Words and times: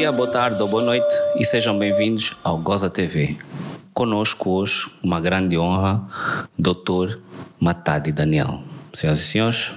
dia, 0.00 0.10
boa 0.10 0.32
tarde 0.32 0.62
ou 0.62 0.66
boa 0.66 0.82
noite 0.82 1.14
e 1.36 1.44
sejam 1.44 1.78
bem-vindos 1.78 2.34
ao 2.42 2.56
Goza 2.56 2.88
TV. 2.88 3.36
Conosco 3.92 4.48
hoje, 4.48 4.90
uma 5.02 5.20
grande 5.20 5.58
honra, 5.58 6.02
Dr. 6.58 7.18
Matadi 7.60 8.10
Daniel. 8.10 8.62
Senhoras 8.94 9.20
e 9.20 9.24
senhores. 9.24 9.72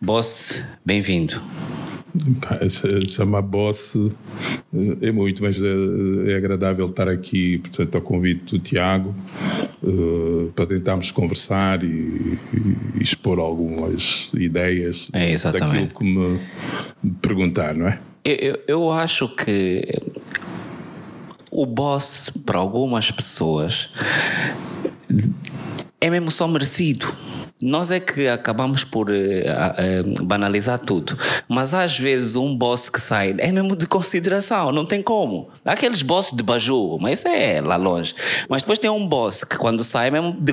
Boss, 0.00 0.60
bem-vindo. 0.84 1.40
Chamar 3.08 3.42
boss 3.42 3.96
é 5.02 5.10
muito, 5.10 5.42
mas 5.42 5.60
é, 5.60 6.30
é, 6.30 6.36
agradável 6.36 6.86
estar 6.86 7.08
aqui, 7.08 7.58
portanto, 7.58 7.94
ao 7.96 8.02
convite 8.02 8.52
do 8.52 8.58
Tiago, 8.60 9.14
para 10.54 10.66
tentarmos 10.66 11.10
conversar 11.10 11.82
e, 11.82 12.38
e, 12.96 13.02
expor 13.02 13.38
algumas 13.40 14.30
ideias 14.32 15.08
é, 15.12 15.36
daquilo 15.36 15.88
que 15.88 16.04
me, 16.04 16.40
me 17.02 17.10
perguntar, 17.20 17.74
não 17.74 17.88
é? 17.88 17.98
Eu, 18.24 18.60
eu 18.66 18.90
acho 18.90 19.28
que 19.28 20.00
o 21.50 21.66
boss, 21.66 22.32
para 22.44 22.58
algumas 22.58 23.10
pessoas, 23.10 23.90
é 26.00 26.10
mesmo 26.10 26.30
só 26.30 26.48
merecido. 26.48 27.14
Nós 27.64 27.90
é 27.90 27.98
que 27.98 28.28
acabamos 28.28 28.84
por 28.84 29.08
uh, 29.08 29.12
uh, 29.12 30.24
banalizar 30.24 30.78
tudo. 30.78 31.16
Mas 31.48 31.72
às 31.72 31.98
vezes 31.98 32.36
um 32.36 32.54
boss 32.54 32.90
que 32.90 33.00
sai 33.00 33.34
é 33.38 33.50
mesmo 33.50 33.74
de 33.74 33.86
consideração, 33.86 34.70
não 34.70 34.84
tem 34.84 35.02
como. 35.02 35.48
Há 35.64 35.72
aqueles 35.72 36.02
bosses 36.02 36.36
de 36.36 36.42
baju, 36.42 36.98
mas 37.00 37.24
é 37.24 37.62
lá 37.62 37.76
longe. 37.76 38.14
Mas 38.50 38.60
depois 38.60 38.78
tem 38.78 38.90
um 38.90 39.06
boss 39.06 39.44
que 39.44 39.56
quando 39.56 39.82
sai 39.82 40.08
é 40.08 40.10
mesmo 40.10 40.36
de 40.38 40.52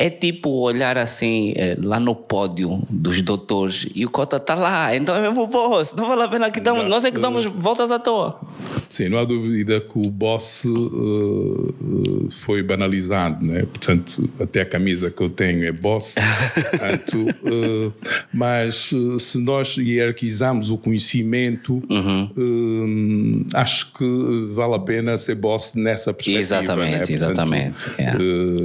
é 0.00 0.08
tipo 0.08 0.48
olhar 0.48 0.96
assim 0.96 1.52
eh, 1.54 1.76
lá 1.78 2.00
no 2.00 2.14
pódio 2.14 2.82
dos 2.88 3.20
doutores 3.20 3.86
e 3.94 4.06
o 4.06 4.10
Cota 4.10 4.38
está 4.38 4.54
lá, 4.54 4.96
então 4.96 5.14
é 5.14 5.20
mesmo 5.20 5.42
o 5.42 5.46
boss, 5.46 5.94
não 5.94 6.08
vale 6.08 6.22
a 6.22 6.28
pena 6.28 6.50
que 6.50 6.58
damos, 6.58 6.86
nós 6.86 7.04
é 7.04 7.10
que 7.10 7.20
damos 7.20 7.44
voltas 7.44 7.90
à 7.90 7.98
toa. 7.98 8.40
Sim, 8.88 9.10
não 9.10 9.18
há 9.18 9.24
dúvida 9.24 9.78
que 9.78 9.98
o 9.98 10.10
boss 10.10 10.64
uh, 10.64 12.28
foi 12.30 12.62
banalizado, 12.62 13.44
né? 13.44 13.60
portanto, 13.60 14.26
até 14.40 14.62
a 14.62 14.64
camisa 14.64 15.10
que 15.10 15.22
eu 15.22 15.28
tenho 15.28 15.66
é 15.66 15.72
boss, 15.72 16.14
portanto, 16.70 17.26
uh, 17.42 17.92
mas 18.32 18.90
se 19.18 19.36
nós 19.36 19.76
hierarquizamos 19.76 20.70
o 20.70 20.78
conhecimento, 20.78 21.82
uhum. 21.90 23.44
uh, 23.44 23.46
acho 23.52 23.92
que 23.92 24.48
vale 24.50 24.76
a 24.76 24.78
pena 24.78 25.18
ser 25.18 25.34
boss 25.34 25.74
nessa 25.74 26.10
perspectiva. 26.14 26.40
Exatamente, 26.40 26.90
né? 26.90 26.98
portanto, 26.98 27.10
exatamente. 27.10 27.90
Yeah. 27.98 28.18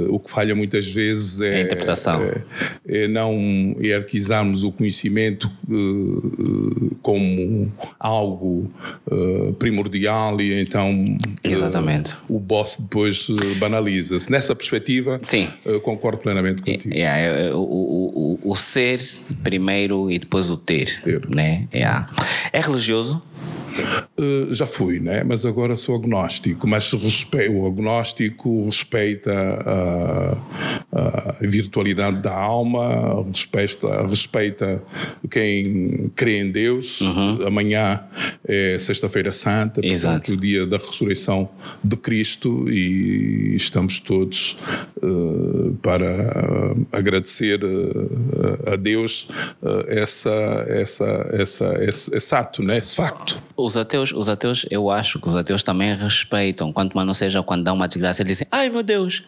o 0.08 0.18
que 0.18 0.30
falha 0.30 0.54
muitas 0.54 0.86
vezes 0.86 1.25
vezes 1.34 1.40
é, 1.40 1.56
a 1.56 1.60
interpretação. 1.60 2.22
É, 2.22 3.04
é 3.04 3.08
não 3.08 3.76
hierarquizarmos 3.80 4.64
o 4.64 4.72
conhecimento 4.72 5.50
uh, 5.68 6.96
como 7.02 7.72
algo 7.98 8.70
uh, 9.06 9.52
primordial 9.54 10.40
e 10.40 10.60
então 10.60 11.16
Exatamente. 11.42 12.16
O 12.28 12.38
boss 12.38 12.76
depois 12.78 13.26
banaliza-se. 13.58 14.30
Nessa 14.30 14.54
perspectiva, 14.54 15.18
Sim. 15.22 15.48
concordo 15.82 16.18
plenamente 16.18 16.62
contigo. 16.62 16.94
Yeah, 16.94 17.18
é, 17.18 17.54
o, 17.54 17.58
o, 17.58 18.40
o, 18.42 18.56
ser 18.56 19.00
primeiro 19.42 20.10
e 20.10 20.18
depois 20.18 20.50
o 20.50 20.56
ter. 20.56 21.00
ter. 21.02 21.28
Né? 21.28 21.68
Yeah. 21.72 22.10
É 22.52 22.60
religioso? 22.60 23.22
Uh, 24.18 24.52
já 24.52 24.66
fui, 24.66 24.98
né? 24.98 25.22
mas 25.24 25.44
agora 25.44 25.76
sou 25.76 25.96
agnóstico. 25.96 26.66
Mas 26.66 26.90
respe... 26.92 27.48
o 27.48 27.66
agnóstico 27.66 28.64
respeita 28.66 29.32
a, 29.32 30.36
a, 30.92 31.34
virtualidade 31.40 32.20
da 32.20 32.34
alma, 32.34 33.24
respeita, 33.30 34.06
respeita 34.06 34.82
quem 35.30 36.10
crê 36.14 36.40
em 36.40 36.50
Deus. 36.50 37.00
Uhum. 37.00 37.46
Amanhã 37.46 38.00
é 38.46 38.78
Sexta-feira 38.78 39.32
Santa, 39.32 39.80
portanto, 39.80 40.28
o 40.32 40.36
dia 40.36 40.66
da 40.66 40.78
ressurreição 40.78 41.48
de 41.82 41.96
Cristo, 41.96 42.70
e 42.70 43.54
estamos 43.56 44.00
todos 44.00 44.56
uh, 45.02 45.76
para 45.82 46.74
agradecer 46.92 47.62
uh, 47.62 48.72
a 48.72 48.76
Deus 48.76 49.28
essa, 49.88 50.64
essa, 50.68 51.30
essa, 51.32 51.84
esse, 51.84 52.14
esse 52.14 52.34
ato, 52.34 52.62
né? 52.62 52.78
esse 52.78 52.96
facto 52.96 53.40
os 53.66 53.76
ateus, 53.76 54.12
os 54.12 54.28
ateus, 54.28 54.64
eu 54.70 54.90
acho 54.90 55.18
que 55.18 55.26
os 55.26 55.34
ateus 55.34 55.62
também 55.62 55.94
respeitam, 55.94 56.72
quanto 56.72 56.94
mais 56.94 57.06
não 57.06 57.14
seja 57.14 57.42
quando 57.42 57.64
dá 57.64 57.72
uma 57.72 57.88
desgraça, 57.88 58.22
eles 58.22 58.32
dizem, 58.32 58.46
ai 58.50 58.70
meu 58.70 58.82
Deus. 58.82 59.22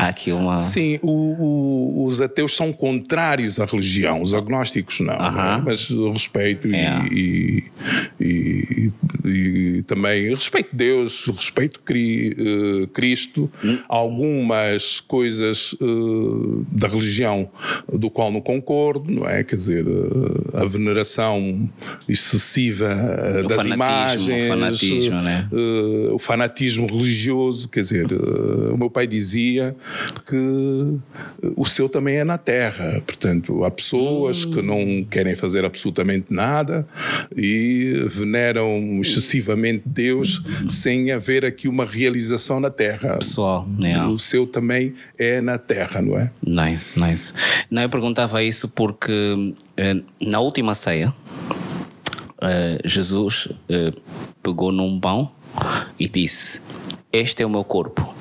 Há 0.00 0.08
aqui 0.08 0.32
uma. 0.32 0.58
Sim, 0.58 0.98
o, 1.02 1.10
o, 1.10 2.04
os 2.06 2.22
ateus 2.22 2.56
são 2.56 2.72
contrários 2.72 3.60
à 3.60 3.66
religião, 3.66 4.22
os 4.22 4.32
agnósticos 4.32 5.00
não, 5.00 5.12
uh 5.12 5.18
-huh. 5.18 5.56
né? 5.58 5.62
mas 5.62 5.90
respeito 5.90 6.68
é. 6.68 7.06
e, 7.12 7.64
e, 8.18 8.90
e, 9.26 9.82
também 9.82 10.34
respeito 10.34 10.74
Deus, 10.74 11.26
respeito 11.26 11.80
cri, 11.80 12.34
uh, 12.38 12.86
Cristo, 12.88 13.50
hum. 13.62 13.78
algumas 13.88 15.00
coisas 15.00 15.74
uh, 15.74 16.64
da 16.72 16.88
religião 16.88 17.50
do 17.92 18.08
qual 18.08 18.32
não 18.32 18.40
concordo, 18.40 19.10
não 19.10 19.28
é? 19.28 19.44
Quer 19.44 19.56
dizer, 19.56 19.86
uh, 19.86 20.56
a 20.56 20.64
veneração 20.64 21.68
excessiva 22.08 22.88
o 23.44 23.48
das 23.48 23.58
fanatismo, 23.58 23.74
imagens, 23.74 24.44
o 24.44 24.48
fanatismo, 24.48 25.22
né? 25.22 25.48
o 26.12 26.18
fanatismo 26.18 26.86
religioso, 26.86 27.68
quer 27.68 27.80
dizer, 27.80 28.12
o 28.12 28.76
meu 28.76 28.90
pai 28.90 29.06
dizia 29.06 29.74
que 30.26 30.98
o 31.56 31.64
seu 31.64 31.88
também 31.88 32.16
é 32.16 32.24
na 32.24 32.38
terra. 32.38 33.02
Portanto, 33.06 33.64
há 33.64 33.70
pessoas 33.70 34.44
que 34.44 34.62
não 34.62 35.04
querem 35.04 35.34
fazer 35.34 35.64
absolutamente 35.64 36.26
nada 36.30 36.86
e 37.36 38.06
veneram 38.08 39.00
excessivamente 39.00 39.82
Deus 39.86 40.42
sem 40.68 41.12
haver 41.12 41.44
aqui 41.44 41.68
uma 41.68 41.84
realização 41.84 42.60
na 42.60 42.70
terra. 42.70 43.16
Pessoal, 43.16 43.68
yeah. 43.80 44.08
o 44.08 44.18
seu 44.18 44.46
também 44.46 44.94
é 45.18 45.40
na 45.40 45.58
terra, 45.58 46.00
não 46.00 46.18
é? 46.18 46.30
Nice, 46.44 46.98
nice. 46.98 47.32
Não, 47.70 47.82
eu 47.82 47.88
perguntava 47.88 48.42
isso 48.42 48.68
porque 48.68 49.54
eh, 49.76 49.96
na 50.20 50.40
última 50.40 50.74
ceia 50.74 51.14
eh, 52.42 52.80
Jesus 52.84 53.48
eh, 53.68 53.92
pegou 54.42 54.72
num 54.72 54.98
pão 54.98 55.30
e 55.98 56.08
disse: 56.08 56.60
Este 57.12 57.42
é 57.42 57.46
o 57.46 57.50
meu 57.50 57.64
corpo 57.64 58.14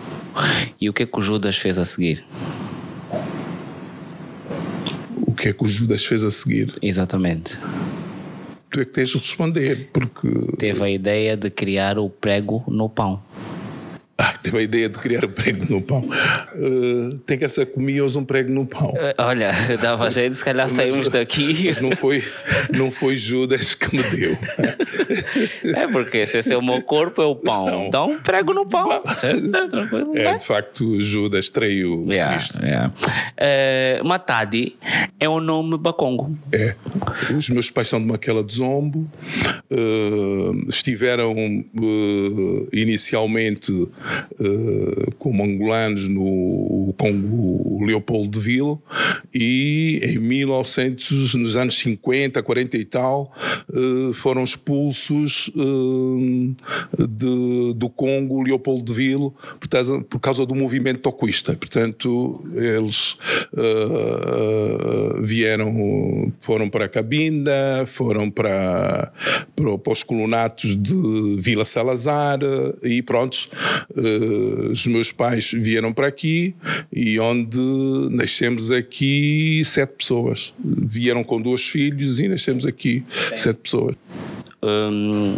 e 0.80 0.90
o 0.90 0.94
que 0.94 1.04
é 1.04 1.06
que 1.06 1.18
o 1.18 1.22
Judas 1.22 1.58
fez 1.58 1.78
a 1.78 1.86
seguir? 1.86 2.24
O 5.22 5.34
que 5.34 5.50
é 5.50 5.54
que 5.54 5.64
o 5.64 5.68
Judas 5.68 6.06
fez 6.06 6.24
a 6.24 6.32
seguir? 6.32 6.74
Exatamente. 6.82 7.58
Tu 8.70 8.82
é 8.82 8.86
que 8.86 8.92
tens 8.92 9.10
de 9.10 9.18
responder, 9.18 9.90
porque. 9.92 10.30
Teve 10.58 10.84
a 10.84 10.90
ideia 10.90 11.36
de 11.36 11.50
criar 11.50 11.98
o 11.98 12.10
prego 12.10 12.64
no 12.68 12.88
pão. 12.88 13.22
Ah, 14.22 14.34
teve 14.34 14.58
a 14.58 14.62
ideia 14.62 14.90
de 14.90 15.00
criar 15.00 15.24
um 15.24 15.30
prego 15.30 15.66
no 15.70 15.82
pão. 15.82 16.02
Uh, 16.54 17.18
tem 17.20 17.38
que 17.38 17.48
ser 17.48 17.68
comias 17.68 18.18
um 18.18 18.26
prego 18.26 18.52
no 18.52 18.66
pão. 18.66 18.90
Uh, 18.90 19.16
olha, 19.18 19.50
dava 19.82 20.12
jeito, 20.12 20.36
se 20.36 20.44
calhar 20.44 20.68
saímos 20.68 21.10
daqui. 21.10 21.68
Mas 21.68 21.80
não 21.80 21.92
foi, 21.96 22.22
não 22.76 22.92
foi 22.92 23.16
Judas 23.16 23.74
que 23.74 23.96
me 23.96 24.04
deu. 24.04 24.38
é 25.74 25.88
porque 25.88 26.26
se 26.26 26.52
é 26.52 26.58
o 26.58 26.62
meu 26.62 26.82
corpo, 26.82 27.22
é 27.22 27.26
o 27.26 27.34
pão. 27.34 27.66
Não. 27.66 27.86
Então, 27.88 28.20
prego 28.22 28.54
no 28.54 28.68
pão. 28.68 28.90
é, 30.16 30.36
de 30.36 30.46
facto, 30.46 31.02
Judas 31.02 31.50
traiu 31.50 32.06
yeah, 32.10 32.36
Cristo. 32.36 32.62
Yeah. 32.62 32.92
Uh, 32.92 34.06
Matadi 34.06 34.76
é 35.18 35.30
um 35.30 35.40
nome 35.40 35.78
bacongo. 35.78 36.38
É. 36.52 36.76
Os 37.34 37.50
meus 37.50 37.72
pais 37.72 37.88
são 37.88 38.02
de 38.02 38.06
Maquela 38.06 38.44
de 38.44 38.54
Zombo. 38.54 39.10
Uh, 39.72 40.68
estiveram 40.68 41.34
inicialmente 42.74 43.88
como 45.18 45.44
angolanos 45.44 46.08
no 46.08 46.94
Congo 46.98 47.84
Leopoldville 47.86 48.78
e 49.34 50.00
em 50.04 50.18
1900, 50.18 51.36
nos 51.36 51.56
anos 51.56 51.78
50, 51.80 52.42
40 52.42 52.78
e 52.78 52.86
tal, 52.86 53.34
uh, 53.70 54.14
foram 54.14 54.44
expulsos 54.44 55.50
uh, 55.56 56.56
de, 56.98 57.74
do 57.76 57.90
Congo 57.90 58.42
Leopoldville 58.42 59.32
por 59.60 59.70
causa, 59.70 60.02
por 60.02 60.20
causa 60.20 60.46
do 60.46 60.56
movimento 60.56 61.00
toquista. 61.02 61.56
Portanto, 61.56 62.44
eles 62.56 63.18
vieram, 65.22 66.32
foram 66.40 66.70
para 66.70 66.88
Cabinda, 66.88 67.84
foram 67.86 68.30
para, 68.30 69.12
para, 69.56 69.78
para 69.78 69.94
os 69.94 70.04
colonatos 70.04 70.76
de 70.76 71.38
Vila 71.40 71.66
Salazar 71.66 72.40
e 72.84 73.02
prontos, 73.02 73.50
Uh, 74.00 74.72
os 74.72 74.88
meus 74.88 75.12
pais 75.12 75.52
vieram 75.52 75.92
para 75.92 76.08
aqui 76.08 76.56
e 76.92 77.20
onde 77.20 77.60
nascemos 78.12 78.72
aqui 78.72 79.62
sete 79.66 79.94
pessoas. 79.98 80.54
Vieram 80.64 81.24
com 81.24 81.42
dois 81.42 81.68
filhos 81.68 82.20
e 82.20 82.28
nascemos 82.30 82.66
aqui 82.66 83.04
Bem. 83.30 83.38
sete 83.38 83.58
pessoas. 83.58 83.96
Um, 84.64 85.38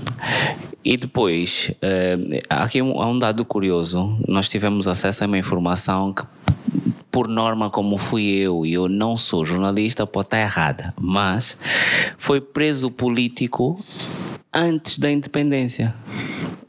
e 0.83 0.97
depois, 0.97 1.71
uh, 1.71 2.39
aqui 2.49 2.81
um, 2.81 3.01
há 3.01 3.07
um 3.07 3.17
dado 3.17 3.43
curioso. 3.45 4.17
Nós 4.27 4.47
tivemos 4.47 4.87
acesso 4.87 5.23
a 5.23 5.27
uma 5.27 5.37
informação 5.37 6.13
que 6.13 6.23
por 7.11 7.27
norma, 7.27 7.69
como 7.69 7.97
fui 7.97 8.23
eu, 8.23 8.65
e 8.65 8.73
eu 8.73 8.87
não 8.87 9.17
sou 9.17 9.45
jornalista, 9.45 10.07
pode 10.07 10.27
estar 10.27 10.39
errada, 10.39 10.93
mas 10.99 11.57
foi 12.17 12.39
preso 12.39 12.89
político 12.89 13.83
antes 14.53 14.97
da 14.97 15.09
independência. 15.09 15.93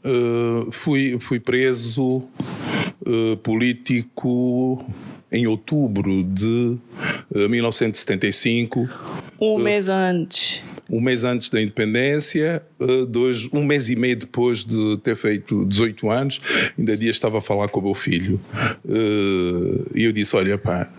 Uh, 0.03 0.71
fui, 0.71 1.17
fui 1.19 1.39
preso 1.39 2.23
uh, 3.05 3.37
político 3.41 4.85
em 5.31 5.47
outubro 5.47 6.23
de 6.23 6.77
uh, 7.31 7.49
1975. 7.49 8.87
Um 9.39 9.57
mês 9.57 9.89
antes. 9.89 10.61
Um 10.89 11.01
mês 11.01 11.23
antes 11.23 11.49
da 11.49 11.61
independência, 11.61 12.61
dois, 13.07 13.47
um 13.51 13.63
mês 13.63 13.89
e 13.89 13.95
meio 13.95 14.17
depois 14.17 14.63
de 14.63 14.97
ter 14.97 15.15
feito 15.15 15.65
18 15.65 16.09
anos, 16.09 16.41
ainda 16.77 16.95
dia 16.95 17.09
estava 17.09 17.37
a 17.39 17.41
falar 17.41 17.69
com 17.69 17.79
o 17.79 17.83
meu 17.83 17.93
filho. 17.93 18.39
E 19.95 20.03
eu 20.03 20.11
disse: 20.11 20.35
Olha, 20.35 20.57
pá, 20.57 20.91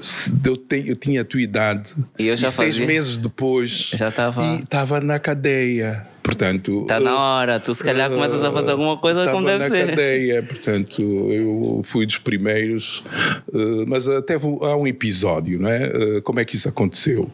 eu, 0.45 0.57
tenho, 0.57 0.87
eu 0.89 0.97
tinha 0.97 1.21
a 1.21 1.25
tua 1.25 1.41
idade. 1.41 1.95
E, 2.19 2.27
eu 2.27 2.37
já 2.37 2.49
e 2.49 2.51
seis 2.51 2.81
meses 2.81 3.19
depois. 3.19 3.91
Já 3.95 4.09
estava. 4.09 4.43
E 4.43 4.63
estava 4.63 5.01
na 5.01 5.19
cadeia. 5.19 6.14
Portanto, 6.25 6.81
está 6.81 6.99
na 6.99 7.19
hora, 7.19 7.61
tu 7.61 7.75
se 7.75 7.85
calhar 7.85 8.11
uh, 8.11 8.15
começas 8.15 8.43
a 8.43 8.51
fazer 8.51 8.71
alguma 8.71 8.97
coisa 8.97 9.31
como 9.31 9.47
deve 9.47 9.59
na 9.59 9.69
ser. 9.69 9.91
cadeia, 9.91 10.43
portanto, 10.43 11.03
eu 11.03 11.83
fui 11.85 12.07
dos 12.07 12.17
primeiros, 12.17 13.05
uh, 13.53 13.85
mas 13.87 14.09
até 14.09 14.37
há 14.37 14.75
um 14.75 14.87
episódio, 14.87 15.61
não 15.61 15.69
é? 15.69 15.87
Uh, 15.87 16.23
como 16.23 16.41
é 16.41 16.45
que 16.47 16.57
isso 16.57 16.67
aconteceu? 16.67 17.31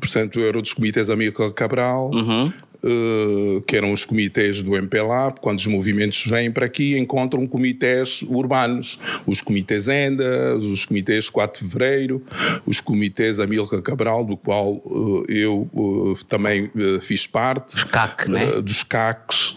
portanto, 0.00 0.40
eu 0.40 0.48
era 0.48 0.60
dos 0.60 0.72
comitês 0.72 1.08
Amílcar 1.08 1.50
Cabral, 1.52 2.10
uhum. 2.12 2.52
Uh, 2.86 3.60
que 3.62 3.76
eram 3.76 3.92
os 3.92 4.04
comitês 4.04 4.62
do 4.62 4.76
MPLA, 4.76 5.32
quando 5.40 5.58
os 5.58 5.66
movimentos 5.66 6.24
vêm 6.26 6.52
para 6.52 6.66
aqui, 6.66 6.96
encontram 6.96 7.44
comitês 7.46 8.22
urbanos, 8.22 8.96
os 9.26 9.42
comitês 9.42 9.88
Enda, 9.88 10.56
os 10.56 10.84
comitês 10.84 11.28
4 11.28 11.64
de 11.64 11.68
Fevereiro, 11.68 12.22
os 12.64 12.80
comitês 12.80 13.40
Amílcar 13.40 13.82
Cabral, 13.82 14.24
do 14.24 14.36
qual 14.36 14.74
uh, 14.74 15.24
eu 15.28 15.68
uh, 15.72 16.14
também 16.28 16.70
fiz 17.02 17.26
parte. 17.26 17.74
Os 17.74 17.84
CAC, 17.84 18.30
né? 18.30 18.60
Dos 18.60 18.84
CACs, 18.84 19.56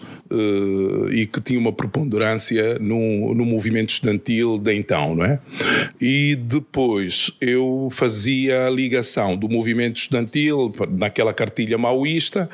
e 1.10 1.26
que 1.26 1.40
tinha 1.40 1.58
uma 1.58 1.72
preponderância 1.72 2.78
no, 2.78 3.34
no 3.34 3.44
movimento 3.44 3.90
estudantil 3.90 4.58
de 4.58 4.74
então, 4.74 5.14
não 5.14 5.24
é? 5.24 5.38
E 6.00 6.36
depois 6.36 7.32
eu 7.40 7.88
fazia 7.90 8.66
a 8.66 8.70
ligação 8.70 9.36
do 9.36 9.48
movimento 9.48 9.96
estudantil, 9.96 10.72
naquela 10.90 11.32
cartilha 11.32 11.76
maoísta, 11.76 12.48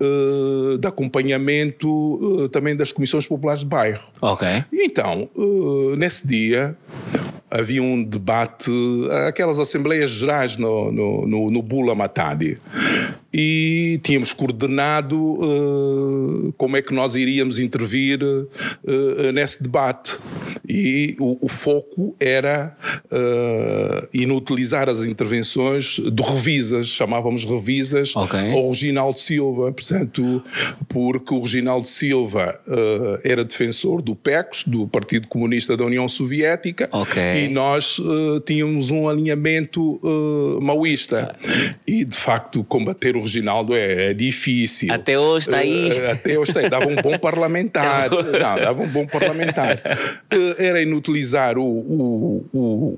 uh, 0.00 0.78
de 0.78 0.88
acompanhamento 0.88 1.88
uh, 1.88 2.48
também 2.48 2.74
das 2.74 2.92
comissões 2.92 3.26
populares 3.26 3.60
de 3.60 3.66
bairro. 3.66 4.02
Ok. 4.20 4.46
Então, 4.72 5.28
uh, 5.34 5.96
nesse 5.96 6.26
dia, 6.26 6.76
havia 7.50 7.82
um 7.82 8.02
debate, 8.02 8.70
aquelas 9.26 9.58
assembleias 9.58 10.10
gerais 10.10 10.56
no, 10.56 10.92
no, 10.92 11.26
no, 11.26 11.50
no 11.50 11.62
Bula 11.62 11.94
Matadi. 11.94 12.58
E 13.32 14.00
tínhamos 14.02 14.32
coordenado 14.32 15.16
uh, 15.16 16.52
como 16.56 16.76
é 16.76 16.82
que 16.82 16.94
nós 16.94 17.14
iríamos 17.14 17.58
intervir 17.58 18.22
uh, 18.22 19.32
nesse 19.32 19.62
debate. 19.62 20.16
E 20.66 21.14
o, 21.18 21.38
o 21.46 21.48
foco 21.48 22.14
era 22.18 22.76
uh, 23.06 24.08
inutilizar 24.12 24.88
as 24.88 25.00
intervenções 25.00 25.98
do 25.98 26.22
Revisas, 26.22 26.88
chamávamos 26.88 27.44
Revisas 27.44 28.16
okay. 28.16 28.52
ao 28.52 28.68
Reginaldo 28.70 29.18
Silva. 29.18 29.72
Portanto, 29.72 30.42
porque 30.88 31.34
o 31.34 31.40
Reginaldo 31.40 31.86
Silva 31.86 32.60
era 33.22 33.44
defensor 33.44 34.02
do 34.02 34.14
PECOS, 34.14 34.64
do 34.64 34.86
Partido 34.86 35.28
Comunista 35.28 35.76
da 35.76 35.84
União 35.84 36.08
Soviética. 36.08 36.88
Okay 36.92 37.28
e 37.44 37.48
nós 37.48 38.00
tínhamos 38.44 38.90
um 38.90 39.08
alinhamento 39.08 40.00
maoísta. 40.60 41.36
E, 41.86 42.04
de 42.04 42.16
facto, 42.16 42.64
combater 42.64 43.16
o 43.18 43.22
Reginaldo 43.22 43.74
é, 43.74 44.10
é 44.10 44.14
difícil. 44.14 44.92
Até 44.92 45.18
hoje 45.18 45.48
está 45.48 45.58
aí. 45.58 45.90
Uh, 45.90 46.10
até 46.10 46.38
hoje 46.38 46.50
está 46.50 46.60
aí. 46.60 46.70
Dava 46.70 46.86
um 46.86 46.96
bom 46.96 47.18
parlamentar. 47.18 48.08
Não, 48.10 48.56
dava 48.56 48.82
um 48.82 48.88
bom 48.88 49.06
parlamentar. 49.06 49.80
era 50.58 50.80
inutilizar 50.80 51.58
o, 51.58 51.62
o, 51.62 52.48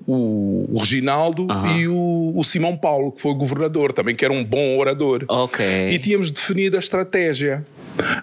o, 0.07 0.69
o 0.73 0.79
Reginaldo 0.79 1.47
e 1.77 1.89
o, 1.89 2.33
o 2.37 2.45
Simão 2.45 2.77
Paulo, 2.77 3.13
que 3.13 3.21
foi 3.21 3.35
governador 3.35 3.93
também, 3.93 4.15
que 4.15 4.25
era 4.25 4.33
um 4.33 4.45
bom 4.45 4.79
orador. 4.79 5.25
Ok. 5.29 5.91
E 5.91 5.99
tínhamos 5.99 6.31
definido 6.31 6.77
a 6.77 6.81
estratégia. 6.81 7.65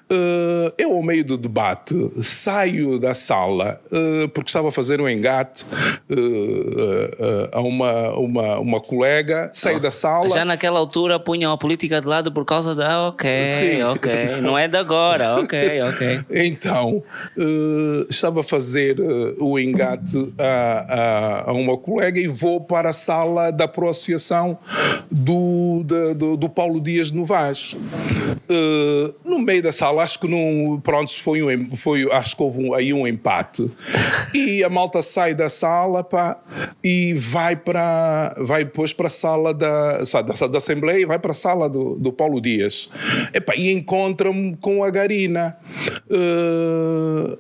Uh, 0.10 0.72
eu, 0.78 0.94
ao 0.94 1.04
meio 1.04 1.24
do 1.24 1.38
debate, 1.38 1.94
saio 2.22 2.98
da 2.98 3.14
sala 3.14 3.82
uh, 3.92 4.30
porque 4.30 4.50
estava 4.50 4.70
a 4.70 4.72
fazer 4.72 5.02
um 5.02 5.10
engate 5.10 5.66
uh, 6.10 7.50
a 7.52 7.62
uma, 7.62 8.14
uma, 8.14 8.60
uma 8.60 8.80
colega, 8.80 9.52
saio 9.54 9.78
oh, 9.78 9.80
da 9.82 9.92
sala. 9.92 10.30
Já 10.30 10.46
naquela 10.46 10.80
altura 10.80 11.20
punham 11.20 11.52
a 11.52 11.58
política 11.58 12.00
de 12.00 12.08
lado 12.08 12.32
por 12.32 12.46
causa 12.46 12.74
da. 12.74 13.08
Ok, 13.08 13.30
Sim. 13.60 13.84
ok. 13.84 14.12
Não 14.42 14.58
é 14.58 14.68
de 14.68 14.78
agora, 14.78 15.36
ok, 15.42 15.82
ok. 15.84 16.20
Então, 16.32 17.04
estava 18.10 18.40
a 18.40 18.44
fazer 18.44 18.98
o 19.40 19.60
engate 19.60 20.34
a, 20.38 21.44
a, 21.46 21.52
a, 21.52 21.54
uma 21.54 21.78
colega 21.78 22.20
e 22.20 22.28
vou 22.28 22.62
para 22.62 22.90
a 22.90 22.94
sala 22.94 23.52
da 23.52 23.66
associação 23.66 24.58
do, 25.12 25.84
do, 26.16 26.38
do 26.38 26.50
Paulo 26.50 26.80
Dias 26.80 27.12
de 27.12 27.18
Novais. 27.18 27.76
no 29.26 29.40
meio 29.40 29.62
da 29.68 29.74
sala, 29.74 30.04
acho 30.04 30.20
que 30.20 30.28
não, 30.28 30.80
pronto, 30.80 31.12
foi 31.22 31.44
um, 31.44 31.76
foi, 31.76 32.10
acho 32.12 32.36
que 32.36 32.42
houve 32.42 32.64
um, 32.64 32.74
aí 32.74 32.94
um 32.94 33.06
empate. 33.06 33.70
E 34.34 34.64
a 34.64 34.70
malta 34.70 35.02
sai 35.02 35.34
da 35.34 35.50
sala 35.50 36.04
pá, 36.04 36.38
e 36.84 37.14
vai 37.14 37.56
para, 37.56 38.36
vai 38.40 38.64
depois 38.64 38.94
para 38.94 39.08
a 39.08 39.10
sala 39.10 39.54
da, 39.54 39.98
da, 39.98 40.48
da 40.48 40.58
Assembleia 40.58 41.02
e 41.02 41.06
vai 41.06 41.20
para 41.20 41.32
a 41.32 41.36
sala 41.36 41.70
do, 41.70 41.96
do 41.96 42.14
Paulo 42.14 42.40
Dias. 42.40 42.90
Epá, 43.34 43.56
e 43.56 43.72
encontra-me 43.72 44.56
com 44.58 44.84
a 44.84 44.90
Garina. 44.90 45.58
Uh, 46.10 47.38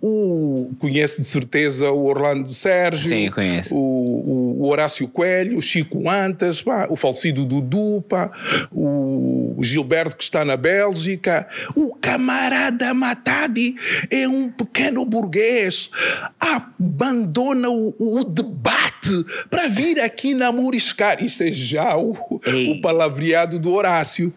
o, 0.00 0.70
conhece 0.78 1.20
de 1.20 1.26
certeza 1.26 1.90
o 1.90 2.04
Orlando 2.04 2.52
Sérgio, 2.54 3.08
Sim, 3.08 3.30
conheço. 3.30 3.74
O, 3.74 4.60
o, 4.60 4.68
Horácio 4.68 5.08
Coelho, 5.08 5.56
o 5.56 5.62
Chico 5.62 6.08
Antas, 6.08 6.62
pá, 6.62 6.86
o 6.88 6.96
falecido 6.96 7.44
Dudu, 7.44 8.02
pá, 8.02 8.30
o 8.70 9.35
Gilberto 9.62 10.16
que 10.16 10.24
está 10.24 10.44
na 10.44 10.56
Bélgica. 10.56 11.48
O 11.74 11.94
camarada 11.94 12.92
Matadi 12.94 13.76
é 14.10 14.28
um 14.28 14.50
pequeno 14.50 15.04
burguês, 15.04 15.90
abandona 16.38 17.68
o, 17.68 17.94
o 17.98 18.24
debate 18.24 19.24
para 19.48 19.68
vir 19.68 20.00
aqui 20.00 20.34
namoriscar. 20.34 21.22
Isso 21.22 21.42
é 21.42 21.50
já 21.50 21.96
o, 21.96 22.12
o 22.12 22.80
palavreado 22.80 23.58
do 23.58 23.72
Horácio. 23.72 24.32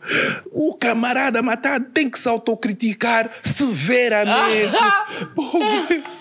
O 0.51 0.75
camarada 0.75 1.41
Matadi 1.41 1.85
tem 1.93 2.09
que 2.09 2.19
se 2.19 2.27
autocriticar 2.27 3.29
severamente. 3.43 4.73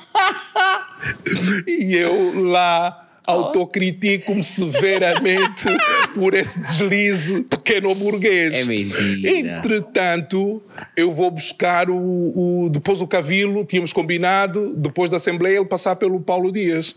e 1.67 1.95
eu 1.95 2.51
lá 2.51 3.08
autocritico-me 3.29 4.43
severamente 4.43 5.67
por 6.15 6.33
esse 6.33 6.61
deslize 6.61 7.43
pequeno 7.43 7.95
burguês. 7.95 8.55
É 8.55 8.65
mentira. 8.65 9.31
Entretanto, 9.31 10.63
eu 10.97 11.13
vou 11.13 11.31
buscar 11.31 11.91
o, 11.91 11.95
o, 12.65 12.71
depois 12.71 13.03
o 13.03 13.07
Cavilo, 13.07 13.67
tínhamos 13.67 13.93
combinado, 13.93 14.73
depois 14.75 15.11
da 15.11 15.19
Assembleia, 15.19 15.59
ele 15.59 15.67
passar 15.67 15.97
pelo 15.97 16.19
Paulo 16.21 16.51
Dias. 16.51 16.97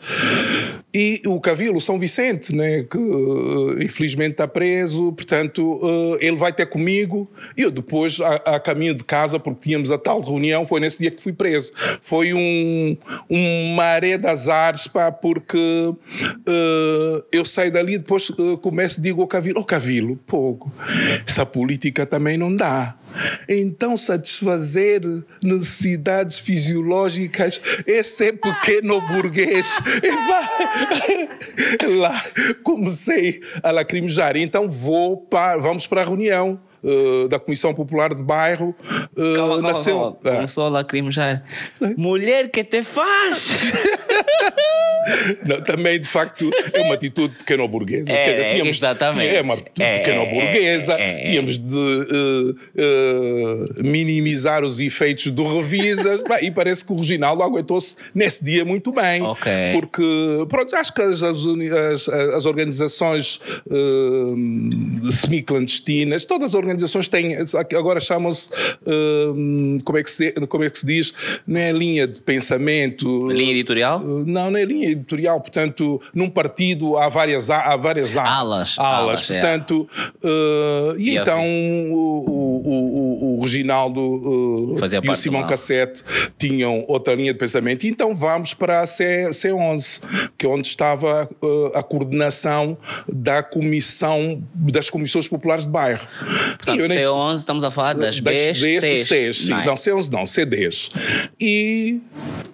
E 0.94 1.22
o 1.26 1.40
Cavilo, 1.42 1.82
São 1.82 2.00
Vicente, 2.00 2.56
né, 2.56 2.84
que 2.84 2.98
uh, 2.98 3.82
infelizmente 3.82 4.32
está 4.32 4.48
preso, 4.48 5.12
portanto, 5.12 5.80
uh, 5.84 6.18
ele 6.22 6.38
vai 6.38 6.54
ter 6.54 6.66
comigo. 6.66 7.30
E 7.58 7.62
eu 7.64 7.72
depois, 7.72 8.22
a, 8.22 8.36
a, 8.56 8.60
caminho 8.60 8.94
de 8.94 9.04
casa, 9.04 9.38
porque 9.38 9.62
tínhamos 9.64 9.92
a 9.92 9.98
tal 9.98 10.22
reunião, 10.22 10.66
foi 10.66 10.80
nesse 10.80 11.00
dia 11.00 11.12
que 11.12 11.22
fui 11.22 11.34
preso. 11.34 11.74
Foi 12.02 12.34
um, 12.34 12.96
um 13.30 13.74
maré 13.76 14.18
de 14.18 14.28
azares, 14.28 14.88
pá, 14.88 15.12
porque 15.12 15.94
uh, 16.24 17.24
eu 17.32 17.46
saio 17.46 17.72
dali 17.72 17.98
depois 17.98 18.30
uh, 18.30 18.58
começo 18.58 19.00
e 19.00 19.04
digo 19.04 19.22
ao 19.22 19.28
Cavilo, 19.28 19.60
ó 19.60 19.62
oh, 19.62 19.66
Cavilo, 19.66 20.16
pouco, 20.26 20.72
essa 21.26 21.46
política 21.46 22.06
também 22.06 22.38
não 22.38 22.56
dá. 22.56 22.96
Então, 23.48 23.98
satisfazer 23.98 25.02
necessidades 25.44 26.40
fisiológicas, 26.40 27.62
esse 27.86 28.28
é 28.28 28.32
pequeno 28.32 29.02
burguês. 29.02 29.68
Lá 32.00 32.24
comecei 32.64 33.42
a 33.62 33.72
lacrimejar. 33.72 34.38
Então, 34.38 34.70
vou 34.70 35.18
para, 35.18 35.58
vamos 35.60 35.86
para 35.88 36.02
a 36.02 36.06
reunião. 36.06 36.60
Uh, 36.84 37.28
da 37.28 37.40
Comissão 37.40 37.74
Popular 37.74 38.14
de 38.14 38.24
Bairro 38.24 38.76
uh, 39.16 39.36
calma, 39.36 39.62
nasceu. 39.62 40.00
Calma, 40.00 40.16
calma. 40.16 40.38
Começou 40.38 40.66
a 40.66 40.70
lacrimejar. 40.70 41.44
Mulher 41.96 42.50
que 42.50 42.64
te 42.64 42.82
faz! 42.82 43.72
Não, 45.46 45.62
também, 45.62 46.00
de 46.00 46.08
facto, 46.08 46.50
é 46.74 46.82
uma 46.82 46.94
atitude 46.94 47.36
pequeno-burguesa. 47.36 48.12
É, 48.12 48.60
é, 48.60 48.68
exatamente. 48.68 49.36
É 49.36 49.42
uma 49.42 49.56
atitude 49.56 49.82
é, 49.82 50.00
pequeno-burguesa. 50.00 50.94
É, 50.94 51.22
é, 51.22 51.24
tínhamos 51.26 51.58
de 51.58 51.76
uh, 51.76 52.52
uh, 52.52 53.84
minimizar 53.84 54.64
os 54.64 54.80
efeitos 54.80 55.32
do 55.32 55.44
Revisas. 55.56 56.22
e 56.42 56.52
parece 56.52 56.86
que 56.86 56.94
o 56.94 56.96
Reginaldo 56.96 57.42
aguentou-se 57.42 57.96
nesse 58.14 58.44
dia 58.44 58.64
muito 58.64 58.92
bem. 58.92 59.24
Okay. 59.24 59.72
Porque, 59.74 60.04
pronto, 60.50 60.76
acho 60.76 60.94
que 60.94 61.02
as, 61.02 61.24
as, 61.24 62.10
as 62.10 62.46
organizações 62.46 63.40
uh, 63.68 65.12
semi-clandestinas, 65.12 66.26
todas 66.26 66.50
as 66.50 66.54
organizações 66.54 66.71
têm, 67.08 67.38
agora 67.78 68.00
chamam-se, 68.00 68.50
como, 69.84 69.98
é 69.98 70.04
que 70.04 70.12
se, 70.12 70.32
como 70.48 70.64
é 70.64 70.70
que 70.70 70.80
se 70.80 70.86
diz? 70.86 71.14
Não 71.46 71.60
é 71.60 71.72
linha 71.72 72.08
de 72.08 72.22
pensamento. 72.22 73.30
Linha 73.32 73.52
editorial? 73.52 74.00
não, 74.00 74.52
não 74.52 74.58
é 74.58 74.66
linha 74.66 74.90
editorial. 74.90 75.40
Portanto, 75.40 76.02
num 76.14 76.30
partido 76.30 76.98
há 76.98 77.10
várias, 77.10 77.50
há 77.50 77.76
várias 77.76 78.18
alas. 78.18 78.32
Alas, 78.32 78.80
alas 78.80 79.30
é. 79.30 79.34
portanto. 79.34 79.90
Uh, 80.24 80.98
e, 80.98 81.12
e 81.12 81.18
então 81.18 81.44
o, 81.44 82.24
o, 82.28 82.72
o, 83.24 83.31
o 83.42 83.46
Reginaldo 83.46 84.00
uh, 84.00 84.78
e 85.04 85.10
o 85.10 85.16
Simão 85.16 85.48
Cassete 85.48 86.04
tinham 86.38 86.86
outra 86.88 87.16
linha 87.16 87.34
de 87.34 87.40
pensamento. 87.40 87.88
Então 87.88 88.14
vamos 88.14 88.54
para 88.54 88.82
a 88.82 88.88
C, 88.88 89.30
C11, 89.32 90.02
que 90.38 90.46
é 90.46 90.50
onde 90.50 90.68
estava 90.68 91.28
uh, 91.42 91.72
a 91.74 91.82
coordenação 91.82 92.78
da 93.12 93.42
comissão, 93.42 94.44
das 94.54 94.92
comissões 94.92 95.28
populares 95.28 95.66
de 95.66 95.72
bairro. 95.72 96.08
Portanto, 96.58 96.82
C11 96.82 97.36
estamos 97.38 97.64
a 97.64 97.72
falar 97.72 97.94
das, 97.94 98.20
das 98.20 98.60
Bs, 98.60 98.60
Cs. 98.60 99.08
Cs 99.08 99.38
sim. 99.38 99.54
Nice. 99.54 99.66
Não, 99.66 99.74
C11 99.74 100.12
não, 100.12 100.28
CDs. 100.28 100.90
E, 101.40 102.00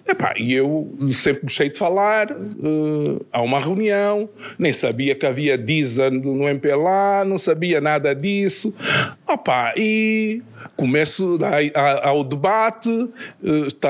epá, 0.06 0.32
e 0.38 0.54
eu 0.54 0.90
sempre 1.12 1.42
gostei 1.42 1.68
de 1.68 1.78
falar, 1.78 2.32
uh, 2.32 3.26
há 3.30 3.42
uma 3.42 3.60
reunião, 3.60 4.26
nem 4.58 4.72
sabia 4.72 5.14
que 5.14 5.26
havia 5.26 5.58
DISA 5.58 6.08
no 6.08 6.48
MPLA, 6.48 7.26
não 7.26 7.36
sabia 7.36 7.78
nada 7.78 8.14
disso. 8.14 8.72
Opa, 9.26 9.74
e 9.76 10.42
começo 10.76 11.38
ao 12.02 12.24
debate, 12.24 12.90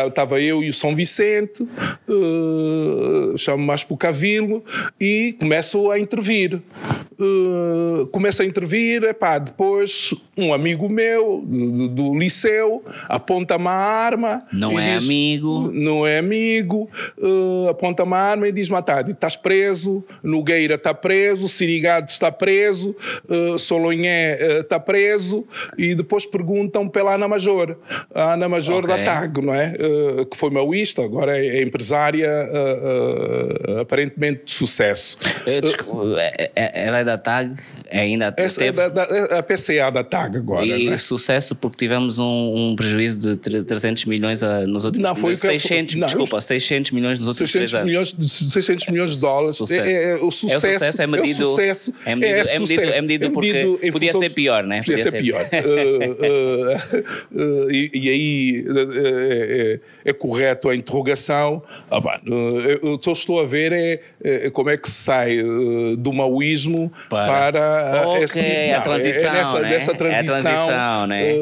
estava 0.06 0.40
eu 0.40 0.62
e 0.62 0.68
o 0.68 0.72
São 0.72 0.94
Vicente, 0.94 1.62
uh, 1.62 3.36
chamo 3.36 3.64
mais 3.64 3.84
para 3.84 3.94
o 3.94 3.96
Cavilo, 3.96 4.64
e 5.00 5.36
começo 5.38 5.90
a 5.90 5.98
intervir. 5.98 6.60
Uh, 7.20 8.06
começo 8.12 8.42
a 8.42 8.44
intervir, 8.44 9.02
epá, 9.02 9.40
depois 9.40 10.14
um 10.36 10.54
amigo 10.54 10.88
meu 10.88 11.42
do, 11.44 11.88
do 11.88 12.14
liceu 12.16 12.84
aponta-me 13.08 13.66
a 13.66 13.72
arma. 13.72 14.46
Não 14.52 14.78
é 14.78 14.94
diz, 14.94 15.04
amigo. 15.04 15.68
Não 15.72 16.06
é 16.06 16.18
amigo, 16.18 16.88
uh, 17.18 17.68
aponta-me 17.70 18.14
a 18.14 18.18
arma 18.18 18.46
e 18.46 18.52
diz-me: 18.52 18.76
ah, 18.76 19.04
estás 19.04 19.34
preso, 19.34 20.04
Nogueira 20.22 20.76
está 20.76 20.94
preso, 20.94 21.48
Sirigado 21.48 22.08
está 22.08 22.30
preso, 22.30 22.94
uh, 23.28 23.58
Solonhé 23.58 24.60
está 24.60 24.78
preso, 24.78 25.44
e 25.76 25.96
depois 25.96 26.24
perguntam 26.24 26.88
pela 26.88 27.16
Ana 27.16 27.26
Major, 27.26 27.76
a 28.14 28.34
Ana 28.34 28.48
Major 28.48 28.84
okay. 28.84 28.96
da 28.96 29.04
TAG, 29.04 29.40
não 29.44 29.54
é? 29.54 29.74
que 30.30 30.36
foi 30.36 30.50
maoísta, 30.50 31.02
agora 31.02 31.36
é, 31.36 31.58
é 31.58 31.62
empresária 31.62 32.48
aparentemente 33.80 34.44
de 34.44 34.50
sucesso. 34.52 35.18
Desculpa, 35.60 36.20
ela 36.54 36.98
é 36.98 37.07
da 37.08 37.16
TAG, 37.16 37.56
ainda 37.90 38.34
Essa 38.36 38.60
teve... 38.60 38.80
É 38.80 38.90
da, 38.90 39.04
da, 39.04 39.38
a 39.38 39.42
PCA 39.42 39.90
da 39.90 40.04
TAG 40.04 40.36
agora. 40.36 40.64
E 40.64 40.88
é? 40.88 40.96
sucesso 40.96 41.54
porque 41.54 41.76
tivemos 41.76 42.18
um, 42.18 42.24
um, 42.24 42.76
prejuízo 42.76 43.18
de 43.18 43.36
300 43.36 44.04
milhões 44.04 44.42
a, 44.42 44.66
nos 44.66 44.84
últimos 44.84 45.08
não, 45.08 45.16
foi 45.16 45.36
600, 45.36 45.94
não, 45.94 46.06
desculpa, 46.06 46.40
600 46.40 46.90
milhões 46.90 47.18
nos 47.18 47.28
últimos 47.28 47.50
600 47.50 47.84
milhões, 47.84 48.14
anos. 48.14 48.32
600 48.52 48.86
milhões 48.88 49.14
de 49.14 49.20
dólares. 49.20 49.56
Sucesso. 49.56 49.82
É, 49.82 50.10
é, 50.10 50.14
o 50.16 50.30
sucesso, 50.30 50.66
é, 50.66 50.70
o 50.70 50.72
sucesso 50.74 51.02
é 51.02 51.06
medido, 51.06 51.42
é, 51.42 51.44
sucesso, 51.44 51.94
é 52.04 52.14
medido, 52.14 52.48
é, 52.48 52.54
é, 52.54 52.58
medido, 52.58 52.82
é 52.82 53.02
medido 53.02 53.30
porque 53.30 53.90
podia 53.92 54.14
ser 54.14 54.32
pior, 54.32 54.64
né? 54.64 54.78
Podia, 54.78 54.96
podia 54.96 55.10
ser, 55.10 55.22
pior. 55.22 55.42
uh, 55.48 57.38
uh, 57.38 57.64
uh, 57.64 57.70
e, 57.70 57.90
e, 57.94 58.08
aí 58.08 58.64
é, 60.04 60.10
é, 60.10 60.12
correto 60.12 60.68
a 60.68 60.74
interrogação. 60.74 61.62
Ah, 61.90 62.00
bah, 62.00 62.20
eu 62.26 62.98
só 63.02 63.12
estou 63.12 63.40
a 63.40 63.44
ver 63.44 64.02
é, 64.22 64.50
como 64.50 64.70
é 64.70 64.76
que 64.76 64.90
se 64.90 65.02
sai 65.02 65.38
do 65.96 66.12
maoísmo 66.12 66.92
para, 67.08 67.26
para 67.26 67.77
okay, 68.06 68.24
esse, 68.24 68.40
não, 68.40 68.78
a 68.78 68.80
transição, 68.80 69.30
é 69.30 69.32
nessa, 69.32 69.60
né? 69.60 69.68
dessa 69.68 69.94
transição, 69.94 70.36
é 70.36 70.42
transição 70.42 71.06
né? 71.06 71.34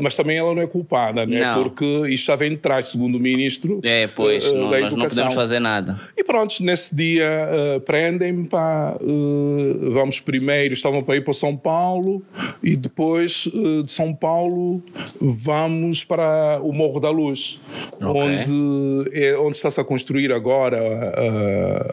mas 0.00 0.16
também 0.16 0.36
ela 0.36 0.54
não 0.54 0.62
é 0.62 0.66
culpada, 0.66 1.26
né? 1.26 1.40
Não. 1.40 1.62
porque 1.62 1.84
isto 2.08 2.26
já 2.26 2.36
vem 2.36 2.50
de 2.50 2.56
trás, 2.56 2.88
segundo 2.88 3.16
o 3.16 3.20
ministro 3.20 3.80
é, 3.82 4.06
pois, 4.06 4.52
uh, 4.52 4.56
não, 4.56 4.70
da 4.70 4.80
não 4.90 5.08
podemos 5.08 5.34
fazer 5.34 5.60
nada. 5.60 6.00
E 6.16 6.24
pronto, 6.24 6.54
nesse 6.60 6.94
dia 6.94 7.48
uh, 7.76 7.80
prendem-me, 7.80 8.46
pá, 8.46 8.96
uh, 9.00 9.90
vamos 9.92 10.20
primeiro, 10.20 10.74
estavam 10.74 11.02
para 11.02 11.16
ir 11.16 11.24
para 11.24 11.34
São 11.34 11.56
Paulo 11.56 12.22
e 12.62 12.76
depois 12.76 13.48
de 13.84 13.92
São 13.92 14.14
Paulo 14.14 14.82
vamos 15.20 16.04
para 16.04 16.60
o 16.62 16.72
Morro 16.72 17.00
da 17.00 17.10
Luz, 17.10 17.60
okay. 17.96 18.08
onde, 18.08 19.10
é, 19.12 19.36
onde 19.38 19.56
está-se 19.56 19.80
a 19.80 19.84
construir 19.84 20.32
agora 20.32 20.80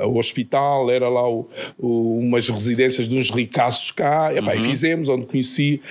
o 0.05 0.17
hospital, 0.17 0.89
era 0.89 1.09
lá 1.09 1.27
o, 1.29 1.49
o, 1.77 2.19
umas 2.19 2.49
residências 2.49 3.07
de 3.07 3.17
uns 3.17 3.29
ricaços 3.29 3.90
cá, 3.93 4.33
e, 4.33 4.41
pá, 4.41 4.53
uhum. 4.53 4.59
e 4.59 4.63
fizemos, 4.63 5.09
onde 5.09 5.25
conheci 5.25 5.81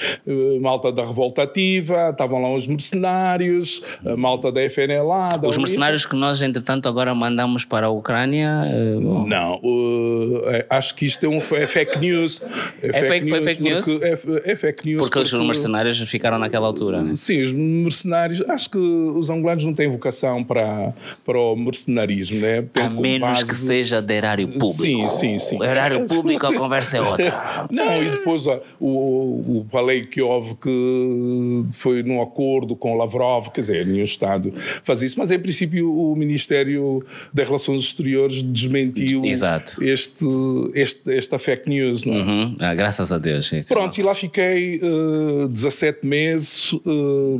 malta 0.60 0.92
da 0.92 1.04
Revolta 1.04 1.42
Ativa, 1.42 2.10
estavam 2.10 2.42
lá 2.42 2.48
uns 2.48 2.66
mercenários, 2.66 3.82
a 4.04 4.16
malta 4.16 4.52
da 4.52 4.62
FNLA. 4.62 5.28
Da 5.38 5.48
os 5.48 5.58
mercenários 5.58 6.06
que 6.06 6.14
nós, 6.14 6.40
entretanto, 6.42 6.88
agora 6.88 7.14
mandamos 7.14 7.64
para 7.64 7.86
a 7.86 7.90
Ucrânia? 7.90 8.62
Uh, 8.66 9.26
não, 9.26 9.56
uh, 9.56 10.42
acho 10.68 10.94
que 10.94 11.06
isto 11.06 11.24
é, 11.24 11.28
um, 11.28 11.38
é 11.38 11.66
fake 11.66 11.98
news. 11.98 12.42
É, 12.82 12.88
é 12.88 13.04
fake, 13.04 13.26
news 13.26 13.30
foi 13.30 13.42
fake 13.42 13.62
news? 13.62 13.88
É, 13.88 14.52
é, 14.52 14.56
fake 14.56 14.86
news. 14.86 15.02
Porque, 15.02 15.20
porque, 15.20 15.36
os 15.36 15.46
mercenários 15.46 15.98
ficaram 16.00 16.38
naquela 16.38 16.66
altura, 16.66 17.02
né? 17.02 17.14
Sim, 17.16 17.40
os 17.40 17.52
mercenários, 17.52 18.42
acho 18.48 18.70
que 18.70 18.78
os 18.78 19.30
angolanos 19.30 19.64
não 19.64 19.74
têm 19.74 19.88
vocação 19.88 20.44
para, 20.44 20.92
para 21.24 21.38
o 21.38 21.56
mercenarismo, 21.56 22.40
né? 22.40 22.64
a 22.74 22.88
menos 22.88 23.20
base... 23.20 23.46
que 23.46 23.54
seja 23.54 24.00
de 24.00 24.14
erário 24.14 24.48
público. 24.48 24.72
Sim, 24.72 25.08
sim, 25.08 25.38
sim. 25.38 25.58
O 25.58 25.64
erário 25.64 26.06
público, 26.08 26.46
a 26.46 26.54
conversa 26.54 26.98
é 26.98 27.00
outra. 27.00 27.66
não, 27.70 27.89
e 28.02 28.10
depois 28.10 28.46
o, 28.46 28.60
o, 28.80 29.66
o 29.70 30.06
que 30.10 30.20
houve 30.20 30.54
que 30.54 31.66
foi 31.72 32.02
num 32.02 32.20
acordo 32.20 32.76
com 32.76 32.96
Lavrov, 32.96 33.48
quer 33.48 33.60
dizer, 33.60 33.86
nenhum 33.86 34.04
Estado 34.04 34.52
faz 34.82 35.02
isso, 35.02 35.18
mas 35.18 35.30
em 35.30 35.38
princípio 35.38 35.92
o 35.92 36.14
Ministério 36.16 37.04
das 37.32 37.46
Relações 37.46 37.82
Exteriores 37.82 38.42
desmentiu 38.42 39.24
Exato. 39.24 39.82
Este, 39.82 40.24
este, 40.74 41.12
esta 41.12 41.38
fake 41.38 41.68
news. 41.68 42.04
Não 42.04 42.14
é? 42.14 42.22
uhum. 42.22 42.56
ah, 42.60 42.74
graças 42.74 43.12
a 43.12 43.18
Deus. 43.18 43.50
Pronto, 43.68 43.96
é 43.96 44.00
e 44.00 44.04
lá 44.04 44.14
fiquei 44.14 44.80
uh, 44.82 45.48
17 45.48 46.06
meses. 46.06 46.72
Uh, 46.72 47.38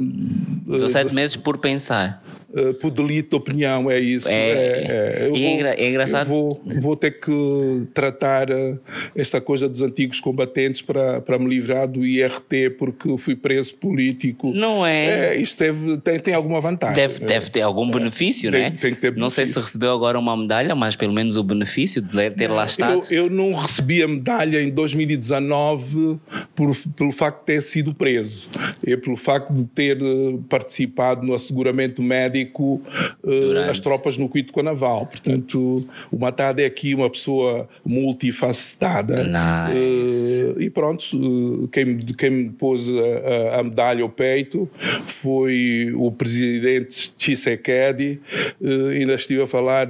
17 0.67 1.11
uh, 1.11 1.15
meses 1.15 1.37
por 1.37 1.59
pensar. 1.59 2.23
Uh, 2.53 2.75
por 2.75 2.91
delito 2.91 3.31
de 3.31 3.37
opinião, 3.37 3.89
é 3.89 4.01
isso. 4.01 4.29
É, 4.29 4.35
é, 4.35 5.27
é, 5.27 5.29
vou, 5.29 5.39
é 5.39 5.89
engraçado. 5.89 6.27
Vou, 6.27 6.51
vou, 6.81 6.97
ter 6.97 7.13
que 7.21 7.87
tratar 7.95 8.51
uh, 8.51 8.77
esta 9.15 9.41
coisa 9.41 9.69
dos 9.69 9.83
antigos 9.83 10.21
combatentes 10.21 10.83
para, 10.83 11.21
para 11.21 11.39
me 11.39 11.49
livrar 11.49 11.87
do 11.87 12.05
IRT 12.05 12.71
porque 12.71 13.17
fui 13.19 13.37
preso 13.37 13.77
político. 13.77 14.53
Não 14.53 14.85
é? 14.85 15.29
é 15.29 15.37
isto 15.37 15.61
deve, 15.61 15.99
tem, 15.99 16.19
tem 16.19 16.35
alguma 16.35 16.61
vantagem. 16.61 16.97
Deve, 16.97 17.25
deve 17.25 17.51
ter 17.51 17.61
algum 17.61 17.89
benefício, 17.89 18.51
tem, 18.51 18.63
né? 18.63 18.71
Tem 18.71 18.95
que 18.95 19.01
ter 19.01 19.13
benefício. 19.13 19.21
Não 19.21 19.31
sei 19.31 19.47
se 19.47 19.57
recebeu 19.57 19.93
agora 19.93 20.19
uma 20.19 20.37
medalha, 20.37 20.75
mas 20.75 20.97
pelo 20.97 21.13
menos 21.13 21.37
o 21.37 21.45
benefício 21.45 22.03
de 22.03 22.31
ter 22.31 22.49
não, 22.49 22.57
lá 22.57 22.65
estado. 22.65 23.01
Eu, 23.13 23.27
eu, 23.27 23.31
não 23.31 23.55
recebi 23.55 24.03
a 24.03 24.09
medalha 24.09 24.61
em 24.61 24.71
2019 24.71 26.19
por, 26.57 26.73
pelo 26.97 27.13
facto 27.13 27.41
de 27.41 27.47
ter 27.47 27.63
sido 27.63 27.95
preso. 27.95 28.49
É 28.85 28.97
pelo 28.97 29.17
facto 29.17 29.53
de 29.53 29.65
ter 29.67 29.99
eh, 30.03 30.39
participado 30.49 31.25
no 31.25 31.33
asseguramento 31.33 32.03
médico 32.03 32.40
médico 32.41 32.83
uh, 33.23 33.71
as 33.71 33.79
tropas 33.79 34.17
no 34.17 34.29
Quito 34.29 34.61
Naval. 34.63 35.07
Portanto, 35.07 35.87
o 36.11 36.19
Matado 36.19 36.61
é 36.61 36.67
aqui 36.67 36.95
uma 36.95 37.09
pessoa 37.09 37.69
multifacetada. 37.85 39.25
Nice. 39.25 40.45
Uh, 40.45 40.61
e 40.61 40.71
pronto, 40.71 41.03
uh, 41.15 41.69
quem, 41.69 41.97
quem 41.99 42.31
me 42.31 42.51
pôs 42.51 42.89
a, 42.89 43.61
a, 43.61 43.65
medalha 43.65 44.03
ao 44.03 44.09
peito 44.09 44.69
foi 45.07 45.93
o 45.95 46.11
presidente 46.11 47.13
Tshisekedi. 47.17 48.21
ainda 48.63 49.15
estive 49.15 49.43
a 49.43 49.47
falar 49.47 49.89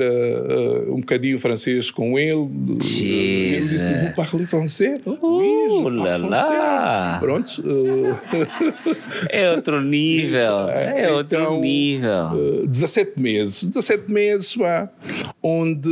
um 0.88 1.00
bocadinho 1.00 1.38
francês 1.38 1.90
com 1.90 2.18
ele. 2.18 2.48
ele 3.00 3.68
disse: 3.68 3.92
Vou 3.94 4.12
parler 4.14 4.46
francês? 4.46 4.98
Uh, 5.06 5.88
lá, 5.88 6.16
lá. 6.16 7.18
Pronto. 7.20 7.62
é 9.28 9.50
outro 9.50 9.80
nível. 9.80 10.70
É 10.90 11.10
outro 11.12 11.38
então, 11.38 11.60
nível. 11.60 12.30
17 12.66 13.18
meses. 13.20 13.62
17 13.62 14.10
meses, 14.12 14.56
pá. 14.56 14.90
Onde, 15.42 15.90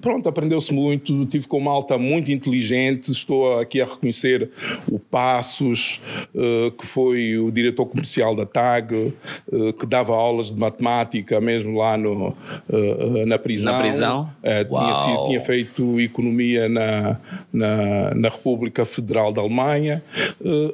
pronto, 0.00 0.28
aprendeu-se 0.28 0.72
muito, 0.72 1.26
tive 1.26 1.46
com 1.46 1.60
malta 1.60 1.98
muito 1.98 2.32
inteligente, 2.32 3.10
estou 3.12 3.58
aqui 3.58 3.80
a 3.80 3.84
reconhecer 3.84 4.50
o 4.90 4.98
Passos, 4.98 6.00
uh, 6.34 6.70
que 6.72 6.86
foi 6.86 7.36
o 7.38 7.50
diretor 7.50 7.86
comercial 7.86 8.34
da 8.34 8.46
TAG, 8.46 8.94
uh, 8.94 9.72
que 9.74 9.84
dava 9.86 10.14
aulas 10.14 10.50
de 10.50 10.58
matemática 10.58 11.40
mesmo 11.40 11.76
lá 11.76 11.98
no, 11.98 12.28
uh, 12.28 13.26
na 13.26 13.38
prisão. 13.38 13.72
Na 13.72 13.78
prisão? 13.78 14.30
tinha, 14.42 14.94
sido, 14.94 15.26
tinha, 15.26 15.40
feito 15.40 16.00
economia 16.00 16.68
na, 16.68 17.18
na, 17.52 18.14
na, 18.14 18.28
República 18.28 18.84
Federal 18.84 19.32
da 19.32 19.40
Alemanha 19.40 20.02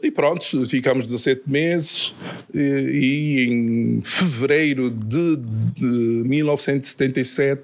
e 0.03 0.11
pronto, 0.11 0.67
ficámos 0.67 1.05
17 1.05 1.43
meses 1.47 2.15
e, 2.55 2.61
e 2.61 3.47
em 3.49 4.03
fevereiro 4.05 4.91
de, 4.91 5.37
de 5.37 5.85
1977 5.85 7.64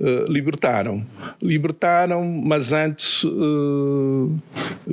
uh, 0.00 0.30
libertaram. 0.30 1.04
Libertaram, 1.42 2.24
mas 2.24 2.72
antes 2.72 3.24
uh, 3.24 4.38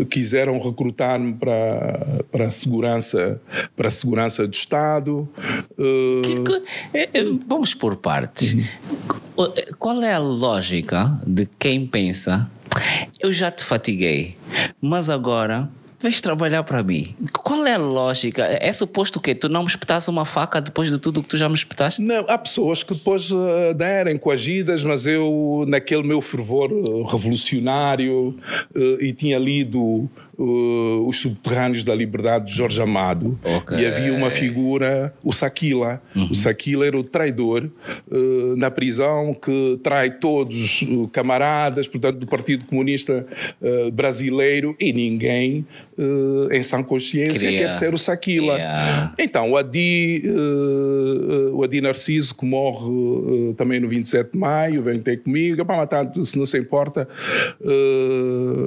quiseram 0.10 0.60
recrutar-me 0.60 1.34
para, 1.34 2.24
para 2.32 2.48
a 2.48 2.52
segurança 2.52 3.42
para 3.76 3.88
a 3.88 3.92
segurança 3.92 4.48
do 4.48 4.54
Estado. 4.54 5.28
Uh, 5.78 6.22
que, 6.22 7.08
que, 7.08 7.40
vamos 7.48 7.74
por 7.74 7.96
partes. 7.98 8.54
Uhum. 8.54 9.52
Qual 9.78 10.02
é 10.02 10.14
a 10.14 10.20
lógica 10.20 11.20
de 11.26 11.48
quem 11.60 11.86
pensa? 11.86 12.50
Eu 13.20 13.32
já 13.32 13.52
te 13.52 13.64
fatiguei, 13.64 14.38
mas 14.82 15.10
agora 15.10 15.70
vens 16.00 16.22
trabalhar 16.22 16.64
para 16.64 16.84
mim. 16.84 17.16
Qual 17.32 17.66
é 17.66 17.76
a 17.76 17.78
lógica? 17.78 18.44
É 18.44 18.72
suposto 18.72 19.20
que 19.20 19.34
tu 19.34 19.50
não 19.50 19.62
me 19.62 19.68
espetasse 19.68 20.10
uma 20.10 20.26
faca 20.26 20.62
depois 20.62 20.90
de 20.90 20.98
tudo 20.98 21.22
que 21.22 21.30
tu 21.30 21.38
já 21.38 21.50
me 21.50 21.56
espetaste? 21.56 22.02
Não, 22.02 22.26
há 22.28 22.38
pessoas 22.38 22.84
que 22.84 22.94
depois 22.94 23.32
uh, 23.32 23.74
derem 23.76 24.18
coagidas, 24.18 24.84
mas 24.84 25.06
eu, 25.06 25.66
naquele 25.68 26.04
meu 26.04 26.22
fervor 26.22 26.72
uh, 26.72 27.04
revolucionário, 27.04 28.36
uh, 28.76 29.02
e 29.02 29.14
tinha 29.14 29.40
lido 29.40 30.10
uh, 30.38 31.08
Os 31.08 31.18
Subterrâneos 31.18 31.84
da 31.84 31.96
Liberdade 31.96 32.46
de 32.46 32.54
Jorge 32.54 32.82
Amado. 32.82 33.38
Okay. 33.44 33.80
E 33.80 33.86
havia 33.86 34.14
uma 34.14 34.30
figura, 34.30 35.14
o 35.24 35.32
Saquila. 35.32 36.02
Uhum. 36.16 36.30
O 36.32 36.36
Saquila 36.36 36.86
era 36.86 36.98
o 36.98 37.04
traidor 37.04 37.70
uh, 38.08 38.56
na 38.56 38.70
prisão 38.70 39.34
que 39.34 39.80
trai 39.84 40.12
todos 40.12 40.82
os 40.82 41.10
camaradas, 41.12 41.88
portanto, 41.88 42.18
do 42.18 42.28
Partido 42.28 42.66
Comunista 42.66 43.26
uh, 43.62 43.92
Brasileiro 43.92 44.76
e 44.80 44.92
ninguém 44.92 45.66
em 46.52 46.62
sã 46.62 46.84
consciência 46.84 47.50
quer 47.50 47.70
ser 47.70 47.94
o 47.94 47.98
Saquila. 47.98 48.56
Yeah. 48.56 49.14
Então, 49.18 49.52
o 49.52 49.58
Adi, 49.58 50.24
o 51.54 51.64
Adi 51.64 51.80
Narciso, 51.80 52.36
que 52.36 52.46
morre 52.46 53.54
também 53.56 53.80
no 53.80 53.88
27 53.88 54.32
de 54.34 54.38
maio, 54.38 54.84
vem 54.84 55.00
ter 55.00 55.24
comigo, 55.24 55.64
para 55.64 55.78
matar, 55.78 56.12
se 56.26 56.38
não 56.38 56.46
se 56.46 56.58
importa, 56.58 57.08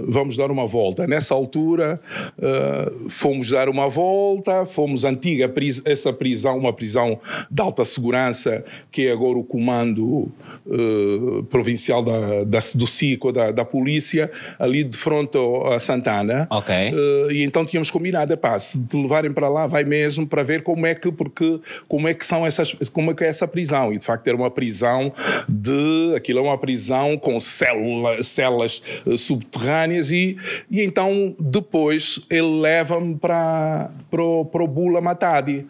vamos 0.08 0.38
dar 0.38 0.50
uma 0.50 0.66
volta. 0.66 1.06
Nessa 1.06 1.34
altura, 1.34 1.57
altura, 1.58 2.00
uh, 2.38 3.10
fomos 3.10 3.50
dar 3.50 3.68
uma 3.68 3.88
volta, 3.88 4.64
fomos 4.64 5.04
antiga 5.04 5.48
pris 5.48 5.82
essa 5.84 6.12
prisão, 6.12 6.56
uma 6.56 6.72
prisão 6.72 7.18
de 7.50 7.62
alta 7.62 7.84
segurança, 7.84 8.64
que 8.90 9.06
é 9.06 9.12
agora 9.12 9.38
o 9.38 9.44
comando 9.44 10.30
uh, 10.66 11.42
provincial 11.50 12.02
da, 12.02 12.44
da, 12.44 12.60
do 12.74 12.86
SICO, 12.86 13.32
da, 13.32 13.50
da 13.50 13.64
polícia, 13.64 14.30
ali 14.58 14.84
de 14.84 14.96
frente 14.96 15.38
a 15.72 15.80
Santana. 15.80 16.46
Ok. 16.50 16.74
Uh, 16.74 17.32
e 17.32 17.42
então 17.42 17.64
tínhamos 17.64 17.90
combinado, 17.90 18.32
epá, 18.32 18.58
se 18.58 18.80
te 18.82 18.96
levarem 18.96 19.32
para 19.32 19.48
lá, 19.48 19.66
vai 19.66 19.84
mesmo 19.84 20.26
para 20.26 20.42
ver 20.42 20.62
como 20.62 20.86
é 20.86 20.94
que, 20.94 21.10
porque, 21.10 21.60
como 21.88 22.06
é 22.06 22.14
que 22.14 22.24
são 22.24 22.46
essas, 22.46 22.72
como 22.92 23.10
é 23.10 23.14
que 23.14 23.24
é 23.24 23.28
essa 23.28 23.48
prisão. 23.48 23.92
E 23.92 23.98
de 23.98 24.04
facto 24.04 24.26
era 24.26 24.36
uma 24.36 24.50
prisão 24.50 25.12
de, 25.48 26.14
aquilo 26.16 26.38
é 26.38 26.42
uma 26.42 26.58
prisão 26.58 27.16
com 27.16 27.38
células, 27.40 28.82
subterrâneas 29.16 30.10
e, 30.12 30.36
e 30.70 30.82
então 30.82 31.34
depois 31.50 32.20
ele 32.28 32.60
leva-me 32.60 33.16
para, 33.16 33.90
o, 34.12 34.44
Bula 34.68 35.00
Matadi. 35.00 35.66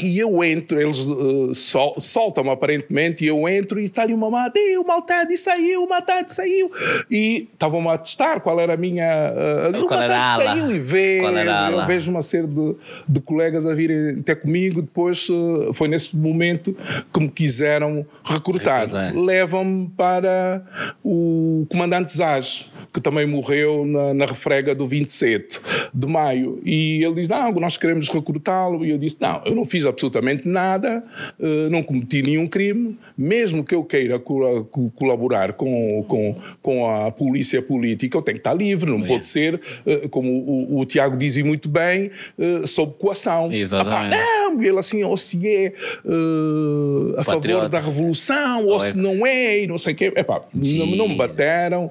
E 0.00 0.18
eu 0.18 0.42
entro, 0.44 0.80
eles 0.80 1.00
uh, 1.00 1.54
sol, 1.54 2.00
soltam-me 2.00 2.50
aparentemente, 2.50 3.24
e 3.24 3.28
eu 3.28 3.48
entro 3.48 3.80
e 3.80 3.84
está 3.84 4.02
ali 4.02 4.14
uma 4.14 4.30
mata, 4.30 4.58
o 4.78 4.86
Maltadi 4.86 5.36
saiu, 5.36 5.84
o 5.84 5.88
Matadi 5.88 6.32
saiu. 6.32 6.70
E 7.10 7.48
estavam-me 7.52 7.88
a 7.88 7.98
testar 7.98 8.40
qual 8.40 8.60
era 8.60 8.74
a 8.74 8.76
minha. 8.76 9.32
Uh, 9.74 9.84
o 9.84 9.90
Matadi 9.90 10.44
saiu 10.44 10.74
e 10.74 10.78
vê, 10.78 11.20
eu 11.20 11.86
vejo 11.86 12.10
uma 12.10 12.22
série 12.22 12.46
de, 12.46 12.76
de 13.08 13.20
colegas 13.20 13.66
a 13.66 13.74
virem 13.74 14.20
até 14.20 14.34
comigo. 14.34 14.80
Depois 14.82 15.28
uh, 15.28 15.72
foi 15.74 15.88
nesse 15.88 16.16
momento 16.16 16.76
que 17.12 17.20
me 17.20 17.30
quiseram 17.30 18.06
recrutar. 18.24 18.88
Levam-me 19.14 19.88
para 19.96 20.62
o 21.04 21.66
comandante 21.68 22.16
Zage, 22.16 22.70
que 22.92 23.00
também 23.00 23.26
morreu 23.26 23.84
na, 23.84 24.14
na 24.14 24.26
refrega 24.26 24.74
do 24.74 24.86
20 24.86 24.99
27 25.00 25.60
de 25.92 26.06
maio 26.06 26.60
e 26.64 27.02
ele 27.02 27.14
diz: 27.14 27.28
Não, 27.28 27.52
nós 27.52 27.76
queremos 27.76 28.08
recrutá-lo. 28.08 28.84
E 28.84 28.90
eu 28.90 28.98
disse: 28.98 29.16
Não, 29.20 29.42
eu 29.44 29.54
não 29.54 29.64
fiz 29.64 29.84
absolutamente 29.84 30.46
nada, 30.46 31.02
eh, 31.38 31.68
não 31.70 31.82
cometi 31.82 32.22
nenhum 32.22 32.46
crime, 32.46 32.98
mesmo 33.16 33.64
que 33.64 33.74
eu 33.74 33.84
queira 33.84 34.18
colaborar 34.18 35.54
com, 35.54 36.04
com, 36.06 36.34
com 36.62 36.90
a 36.90 37.10
polícia 37.10 37.62
política, 37.62 38.16
eu 38.16 38.22
tenho 38.22 38.36
que 38.36 38.40
estar 38.40 38.54
livre, 38.54 38.90
não 38.90 39.02
pode 39.02 39.26
ser, 39.26 39.60
eh, 39.86 40.08
como 40.08 40.30
o, 40.30 40.80
o, 40.80 40.84
Tiago 40.84 41.16
dizia 41.16 41.44
muito 41.44 41.68
bem, 41.68 42.10
eh, 42.38 42.66
sob 42.66 42.94
coação. 42.98 43.52
Exatamente. 43.52 44.16
Ah, 44.16 44.50
não, 44.50 44.62
ele 44.62 44.78
assim, 44.78 45.02
ou 45.04 45.16
se 45.16 45.46
é 45.46 45.72
uh, 46.04 47.14
a 47.18 47.24
Patriota. 47.24 47.48
favor 47.48 47.68
da 47.68 47.80
revolução, 47.80 48.66
ou, 48.66 48.72
ou 48.72 48.80
se 48.80 48.98
é... 48.98 49.02
não 49.02 49.26
é, 49.26 49.62
e 49.62 49.66
não 49.66 49.78
sei 49.78 49.94
o 49.94 49.96
quê. 49.96 50.12
Epá, 50.14 50.42
não, 50.52 50.86
não, 50.86 51.08
me 51.08 51.14
bateram, 51.16 51.90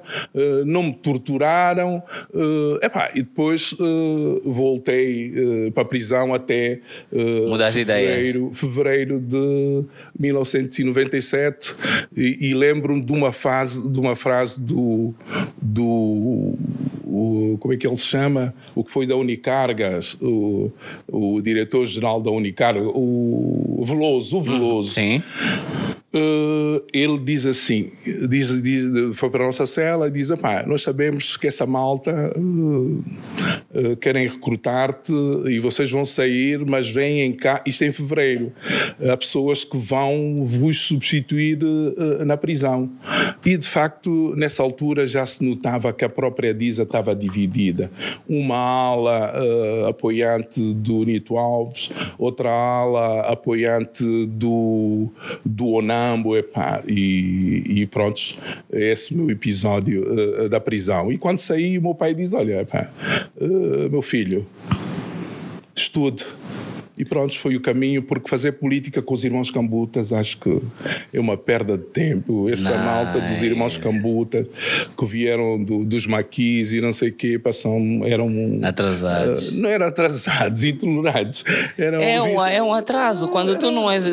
não 0.66 0.84
me 0.84 0.92
torturaram. 0.92 2.02
Epá, 2.82 2.99
ah, 3.00 3.10
e 3.14 3.22
depois 3.22 3.72
uh, 3.72 4.42
voltei 4.44 5.30
uh, 5.30 5.72
para 5.72 5.82
a 5.82 5.86
prisão 5.86 6.34
até 6.34 6.80
uh, 7.10 7.72
fevereiro, 7.72 8.50
fevereiro 8.52 9.18
de 9.18 9.84
1997 10.18 11.74
e, 12.14 12.50
e 12.50 12.54
lembro-me 12.54 13.02
de 13.02 13.12
uma 13.12 13.32
fase, 13.32 13.88
de 13.88 13.98
uma 13.98 14.14
frase 14.14 14.60
do, 14.60 15.14
do 15.62 16.54
o, 17.06 17.56
como 17.58 17.72
é 17.72 17.76
que 17.78 17.86
ele 17.86 17.96
se 17.96 18.06
chama? 18.06 18.54
O 18.74 18.84
que 18.84 18.92
foi 18.92 19.06
da 19.06 19.16
Unicargas, 19.16 20.16
o, 20.20 20.70
o 21.08 21.40
diretor-geral 21.40 22.20
da 22.20 22.30
Unicargas, 22.30 22.84
o 22.86 23.82
Veloso, 23.82 24.36
o 24.36 24.42
Veloso. 24.42 24.90
Sim. 24.90 25.22
Uh, 26.12 26.84
ele 26.92 27.18
diz 27.18 27.46
assim: 27.46 27.92
diz, 28.28 28.60
diz, 28.60 29.16
foi 29.16 29.30
para 29.30 29.44
a 29.44 29.46
nossa 29.46 29.64
cela 29.64 30.08
e 30.08 30.10
diz: 30.10 30.28
Nós 30.66 30.82
sabemos 30.82 31.36
que 31.36 31.46
essa 31.46 31.64
malta 31.64 32.32
uh, 32.36 33.04
uh, 33.72 33.96
querem 34.00 34.26
recrutar-te 34.26 35.12
e 35.46 35.60
vocês 35.60 35.88
vão 35.88 36.04
sair, 36.04 36.66
mas 36.66 36.90
vêm 36.90 37.32
cá. 37.32 37.62
Isto 37.64 37.84
é 37.84 37.86
em 37.86 37.92
fevereiro. 37.92 38.52
Há 39.08 39.16
pessoas 39.16 39.62
que 39.62 39.78
vão 39.78 40.44
vos 40.44 40.80
substituir 40.80 41.58
na 42.26 42.36
prisão. 42.36 42.90
E 43.44 43.56
de 43.56 43.68
facto, 43.68 44.34
nessa 44.36 44.64
altura 44.64 45.06
já 45.06 45.24
se 45.26 45.44
notava 45.44 45.92
que 45.92 46.04
a 46.04 46.08
própria 46.08 46.52
DISA 46.52 46.82
estava 46.82 47.14
dividida. 47.14 47.90
Uma 48.28 48.56
ala 48.56 49.88
apoiante 49.88 50.60
do 50.74 51.04
Nito 51.04 51.36
Alves, 51.36 51.90
outra 52.18 52.50
ala 52.50 53.20
apoiante 53.30 54.26
do, 54.26 55.08
do 55.44 55.68
ONAM 55.68 55.99
Nambo, 56.00 56.36
epá, 56.36 56.82
e, 56.86 57.62
e 57.66 57.86
pronto, 57.86 58.20
esse 58.72 59.14
meu 59.14 59.30
episódio 59.30 60.06
uh, 60.44 60.48
da 60.48 60.58
prisão. 60.58 61.12
E 61.12 61.18
quando 61.18 61.38
saí, 61.38 61.76
o 61.78 61.82
meu 61.82 61.94
pai 61.94 62.14
diz: 62.14 62.32
Olha, 62.32 62.66
uh, 63.36 63.90
meu 63.90 64.00
filho, 64.00 64.46
estude 65.76 66.24
e 67.00 67.04
pronto, 67.06 67.34
foi 67.38 67.56
o 67.56 67.60
caminho, 67.62 68.02
porque 68.02 68.28
fazer 68.28 68.52
política 68.52 69.00
com 69.00 69.14
os 69.14 69.24
irmãos 69.24 69.50
Cambutas 69.50 70.12
acho 70.12 70.36
que 70.36 70.60
é 71.10 71.18
uma 71.18 71.34
perda 71.34 71.78
de 71.78 71.86
tempo. 71.86 72.46
Essa 72.50 72.76
não, 72.76 72.84
malta 72.84 73.18
dos 73.22 73.42
irmãos 73.42 73.78
Cambutas 73.78 74.46
que 74.98 75.06
vieram 75.06 75.64
do, 75.64 75.82
dos 75.82 76.06
maquis 76.06 76.74
e 76.74 76.80
não 76.82 76.92
sei 76.92 77.08
o 77.08 77.12
quê, 77.14 77.38
passam, 77.38 78.02
eram. 78.04 78.28
Atrasados. 78.62 79.48
Uh, 79.48 79.56
não 79.56 79.70
eram 79.70 79.86
atrasados, 79.86 80.62
intolerantes. 80.62 81.42
Eram, 81.78 82.02
é, 82.02 82.20
um, 82.20 82.46
é 82.46 82.62
um 82.62 82.74
atraso. 82.74 83.28
Quando 83.28 83.56
tu 83.56 83.70
não 83.70 83.90
és. 83.90 84.06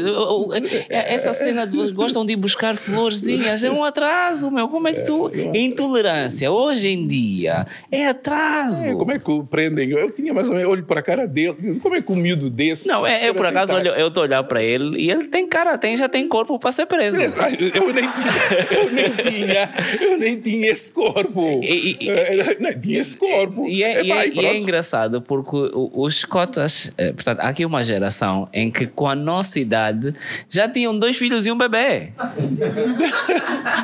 É, 0.89 1.13
essa 1.13 1.33
cena 1.33 1.67
de 1.67 1.91
gostam 1.91 2.23
de 2.23 2.31
ir 2.31 2.37
buscar 2.37 2.77
florzinhas, 2.77 3.65
é 3.65 3.69
um 3.69 3.83
atraso, 3.83 4.49
meu. 4.49 4.69
Como 4.69 4.87
é 4.87 4.93
que 4.93 5.01
tu. 5.01 5.29
É, 5.33 5.59
intolerância, 5.59 6.49
hoje 6.49 6.87
em 6.87 7.05
dia, 7.05 7.67
é 7.91 8.07
atraso. 8.07 8.91
É, 8.91 8.93
como 8.93 9.11
é 9.11 9.19
que 9.19 9.43
prendem? 9.49 9.89
Eu 9.89 10.09
tinha 10.09 10.33
mais 10.33 10.47
ou 10.47 10.55
menos 10.55 10.71
olho 10.71 10.85
para 10.85 11.01
a 11.01 11.03
cara 11.03 11.27
dele. 11.27 11.81
Como 11.81 11.93
é 11.93 12.01
que 12.01 12.13
o 12.13 12.15
miúdo 12.15 12.49
desse 12.49 12.76
Não, 12.85 13.05
é, 13.07 13.27
eu 13.29 13.33
por 13.35 13.45
acaso 13.45 13.73
olho, 13.73 13.91
eu 13.91 14.07
estou 14.09 14.23
a 14.23 14.25
olhar 14.25 14.43
para 14.43 14.61
ele 14.61 14.97
e 15.01 15.09
ele 15.11 15.25
tem 15.27 15.47
cara, 15.47 15.77
tem, 15.77 15.95
já 15.97 16.07
tem 16.09 16.27
corpo 16.27 16.59
para 16.59 16.71
ser 16.71 16.85
preso. 16.85 17.17
Eu 17.21 17.93
nem 17.93 18.09
tinha, 18.11 18.67
eu 18.71 18.91
nem 18.91 19.09
tinha, 19.15 19.73
eu 20.01 20.17
nem 20.17 20.39
tinha 20.41 20.69
esse 20.71 20.91
corpo. 20.91 21.61
E- 21.63 21.97
e- 22.01 22.09
Eh, 22.09 22.57
não 22.59 22.79
tinha 22.79 22.99
esse 22.99 23.17
corpo. 23.17 23.67
E 23.67 23.83
é, 23.83 24.03
e 24.03 24.11
é- 24.11 24.27
e 24.29 24.45
é 24.45 24.57
engraçado 24.57 25.21
porque 25.21 25.55
os 25.73 26.25
cotas, 26.25 26.91
portanto, 27.15 27.39
há 27.39 27.49
aqui 27.49 27.65
uma 27.65 27.83
geração 27.83 28.47
em 28.53 28.69
que 28.71 28.85
com 28.87 29.07
a 29.07 29.15
nossa 29.15 29.59
idade 29.59 30.13
já 30.49 30.67
tinham 30.69 30.97
dois 30.97 31.15
filhos 31.17 31.45
e 31.45 31.51
um 31.51 31.57
bebê. 31.57 32.11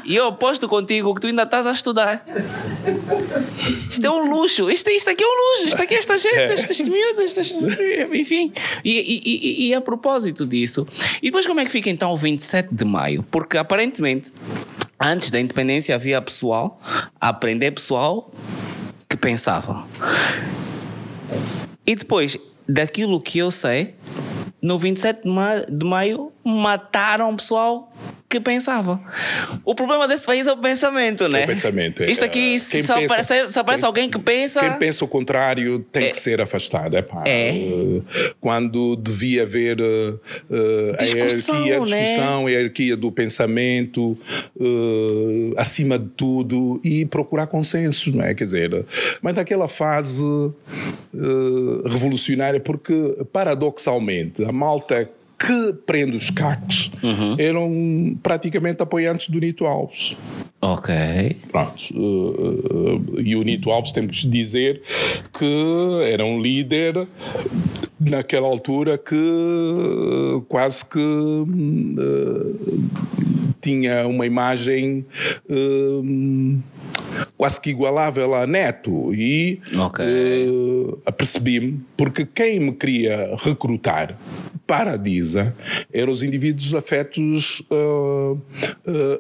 e 0.06 0.16
eu 0.16 0.28
aposto 0.28 0.68
contigo 0.68 1.14
que 1.16 1.22
tu 1.22 1.28
ainda 1.28 1.44
estás 1.44 1.66
a 1.68 1.72
estudar. 1.72 2.26
Isto 3.90 4.06
é 4.06 4.10
um 4.10 4.30
luxo, 4.30 4.70
isto, 4.70 4.90
isto 4.90 5.10
aqui 5.10 5.24
é 5.24 5.28
um 5.28 5.30
luxo, 5.52 5.68
isto 5.68 5.82
aqui 5.82 5.94
é 5.96 5.98
esta 5.98 6.18
gente, 6.18 6.36
estas 6.54 6.82
miúdas, 6.82 7.38
estas- 7.38 7.52
enfim. 8.14 8.52
E, 8.84 8.92
e- 9.00 9.68
e- 9.70 9.74
a 9.74 9.82
propósito 9.82 10.46
disso, 10.46 10.88
e 11.22 11.28
depois 11.28 11.46
como 11.48 11.60
é 11.60 11.66
que 11.66 11.72
fica 11.72 11.90
então 11.90 12.12
o 12.12 12.18
27 12.18 12.70
de 12.74 12.84
maio? 12.86 13.24
Porque 13.24 13.58
aparentemente, 13.58 14.32
antes 15.02 15.30
da 15.32 15.40
independência 15.40 15.96
havia 15.96 16.22
pessoal, 16.22 16.80
a 17.20 17.30
aprender 17.30 17.72
pessoal 17.72 18.32
que 19.10 19.16
pensava. 19.18 19.86
E 21.86 21.96
depois, 21.96 22.38
daquilo 22.68 23.20
que 23.22 23.38
eu 23.40 23.52
sei, 23.52 23.96
no 24.62 24.78
27 24.80 25.24
de 25.24 25.30
ma- 25.30 25.60
de 25.70 25.86
maio 25.86 26.32
mataram 26.44 27.36
pessoal 27.36 27.92
que 28.34 28.40
pensava. 28.40 29.00
O 29.64 29.76
problema 29.76 30.08
desse 30.08 30.26
país 30.26 30.48
é 30.48 30.52
o 30.52 30.58
pensamento, 30.58 31.28
né? 31.30 31.44
o 31.44 31.48
pensamento, 31.48 32.02
é. 32.04 32.10
Isto 32.10 32.26
aqui 32.26 32.58
Quem 32.60 32.82
só, 32.84 32.96
pensa- 32.96 33.06
aparece, 33.14 33.52
só 33.52 33.60
aparece 33.60 33.82
quem- 33.82 33.88
alguém 33.88 34.10
que 34.10 34.20
pensa. 34.20 34.60
Quem 34.60 34.74
pensa 34.80 35.06
o 35.06 35.08
contrário 35.08 35.80
tem 35.92 36.10
que 36.10 36.20
ser 36.20 36.42
afastado. 36.42 36.96
Epá, 36.98 37.24
É. 37.28 37.50
eh, 37.56 38.02
Quando 38.42 38.96
devia 38.96 39.44
haver 39.44 39.78
eh, 39.80 40.96
a 41.00 41.04
Discussão, 41.04 41.66
hierarquia, 41.66 41.78
a 41.78 41.98
né? 41.98 42.04
discussão, 42.04 42.48
a 42.48 42.50
hierarquia 42.52 42.98
do 42.98 43.12
pensamento, 43.12 44.18
eh, 44.60 45.54
acima 45.58 46.00
de 46.00 46.08
tudo, 46.10 46.80
e 46.84 47.06
procurar 47.06 47.48
consensos, 47.48 48.12
não 48.14 48.24
é? 48.24 48.34
Quer 48.34 48.44
dizer, 48.46 48.86
mas 49.22 49.36
naquela 49.36 49.68
fase 49.68 50.24
revolucionária, 51.86 52.60
porque 52.60 52.94
paradoxalmente 53.32 54.44
a 54.44 54.52
malta 54.52 55.10
que 55.46 55.74
prende 55.86 56.16
os 56.16 56.30
cacos 56.30 56.90
Uhum. 57.04 57.36
eram 57.38 58.18
praticamente 58.24 58.82
apoiantes 58.82 59.28
do 59.30 59.40
Nito 59.40 59.66
Alves. 59.66 60.16
Ok. 60.62 60.94
Pronto. 61.52 61.84
eh, 61.94 63.20
eh, 63.20 63.22
e 63.26 63.36
o 63.36 63.44
Nito 63.44 63.70
Alves 63.70 63.92
temos 63.92 64.18
de 64.18 64.30
dizer 64.30 64.82
que 65.38 66.00
era 66.06 66.24
um 66.24 66.42
líder 66.42 67.06
naquela 68.00 68.48
altura 68.48 68.98
que 68.98 69.16
eh, 69.16 70.42
quase 70.48 70.86
que 70.86 71.00
tinha 73.60 74.08
uma 74.08 74.26
imagem 74.26 75.06
quase 77.38 77.60
que 77.60 77.70
igualável 77.70 78.34
a 78.36 78.46
Neto 78.48 79.14
e 79.14 79.60
Ok. 79.78 80.04
eh, 80.06 80.96
apercebi-me 81.06 81.80
porque 81.98 82.26
quem 82.26 82.60
me 82.60 82.72
queria 82.74 83.36
recrutar 83.38 84.18
para 84.66 84.94
a 84.94 84.98
DISA 84.98 85.54
eram 85.92 86.12
os 86.12 86.24
indivíduos 86.24 86.74
afetos 86.74 87.60
uh, 87.70 88.32
uh, 88.34 88.40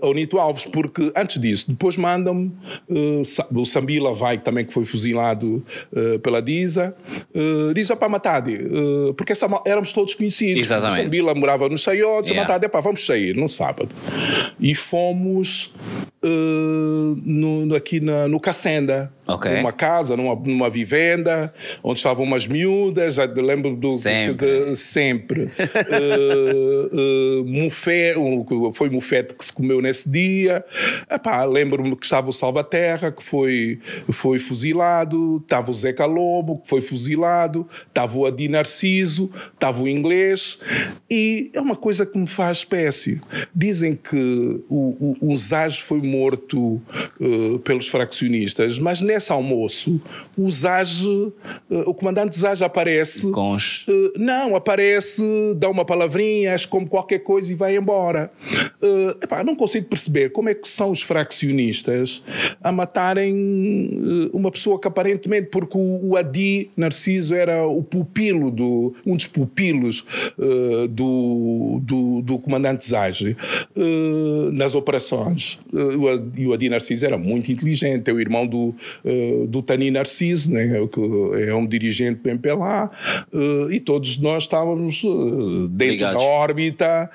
ao 0.02 0.14
Nito 0.14 0.40
Alves, 0.40 0.64
porque 0.66 1.12
antes 1.16 1.40
disso, 1.40 1.70
depois 1.70 1.98
mandam-me 1.98 2.52
uh, 2.90 3.22
o 3.60 3.66
Sambila 3.66 4.16
vai 4.16 4.38
também 4.38 4.66
que 4.66 4.74
foi 4.74 4.86
fuzilado 4.86 5.64
uh, 5.92 6.18
pela 6.20 6.42
DISA, 6.42 6.96
uh, 7.36 7.74
diz 7.74 7.90
para 7.90 8.08
Matade, 8.10 8.56
uh, 8.56 9.14
porque 9.16 9.34
essa, 9.34 9.48
éramos 9.66 9.92
todos 9.92 10.16
conhecidos. 10.16 10.64
Exatamente. 10.64 11.00
O 11.00 11.04
Sambila 11.04 11.36
morava 11.36 11.68
nos 11.70 11.84
Saiotes, 11.84 12.32
Yeah. 12.32 12.42
a 12.42 12.48
Matade, 12.48 12.72
pá, 12.72 12.80
vamos 12.80 13.06
sair 13.06 13.36
no 13.36 13.50
sábado. 13.50 13.90
E 14.60 14.74
fomos 14.74 15.74
uh, 16.24 17.22
no, 17.24 17.76
aqui 17.76 18.00
na, 18.00 18.28
no 18.28 18.40
Cacenda. 18.40 19.12
Ok. 19.26 19.52
Numa 19.58 19.72
casa, 19.72 20.18
numa, 20.18 20.36
numa 20.36 20.70
vivenda, 20.70 21.54
onde 21.84 22.00
estavam 22.00 22.26
umas 22.26 22.46
miúdas, 22.46 23.16
já 23.16 23.26
lembro 23.26 23.76
do 23.76 23.94
Sempre. 23.94 24.66
de- 24.66 24.76
sempre. 24.76 25.50
Eh, 25.94 26.90
eh, 26.92 27.44
mufé, 27.46 28.16
o- 28.18 28.72
foi 28.74 28.90
mufete 28.90 29.34
que 29.36 29.44
se 29.46 29.54
comeu 29.54 29.82
nesse 29.82 30.10
dia. 30.10 30.64
Lembro-me 31.50 31.96
que 31.96 32.06
estava 32.06 32.30
o 32.30 32.34
Salvaterra, 32.34 33.12
que 33.12 33.24
foi, 33.24 33.80
foi 34.12 34.40
fuzilado, 34.40 35.38
estava 35.44 35.72
o 35.72 35.74
Zeca 35.74 36.06
Lobo, 36.06 36.60
que 36.60 36.68
foi 36.70 36.82
fuzilado, 36.82 37.68
estava 37.88 38.18
o 38.18 38.26
Adi 38.26 38.48
Narciso, 38.48 39.32
estava 39.54 39.82
o 39.84 39.88
inglês. 39.88 40.60
E 41.10 41.50
é 41.54 41.62
uma 41.62 41.76
coisa 41.76 42.06
que 42.06 42.18
me 42.18 42.28
faz 42.28 42.58
espécie. 42.60 43.22
Dizem 43.56 43.96
que 43.96 44.62
o, 44.70 45.16
o, 45.22 45.34
o 45.34 45.38
Zaj 45.38 45.82
foi 45.82 46.02
morto 46.02 46.82
eh, 47.22 47.58
pelos 47.64 47.88
fraccionistas, 47.88 48.80
mas 48.80 49.02
nesse 49.13 49.32
almoço 49.32 50.02
o 50.38 50.49
Zaj, 50.49 51.06
eh, 51.69 51.84
o 51.86 51.93
comandante 51.93 52.38
Zaj 52.38 52.63
aparece. 52.63 53.30
Com 53.32 53.54
os. 53.54 53.86
Uh, 53.88 54.12
não, 54.17 54.56
aparece, 54.56 55.21
dá 55.56 55.69
uma 55.69 55.86
palavrinha, 55.86 56.56
come 56.69 56.88
qualquer 56.88 57.19
coisa 57.19 57.52
e 57.52 57.56
vai 57.56 57.78
embora. 57.78 58.32
Uh, 58.82 59.10
epá, 59.21 59.43
não 59.43 59.56
consigo 59.56 59.88
perceber 59.88 60.32
como 60.32 60.49
é 60.49 60.54
que 60.54 60.67
são 60.67 60.91
os 60.91 61.02
fraccionistas 61.02 62.23
a 62.63 62.71
matarem 62.71 63.34
uh, 63.34 64.36
uma 64.36 64.49
pessoa 64.49 64.80
que 64.80 64.88
aparentemente, 64.88 65.49
porque 65.49 65.78
o, 65.78 66.12
o 66.12 66.17
Adi 66.17 66.69
Narciso 66.76 67.36
era 67.36 67.65
o 67.67 67.84
pupilo, 67.84 68.49
do, 68.49 68.95
um 69.06 69.15
dos 69.15 69.28
pupilos 69.28 70.04
uh, 70.38 70.88
do, 70.88 71.80
do, 71.82 72.21
do 72.21 72.39
comandante 72.39 72.88
Zage 72.88 73.38
uh, 73.76 74.52
nas 74.52 74.73
operações. 74.73 75.60
Uh, 75.71 76.32
e 76.38 76.47
o 76.47 76.54
Adi 76.54 76.69
Narciso 76.69 77.06
era 77.06 77.17
muito 77.17 77.52
inteligente, 77.52 78.10
é 78.10 78.13
o 78.13 78.19
irmão 78.19 78.47
do, 78.47 78.76
uh, 79.04 79.48
do 79.48 79.62
Tani 79.62 79.92
Narciso, 79.92 80.52
né, 80.52 80.68
que 80.92 81.00
é 81.50 81.54
um 81.56 81.66
dirigente 81.66 82.22
do 82.22 82.30
MPLA, 82.30 82.89
uh, 83.34 83.72
e 83.72 83.80
todos 83.80 84.18
nós 84.18 84.44
estávamos 84.44 85.04
uh, 85.04 85.68
dentro 85.70 85.94
Ligados. 85.96 86.22
da 86.22 86.28
órbita 86.30 87.10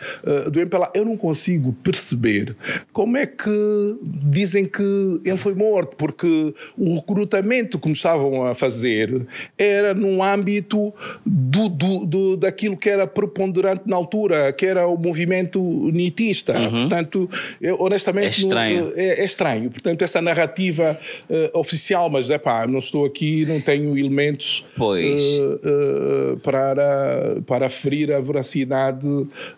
uh, 0.46 0.51
do 0.51 0.61
MPLA. 0.61 0.90
Eu 0.94 1.05
não 1.05 1.16
consigo 1.16 1.72
perceber 1.83 2.57
como 2.92 3.16
é 3.16 3.27
que 3.27 3.96
dizem 4.31 4.64
que 4.64 5.20
ele 5.24 5.37
foi 5.37 5.55
morto, 5.55 5.96
porque 5.96 6.55
o 6.77 6.94
recrutamento 6.94 7.79
que 7.79 7.87
me 7.88 7.94
estavam 7.94 8.44
a 8.46 8.55
fazer 8.55 9.27
era 9.57 9.94
num 9.94 10.22
âmbito 10.22 10.92
do, 11.24 11.68
do, 11.68 12.07
do- 12.07 12.37
daquilo 12.37 12.77
que 12.77 12.88
era 12.88 13.07
preponderante 13.07 13.83
na 13.87 13.96
altura, 13.96 14.53
que 14.53 14.66
era 14.66 14.87
o 14.87 14.96
movimento 14.96 15.61
nitista. 15.92 16.53
Portanto, 16.70 17.29
eu, 17.61 17.77
honestamente, 17.81 18.27
É 18.27 18.31
estranho. 18.44 18.85
não- 18.87 18.92
é, 18.96 19.20
é 19.20 19.24
estranho. 19.24 19.70
Portanto, 19.70 20.03
essa 20.03 20.20
narrativa 20.20 20.98
eh, 21.29 21.51
oficial, 21.55 21.78
mas 22.11 22.31
é 22.31 22.38
pá, 22.38 22.67
não 22.67 22.79
estou 22.79 23.05
aqui, 23.05 23.45
não 23.47 23.61
tenho 23.61 23.97
elementos 23.97 24.64
eh, 24.79 25.61
eh, 25.64 26.37
para, 26.43 27.41
para 27.47 27.71
ferir 27.71 28.12
a 28.12 28.21
veracidade 28.21 29.07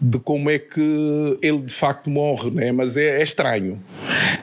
de 0.00 0.18
como 0.18 0.50
é 0.50 0.58
que 0.58 1.38
ele 1.42 1.62
de 1.62 1.72
facto 1.72 2.10
morre, 2.10 2.50
né? 2.50 2.72
mas 2.72 2.96
é, 2.96 3.20
é 3.20 3.22
estranho. 3.22 3.78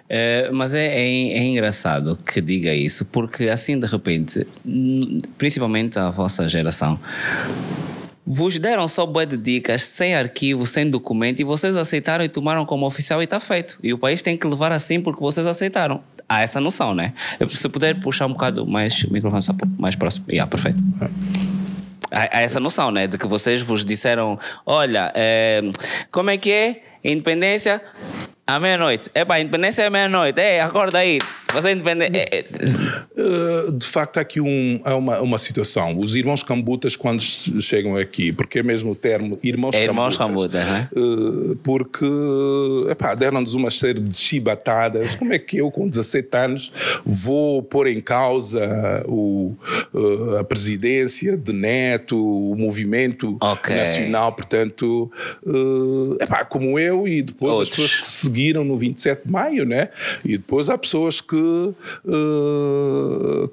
É, 0.09 0.49
mas 0.51 0.73
é, 0.73 0.85
é, 0.85 1.37
é 1.37 1.43
engraçado 1.43 2.17
que 2.25 2.41
diga 2.41 2.73
isso, 2.73 3.05
porque 3.05 3.45
assim 3.45 3.79
de 3.79 3.87
repente, 3.87 4.45
principalmente 5.37 5.99
a 5.99 6.09
vossa 6.09 6.47
geração, 6.47 6.99
vos 8.27 8.59
deram 8.59 8.89
só 8.89 9.05
bué 9.05 9.25
de 9.25 9.37
dicas, 9.37 9.83
sem 9.83 10.13
arquivo, 10.13 10.67
sem 10.67 10.89
documento, 10.89 11.39
e 11.39 11.45
vocês 11.45 11.77
aceitaram 11.77 12.25
e 12.25 12.29
tomaram 12.29 12.65
como 12.65 12.85
oficial 12.85 13.21
e 13.21 13.23
está 13.23 13.39
feito. 13.39 13.79
E 13.81 13.93
o 13.93 13.97
país 13.97 14.21
tem 14.21 14.35
que 14.35 14.45
levar 14.45 14.73
assim 14.73 14.99
porque 14.99 15.21
vocês 15.21 15.47
aceitaram. 15.47 16.01
Há 16.29 16.41
essa 16.41 16.59
noção, 16.59 16.93
né? 16.93 17.13
Se 17.49 17.69
puder 17.69 17.99
puxar 17.99 18.25
um 18.25 18.33
bocado 18.33 18.65
mais 18.65 19.03
o 19.03 19.13
microfone 19.13 19.41
só 19.41 19.53
mais 19.77 19.95
próximo. 19.95 20.25
Yeah, 20.29 20.49
perfeito. 20.49 20.79
Há, 22.11 22.37
há 22.37 22.41
essa 22.41 22.59
noção, 22.59 22.91
né? 22.91 23.07
De 23.07 23.17
que 23.17 23.27
vocês 23.27 23.61
vos 23.61 23.85
disseram: 23.85 24.37
olha, 24.65 25.11
é, 25.15 25.61
como 26.11 26.29
é 26.29 26.37
que 26.37 26.51
é? 26.51 26.83
Independência 27.03 27.81
à 28.47 28.59
meia-noite. 28.59 29.09
É 29.13 29.25
pá, 29.25 29.39
independência 29.39 29.83
é 29.83 29.89
meia-noite. 29.89 30.39
É, 30.39 30.61
acorda 30.61 30.99
aí. 30.99 31.19
Você 31.53 31.69
é 31.69 31.71
independente. 31.73 32.17
É, 32.17 32.45
Uh, 33.19 33.71
de 33.71 33.85
facto, 33.87 34.17
há 34.17 34.21
aqui 34.21 34.39
um, 34.39 34.79
há 34.83 34.95
uma, 34.95 35.19
uma 35.19 35.39
situação. 35.39 35.97
Os 35.97 36.13
irmãos 36.13 36.43
cambutas, 36.43 36.95
quando 36.95 37.19
che- 37.19 37.59
chegam 37.59 37.97
aqui, 37.97 38.31
porque 38.31 38.59
é 38.59 38.63
mesmo 38.63 38.91
o 38.91 38.95
termo 38.95 39.39
irmãos 39.43 39.75
É 39.75 39.83
irmãos 39.83 40.15
cambutas, 40.15 40.63
cambutas, 40.63 40.91
uh, 40.95 41.55
porque 41.63 42.05
epá, 42.91 43.15
deram-nos 43.15 43.55
uma 43.55 43.71
série 43.71 43.99
de 43.99 44.15
chibatadas. 44.15 45.15
Como 45.15 45.33
é 45.33 45.39
que 45.39 45.57
eu, 45.57 45.71
com 45.71 45.87
17 45.89 46.37
anos, 46.37 46.71
vou 47.03 47.63
pôr 47.63 47.87
em 47.87 47.99
causa 47.99 49.03
o, 49.07 49.55
uh, 49.93 50.37
a 50.39 50.43
presidência 50.43 51.35
de 51.35 51.51
Neto, 51.53 52.15
o 52.23 52.55
movimento 52.55 53.35
Ok. 53.41 53.75
nacional? 53.75 54.31
Portanto, 54.33 55.11
uh, 55.43 56.17
epá, 56.21 56.45
como 56.45 56.77
eu 56.77 57.07
e 57.07 57.23
depois 57.23 57.53
Outros. 57.57 57.71
as 57.71 57.75
pessoas 57.75 58.01
que 58.01 58.07
seguiram 58.37 58.63
no 58.63 58.77
27 58.77 59.23
de 59.25 59.31
maio, 59.31 59.65
né? 59.65 59.89
E 60.23 60.37
depois 60.37 60.69
há 60.69 60.77
pessoas 60.77 61.19
que, 61.19 61.35
uh, 61.35 61.73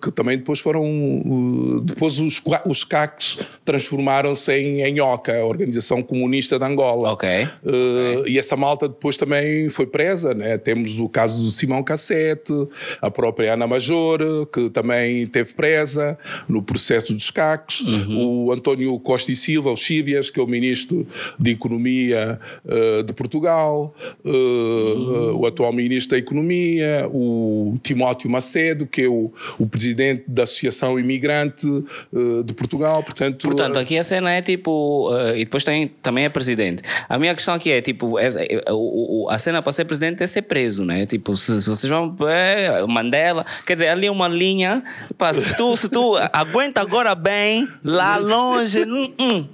que 0.00 0.12
também 0.12 0.36
depois 0.36 0.60
foram. 0.60 0.84
Uh, 0.84 1.80
depois 1.80 2.18
os, 2.18 2.42
os 2.66 2.84
CACs 2.84 3.38
transformaram-se 3.64 4.52
em, 4.52 4.82
em 4.82 5.00
OCA, 5.00 5.38
a 5.38 5.46
Organização 5.46 6.02
Comunista 6.02 6.58
de 6.58 6.64
Angola. 6.64 7.12
Ok. 7.12 7.28
Uh, 7.28 8.20
okay. 8.20 8.32
E 8.34 8.38
essa 8.38 8.56
malta 8.56 8.86
depois 8.88 9.16
também 9.16 9.70
foi 9.70 9.86
presa, 9.86 10.34
né? 10.34 10.58
Temos 10.58 10.98
o 10.98 11.08
caso 11.08 11.42
do 11.42 11.50
Simão 11.50 11.82
Cassete, 11.82 12.52
a 13.00 13.10
própria 13.10 13.54
Ana 13.54 13.66
Major, 13.66 14.46
que 14.46 14.68
também 14.68 15.26
teve 15.26 15.54
presa 15.54 16.18
no 16.48 16.62
processo 16.62 17.14
dos 17.14 17.30
CACs, 17.30 17.80
uhum. 17.80 18.46
o 18.46 18.52
António 18.52 18.98
Costa 19.00 19.32
e 19.32 19.36
Silva, 19.36 19.70
o 19.70 19.76
Chíbias, 19.76 20.30
que 20.30 20.38
é 20.38 20.42
o 20.42 20.46
ministro 20.46 21.06
de 21.38 21.52
Economia 21.52 22.38
de 23.06 23.12
Portugal, 23.12 23.94
uh, 24.24 24.73
uhum. 24.74 25.40
o 25.40 25.46
atual 25.46 25.72
ministro 25.72 26.12
da 26.12 26.18
Economia, 26.18 27.08
o 27.12 27.76
Timóteo 27.82 28.30
Macedo, 28.30 28.86
que 28.86 29.02
é 29.02 29.08
o, 29.08 29.32
o 29.58 29.66
presidente 29.66 30.24
da 30.26 30.44
Associação 30.44 30.98
Imigrante 30.98 31.66
de 32.44 32.52
Portugal. 32.54 33.02
Portanto, 33.02 33.46
Portanto, 33.46 33.78
aqui 33.78 33.98
a 33.98 34.04
cena 34.04 34.30
é 34.32 34.42
tipo. 34.42 35.10
e 35.34 35.44
depois 35.44 35.64
tem, 35.64 35.88
também 36.02 36.24
é 36.24 36.28
presidente. 36.28 36.82
A 37.08 37.18
minha 37.18 37.34
questão 37.34 37.54
aqui 37.54 37.70
é 37.70 37.80
tipo: 37.80 38.18
é, 38.18 38.26
é, 38.26 38.60
a 39.28 39.38
cena 39.38 39.62
para 39.62 39.72
ser 39.72 39.84
presidente 39.84 40.22
é 40.22 40.26
ser 40.26 40.42
preso, 40.42 40.84
né? 40.84 41.06
Tipo, 41.06 41.36
se, 41.36 41.62
se 41.62 41.68
vocês 41.68 41.90
vão. 41.90 42.14
É, 42.28 42.84
Mandela. 42.86 43.44
Quer 43.66 43.74
dizer, 43.74 43.88
ali 43.88 44.06
é 44.06 44.10
uma 44.10 44.28
linha. 44.28 44.82
Pá, 45.16 45.32
se 45.32 45.56
tu, 45.56 45.76
se 45.76 45.88
tu 45.88 46.16
aguenta 46.32 46.80
agora 46.80 47.14
bem, 47.14 47.68
lá 47.82 48.16
longe. 48.16 48.80
Hum, 48.84 49.12
hum. 49.18 49.48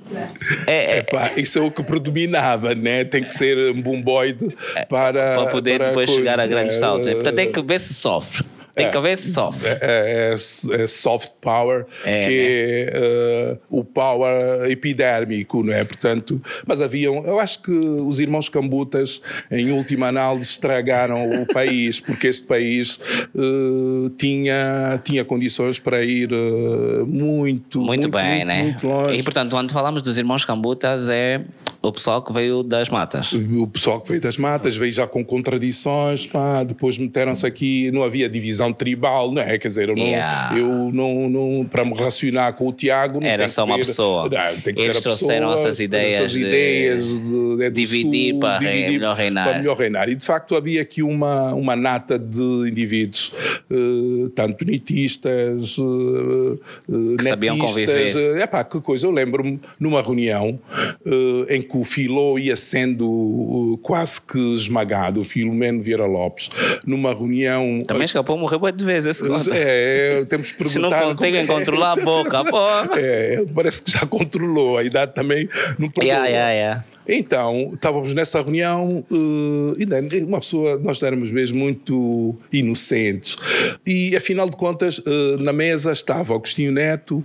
É, 0.67 0.99
Epá, 0.99 1.33
isso 1.37 1.59
é 1.59 1.63
o 1.63 1.71
que 1.71 1.83
predominava, 1.83 2.75
né? 2.75 3.05
Tem 3.05 3.23
que 3.23 3.35
ser 3.35 3.73
um 3.73 3.81
bomboide 3.81 4.55
para. 4.89 5.10
Para 5.13 5.47
poder 5.47 5.79
para 5.79 5.89
depois 5.89 6.11
chegar 6.11 6.39
a 6.41 6.47
grandes 6.47 6.75
né? 6.75 6.81
saltos. 6.81 7.13
Portanto, 7.13 7.35
tem 7.35 7.51
que 7.51 7.63
ver 7.63 7.81
se 7.81 7.95
sofre. 7.95 8.45
Tem 8.75 8.87
é, 8.87 8.89
que 8.89 8.97
haver 8.97 9.17
soft. 9.19 9.65
É, 9.65 9.79
é, 9.81 10.35
é, 10.35 10.83
é 10.83 10.87
soft 10.87 11.33
power, 11.41 11.87
é, 12.05 12.27
que 12.27 12.89
é 12.89 13.59
uh, 13.71 13.79
o 13.79 13.85
power 13.85 14.71
epidérmico, 14.71 15.63
não 15.63 15.73
é? 15.73 15.85
Portanto, 15.85 16.41
mas 16.67 16.81
haviam, 16.81 17.25
eu 17.27 17.39
acho 17.41 17.63
que 17.63 17.71
os 17.71 18.21
irmãos 18.21 18.49
Cambutas, 18.49 19.21
em 19.51 19.73
última 19.73 20.09
análise, 20.09 20.51
estragaram 20.51 21.31
o 21.43 21.47
país, 21.53 22.01
porque 22.01 22.29
este 22.29 22.47
país 22.47 23.01
uh, 23.35 24.11
tinha, 24.17 25.01
tinha 25.05 25.25
condições 25.25 25.79
para 25.79 26.05
ir 26.05 26.33
uh, 26.33 27.07
muito, 27.07 27.79
muito, 27.81 27.89
muito, 27.89 28.09
bem, 28.09 28.31
muito, 28.31 28.47
né? 28.47 28.63
Muito 28.63 28.87
longe. 28.87 29.19
E 29.19 29.23
portanto, 29.23 29.51
quando 29.51 29.73
falamos 29.73 30.03
dos 30.03 30.19
irmãos 30.19 30.45
Cambutas, 30.45 31.09
é 31.09 31.43
o 31.83 31.91
pessoal 31.91 32.23
que 32.23 32.33
veio 32.33 32.63
das 32.63 32.91
matas. 32.91 33.33
O 33.33 33.67
pessoal 33.67 34.01
que 34.01 34.09
veio 34.09 34.21
das 34.21 34.37
matas 34.37 34.77
veio 34.77 34.93
já 34.93 35.07
com 35.07 35.25
contradições, 35.25 36.27
pá, 36.27 36.63
depois 36.63 36.99
meteram-se 36.99 37.47
aqui, 37.47 37.91
não 37.91 38.03
havia 38.03 38.29
divisão 38.29 38.60
tribal, 38.73 39.33
não 39.33 39.41
é? 39.41 39.59
Quer 39.59 39.69
dizer, 39.69 39.89
eu 39.89 39.97
não, 39.97 40.03
yeah. 40.03 40.59
eu 40.59 40.91
não, 40.93 41.31
não 41.31 41.65
para 41.65 41.85
me 41.85 41.95
relacionar 41.95 42.53
com 42.53 42.69
o 42.69 42.73
Tiago. 42.73 43.21
Era 43.23 43.49
só 43.49 43.65
uma 43.65 43.77
pessoa. 43.77 44.29
Não, 44.29 44.61
tem 44.61 44.75
que 44.75 44.83
Eles 44.83 44.97
ser 44.97 45.03
trouxeram 45.03 45.51
pessoa, 45.51 45.69
essas 45.69 45.81
ideias, 45.81 46.21
essas 46.21 46.35
ideias 46.35 47.05
de, 47.07 47.21
de, 47.21 47.57
de 47.57 47.71
dividir, 47.71 48.31
sul, 48.33 48.41
para 48.41 48.59
dividir 48.59 48.91
melhor 48.93 49.17
reinar. 49.17 49.49
Para 49.49 49.59
melhor 49.59 49.77
reinar. 49.77 50.09
E 50.09 50.15
de 50.15 50.25
facto 50.25 50.55
havia 50.57 50.83
aqui 50.83 51.03
uma, 51.03 51.55
uma 51.55 51.75
nata 51.75 52.19
de 52.19 52.69
indivíduos, 52.69 53.33
uh, 53.71 54.29
tanto 54.31 54.65
nitistas, 54.65 55.79
uh, 55.79 56.61
que 56.87 56.93
netistas, 56.93 57.29
sabiam 57.29 57.59
conviver. 57.59 58.17
Uh, 58.17 58.39
epá, 58.39 58.65
que 58.65 58.81
coisa, 58.81 59.07
eu 59.07 59.11
lembro-me 59.11 59.61
numa 59.79 60.03
reunião 60.03 60.59
uh, 61.07 61.47
em 61.49 61.63
que 61.63 61.77
o 61.77 61.85
Filó 61.85 62.39
ia 62.39 62.57
sendo 62.57 63.09
uh, 63.09 63.79
quase 63.79 64.21
que 64.21 64.39
esmagado, 64.55 65.21
o 65.21 65.25
Filomeno 65.25 65.83
Vieira 65.83 66.07
Lopes, 66.07 66.51
numa 66.85 67.15
reunião. 67.15 67.83
Também 67.87 68.07
escapou, 68.51 68.61
morreu 68.61 68.77
de 68.77 68.85
vezes. 68.85 69.23
É, 69.53 70.25
temos 70.29 70.53
que 70.53 70.59
perguntar. 70.59 70.89
Se 70.91 71.05
não 71.05 71.15
conseguem 71.15 71.43
é. 71.43 71.47
controlar 71.47 71.93
a 71.93 71.97
boca, 72.03 72.45
pô. 72.45 72.69
É, 72.97 73.45
parece 73.55 73.83
que 73.83 73.91
já 73.91 74.07
controlou, 74.07 74.79
a 74.79 74.85
idade 74.85 75.15
também 75.15 75.49
não 75.79 75.89
perdoa. 75.89 76.05
Yeah, 76.05 76.27
yeah, 76.29 76.53
yeah. 76.53 76.85
Então, 77.09 77.73
estávamos 77.75 78.15
nessa 78.15 78.41
reunião 78.41 79.05
uh, 79.11 79.73
e 79.77 80.23
uma 80.23 80.39
pessoa, 80.39 80.79
nós 80.79 81.03
éramos 81.03 81.33
mesmo 81.33 81.59
muito 81.59 82.37
inocentes. 82.53 83.37
E, 83.85 84.15
afinal 84.17 84.49
de 84.49 84.57
contas, 84.57 84.99
uh, 84.99 85.37
na 85.41 85.53
mesa 85.53 85.91
estava 85.91 86.35
Agostinho 86.35 86.71
Neto, 86.71 87.25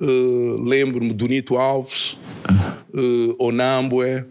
uh, 0.00 0.62
lembro-me 0.62 1.12
do 1.12 1.26
Nito 1.26 1.58
Alves, 1.58 2.16
uh, 2.94 3.36
Onambue, 3.38 4.24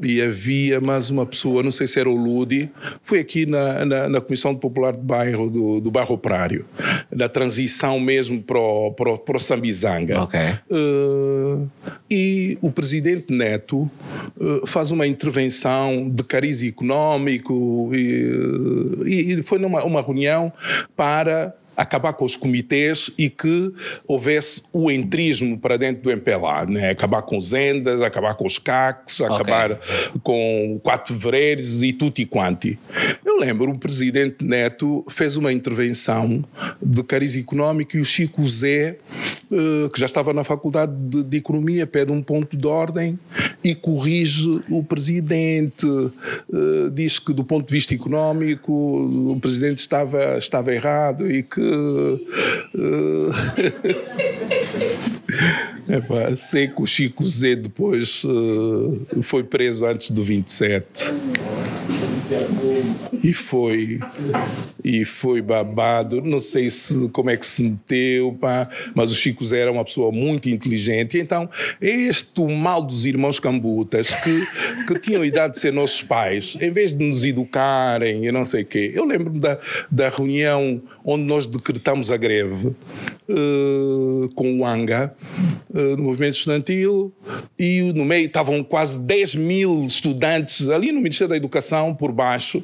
e 0.00 0.20
havia 0.20 0.80
mais 0.80 1.10
uma 1.10 1.24
pessoa, 1.24 1.62
não 1.62 1.72
sei 1.72 1.86
se 1.86 1.98
era 1.98 2.08
o 2.08 2.14
Ludi, 2.14 2.70
foi 3.02 3.20
aqui 3.20 3.46
na, 3.46 3.84
na, 3.84 4.08
na 4.08 4.20
Comissão 4.20 4.54
Popular 4.54 4.92
de 4.92 5.02
Bairro, 5.02 5.48
do, 5.48 5.80
do 5.80 5.90
Bairro 5.90 6.14
Operário, 6.14 6.66
da 7.10 7.28
transição 7.28 7.98
mesmo 7.98 8.42
para 8.42 8.58
o, 8.58 8.92
para 8.92 9.10
o, 9.10 9.18
para 9.18 9.36
o 9.36 9.40
Sambizanga. 9.40 10.22
Okay. 10.22 10.58
Uh, 10.70 11.68
e 12.10 12.58
o 12.60 12.70
presidente 12.70 13.32
Neto 13.32 13.90
uh, 14.36 14.66
faz 14.66 14.90
uma 14.90 15.06
intervenção 15.06 16.08
de 16.08 16.22
cariz 16.24 16.62
económico 16.62 17.90
e, 17.94 19.06
e 19.06 19.42
foi 19.42 19.58
numa 19.58 19.84
uma 19.84 20.02
reunião 20.02 20.52
para 20.94 21.54
acabar 21.76 22.14
com 22.14 22.24
os 22.24 22.36
comitês 22.36 23.10
e 23.18 23.28
que 23.28 23.72
houvesse 24.06 24.62
o 24.72 24.90
entrismo 24.90 25.58
para 25.58 25.76
dentro 25.76 26.02
do 26.02 26.10
MPLA, 26.10 26.64
né? 26.66 26.90
acabar 26.90 27.22
com 27.22 27.36
os 27.36 27.52
ENDAS, 27.52 28.00
acabar 28.00 28.34
com 28.34 28.46
os 28.46 28.58
CACs, 28.58 29.20
okay. 29.20 29.34
acabar 29.34 29.80
com 30.22 30.80
quatro 30.82 31.14
fevereiros 31.14 31.82
e 31.82 31.92
tudo 31.92 32.18
e 32.18 32.26
quanti. 32.26 32.78
Eu 33.24 33.38
lembro, 33.38 33.70
o 33.70 33.78
presidente 33.78 34.44
Neto 34.44 35.04
fez 35.08 35.36
uma 35.36 35.52
intervenção 35.52 36.44
de 36.82 37.02
cariz 37.02 37.36
económico 37.36 37.96
e 37.96 38.00
o 38.00 38.04
Chico 38.04 38.46
Zé, 38.46 38.96
eh, 39.52 39.88
que 39.92 40.00
já 40.00 40.06
estava 40.06 40.32
na 40.32 40.44
Faculdade 40.44 40.92
de, 40.96 41.22
de 41.22 41.36
Economia, 41.36 41.86
pede 41.86 42.10
um 42.10 42.22
ponto 42.22 42.56
de 42.56 42.66
ordem 42.66 43.18
e 43.62 43.74
corrige 43.74 44.62
o 44.70 44.82
presidente, 44.82 45.86
eh, 45.86 46.90
diz 46.92 47.18
que 47.18 47.32
do 47.32 47.44
ponto 47.44 47.66
de 47.66 47.72
vista 47.72 47.94
económico 47.94 48.72
o 48.72 49.38
presidente 49.40 49.78
estava, 49.78 50.38
estava 50.38 50.72
errado 50.72 51.30
e 51.30 51.42
que 51.42 51.65
é 55.88 56.00
pá, 56.00 56.34
sei 56.36 56.68
que 56.68 56.82
o 56.82 56.86
Chico 56.86 57.26
Zé 57.26 57.56
depois 57.56 58.22
uh, 58.24 59.22
foi 59.22 59.42
preso 59.44 59.86
antes 59.86 60.10
do 60.10 60.22
27 60.22 61.14
e 63.22 63.32
foi 63.32 64.00
e 64.84 65.04
foi 65.04 65.42
babado. 65.42 66.20
Não 66.20 66.40
sei 66.40 66.70
se 66.70 67.08
como 67.08 67.30
é 67.30 67.36
que 67.36 67.46
se 67.46 67.62
meteu 67.62 68.36
pá, 68.40 68.68
mas 68.94 69.10
o 69.10 69.14
Chico 69.14 69.44
Zé 69.44 69.60
era 69.60 69.72
uma 69.72 69.84
pessoa 69.84 70.12
muito 70.12 70.48
inteligente. 70.48 71.18
Então 71.18 71.48
este 71.80 72.40
mal 72.56 72.82
dos 72.82 73.06
irmãos 73.06 73.38
Cambutas 73.38 74.08
que, 74.14 74.86
que 74.86 75.00
tinham 75.00 75.24
idade 75.24 75.54
de 75.54 75.60
ser 75.60 75.72
nossos 75.72 76.02
pais 76.02 76.56
em 76.60 76.70
vez 76.70 76.96
de 76.96 77.04
nos 77.04 77.24
educarem 77.24 78.26
e 78.26 78.32
não 78.32 78.44
sei 78.44 78.62
o 78.62 78.66
quê 78.66 78.92
eu 78.94 79.04
lembro-me 79.04 79.38
da, 79.38 79.58
da 79.90 80.08
reunião 80.08 80.80
onde 81.04 81.24
nós 81.24 81.46
decretamos 81.46 82.10
a 82.10 82.16
greve 82.16 82.68
uh, 82.68 84.28
com 84.34 84.60
o 84.60 84.66
ANGA 84.66 85.14
uh, 85.70 85.96
no 85.96 86.04
movimento 86.04 86.34
estudantil 86.34 87.12
e 87.58 87.92
no 87.94 88.04
meio 88.04 88.26
estavam 88.26 88.62
quase 88.62 89.00
10 89.00 89.34
mil 89.36 89.84
estudantes 89.84 90.68
ali 90.68 90.92
no 90.92 91.00
Ministério 91.00 91.30
da 91.30 91.36
Educação 91.36 91.94
por 91.94 92.12
baixo 92.12 92.62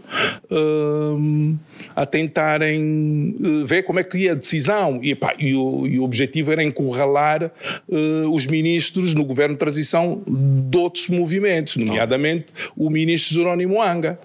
uh, 0.50 1.58
a 1.94 2.06
tentarem 2.06 3.36
uh, 3.40 3.66
ver 3.66 3.82
como 3.82 4.00
é 4.00 4.04
que 4.04 4.18
ia 4.18 4.32
a 4.32 4.34
decisão 4.34 5.00
e, 5.02 5.14
pá, 5.14 5.34
e, 5.38 5.54
o, 5.54 5.86
e 5.86 5.98
o, 5.98 6.04
objetivo 6.04 6.52
era 6.52 6.62
encurralar 6.62 7.50
uh, 7.88 8.30
os 8.30 8.46
ministros 8.46 9.14
no 9.14 9.24
governo 9.24 9.54
de 9.54 9.58
transição 9.58 10.22
de 10.26 10.78
outros 10.78 11.08
movimentos, 11.08 11.76
nomeadamente 11.76 12.46
o 12.76 12.90
ministro 12.90 13.34
Jerónimo 13.34 13.80
Anga. 13.80 14.18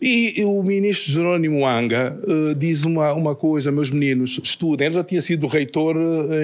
E, 0.00 0.40
e 0.40 0.44
o 0.44 0.62
ministro 0.62 1.12
Jerónimo 1.12 1.66
Anga 1.66 2.18
uh, 2.22 2.54
diz 2.54 2.84
uma, 2.84 3.12
uma 3.12 3.34
coisa, 3.34 3.72
meus 3.72 3.90
meninos, 3.90 4.40
estudem. 4.42 4.86
Ele 4.86 4.94
já 4.94 5.04
tinha 5.04 5.22
sido 5.22 5.46
reitor 5.46 5.96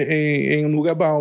em, 0.07 0.61
em 0.61 0.65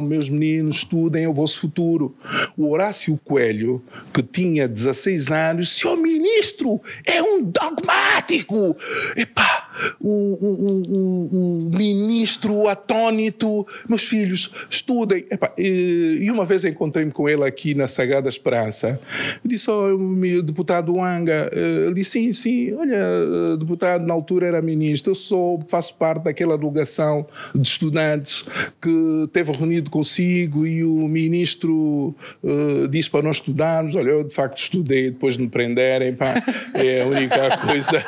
meus 0.03 0.29
meninos, 0.29 0.77
estudem 0.77 1.27
o 1.27 1.33
vosso 1.33 1.61
futuro. 1.61 2.15
O 2.57 2.71
Horácio 2.71 3.19
Coelho, 3.25 3.83
que 4.13 4.23
tinha 4.23 4.67
16 4.67 5.31
anos, 5.31 5.69
senhor 5.77 5.97
ministro, 5.97 6.81
é 7.07 7.23
um 7.23 7.44
dogmático. 7.45 8.77
Epá, 9.17 9.64
o, 10.01 10.09
o, 10.09 10.53
o, 10.93 11.67
o 11.67 11.71
ministro 11.77 12.69
atônito, 12.69 13.67
meus 13.89 14.05
filhos, 14.05 14.51
estudem. 14.69 15.27
Epá, 15.31 15.53
e 15.59 16.29
uma 16.31 16.45
vez 16.45 16.65
encontrei-me 16.65 17.11
com 17.11 17.29
ele 17.29 17.45
aqui 17.45 17.75
na 17.75 17.89
Sagrada 17.89 18.29
Esperança. 18.29 19.01
Disse, 19.45 19.71
oh, 19.71 19.97
deputado 20.43 21.01
Anga. 21.01 21.51
Ele 21.53 21.95
disse, 21.95 22.13
sim, 22.15 22.33
sim, 22.33 22.73
olha, 22.75 23.57
deputado, 23.59 24.07
na 24.07 24.15
altura 24.15 24.47
era 24.47 24.63
ministro, 24.63 25.13
eu 25.13 25.15
sou, 25.15 25.65
faço 25.69 25.95
parte 25.97 26.25
daquela 26.25 26.57
delegação 26.57 27.27
de 27.55 27.67
estudantes 27.67 28.45
que 28.81 29.29
teve 29.33 29.53
reunido 29.53 29.91
consigo 29.91 30.67
e 30.67 30.85
o 30.85 31.09
ministro 31.09 32.15
uh, 32.43 32.89
disse 32.89 33.11
para 33.11 33.23
nós 33.23 33.37
estudarmos. 33.37 33.95
Olha, 33.95 34.11
eu 34.11 34.25
de 34.25 34.35
facto 34.35 34.59
estudei 34.59 35.11
depois 35.11 35.37
de 35.37 35.43
me 35.43 35.49
prenderem, 35.49 36.15
pá, 36.15 36.35
é 36.75 37.03
a 37.03 37.07
única 37.07 37.59
coisa. 37.59 38.05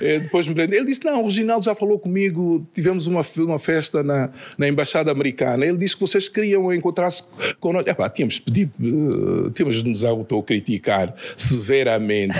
é, 0.00 0.20
depois 0.26 0.44
de 0.44 0.50
me 0.50 0.54
prender. 0.54 0.78
Ele 0.78 0.86
disse: 0.86 1.04
Não, 1.04 1.22
o 1.22 1.24
Reginaldo 1.24 1.64
já 1.64 1.74
falou 1.74 1.98
comigo, 1.98 2.66
tivemos 2.72 3.06
uma, 3.06 3.22
uma 3.38 3.58
festa 3.58 4.02
na, 4.02 4.30
na 4.58 4.68
Embaixada 4.68 5.10
Americana. 5.10 5.64
Ele 5.64 5.78
disse 5.78 5.94
que 5.94 6.00
vocês 6.00 6.28
queriam 6.28 6.72
encontrar-se 6.72 7.22
com 7.58 7.72
nós. 7.72 7.86
Epá, 7.86 8.08
tínhamos 8.10 8.38
pedido, 8.38 8.72
uh, 8.80 9.50
tínhamos 9.50 9.82
de 9.82 9.88
nos 9.88 10.04
autocriticar 10.04 11.14
severamente 11.36 12.36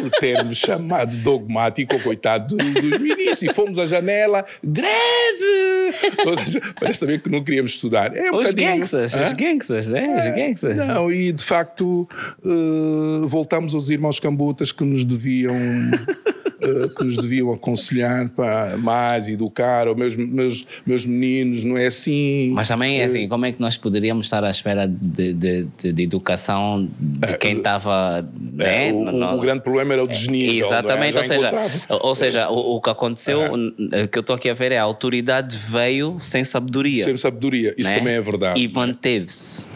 por 0.00 0.10
termos 0.12 0.58
chamado 0.58 1.16
dogmático 1.18 1.98
coitado 2.00 2.56
dos 2.56 3.00
ministros. 3.00 3.42
E 3.42 3.52
fomos 3.52 3.78
à 3.78 3.86
janela, 3.86 4.44
greve! 4.62 5.60
Parece 6.78 7.00
também 7.00 7.18
que 7.18 7.28
não 7.28 7.42
queríamos 7.42 7.72
estudar. 7.72 8.16
É 8.16 8.30
um 8.30 8.36
os 8.36 8.52
gangsters, 8.52 9.14
os 9.14 9.32
gangsters, 9.32 9.88
né? 9.88 10.20
Os 10.20 10.26
é, 10.26 10.30
gangsters. 10.30 10.76
Não, 10.76 11.12
e 11.12 11.32
de 11.32 11.44
facto 11.44 12.08
uh, 12.44 13.26
voltamos 13.26 13.74
aos 13.74 13.90
irmãos 13.90 14.20
cambutas 14.20 14.72
que 14.72 14.84
nos 14.84 15.04
deviam 15.04 15.56
uh, 15.56 16.94
que 16.94 17.09
nos 17.16 17.24
deviam 17.24 17.52
aconselhar 17.52 18.28
para 18.28 18.76
mais 18.76 19.28
educar, 19.28 19.88
ou 19.88 19.96
meus, 19.96 20.16
meus, 20.16 20.66
meus 20.86 21.06
meninos, 21.06 21.64
não 21.64 21.76
é 21.76 21.86
assim. 21.86 22.50
Mas 22.52 22.68
também 22.68 23.00
é 23.00 23.04
assim, 23.04 23.28
como 23.28 23.46
é 23.46 23.52
que 23.52 23.60
nós 23.60 23.76
poderíamos 23.76 24.26
estar 24.26 24.44
à 24.44 24.50
espera 24.50 24.86
de, 24.86 25.32
de, 25.32 25.66
de, 25.78 25.92
de 25.92 26.02
educação 26.02 26.88
de 26.98 27.36
quem 27.38 27.58
estava. 27.58 28.26
É, 28.58 28.92
né? 28.92 28.92
o, 28.92 29.36
o, 29.36 29.40
grande 29.40 29.62
problema 29.62 29.92
era 29.92 30.04
o 30.04 30.08
desnível. 30.08 30.64
É? 30.64 30.66
Exatamente, 30.66 31.16
é? 31.16 31.20
ou, 31.20 31.24
seja, 31.24 31.50
ou 31.88 32.16
seja, 32.16 32.50
o, 32.50 32.76
o 32.76 32.80
que 32.80 32.90
aconteceu, 32.90 33.42
é. 33.92 34.06
que 34.06 34.18
eu 34.18 34.20
estou 34.20 34.36
aqui 34.36 34.48
a 34.48 34.54
ver, 34.54 34.72
é 34.72 34.78
a 34.78 34.82
autoridade 34.82 35.56
veio 35.56 36.16
sem 36.18 36.44
sabedoria. 36.44 37.04
Sem 37.04 37.16
sabedoria, 37.16 37.74
isso 37.76 37.90
né? 37.90 37.98
também 37.98 38.14
é 38.14 38.20
verdade. 38.20 38.60
E 38.60 38.68
manteve-se. 38.68 39.68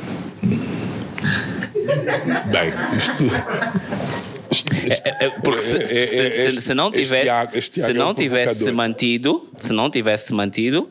Bem, 2.50 2.72
isto. 2.96 3.24
É, 5.04 5.26
é, 5.26 5.30
porque 5.30 5.62
se, 5.62 5.86
se, 5.86 6.06
se, 6.06 6.60
se 6.60 6.74
não 6.74 6.90
tivesse, 6.90 7.70
se 7.72 7.92
não 7.92 8.14
tivesse 8.14 8.70
mantido, 8.70 9.48
se 9.58 9.72
não 9.72 9.90
tivesse 9.90 10.32
mantido, 10.32 10.88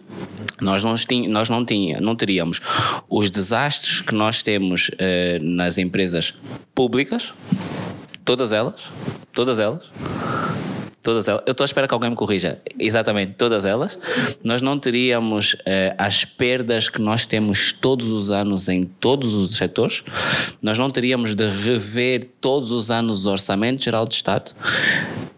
nós 0.60 0.84
não, 0.84 0.96
tinha, 0.96 1.30
nós 1.30 1.50
não, 1.50 1.66
tinha, 1.66 2.00
não 2.00 2.16
teríamos 2.16 2.62
os 3.10 3.30
desastres 3.30 4.02
que 4.02 4.16
nós 4.16 4.42
temos 4.42 4.90
eh, 4.98 5.40
nas 5.42 5.78
empresas 5.78 6.34
públicas, 6.74 7.34
todas 8.24 8.52
elas, 8.52 8.82
todas 9.34 9.60
elas, 9.60 9.84
todas 11.04 11.28
elas. 11.28 11.44
Eu 11.46 11.52
estou 11.52 11.64
à 11.64 11.66
espera 11.66 11.88
que 11.88 11.94
alguém 11.94 12.10
me 12.10 12.16
corrija. 12.16 12.60
Exatamente, 12.80 13.34
todas 13.34 13.66
elas. 13.66 14.00
Nós 14.44 14.62
não 14.62 14.80
teríamos 14.80 15.56
eh, 15.66 15.94
as 15.98 16.26
perdas 16.26 16.90
que 16.90 17.02
nós 17.02 17.26
temos 17.26 17.74
todos 17.74 18.10
os 18.10 18.32
anos 18.32 18.70
em 18.70 18.84
todos 18.84 19.34
os 19.34 19.56
setores. 19.58 20.04
Nós 20.62 20.78
não 20.78 20.90
teríamos 20.90 21.36
de 21.36 21.48
rever 21.48 22.30
todos 22.40 22.72
os 22.72 22.90
anos 22.90 23.26
o 23.26 23.32
Orçamento 23.32 23.84
Geral 23.84 24.08
de 24.08 24.16
Estado. 24.16 24.52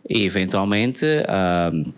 E, 0.08 0.24
eventualmente. 0.24 1.04
Uh, 1.06 1.92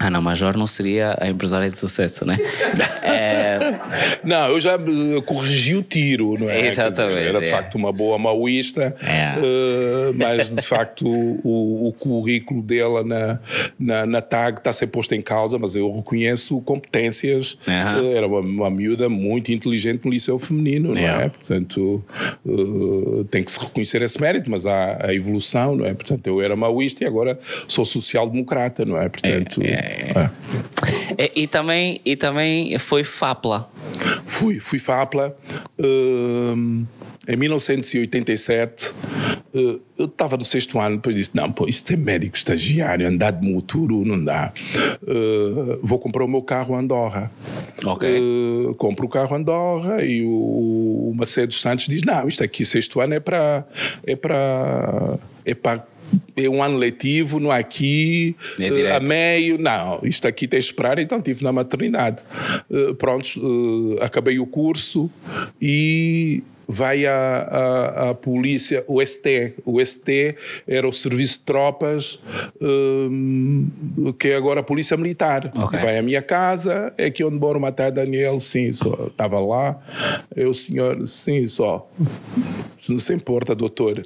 Ana 0.00 0.20
Major 0.20 0.56
não 0.56 0.66
seria 0.66 1.14
a 1.20 1.28
empresária 1.28 1.68
de 1.68 1.78
sucesso, 1.78 2.24
né? 2.24 2.38
é... 3.04 3.78
Não, 4.24 4.48
eu 4.48 4.58
já 4.58 4.78
corrigi 5.26 5.76
o 5.76 5.82
tiro, 5.82 6.38
não 6.38 6.48
é? 6.48 6.68
Exatamente. 6.68 7.18
Dizer, 7.18 7.28
era 7.28 7.40
de 7.40 7.48
é. 7.48 7.50
facto 7.50 7.74
uma 7.74 7.92
boa 7.92 8.18
maoísta, 8.18 8.96
é. 9.02 9.34
uh, 9.38 10.14
mas 10.14 10.50
de 10.50 10.62
facto 10.62 11.06
o, 11.06 11.88
o, 11.88 11.92
currículo 11.92 12.62
dela 12.62 13.04
na, 13.04 13.38
na, 13.78 14.06
na, 14.06 14.20
TAG 14.22 14.58
está 14.58 14.70
a 14.70 14.72
ser 14.72 14.86
posto 14.86 15.14
em 15.14 15.20
causa, 15.20 15.58
mas 15.58 15.76
eu 15.76 15.94
reconheço 15.94 16.60
competências. 16.62 17.58
Uhum. 17.66 18.10
Uh, 18.10 18.16
era 18.16 18.26
uma, 18.26 18.40
uma 18.40 18.70
miúda 18.70 19.08
muito 19.08 19.52
inteligente 19.52 20.04
no 20.04 20.10
liceu 20.10 20.38
feminino, 20.38 20.94
não 20.94 21.00
é? 21.00 21.28
Portanto, 21.28 22.02
uh, 22.46 23.24
tem 23.24 23.42
que 23.42 23.50
se 23.50 23.60
reconhecer 23.60 24.00
esse 24.00 24.20
mérito, 24.20 24.50
mas 24.50 24.64
há 24.64 25.06
a 25.06 25.14
evolução, 25.14 25.76
não 25.76 25.84
é? 25.84 25.92
Portanto, 25.92 26.26
eu 26.26 26.40
era 26.40 26.56
maoísta 26.56 27.04
e 27.04 27.06
agora 27.06 27.38
sou 27.68 27.84
social-democrata, 27.84 28.84
não 28.84 28.98
é? 28.98 29.08
Portanto. 29.08 29.60
É, 29.62 29.89
é. 29.90 30.30
É. 31.18 31.24
é. 31.24 31.32
E, 31.34 31.46
também, 31.46 32.00
e 32.04 32.16
também 32.16 32.78
foi 32.78 33.04
FAPLA. 33.04 33.68
Fui, 34.24 34.60
fui 34.60 34.78
FAPLA. 34.78 35.36
Uh, 35.78 36.86
em 37.28 37.36
1987, 37.36 38.92
uh, 39.54 39.80
eu 39.98 40.06
estava 40.06 40.36
no 40.36 40.44
sexto 40.44 40.78
ano, 40.78 40.96
depois 40.96 41.14
disse: 41.14 41.30
Não, 41.34 41.50
pô, 41.50 41.66
isso 41.66 41.84
é 41.92 41.96
médico 41.96 42.36
estagiário, 42.36 43.06
andar 43.06 43.32
de 43.32 43.46
moturo 43.46 44.04
não 44.04 44.22
dá. 44.24 44.52
Uh, 45.02 45.78
vou 45.82 45.98
comprar 45.98 46.24
o 46.24 46.28
meu 46.28 46.42
carro 46.42 46.74
Andorra. 46.74 47.30
Ok. 47.84 48.08
Compro 48.78 49.06
o 49.06 49.08
carro 49.08 49.34
Andorra 49.34 50.02
e 50.04 50.22
o, 50.22 51.10
o 51.10 51.14
Macedo 51.14 51.52
Santos 51.52 51.86
diz: 51.86 52.02
Não, 52.02 52.28
isto 52.28 52.42
aqui, 52.42 52.64
sexto 52.64 53.00
ano, 53.00 53.14
é 53.14 53.20
para. 53.20 53.66
É 54.06 54.16
para 54.16 55.18
é 55.44 55.54
para 55.54 55.84
um 56.48 56.62
ano 56.62 56.78
letivo, 56.78 57.38
não 57.38 57.50
aqui, 57.50 58.34
é 58.58 58.96
a 58.96 59.00
meio, 59.00 59.58
não, 59.58 60.00
isto 60.02 60.26
aqui 60.26 60.48
tem 60.48 60.58
que 60.58 60.66
esperar, 60.66 60.98
então 60.98 61.18
estive 61.18 61.44
na 61.44 61.52
maternidade. 61.52 62.22
Uh, 62.70 62.94
pronto, 62.94 63.26
uh, 63.38 64.02
acabei 64.02 64.38
o 64.38 64.46
curso 64.46 65.10
e 65.60 66.42
vai 66.70 67.04
a, 67.04 67.12
a, 67.12 68.10
a, 68.10 68.14
polícia, 68.14 68.84
o 68.86 69.04
ST. 69.04 69.54
O 69.64 69.84
ST 69.84 70.36
era 70.68 70.88
o 70.88 70.92
Serviço 70.92 71.38
de 71.38 71.44
Tropas, 71.44 72.20
um, 72.60 73.68
que 74.18 74.28
é 74.28 74.36
agora 74.36 74.60
a 74.60 74.62
Polícia 74.62 74.96
Militar. 74.96 75.50
Okay. 75.52 75.80
Vai 75.80 75.98
à 75.98 76.02
minha 76.02 76.22
casa, 76.22 76.92
é 76.96 77.06
aqui 77.06 77.24
onde 77.24 77.36
mora 77.36 77.58
o 77.58 77.60
Matai 77.60 77.90
Daniel, 77.90 78.38
sim, 78.38 78.72
só. 78.72 79.08
Estava 79.08 79.40
lá. 79.40 79.80
Eu, 80.34 80.54
senhor, 80.54 81.06
sim, 81.08 81.46
só. 81.48 81.90
Não 82.88 82.98
se 82.98 83.12
importa, 83.12 83.54
doutor, 83.54 84.00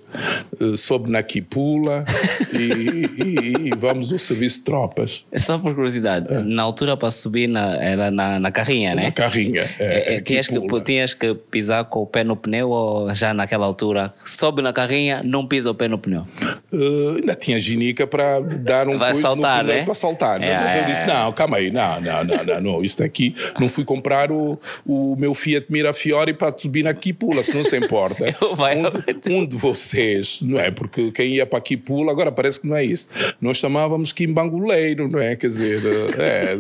uh, 0.61 0.77
sobe 0.77 1.11
na 1.11 1.23
Quipula 1.23 2.05
e, 2.53 3.23
e, 3.23 3.69
e, 3.69 3.71
vamos 3.77 4.11
ao 4.11 4.19
Serviço 4.19 4.59
de 4.59 4.65
Tropas. 4.65 5.27
É 5.31 5.39
só 5.39 5.59
por 5.59 5.75
curiosidade, 5.75 6.33
é. 6.33 6.43
na 6.43 6.63
altura 6.63 6.97
para 6.97 7.11
subir 7.11 7.47
na, 7.47 7.77
era 7.77 8.11
na, 8.11 8.41
na 8.41 8.51
carrinha, 8.51 8.95
né? 8.95 9.05
Na 9.05 9.13
carrinha, 9.13 9.63
é. 9.79 10.15
é, 10.15 10.15
é 10.15 10.21
tinhas, 10.21 10.49
que, 10.49 10.81
tinhas 10.81 11.15
que 11.15 11.35
pisar 11.35 11.85
com 11.85 12.01
o 12.01 12.07
pé 12.07 12.25
no 12.25 12.37
pneu 12.37 12.54
pneu 12.55 12.71
ou 12.71 13.15
já 13.15 13.35
naquela 13.35 13.67
altura 13.67 14.13
sobe 14.25 14.63
na 14.63 14.73
carrinha, 14.73 15.23
não 15.25 15.47
pisa 15.47 15.71
o 15.71 15.75
pé 15.75 15.89
no 15.89 15.99
pneu? 15.99 16.27
Uh, 16.73 17.17
ainda 17.17 17.35
tinha 17.35 17.59
ginica 17.59 18.07
para 18.07 18.41
dar 18.41 18.89
um 18.89 18.99
Vai 18.99 19.15
saltar, 19.15 19.65
né? 19.65 19.83
Para 19.83 19.95
saltar, 19.95 20.39
né? 20.39 20.51
É, 20.51 20.59
Mas 20.59 20.75
eu 20.75 20.85
disse: 20.85 21.03
é. 21.03 21.07
não, 21.07 21.33
calma 21.33 21.57
aí, 21.57 21.71
não, 21.71 22.01
não, 22.01 22.25
não, 22.25 22.45
não, 22.45 22.61
não, 22.61 22.85
isto 22.85 23.03
aqui, 23.03 23.35
não 23.59 23.69
fui 23.69 23.85
comprar 23.85 24.31
o, 24.31 24.59
o 24.87 25.17
meu 25.17 25.35
Fiat 25.35 25.67
Mirafiori 25.69 26.33
para 26.33 26.57
subir 26.57 26.85
na 26.85 26.95
Quipula, 26.95 27.43
se 27.43 27.55
não 27.55 27.65
se 27.65 27.77
importa. 27.77 28.25
um, 29.29 29.39
um, 29.39 29.47
de 29.47 29.57
vocês, 29.57 30.41
não 30.43 30.59
é? 30.59 30.71
Porque 30.71 31.11
quem 31.11 31.35
ia 31.35 31.47
para 31.47 31.61
Quipula, 31.61 32.13
agora 32.13 32.31
parece 32.31 32.61
que 32.61 32.67
não 32.67 32.77
é 32.77 32.85
isso. 32.85 33.09
Nós 33.41 33.57
chamávamos 33.57 34.13
Quimbanguleiro, 34.13 35.09
não 35.09 35.21
é? 35.21 35.37
Quer 35.37 35.49
dizer, 35.49 35.83
é, 36.19 36.57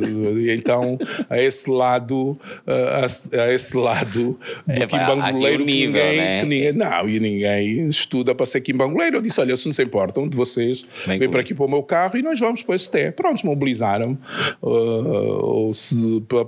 então 0.54 0.98
a 1.28 1.40
esse 1.40 1.68
lado, 1.70 2.38
a, 2.66 3.42
a 3.44 3.52
esse 3.52 3.76
lado 3.76 4.38
do 4.66 4.72
é, 4.72 4.87
Quimbanguleiro 4.87 5.64
ninguém, 5.87 6.16
né? 6.16 6.40
que 6.40 6.47
ninguém, 6.47 6.73
não, 6.73 7.09
e 7.09 7.20
ninguém 7.20 7.88
estuda 7.88 8.35
para 8.35 8.47
ser 8.47 8.61
quimbanguleiro. 8.61 9.16
Eu 9.16 9.23
disse: 9.23 9.40
olha, 9.40 9.57
se 9.57 9.66
não 9.66 9.73
se 9.73 9.83
importa, 9.83 10.20
um 10.20 10.29
de 10.29 10.37
vocês 10.37 10.87
Bem 11.07 11.18
vem 11.18 11.29
para 11.29 11.40
aqui 11.40 11.55
para 11.55 11.64
o 11.64 11.68
meu 11.68 11.83
carro 11.83 12.18
e 12.18 12.23
nós 12.23 12.38
vamos 12.40 12.62
para 12.62 12.75
esse 12.75 12.90
té. 12.90 13.11
Pronto, 13.11 13.44
mobilizaram 13.47 14.18
uh, 14.62 15.70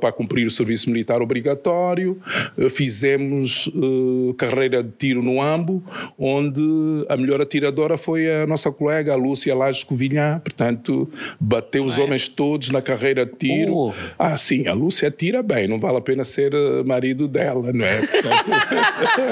para, 0.01 0.13
cumprir 0.13 0.47
o 0.47 0.51
serviço 0.51 0.91
militar 0.91 1.21
obrigatório. 1.23 2.21
Uh, 2.57 2.71
fizemos 2.71 3.67
uh, 3.69 4.35
carreira 4.35 4.83
de 4.83 4.91
tiro 4.99 5.23
no 5.23 5.41
AMBO, 5.41 5.83
onde 6.19 6.61
a 7.09 7.17
melhor 7.17 7.41
atiradora 7.41 7.97
foi 7.97 8.31
a 8.31 8.47
nossa 8.47 8.71
colega, 8.71 9.13
a 9.13 9.17
Lúcia 9.17 9.55
Lages 9.55 9.85
Covilhã. 9.85 10.41
Portanto, 10.41 11.09
bateu 11.41 11.85
os 11.85 11.99
homens 11.99 12.29
todos 12.29 12.71
na 12.71 12.83
carreira 12.83 13.25
de 13.25 13.33
tiro. 13.33 13.89
Uh. 13.89 13.95
Ah, 14.19 14.37
sim, 14.39 14.67
a 14.67 14.73
Lúcia 14.73 15.11
tira 15.11 15.43
bem, 15.43 15.69
não 15.69 15.79
vale 15.79 15.99
a 15.99 16.01
pena 16.01 16.25
ser 16.25 16.53
marido 16.85 17.29
dela, 17.29 17.73
não 17.73 17.85
é? 17.85 18.01
Portanto, 18.01 18.51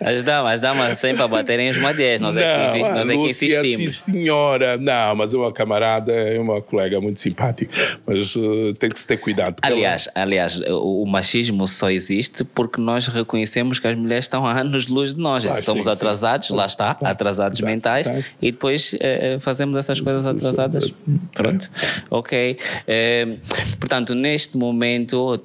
as 0.00 0.22
damas, 0.22 0.52
as 0.54 0.60
damas 0.60 0.98
sempre 0.98 1.22
a 1.22 1.28
baterem 1.28 1.70
os 1.70 1.78
madeiros. 1.78 2.20
Nós, 2.20 2.36
é 2.36 2.72
que, 2.72 2.78
nós 2.80 3.08
é 3.08 3.12
que 3.12 3.18
insistimos. 3.18 3.76
Sim, 3.76 4.12
senhora. 4.12 4.76
Não, 4.76 5.14
mas 5.16 5.32
é 5.32 5.36
uma 5.36 5.52
camarada, 5.52 6.12
é 6.12 6.38
uma 6.38 6.60
colega 6.60 7.00
muito 7.00 7.20
simpática. 7.20 7.72
Mas 8.06 8.34
uh, 8.36 8.74
tem 8.74 8.90
que 8.90 8.98
se 8.98 9.06
ter 9.06 9.16
cuidado. 9.18 9.56
Aliás, 9.62 10.08
ela... 10.14 10.24
aliás 10.24 10.60
o, 10.60 11.02
o, 11.02 11.06
machismo 11.06 11.66
só 11.66 11.90
existe 11.90 12.44
porque 12.44 12.80
nós 12.80 13.08
reconhecemos 13.08 13.78
que 13.78 13.86
as 13.86 13.94
mulheres 13.94 14.24
estão 14.24 14.46
a 14.46 14.52
anos-luz 14.60 15.14
de 15.14 15.20
nós. 15.20 15.44
nós. 15.44 15.44
Claro, 15.44 15.62
Somos 15.62 15.84
sim, 15.84 15.90
atrasados, 15.90 16.48
sim. 16.48 16.54
lá 16.54 16.66
está, 16.66 16.96
atrasados 17.02 17.60
mentais, 17.60 18.06
Tá. 18.06 18.14
e 18.40 18.50
depois 18.52 18.94
eh, 19.00 19.38
fazemos 19.40 19.76
essas 19.76 20.00
coisas 20.00 20.26
atrasadas. 20.26 20.92
Pronto. 21.34 21.70
Ok. 22.10 22.58
Eh, 22.86 23.36
portanto, 23.78 24.14
neste 24.14 24.56
momento, 24.56 25.40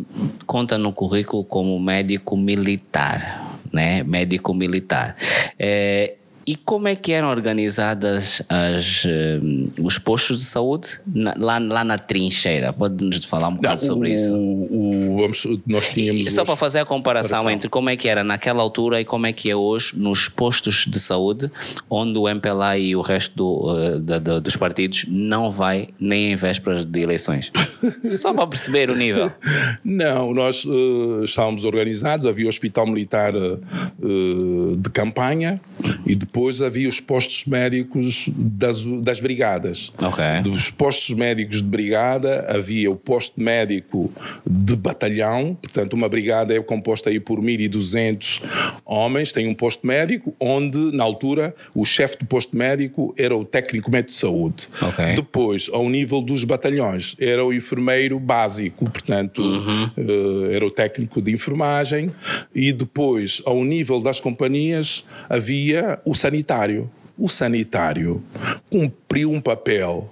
conta 0.45 0.77
no 0.77 0.93
currículo 0.93 1.43
como 1.43 1.79
médico 1.79 2.38
militar, 2.38 3.53
né? 3.73 4.03
Médico 4.03 4.53
militar. 4.53 5.17
E 6.45 6.56
como 6.58 6.88
é 6.89 6.95
que 6.95 7.12
eram 7.13 7.29
organizadas 7.29 8.41
as, 8.49 9.03
eh, 9.06 9.39
os 9.82 9.97
postos 9.97 10.39
de 10.39 10.43
saúde 10.43 10.88
na- 11.06 11.34
lá, 11.38 11.58
lá 11.58 11.84
na 11.86 11.97
trincheira? 11.97 12.73
Pode-nos 12.73 13.23
falar 13.23 13.47
um 13.47 13.56
bocado 13.56 13.82
sobre 13.82 14.10
o, 14.10 14.13
isso? 14.13 14.34
o- 14.36 15.15
vamos, 15.17 15.47
nós 15.65 15.88
tínhamos. 15.89 16.21
E 16.27 16.29
só 16.29 16.43
para 16.43 16.58
fazer 16.58 16.79
a 16.79 16.86
comparação 16.86 17.38
comparação. 17.39 17.49
entre 17.51 17.69
como 17.69 17.89
é 17.89 17.95
que 17.95 18.10
era 18.10 18.23
naquela 18.25 18.62
altura 18.62 18.99
e 18.99 19.06
como 19.06 19.25
é 19.25 19.32
que 19.32 19.49
é 19.49 19.56
hoje 19.56 19.93
nos 19.97 20.27
postos 20.27 20.86
de 20.88 20.99
saúde, 20.99 21.49
onde 21.89 22.17
o 22.19 22.27
MPLA 22.27 22.77
e 22.77 22.93
o 22.95 23.01
resto 23.01 23.34
do, 23.36 23.79
eh, 23.79 23.99
da- 23.99 24.19
da- 24.19 24.39
dos 24.39 24.58
partidos 24.58 25.06
não 25.08 25.49
vai 25.49 25.89
nem 25.99 26.34
em 26.34 26.36
vésperas 26.36 26.84
de 26.86 26.99
eleições. 26.99 27.51
só 28.10 28.34
para 28.34 28.47
perceber 28.47 28.89
o 28.89 28.95
nível. 28.95 29.32
Não, 29.84 30.34
nós 30.34 30.65
eh, 30.67 31.23
estávamos 31.23 31.63
organizados, 31.63 32.26
havia 32.26 32.45
o 32.45 32.49
Hospital 32.49 32.86
Militar 32.88 33.32
de 33.32 34.89
campanha 34.91 35.59
e 36.05 36.15
depois 36.34 36.63
havia 36.63 36.89
os 36.89 36.99
postos 36.99 37.45
médicos 37.45 38.27
das, 38.36 38.84
das 38.84 39.19
brigadas. 39.19 39.93
Ok. 40.01 40.23
Dos 40.41 40.71
postos 40.71 41.15
médicos 41.15 41.57
de 41.57 41.67
brigada 41.67 42.47
havia 42.49 42.89
o 42.89 42.95
posto 42.95 43.39
médico 43.39 44.11
de 44.43 44.75
batalhão, 44.75 45.53
portanto 45.53 45.93
uma 45.93 46.09
brigada 46.09 46.51
é 46.51 46.59
composta 46.59 47.11
aí 47.11 47.19
por 47.19 47.39
1200 47.39 48.41
homens, 48.84 49.31
tem 49.31 49.47
um 49.47 49.53
posto 49.53 49.86
médico 49.86 50.36
onde 50.39 50.79
na 50.91 51.03
altura 51.03 51.55
o 51.75 51.86
chefe 51.86 52.17
do 52.17 52.25
posto 52.25 52.57
médico 52.57 53.13
era 53.15 53.38
o 53.38 53.45
técnico 53.45 53.91
médico 53.91 54.13
de 54.13 54.17
saúde. 54.17 54.67
Ok. 54.81 55.13
Depois, 55.13 55.69
ao 55.71 55.88
nível 55.88 56.19
dos 56.19 56.43
batalhões, 56.43 57.15
era 57.19 57.45
o 57.45 57.53
enfermeiro 57.53 58.19
básico, 58.19 58.89
portanto, 58.89 59.43
eh, 59.95 60.55
era 60.55 60.65
o 60.65 60.71
técnico 60.71 61.21
de 61.21 61.31
enfermagem, 61.31 62.09
e 62.55 62.73
depois, 62.73 63.39
ao 63.45 63.63
nível 63.63 63.99
das 63.99 64.19
companhias, 64.19 65.05
havia 65.29 65.99
o 66.03 66.15
sanitário. 66.24 66.89
O 67.17 67.28
sanitário 67.28 68.24
cumpriu 68.69 69.32
um 69.32 69.41
papel 69.41 70.09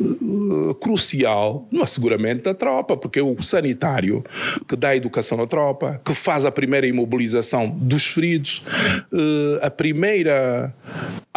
eh, 0.00 0.74
crucial 0.80 1.66
no 1.72 1.82
asseguramento 1.82 2.44
da 2.44 2.54
tropa, 2.54 2.96
porque 2.96 3.18
é 3.18 3.22
o 3.22 3.42
sanitário 3.42 4.22
que 4.68 4.76
dá 4.76 4.94
educação 4.94 5.40
à 5.40 5.46
tropa, 5.46 6.00
que 6.04 6.14
faz 6.14 6.44
a 6.44 6.52
primeira 6.52 6.86
imobilização 6.86 7.68
dos 7.68 8.06
feridos, 8.06 8.62
eh, 9.12 9.66
a 9.66 9.70
primeira 9.70 10.72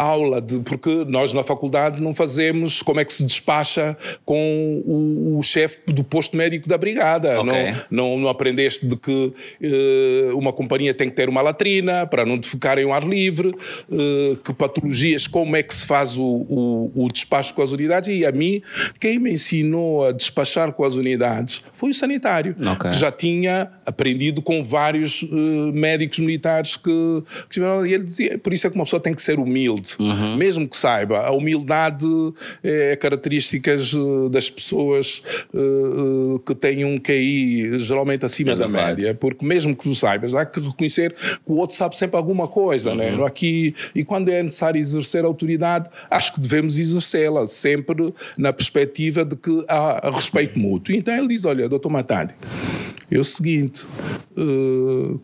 aula 0.02 0.40
de 0.40 0.58
porque 0.60 1.04
nós 1.06 1.32
na 1.32 1.42
faculdade 1.42 2.00
não 2.00 2.14
fazemos 2.14 2.82
como 2.82 3.00
é 3.00 3.04
que 3.04 3.12
se 3.12 3.24
despacha 3.24 3.96
com 4.24 4.82
o, 4.86 5.38
o 5.38 5.42
chefe 5.42 5.78
do 5.86 6.02
posto 6.04 6.36
médico 6.36 6.68
da 6.68 6.76
brigada 6.78 7.40
Ok. 7.40 7.52
não, 7.90 8.10
não, 8.10 8.18
não 8.20 8.28
aprendeste 8.28 8.86
de 8.86 8.96
que 8.96 9.32
eh, 9.60 10.30
uma 10.34 10.52
companhia 10.52 10.92
tem 10.94 11.08
que 11.08 11.16
ter 11.16 11.28
uma 11.28 11.40
latrina 11.42 12.06
para 12.06 12.24
não 12.24 12.36
defecarem 12.38 12.84
ao 12.84 12.92
ar 12.92 13.04
livre, 13.06 13.54
eh, 13.90 14.36
que 14.44 14.52
patologias, 14.52 15.26
como 15.26 15.56
é 15.56 15.62
que 15.62 15.74
se 15.74 15.86
faz 15.86 16.16
o, 16.16 16.24
o, 16.24 16.92
o 16.94 17.08
despacho 17.08 17.54
com 17.54 17.62
as 17.62 17.70
unidades. 17.70 18.08
E 18.08 18.24
a 18.26 18.32
mim, 18.32 18.62
quem 19.00 19.18
me 19.18 19.32
ensinou 19.32 20.04
a 20.06 20.12
despachar 20.12 20.72
com 20.72 20.84
as 20.84 20.94
unidades 20.94 21.62
foi 21.72 21.90
o 21.90 21.94
sanitário, 21.94 22.56
Ok. 22.72 22.90
que 22.90 22.96
já 22.96 23.10
tinha 23.10 23.70
aprendido 23.86 24.42
com 24.42 24.62
vários 24.64 25.22
eh, 25.24 25.72
médicos 25.72 26.18
militares 26.18 26.76
que, 26.76 26.82
que 27.48 27.48
tiveram. 27.50 27.86
E 27.86 27.94
ele 27.94 28.04
dizia: 28.04 28.38
por 28.38 28.52
isso 28.52 28.66
é 28.66 28.70
que 28.70 28.76
uma 28.76 28.84
pessoa 28.84 29.00
tem 29.00 29.14
que 29.14 29.22
ser 29.22 29.38
humilde, 29.38 29.91
mesmo 29.98 30.68
que 30.68 30.76
saiba. 30.76 31.20
A 31.20 31.30
humildade 31.32 32.06
é 32.62 32.96
características 32.96 33.92
eh, 33.94 34.28
das 34.30 34.50
pessoas 34.50 35.22
eh, 35.54 35.58
eh, 35.58 36.40
que 36.44 36.54
têm 36.54 36.84
um 36.84 36.98
QI 36.98 37.78
geralmente 37.78 38.24
acima 38.24 38.54
da 38.56 38.64
Elevado. 38.64 38.96
média, 38.96 39.14
porque 39.14 39.44
mesmo 39.44 39.74
que 39.74 39.84
tu 39.84 39.94
saibas, 39.94 40.34
há 40.34 40.44
que 40.44 40.60
reconhecer 40.60 41.14
que 41.14 41.52
o 41.52 41.56
outro 41.56 41.76
sabe 41.76 41.96
sempre 41.96 42.16
alguma 42.16 42.48
coisa, 42.48 42.94
né? 42.94 43.12
Aqui, 43.24 43.74
e 43.94 44.04
quando 44.04 44.28
é 44.30 44.42
necessário 44.42 44.78
exercer 44.78 45.24
autoridade, 45.24 45.88
acho 46.10 46.34
que 46.34 46.40
devemos 46.40 46.78
exercê-la, 46.78 47.46
sempre 47.48 48.12
na 48.36 48.52
perspectiva 48.52 49.24
de 49.24 49.36
que 49.36 49.64
há 49.68 50.10
respeito 50.10 50.58
mútuo. 50.58 50.94
Então 50.94 51.16
ele 51.16 51.28
diz: 51.28 51.44
Olha, 51.44 51.68
doutor 51.68 51.90
Matadi, 51.90 52.34
é 53.10 53.18
o 53.18 53.24
seguinte, 53.24 53.84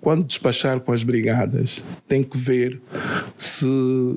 quando 0.00 0.24
despachar 0.24 0.80
com 0.80 0.92
as 0.92 1.02
brigadas, 1.02 1.82
tem 2.06 2.22
que 2.22 2.36
ver 2.36 2.80
se 3.36 3.66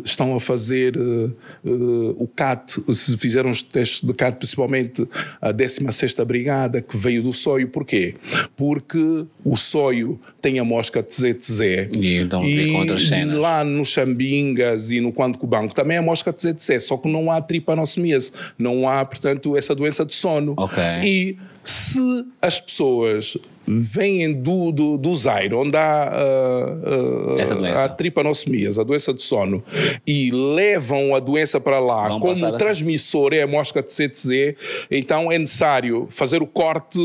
estão 0.03 0.30
a 0.35 0.39
fazer 0.39 0.95
eh, 0.97 1.29
eh, 1.65 1.69
o 2.17 2.27
CAT, 2.27 2.81
se 2.91 3.17
fizeram 3.17 3.49
os 3.49 3.61
testes 3.61 4.01
de 4.01 4.13
CAT, 4.13 4.37
principalmente 4.37 5.07
a 5.41 5.53
16ª 5.53 6.23
Brigada, 6.25 6.81
que 6.81 6.97
veio 6.97 7.23
do 7.23 7.33
SOIO. 7.33 7.67
Porquê? 7.69 8.15
Porque 8.55 9.25
o 9.43 9.55
SOIO 9.55 10.19
tem 10.41 10.59
a 10.59 10.63
mosca 10.63 11.03
TZTZ. 11.03 11.59
E 11.95 12.17
então 12.17 12.43
outras 12.75 13.07
cenas. 13.07 13.37
lá 13.37 13.63
no 13.63 13.85
Xambingas 13.85 14.91
e 14.91 14.99
no 14.99 15.11
Quando 15.11 15.37
Cubanco 15.37 15.73
também 15.73 15.97
a 15.97 16.01
mosca 16.01 16.31
TZTZ, 16.33 16.83
só 16.83 16.97
que 16.97 17.09
não 17.09 17.31
há 17.31 17.41
tripanossomíase, 17.41 18.31
não 18.57 18.87
há, 18.87 19.03
portanto, 19.05 19.55
essa 19.57 19.75
doença 19.75 20.05
de 20.05 20.13
sono. 20.13 20.53
Ok. 20.57 20.83
E 21.03 21.37
se 21.63 22.25
as 22.41 22.59
pessoas 22.59 23.37
vêm 23.79 24.33
do, 24.33 24.71
do, 24.71 24.97
do 24.97 25.15
Zaire, 25.15 25.53
onde 25.53 25.77
há 25.77 26.03
ah, 26.03 27.31
ah, 27.35 27.39
Essa 27.39 27.55
doença. 27.55 27.85
a 27.85 27.89
tripanossomíase, 27.89 28.79
a 28.79 28.83
doença 28.83 29.13
de 29.13 29.21
sono, 29.21 29.63
e 30.05 30.31
levam 30.31 31.15
a 31.15 31.19
doença 31.19 31.59
para 31.59 31.79
lá, 31.79 32.07
Vão 32.07 32.19
como 32.19 32.45
o 32.47 32.57
transmissor 32.57 33.33
é 33.33 33.41
a 33.43 33.47
mosca 33.47 33.81
de 33.81 33.91
CTZ, 33.93 34.55
então 34.89 35.31
é 35.31 35.37
necessário 35.37 36.07
fazer 36.09 36.41
o 36.41 36.47
corte 36.47 36.99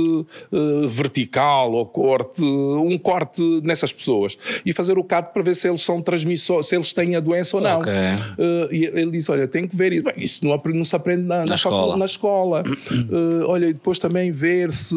eh, 0.53 0.87
vertical 0.87 1.73
ou 1.73 1.87
corte, 1.87 2.43
um 2.43 2.97
corte 2.99 3.43
nessas 3.63 3.93
pessoas 3.93 4.37
e 4.65 4.73
fazer 4.73 4.99
o 4.99 5.05
CAT 5.05 5.33
para 5.33 5.43
ver 5.43 5.55
se 5.55 5.69
eles 5.69 5.83
são 5.83 6.01
transmissores, 6.03 6.67
se 6.67 6.75
eles 6.77 6.93
têm 6.93 7.17
a 7.17 7.21
doença 7.21 7.57
ou 7.57 7.63
não. 7.63 7.79
Ok. 7.81 7.93
Eh, 7.93 8.69
e 8.73 8.85
ele 8.87 9.11
disse: 9.11 9.31
Olha, 9.31 9.47
tem 9.47 9.67
que 9.67 9.77
ver 9.77 9.93
isso. 9.93 10.05
Bem, 10.05 10.15
isso 10.19 10.45
não, 10.47 10.61
não 10.75 10.85
se 10.85 10.97
aprende 10.97 11.23
na, 11.23 11.45
na 11.45 11.55
escola. 11.55 11.87
facu- 11.87 11.99
na 11.99 12.05
escola. 12.05 12.65
Eh, 13.07 13.45
olha, 13.47 13.67
e 13.67 13.73
depois 13.73 13.99
também 13.99 14.31
ver 14.31 14.73
se 14.73 14.95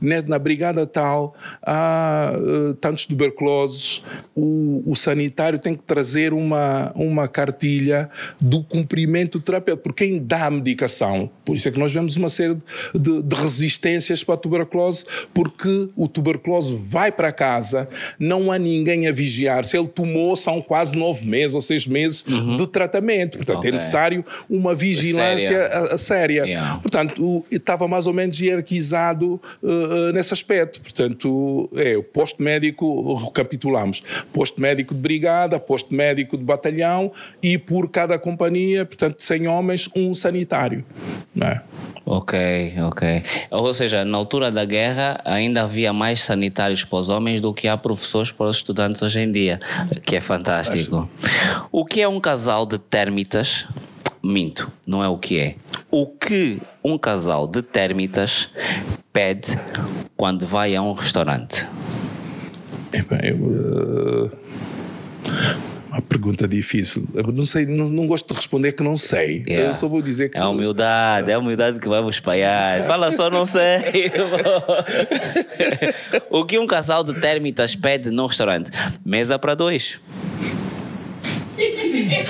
né, 0.00 0.22
na 0.26 0.38
brigada 0.38 0.86
tal 1.06 1.34
há 1.62 2.32
eh, 2.34 2.74
tantos 2.80 3.06
tuberculosos. 3.06 4.02
O, 4.34 4.82
o 4.86 4.94
sanitário 4.96 5.58
tem 5.58 5.74
que 5.74 5.82
trazer 5.82 6.32
uma, 6.32 6.92
uma 6.94 7.28
cartilha 7.28 8.10
do 8.40 8.62
cumprimento 8.62 9.40
terapêutico, 9.40 9.84
porque 9.84 10.06
quem 10.06 10.18
dá 10.22 10.46
a 10.46 10.50
medicação, 10.50 11.30
por 11.44 11.54
isso 11.56 11.68
é 11.68 11.70
que 11.70 11.78
nós 11.78 11.92
vemos 11.92 12.16
uma 12.16 12.28
série 12.28 12.56
de, 12.94 13.22
de 13.22 13.36
resistências 13.36 14.22
para 14.24 14.34
a 14.34 14.38
tuberculose, 14.38 15.04
porque 15.32 15.88
o 15.96 16.08
tuberculose 16.08 16.74
vai 16.74 17.10
para 17.12 17.32
casa, 17.32 17.88
não 18.18 18.50
há 18.52 18.58
ninguém 18.58 19.06
a 19.06 19.12
vigiar. 19.12 19.64
Se 19.64 19.76
ele 19.78 19.88
tomou, 19.88 20.36
são 20.36 20.60
quase 20.60 20.96
nove 20.96 21.24
meses 21.26 21.54
ou 21.54 21.60
seis 21.62 21.86
meses 21.86 22.24
de 22.56 22.66
tratamento. 22.66 23.38
Portanto, 23.38 23.58
Ok. 23.58 23.70
é 23.70 23.72
necessário 23.72 24.24
uma 24.50 24.74
vigilância 24.74 25.46
Séria. 25.62 25.66
a, 25.68 25.94
a 25.94 25.98
séria. 25.98 26.42
Yeah. 26.44 26.76
Portanto, 26.80 27.22
o- 27.24 27.44
estava 27.50 27.86
mais 27.88 28.06
ou 28.06 28.12
menos 28.12 28.38
hierarquizado 28.40 29.40
uh, 29.62 29.66
uh, 29.68 30.12
nesse 30.12 30.32
aspecto. 30.32 30.80
Portanto, 30.86 31.68
é 31.74 31.96
o 31.96 32.02
posto 32.02 32.40
médico, 32.40 33.14
recapitulamos: 33.16 34.04
posto 34.32 34.60
médico 34.60 34.94
de 34.94 35.00
brigada, 35.00 35.58
posto 35.58 35.92
médico 35.92 36.38
de 36.38 36.44
batalhão 36.44 37.10
e 37.42 37.58
por 37.58 37.90
cada 37.90 38.16
companhia, 38.20 38.86
portanto, 38.86 39.20
100 39.20 39.48
homens, 39.48 39.90
um 39.96 40.14
sanitário. 40.14 40.84
Não 41.34 41.48
é? 41.48 41.60
Ok, 42.04 42.38
ok. 42.82 43.24
Ou 43.50 43.74
seja, 43.74 44.04
na 44.04 44.16
altura 44.16 44.52
da 44.52 44.64
guerra 44.64 45.20
ainda 45.24 45.64
havia 45.64 45.92
mais 45.92 46.20
sanitários 46.20 46.84
para 46.84 46.98
os 46.98 47.08
homens 47.08 47.40
do 47.40 47.52
que 47.52 47.66
há 47.66 47.76
professores 47.76 48.30
para 48.30 48.46
os 48.46 48.58
estudantes 48.58 49.02
hoje 49.02 49.20
em 49.22 49.32
dia, 49.32 49.58
que 50.04 50.14
é 50.14 50.20
fantástico. 50.20 51.10
O 51.72 51.84
que 51.84 52.00
é 52.00 52.06
um 52.06 52.20
casal 52.20 52.64
de 52.64 52.78
térmitas? 52.78 53.66
Minto, 54.26 54.72
não 54.84 55.04
é 55.04 55.08
o 55.08 55.16
que 55.16 55.38
é. 55.38 55.54
O 55.88 56.06
que 56.06 56.60
um 56.82 56.98
casal 56.98 57.46
de 57.46 57.62
térmitas 57.62 58.48
pede 59.12 59.58
quando 60.16 60.44
vai 60.44 60.74
a 60.74 60.82
um 60.82 60.92
restaurante? 60.92 61.64
Epá, 62.92 63.20
eu, 63.22 63.36
uh, 63.36 64.30
uma 65.88 66.02
pergunta 66.02 66.48
difícil. 66.48 67.06
Eu 67.14 67.30
não 67.32 67.46
sei, 67.46 67.66
não, 67.66 67.88
não 67.88 68.08
gosto 68.08 68.28
de 68.28 68.34
responder 68.34 68.72
que 68.72 68.82
não 68.82 68.96
sei. 68.96 69.44
Yeah. 69.46 69.68
Eu 69.68 69.74
só 69.74 69.86
vou 69.86 70.02
dizer 70.02 70.30
que. 70.30 70.36
É 70.36 70.40
a 70.40 70.48
humildade, 70.48 71.30
é 71.30 71.34
a 71.34 71.38
humildade 71.38 71.78
que 71.78 71.88
vai 71.88 72.02
vos 72.02 72.16
espalhar. 72.16 72.82
Fala 72.82 73.12
só, 73.12 73.30
não 73.30 73.46
sei. 73.46 74.10
o 76.30 76.44
que 76.44 76.58
um 76.58 76.66
casal 76.66 77.04
de 77.04 77.14
térmitas 77.20 77.76
pede 77.76 78.10
num 78.10 78.26
restaurante? 78.26 78.72
Mesa 79.04 79.38
para 79.38 79.54
dois. 79.54 80.00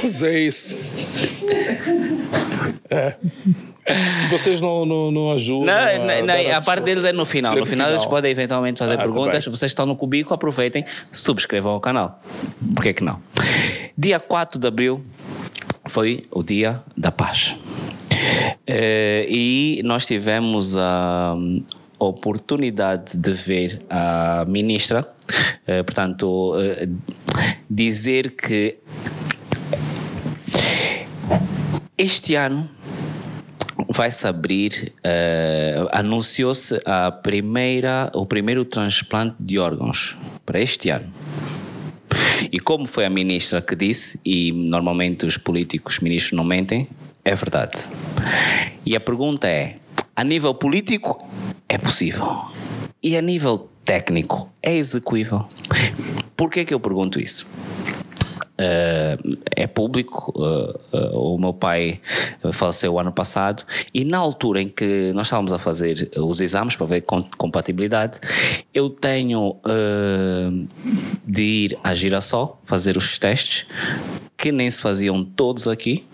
Pois 0.00 0.22
é 0.22 0.38
isso. 0.40 0.74
É. 2.90 3.14
Vocês 4.30 4.60
não, 4.60 4.84
não, 4.84 5.10
não 5.10 5.32
ajudam? 5.32 5.66
Não, 5.66 5.72
a, 5.74 5.98
não, 6.20 6.26
dar 6.26 6.56
a 6.56 6.60
parte 6.60 6.82
deles 6.84 7.04
é 7.04 7.12
no 7.12 7.24
final. 7.24 7.56
É 7.56 7.60
No 7.60 7.66
final 7.66 7.90
eles 7.90 8.06
podem 8.06 8.30
eventualmente 8.30 8.78
fazer 8.78 8.94
Ah, 8.94 8.96
tá 8.98 9.02
perguntas. 9.04 9.44
bem. 9.44 9.54
Vocês 9.54 9.70
estão 9.70 9.86
no 9.86 9.94
Cubico, 9.96 10.34
aproveitem, 10.34 10.84
subscrevam 11.12 11.76
o 11.76 11.80
canal. 11.80 12.20
Por 12.74 12.82
que 12.82 12.94
que 12.94 13.04
não? 13.04 13.20
Dia 13.96 14.18
4 14.18 14.58
de 14.58 14.66
abril 14.66 15.04
foi 15.86 16.22
o 16.32 16.42
dia 16.42 16.82
da 16.96 17.12
paz. 17.12 17.56
Eh, 18.66 19.26
e 19.28 19.80
nós 19.84 20.04
tivemos 20.06 20.74
a 20.76 21.36
oportunidade 21.98 23.16
de 23.16 23.32
ver 23.32 23.82
a 23.88 24.44
ministra, 24.48 25.08
eh, 25.66 25.82
portanto, 25.84 26.54
eh, 26.60 26.88
dizer 27.70 28.30
que 28.36 28.78
este 31.98 32.34
ano 32.34 32.68
vai-se 33.88 34.26
abrir, 34.26 34.92
eh, 35.02 35.86
anunciou-se 35.92 36.78
a 36.84 37.10
primeira, 37.10 38.10
o 38.14 38.26
primeiro 38.26 38.64
transplante 38.64 39.36
de 39.40 39.58
órgãos 39.58 40.16
para 40.44 40.60
este 40.60 40.90
ano. 40.90 41.12
E 42.52 42.60
como 42.60 42.86
foi 42.86 43.04
a 43.04 43.10
ministra 43.10 43.62
que 43.62 43.74
disse, 43.74 44.20
e 44.24 44.52
normalmente 44.52 45.24
os 45.24 45.38
políticos 45.38 46.00
ministros 46.00 46.32
não 46.32 46.44
mentem, 46.44 46.88
é 47.24 47.34
verdade. 47.34 47.86
E 48.84 48.94
a 48.94 49.00
pergunta 49.00 49.48
é: 49.48 49.78
a 50.14 50.22
nível 50.22 50.54
político 50.54 51.26
é 51.68 51.78
possível? 51.78 52.44
E 53.02 53.16
a 53.16 53.22
nível 53.22 53.68
técnico 53.84 54.50
é 54.62 54.76
execuível? 54.76 55.46
Por 56.36 56.50
que 56.50 56.64
que 56.64 56.74
eu 56.74 56.80
pergunto 56.80 57.18
isso? 57.18 57.46
Eh, 58.58 59.18
é 59.54 59.66
público. 59.66 60.32
eh, 60.42 60.78
eh, 60.94 61.10
o 61.12 61.36
meu 61.36 61.52
pai 61.52 62.00
faleceu 62.52 62.98
ano 62.98 63.12
passado 63.12 63.64
e 63.92 64.02
na 64.04 64.16
altura 64.18 64.62
em 64.62 64.68
que 64.68 65.12
nós 65.14 65.26
estávamos 65.26 65.52
a 65.52 65.58
fazer 65.58 66.10
os 66.16 66.40
exames 66.40 66.74
para 66.74 66.86
ver 66.86 67.00
com- 67.02 67.22
compatibilidade, 67.36 68.18
eu 68.72 68.88
tenho 68.88 69.56
de 71.26 71.42
ir 71.42 71.78
a 71.84 71.94
Girassol 71.94 72.58
fazer 72.64 72.96
os 72.96 73.18
testes 73.18 73.66
que 74.36 74.50
nem 74.52 74.70
se 74.70 74.80
faziam 74.80 75.22
todos 75.24 75.66
aqui. 75.68 76.04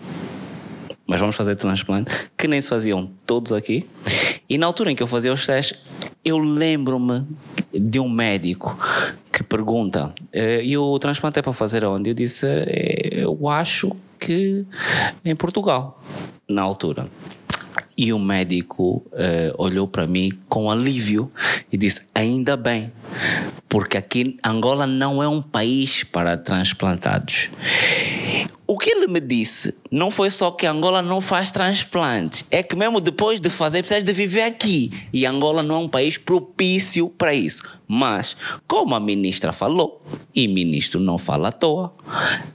Mas 1.05 1.19
vamos 1.19 1.35
fazer 1.35 1.55
transplante, 1.55 2.11
que 2.37 2.47
nem 2.47 2.61
se 2.61 2.69
faziam 2.69 3.11
todos 3.25 3.51
aqui. 3.51 3.85
E 4.49 4.57
na 4.57 4.65
altura 4.65 4.91
em 4.91 4.95
que 4.95 5.03
eu 5.03 5.07
fazia 5.07 5.33
os 5.33 5.45
testes, 5.45 5.77
eu 6.23 6.39
lembro-me 6.39 7.27
de 7.73 7.99
um 7.99 8.09
médico 8.09 8.77
que 9.31 9.43
pergunta: 9.43 10.13
"Eh, 10.31 10.63
e 10.63 10.77
o 10.77 10.97
transplante 10.99 11.39
é 11.39 11.41
para 11.41 11.53
fazer 11.53 11.83
onde? 11.83 12.09
Eu 12.09 12.13
disse: 12.13 12.45
"Eh, 12.45 13.23
eu 13.23 13.49
acho 13.49 13.91
que 14.19 14.65
em 15.25 15.35
Portugal, 15.35 16.01
na 16.47 16.61
altura. 16.61 17.07
E 17.95 18.11
o 18.11 18.19
médico 18.19 19.05
eh, 19.13 19.53
olhou 19.57 19.87
para 19.87 20.07
mim 20.07 20.31
com 20.49 20.71
alívio 20.71 21.31
e 21.71 21.77
disse: 21.77 22.01
Ainda 22.13 22.57
bem, 22.57 22.91
porque 23.69 23.97
aqui 23.97 24.37
Angola 24.43 24.87
não 24.87 25.21
é 25.21 25.27
um 25.27 25.41
país 25.41 26.03
para 26.03 26.37
transplantados. 26.37 27.49
O 28.73 28.77
que 28.79 28.89
ele 28.89 29.05
me 29.05 29.19
disse 29.19 29.71
não 29.91 30.09
foi 30.09 30.31
só 30.31 30.49
que 30.49 30.65
Angola 30.65 30.99
não 30.99 31.21
faz 31.21 31.51
transplante, 31.51 32.43
é 32.49 32.63
que 32.63 32.75
mesmo 32.75 32.99
depois 32.99 33.39
de 33.39 33.47
fazer, 33.47 33.83
precisas 33.83 34.03
de 34.03 34.11
viver 34.11 34.41
aqui. 34.41 34.91
E 35.13 35.27
Angola 35.27 35.61
não 35.61 35.75
é 35.75 35.77
um 35.77 35.87
país 35.87 36.17
propício 36.17 37.07
para 37.07 37.35
isso. 37.35 37.61
Mas, 37.87 38.35
como 38.67 38.95
a 38.95 38.99
ministra 38.99 39.53
falou, 39.53 40.01
e 40.33 40.47
ministro 40.47 40.99
não 40.99 41.19
fala 41.19 41.49
à 41.49 41.51
toa, 41.51 41.93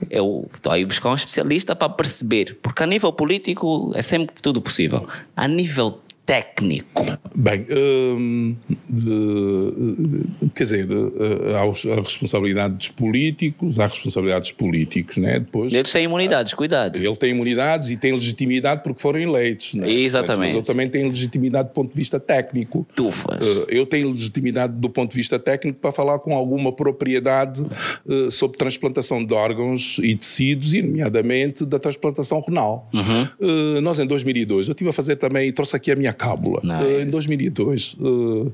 eu 0.09 0.45
estou 0.53 0.73
aí 0.73 0.83
buscar 0.83 1.09
um 1.09 1.15
especialista 1.15 1.73
para 1.73 1.87
perceber, 1.87 2.59
porque 2.61 2.83
a 2.83 2.85
nível 2.85 3.13
político 3.13 3.93
é 3.95 4.01
sempre 4.01 4.35
tudo 4.41 4.59
possível. 4.59 5.07
A 5.37 5.47
nível 5.47 6.01
técnico, 6.33 7.05
Bem, 7.35 7.65
hum, 7.71 8.55
de- 8.87 10.49
quer 10.53 10.63
dizer, 10.63 10.87
eh, 10.91 11.55
há 11.55 11.65
os- 11.65 11.85
a 11.85 11.95
responsabilidade 11.95 12.73
dos 12.75 12.87
políticos, 12.89 13.79
há 13.79 13.87
responsabilidades 13.87 14.51
políticos, 14.51 15.17
né? 15.17 15.39
Depois 15.39 15.73
eles 15.73 15.91
têm 15.91 16.03
imunidades, 16.03 16.53
cuidado. 16.53 16.97
ele 16.97 17.15
tem 17.15 17.31
imunidades 17.31 17.89
e 17.91 17.97
tem 17.97 18.11
legitimidade 18.13 18.83
porque 18.83 19.01
foram 19.01 19.19
eleitos, 19.19 19.73
né? 19.73 19.89
Exatamente. 19.89 20.53
Mas 20.53 20.55
eu 20.55 20.61
também 20.73 20.89
tenho 20.89 21.07
legitimidade 21.07 21.69
do 21.69 21.73
ponto 21.73 21.91
de 21.91 21.97
vista 21.97 22.19
técnico. 22.19 22.85
Tufas. 22.95 23.39
Eh, 23.41 23.65
Eu 23.79 23.85
tenho 23.85 24.11
legitimidade 24.11 24.73
do 24.73 24.89
ponto 24.89 25.11
de 25.11 25.17
vista 25.17 25.39
técnico 25.39 25.79
para 25.79 25.91
falar 25.91 26.19
com 26.19 26.33
alguma 26.35 26.71
propriedade 26.73 27.63
eh, 28.09 28.29
sobre 28.31 28.57
transplantação 28.57 29.23
de 29.25 29.33
órgãos 29.33 29.97
e 30.03 30.15
tecidos, 30.15 30.73
e 30.73 30.81
nomeadamente 30.81 31.65
da 31.65 31.79
transplantação 31.79 32.41
renal. 32.41 32.89
Eh, 32.93 33.79
nós, 33.81 33.97
em 33.99 34.05
2002, 34.05 34.67
eu 34.67 34.71
estive 34.73 34.89
a 34.89 34.93
fazer 34.93 35.15
também, 35.15 35.51
trouxe 35.53 35.75
aqui 35.75 35.91
a 35.91 35.95
minha 35.95 36.11
cábula. 36.19 36.59
Nice. 36.63 36.83
Eh, 36.85 37.01
em 37.03 37.09
2002, 37.09 37.95
eh, 37.99 38.51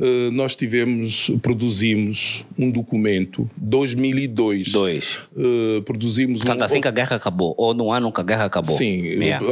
eh, 0.00 0.30
nós 0.30 0.54
tivemos, 0.56 1.30
produzimos 1.42 2.44
um 2.56 2.70
documento, 2.70 3.50
2002. 3.56 4.70
Dois. 4.72 5.18
produzimos 5.84 6.38
Portanto, 6.38 6.60
um, 6.62 6.64
assim 6.64 6.80
que 6.80 6.88
a 6.88 6.90
guerra 6.92 7.16
acabou, 7.16 7.54
ou 7.58 7.74
no 7.74 7.90
ano 7.92 8.12
que 8.12 8.20
a 8.20 8.24
guerra 8.24 8.44
acabou. 8.44 8.76
Sim, 8.76 9.00
Yeah. 9.20 9.44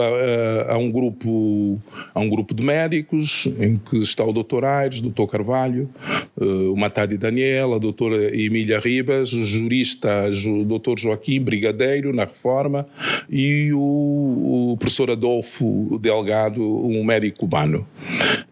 há, 0.69 0.73
há- 0.75 0.79
um 0.79 0.91
grupo, 0.91 1.77
há 2.15 2.21
um 2.21 2.29
grupo 2.29 2.55
de 2.55 2.63
médicos 2.65 3.47
em 3.59 3.77
que 3.77 3.99
está 3.99 4.25
o 4.25 4.33
Dr. 4.33 4.65
Aires, 4.65 5.01
o 5.01 5.11
Dr. 5.11 5.27
Carvalho, 5.27 5.89
o 6.37 6.77
Matadi 6.77 7.17
Daniel, 7.19 7.75
a 7.75 7.79
doutora 7.79 8.35
Emília 8.37 8.79
Ribas, 8.79 9.33
o 9.33 9.43
jurista 9.43 10.31
Jo- 10.31 10.65
Dr. 10.65 10.99
Joaquim 10.99 11.41
Brigadeiro, 11.41 12.13
na 12.15 12.25
Reforma, 12.25 12.87
e 13.29 13.71
o, 13.73 14.73
o 14.73 14.77
professor 14.79 15.11
Adolfo 15.11 15.99
Delgado, 16.01 16.63
um 16.63 17.03
médico 17.05 17.38
cubano. 17.39 17.86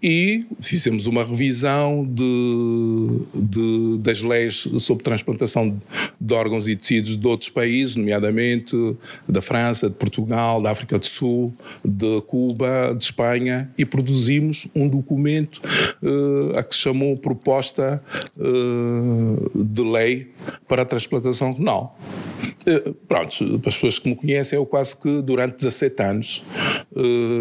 E 0.03 0.47
fizemos 0.61 1.07
uma 1.07 1.25
revisão 1.25 2.07
de, 2.09 3.21
de- 3.35 3.99
das 3.99 4.23
leis 4.23 4.67
sobre 4.79 5.03
transplantação 5.05 5.77
de 6.21 6.35
órgãos 6.35 6.69
e 6.69 6.77
tecidos 6.77 7.17
de 7.19 7.27
outros 7.27 7.51
países, 7.51 7.97
nomeadamente 7.97 8.75
da 9.29 9.43
França, 9.43 9.89
de 9.91 9.97
Portugal, 9.97 10.63
da 10.63 10.71
África 10.71 10.97
do 10.97 11.05
Sul, 11.07 11.53
de 11.85 12.21
Cuba, 12.29 12.95
de 12.97 13.05
Espanha, 13.05 13.71
e 13.77 13.85
produzimos 13.85 14.69
um 14.75 14.89
documento 14.89 15.61
eh, 16.03 16.59
a 16.59 16.63
que 16.63 16.75
se 16.75 16.81
chamou 16.81 17.17
Proposta 17.17 18.03
eh, 18.39 18.43
de 19.55 19.83
Lei 19.83 20.31
para 20.69 20.83
a 20.83 20.85
Transplantação 20.85 21.53
Renal. 21.53 21.99
Eh, 22.65 22.93
Pronto, 23.09 23.59
para 23.61 23.69
as 23.69 23.75
pessoas 23.75 23.99
que 23.99 24.09
me 24.09 24.15
conhecem, 24.17 24.57
eu 24.57 24.67
quase 24.67 24.97
que 24.97 25.23
durante 25.23 25.57
17 25.57 26.03
anos 26.03 26.45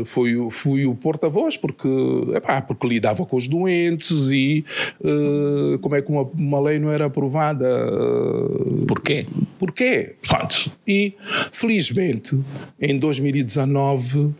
fui, 0.06 0.36
fui 0.52 0.86
o 0.86 0.94
porta-voz, 0.96 1.35
porque, 1.58 1.88
epá, 2.36 2.62
porque 2.62 2.88
lidava 2.88 3.26
com 3.26 3.36
os 3.38 3.48
doentes 3.48 4.32
e 4.32 4.64
eh, 5.04 5.78
como 5.82 5.96
é 5.96 6.02
que 6.02 6.10
uma, 6.12 6.22
uma 6.24 6.60
lei 6.62 6.80
não 6.80 6.90
era 6.92 7.06
aprovada. 7.06 7.66
eh, 7.68 8.86
Porquê? 8.88 9.26
Porquê? 9.60 10.16
Pronto. 10.28 10.72
E, 10.88 11.14
felizmente, 11.52 12.38
em 12.82 12.98
2019 12.98 14.32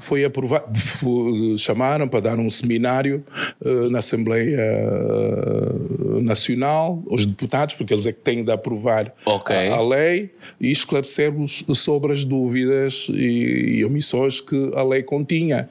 foi 0.00 0.24
aprovado, 0.24 0.66
chamaram 1.58 2.08
para 2.08 2.20
dar 2.20 2.38
um 2.38 2.48
seminário 2.50 3.22
eh, 3.64 3.88
na 3.90 3.98
Assembleia 3.98 4.56
eh, 4.58 6.20
Nacional, 6.22 7.02
os 7.06 7.24
deputados, 7.26 7.74
porque 7.74 7.92
eles 7.92 8.06
é 8.06 8.12
que 8.12 8.20
têm 8.20 8.44
de 8.44 8.50
aprovar 8.52 9.12
Ok. 9.26 9.54
a, 9.54 9.74
a 9.74 9.86
lei 9.86 10.30
e 10.60 10.70
esclarecer-vos 10.70 11.64
sobre 11.74 12.12
as 12.12 12.24
dúvidas 12.24 13.06
e, 13.10 13.78
e 13.78 13.84
omissões 13.84 14.40
que 14.40 14.70
a 14.74 14.82
lei 14.82 15.02
continha. 15.02 15.68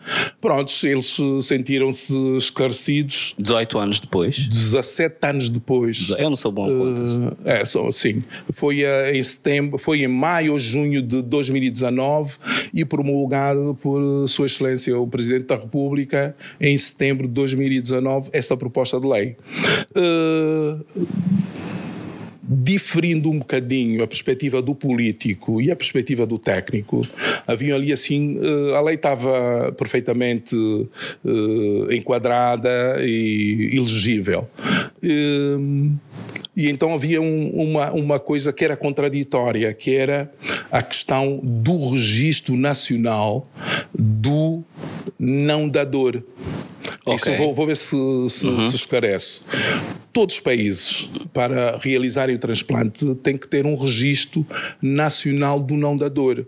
Eles 0.84 1.18
eh, 1.20 1.42
sentiram-se 1.42 2.14
esclarecidos 2.38 3.36
18 3.38 3.78
anos 3.78 4.00
depois. 4.00 4.38
17 4.38 5.18
anos 5.24 5.50
depois. 5.50 6.10
Eu 6.18 6.30
não 6.30 6.36
sou 6.36 6.52
bom 6.52 6.66
a 6.66 6.78
contas. 6.78 7.12
Eh, 7.46 7.62
é, 7.62 7.66
só, 7.66 7.92
sim. 7.92 8.24
Foi 8.52 8.84
eh, 8.84 9.18
em 9.18 9.24
setembro, 9.24 9.78
foi 9.78 10.04
em 10.04 10.08
maio 10.08 10.54
ou 10.54 10.60
junho 10.60 11.02
de 11.02 11.22
2019 11.22 12.38
e 12.74 12.84
promulgado 12.86 13.78
por 13.82 14.28
Sua 14.28 14.46
Excelência 14.46 14.98
o 14.98 15.08
Presidente 15.08 15.46
da 15.46 15.56
República 15.56 16.36
em 16.60 16.78
setembro 16.78 17.28
de 17.28 17.34
2019 17.34 18.30
esta 18.34 18.56
proposta 18.56 19.00
de 19.00 19.08
lei. 19.08 19.36
Eh, 19.96 20.78
diferindo 22.52 23.30
um 23.30 23.38
bocadinho 23.38 24.04
a 24.04 24.08
perspectiva 24.08 24.60
do 24.60 24.74
político 24.74 25.62
e 25.62 25.70
a 25.70 25.76
perspectiva 25.76 26.26
do 26.26 26.40
técnico, 26.40 27.08
havia 27.46 27.76
ali 27.76 27.94
assim, 27.94 28.40
eh, 28.42 28.76
a 28.76 28.82
lei 28.82 28.96
estava 28.96 29.72
perfeitamente 29.78 30.56
eh, 31.24 31.96
enquadrada 31.96 32.98
e 33.02 33.70
elegível. 33.78 34.48
Eh, 35.04 35.58
E 36.58 36.68
então 36.68 36.94
havia 36.94 37.22
um- 37.22 37.52
uma, 37.52 37.92
uma 37.94 38.20
coisa 38.20 38.52
que 38.52 38.66
era 38.66 38.76
contraditória, 38.76 39.74
que 39.74 39.96
era 39.96 40.30
a 40.70 40.82
questão 40.82 41.40
do 41.42 41.92
registro 41.92 42.58
nacional 42.58 43.48
do 43.98 44.62
não 45.18 45.70
dador. 45.70 46.22
Isso 47.16 47.30
Ok. 47.30 47.38
vou, 47.38 47.54
vou 47.54 47.66
ver 47.66 47.78
se, 47.78 47.96
se, 48.30 48.62
se 48.70 48.76
esclarece. 48.76 49.42
Todos 50.12 50.36
os 50.36 50.42
países, 50.42 51.10
para 51.34 51.78
realizarem 51.78 52.36
o 52.36 52.40
transplante, 52.40 53.06
têm 53.16 53.38
que 53.38 53.48
ter 53.48 53.66
um 53.66 53.76
registro 53.76 54.46
nacional 54.82 55.60
do 55.60 55.76
não 55.76 55.96
dador. 55.96 56.46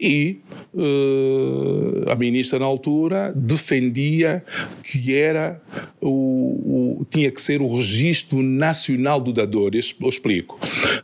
E 0.00 0.40
uh, 0.74 2.10
a 2.10 2.14
ministra 2.14 2.58
na 2.58 2.64
altura 2.64 3.32
defendia 3.34 4.42
que 4.82 5.14
era 5.14 5.60
o, 6.00 7.00
o, 7.00 7.06
tinha 7.10 7.30
que 7.30 7.40
ser 7.40 7.60
o 7.60 7.74
registro 7.74 8.42
nacional 8.42 9.20
do 9.20 9.32
dador. 9.32 9.72
Eu 9.74 10.08
explico. 10.08 10.58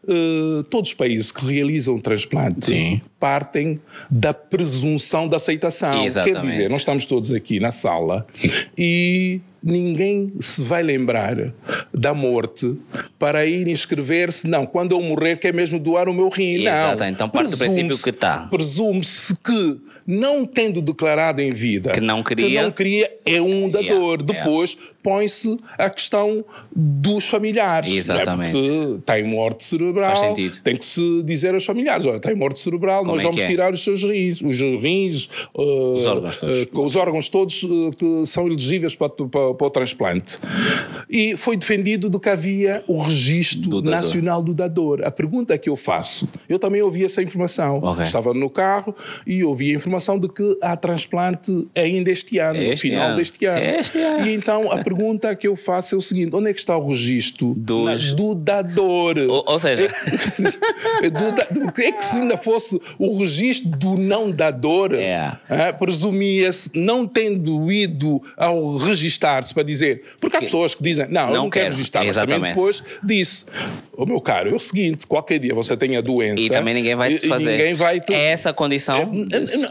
Uh, 0.04 0.62
todos 0.64 0.90
os 0.90 0.94
países 0.94 1.30
que 1.30 1.44
realizam 1.44 1.98
transplante 1.98 2.66
Sim. 2.66 3.00
partem 3.18 3.80
da 4.10 4.32
presunção 4.32 5.28
da 5.28 5.36
aceitação. 5.36 6.04
Exatamente. 6.04 6.40
Quer 6.40 6.50
dizer, 6.50 6.70
nós 6.70 6.80
estamos 6.80 7.04
todos 7.04 7.32
aqui 7.32 7.60
na 7.60 7.72
sala 7.72 8.26
e 8.42 8.48
ninguém 9.62 10.32
se 10.40 10.62
vai 10.62 10.82
lembrar 10.82 11.52
da 11.94 12.12
morte 12.12 12.76
para 13.18 13.46
ir 13.46 13.68
inscrever-se. 13.68 14.48
Não, 14.48 14.66
quando 14.66 14.92
eu 14.92 15.00
morrer, 15.00 15.36
quer 15.36 15.54
mesmo 15.54 15.78
doar 15.78 16.08
o 16.08 16.14
meu 16.14 16.28
rim. 16.28 16.62
Exato, 16.62 17.00
não. 17.00 17.08
então 17.08 17.28
parte 17.28 17.50
do 17.50 17.58
princípio 17.58 17.98
que 17.98 18.10
está. 18.10 18.40
Presume-se 18.50 19.36
que 19.36 19.80
não 20.06 20.44
tendo 20.44 20.82
declarado 20.82 21.40
em 21.40 21.52
vida 21.52 21.92
que 21.92 22.00
não 22.00 22.22
queria, 22.22 22.48
que 22.48 22.54
não 22.54 22.70
queria 22.70 23.10
é 23.24 23.40
um 23.40 23.70
dador. 23.70 24.20
Yeah, 24.20 24.24
Depois 24.24 24.72
yeah. 24.72 24.91
Põe-se 25.02 25.58
a 25.78 25.88
questão 25.88 26.44
dos 26.74 27.28
familiares. 27.28 27.90
É? 27.90 27.96
Exatamente. 27.96 28.56
Né? 28.56 28.98
tem 29.06 29.24
morte 29.24 29.64
cerebral. 29.64 30.34
Tem 30.62 30.76
que 30.76 30.84
se 30.84 31.22
dizer 31.24 31.54
aos 31.54 31.64
familiares: 31.64 32.06
olha, 32.06 32.18
tem 32.18 32.34
morte 32.34 32.58
cerebral, 32.58 33.00
Como 33.00 33.12
nós 33.12 33.22
é 33.22 33.24
vamos 33.24 33.42
é? 33.42 33.46
tirar 33.46 33.72
os 33.72 33.82
seus 33.82 34.04
rins, 34.04 34.40
os 34.40 34.60
rins, 34.60 35.28
uh, 35.54 35.94
os 35.94 36.06
órgãos 36.06 36.36
todos, 36.36 36.62
uh, 36.62 36.80
os 36.80 36.96
órgãos 36.96 37.28
todos 37.28 37.62
uh, 37.62 37.90
que 37.96 38.26
são 38.26 38.46
elegíveis 38.46 38.94
para, 38.94 39.08
para, 39.08 39.54
para, 39.54 39.66
o 39.66 39.70
transplante. 39.70 40.38
E 41.08 41.36
foi 41.36 41.56
defendido 41.56 42.08
de 42.10 42.18
que 42.18 42.28
havia 42.28 42.84
o 42.86 43.00
registro 43.00 43.68
do 43.68 43.82
nacional 43.82 44.42
do 44.42 44.52
dador. 44.52 45.02
A 45.04 45.10
pergunta 45.10 45.56
que 45.56 45.68
eu 45.68 45.76
faço, 45.76 46.28
eu 46.48 46.58
também 46.58 46.82
ouvi 46.82 47.04
essa 47.04 47.22
informação. 47.22 47.78
Okay. 47.78 48.04
Estava 48.04 48.34
no 48.34 48.50
carro 48.50 48.94
e 49.26 49.42
ouvi 49.44 49.72
a 49.72 49.74
informação 49.74 49.92
informação 49.92 50.18
de 50.18 50.28
que 50.28 50.58
há 50.60 50.76
transplante 50.76 51.68
ainda 51.74 52.10
este 52.10 52.38
ano, 52.38 52.58
este 52.58 52.70
no 52.70 52.78
final 52.78 53.08
ano. 53.08 53.16
deste 53.16 53.44
ano. 53.44 53.60
Este 53.60 53.98
ano. 53.98 54.26
E 54.26 54.34
então 54.34 54.70
a 54.70 54.82
pergunta 54.82 54.91
que 55.38 55.46
eu 55.48 55.56
faço 55.56 55.94
é 55.94 55.98
o 55.98 56.02
seguinte: 56.02 56.34
onde 56.34 56.50
é 56.50 56.52
que 56.52 56.60
está 56.60 56.76
o 56.76 56.88
registro 56.88 57.54
Dos... 57.56 58.12
do 58.12 58.34
dador? 58.34 59.18
Ou, 59.18 59.44
ou 59.46 59.58
seja, 59.58 59.90
é, 61.02 61.10
do, 61.10 61.80
é 61.80 61.92
que 61.92 62.04
se 62.04 62.16
ainda 62.16 62.36
fosse 62.36 62.80
o 62.98 63.18
registro 63.18 63.70
do 63.70 63.96
não 63.96 64.30
dador, 64.30 64.94
é. 64.94 65.36
é, 65.48 65.72
presumia-se, 65.72 66.70
não 66.74 67.06
tendo 67.06 67.70
ido 67.70 68.22
ao 68.36 68.76
registar-se 68.76 69.52
para 69.52 69.62
dizer, 69.62 70.02
porque 70.20 70.36
há 70.36 70.40
que, 70.40 70.46
pessoas 70.46 70.74
que 70.74 70.82
dizem, 70.82 71.06
não, 71.08 71.22
não 71.22 71.28
eu 71.28 71.34
não 71.34 71.50
quero, 71.50 71.66
quero 71.66 71.76
registrar, 71.76 72.04
mas 72.04 72.16
também 72.16 72.40
depois 72.40 72.82
disse, 73.02 73.44
oh, 73.96 74.06
meu 74.06 74.20
caro, 74.20 74.50
é 74.50 74.54
o 74.54 74.58
seguinte, 74.58 75.06
qualquer 75.06 75.38
dia 75.38 75.54
você 75.54 75.76
tem 75.76 75.96
a 75.96 76.00
doença. 76.00 76.42
E 76.42 76.50
também 76.50 76.74
ninguém 76.74 76.94
vai 76.94 77.16
te 77.16 77.26
fazer. 77.26 77.52
Ninguém 77.52 77.74
vai 77.74 78.00
te... 78.00 78.12
É 78.12 78.32
essa 78.32 78.52
condição. 78.52 79.10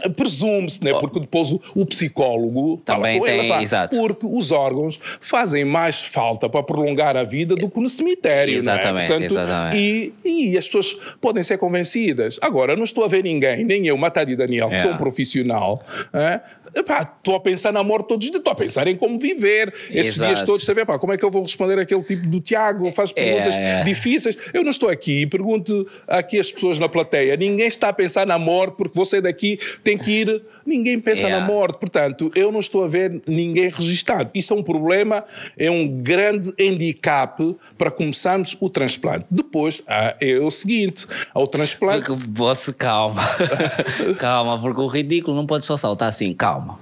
É, 0.02 0.08
presume-se, 0.08 0.82
né? 0.82 0.92
porque 0.92 1.20
depois 1.20 1.52
o, 1.52 1.60
o 1.74 1.86
psicólogo 1.86 2.80
também 2.84 3.22
tem, 3.22 3.50
ela, 3.50 3.62
exato. 3.62 3.96
porque 3.96 4.26
os 4.26 4.50
órgãos 4.50 5.00
fazem 5.20 5.64
mais 5.64 6.02
falta 6.02 6.48
para 6.48 6.62
prolongar 6.62 7.16
a 7.16 7.24
vida 7.24 7.54
do 7.54 7.68
que 7.68 7.80
no 7.80 7.88
cemitério, 7.88 8.54
exatamente, 8.54 8.92
não 8.92 9.00
é? 9.00 9.06
Portanto, 9.06 9.30
exatamente. 9.32 10.14
E, 10.24 10.52
e 10.52 10.58
as 10.58 10.66
pessoas 10.66 10.96
podem 11.20 11.42
ser 11.42 11.58
convencidas. 11.58 12.38
Agora, 12.40 12.76
não 12.76 12.84
estou 12.84 13.04
a 13.04 13.08
ver 13.08 13.22
ninguém, 13.22 13.64
nem 13.64 13.86
eu, 13.86 13.96
Matadi 13.96 14.36
Daniel, 14.36 14.68
que 14.68 14.76
é. 14.76 14.78
sou 14.78 14.92
um 14.92 14.96
profissional, 14.96 15.82
é? 16.12 16.40
Estou 16.74 17.34
a 17.34 17.40
pensar 17.40 17.72
na 17.72 17.82
morte 17.84 18.08
todos 18.08 18.24
os 18.24 18.30
dias, 18.30 18.38
estou 18.38 18.52
a 18.52 18.56
pensar 18.56 18.86
em 18.86 18.96
como 18.96 19.18
viver. 19.18 19.72
Esses 19.90 20.16
Exato. 20.16 20.34
dias 20.34 20.46
todos, 20.46 20.64
também, 20.64 20.84
pá, 20.84 20.98
como 20.98 21.12
é 21.12 21.18
que 21.18 21.24
eu 21.24 21.30
vou 21.30 21.42
responder 21.42 21.78
aquele 21.78 22.02
tipo 22.02 22.26
do 22.28 22.40
Tiago? 22.40 22.90
Faz 22.92 23.12
é, 23.14 23.24
perguntas 23.24 23.54
é. 23.54 23.84
difíceis. 23.84 24.36
Eu 24.52 24.62
não 24.62 24.70
estou 24.70 24.88
aqui 24.88 25.22
e 25.22 25.26
pergunto 25.26 25.86
aqui 26.08 26.38
as 26.38 26.50
pessoas 26.50 26.78
na 26.78 26.88
plateia. 26.88 27.36
Ninguém 27.36 27.66
está 27.66 27.88
a 27.90 27.92
pensar 27.92 28.26
na 28.26 28.38
morte 28.38 28.76
porque 28.76 28.96
você 28.96 29.20
daqui 29.20 29.58
tem 29.84 29.98
que 29.98 30.10
ir. 30.10 30.42
Ninguém 30.64 30.98
pensa 31.00 31.28
na 31.28 31.40
morte. 31.40 31.78
Portanto, 31.78 32.30
eu 32.34 32.50
não 32.52 32.60
estou 32.60 32.84
a 32.84 32.88
ver 32.88 33.20
ninguém 33.26 33.68
registado. 33.68 34.30
Isso 34.34 34.52
é 34.52 34.56
um 34.56 34.62
problema, 34.62 35.24
é 35.58 35.70
um 35.70 35.88
grande 35.88 36.52
handicap 36.58 37.56
para 37.76 37.90
começarmos 37.90 38.56
o 38.60 38.70
transplante. 38.70 39.26
Depois, 39.30 39.82
ah, 39.86 40.14
é 40.20 40.38
o 40.38 40.50
seguinte: 40.50 41.06
ao 41.34 41.46
transplante. 41.46 42.06
Porque, 42.06 42.72
calma. 42.78 43.22
calma, 44.18 44.60
porque 44.60 44.80
o 44.80 44.86
ridículo 44.86 45.36
não 45.36 45.46
pode 45.46 45.64
só 45.64 45.76
saltar 45.76 46.08
assim. 46.08 46.32
Calma 46.32 46.61
calma. 46.62 46.78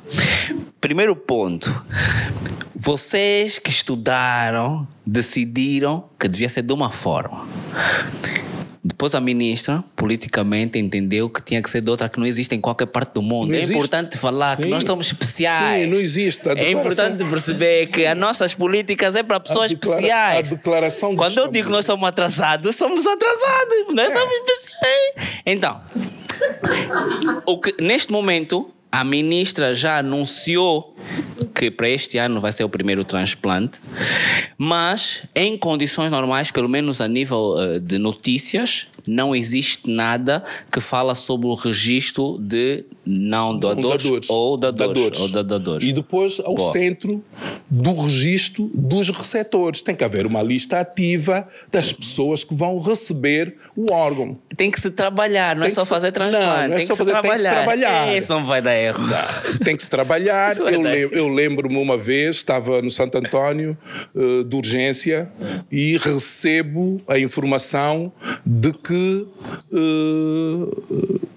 Primeiro 0.81 1.17
ponto. 1.17 1.85
Vocês 2.75 3.59
que 3.59 3.71
estudaram 3.71 4.87
decidiram 5.05 6.05
que 6.19 6.29
devia 6.29 6.49
ser 6.49 6.63
de 6.63 6.73
uma 6.73 6.91
forma. 6.91 7.47
Depois 8.83 9.15
a 9.15 9.21
ministra, 9.21 9.85
politicamente, 9.95 10.79
entendeu 10.79 11.29
que 11.29 11.43
tinha 11.43 11.63
que 11.63 11.69
ser 11.69 11.83
de 11.83 11.91
outra 11.91 12.09
que 12.09 12.19
não 12.19 12.27
existe 12.27 12.55
em 12.55 12.61
qualquer 12.61 12.87
parte 12.87 13.13
do 13.13 13.21
mundo. 13.21 13.55
é 13.55 13.63
importante 13.63 14.17
falar 14.17 14.57
Sim. 14.57 14.63
que 14.63 14.69
nós 14.69 14.85
somos 14.85 15.07
especiais. 15.07 15.85
Sim, 15.85 15.91
não 15.91 16.01
existe. 16.01 16.49
É 16.49 16.71
importante 16.71 17.23
perceber 17.25 17.89
que 17.89 18.07
as 18.07 18.17
nossas 18.17 18.55
políticas 18.55 19.15
é 19.15 19.23
para 19.23 19.39
pessoas 19.39 19.71
especiais. 19.71 20.51
A 20.51 20.55
declaração 20.55 21.15
Quando 21.15 21.37
eu 21.37 21.49
digo 21.49 21.67
que 21.67 21.73
nós 21.73 21.85
somos 21.85 22.09
atrasados, 22.09 22.75
somos 22.75 23.07
atrasados. 23.07 23.95
Nós 23.95 24.09
é. 24.09 24.15
somos 24.15 24.35
especiais. 24.35 25.41
Então, 25.45 25.81
o 27.45 27.61
que, 27.61 27.75
neste 27.83 28.11
momento, 28.11 28.73
a 28.93 29.05
ministra 29.05 29.75
já 29.75 29.99
anunciou 29.99 30.97
que 31.55 31.71
para 31.71 31.89
este 31.89 32.19
ano 32.19 32.41
vai 32.41 32.53
ser 32.53 32.65
o 32.65 32.69
primeiro 32.69 33.05
transplante, 33.05 33.81
mas 34.57 35.23
em 35.35 35.57
condições 35.57 36.11
normais, 36.11 36.51
pelo 36.51 36.69
menos 36.69 37.01
a 37.01 37.09
nível 37.09 37.55
uh, 37.57 37.81
de 37.81 37.99
notícias, 37.99 38.87
não 39.11 39.35
existe 39.35 39.91
nada 39.91 40.45
que 40.71 40.81
fala 40.81 41.15
sobre 41.17 41.49
o 41.49 41.55
registro 41.55 42.39
de 42.39 42.85
não 43.05 43.59
doadores, 43.59 44.05
dadores, 44.05 44.31
ou 44.31 44.57
dadores, 44.57 44.95
dadores. 44.95 45.21
Ou 45.21 45.45
dadores. 45.45 45.89
E 45.89 45.93
depois 45.93 46.41
ao 46.41 46.55
Boa. 46.55 46.71
centro 46.71 47.23
do 47.69 47.93
registro 47.95 48.71
dos 48.73 49.11
receptores. 49.11 49.81
Tem 49.81 49.97
que 49.97 50.05
haver 50.05 50.27
uma 50.27 50.43
lista 50.43 50.79
ativa 50.79 51.49
das 51.73 51.93
pessoas 51.93 52.45
que 52.45 52.55
vão 52.55 52.79
receber 52.79 53.57
o 53.75 53.93
órgão. 53.93 54.39
Tem 54.57 54.71
que 54.71 54.81
se 54.81 54.91
trabalhar, 54.91 55.57
não 55.57 55.63
é 55.63 55.67
tem 55.67 55.73
é 55.73 55.75
só 55.75 55.85
fazer 55.85 56.13
transplante. 56.13 56.47
Não, 56.47 56.69
não 56.69 56.75
é 56.75 56.77
tem, 56.79 56.87
só 56.87 56.93
que 56.93 56.99
fazer, 56.99 57.21
tem 57.21 57.31
que 57.33 57.39
se 57.39 57.51
trabalhar. 57.51 58.17
Isso 58.17 58.33
não 58.33 58.45
vai 58.45 58.63
dar 58.63 58.77
erro. 58.77 59.07
Não, 59.07 59.59
tem 59.59 59.77
que 59.77 59.83
se 59.83 59.91
trabalhar. 59.91 60.57
eu, 60.59 60.81
lembro, 60.81 61.17
eu 61.17 61.29
lembro-me 61.29 61.77
uma 61.77 61.99
vez, 61.99 62.37
estava 62.37 62.81
no 62.81 62.91
Santo 62.91 63.19
António 63.19 63.77
uh, 64.15 64.45
de 64.45 64.57
urgência 64.57 65.29
e 65.71 65.97
recebo 65.97 67.01
a 67.09 67.19
informação 67.19 68.13
de 68.47 68.73
que 68.73 69.00
uh, 69.73 70.61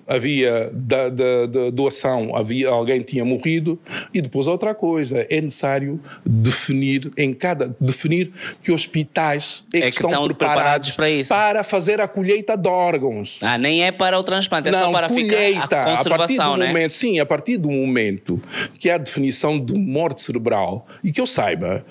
havia 0.08 0.70
da, 0.74 1.10
da, 1.10 1.46
da, 1.46 1.70
doação, 1.70 2.36
havia 2.36 2.70
alguém 2.70 3.02
tinha 3.02 3.24
morrido 3.24 3.80
e 4.14 4.22
depois 4.22 4.48
outra 4.48 4.76
coisa 4.76 5.26
é 5.30 5.42
necessário 5.42 6.00
definir 6.26 7.12
em 7.18 7.34
cada 7.34 7.76
definir 7.80 8.32
que 8.62 8.72
hospitais 8.72 9.64
é, 9.74 9.78
é 9.78 9.82
que, 9.82 9.90
estão, 9.90 10.10
estão 10.10 10.28
preparados, 10.28 10.92
preparados, 10.92 10.92
para 10.92 11.10
isso 11.10 11.30
para 11.30 11.64
fazer 11.64 12.02
a 12.02 12.08
colheita 12.08 12.58
de 12.58 12.68
órgãos. 12.68 13.40
Ah, 13.42 13.58
nem 13.58 13.84
é 13.84 13.92
para 13.92 14.20
o 14.20 14.24
transplante, 14.24 14.70
é 14.70 14.72
Não, 14.72 14.86
só 14.86 14.92
para 14.92 15.08
colheita, 15.08 15.62
ficar 15.62 15.84
a 15.84 15.98
conservação, 15.98 16.54
a 16.54 16.58
né? 16.58 16.68
Momento, 16.68 16.94
sim, 16.94 17.20
a 17.20 17.26
partir 17.26 17.58
do 17.58 17.70
momento 17.70 18.42
que 18.80 18.90
há 18.90 18.96
a 18.96 18.98
definição 18.98 19.60
de 19.60 19.74
morte 19.74 20.22
cerebral 20.22 20.86
e 21.04 21.12
que 21.12 21.22
eu 21.22 21.28
saiba 21.28 21.86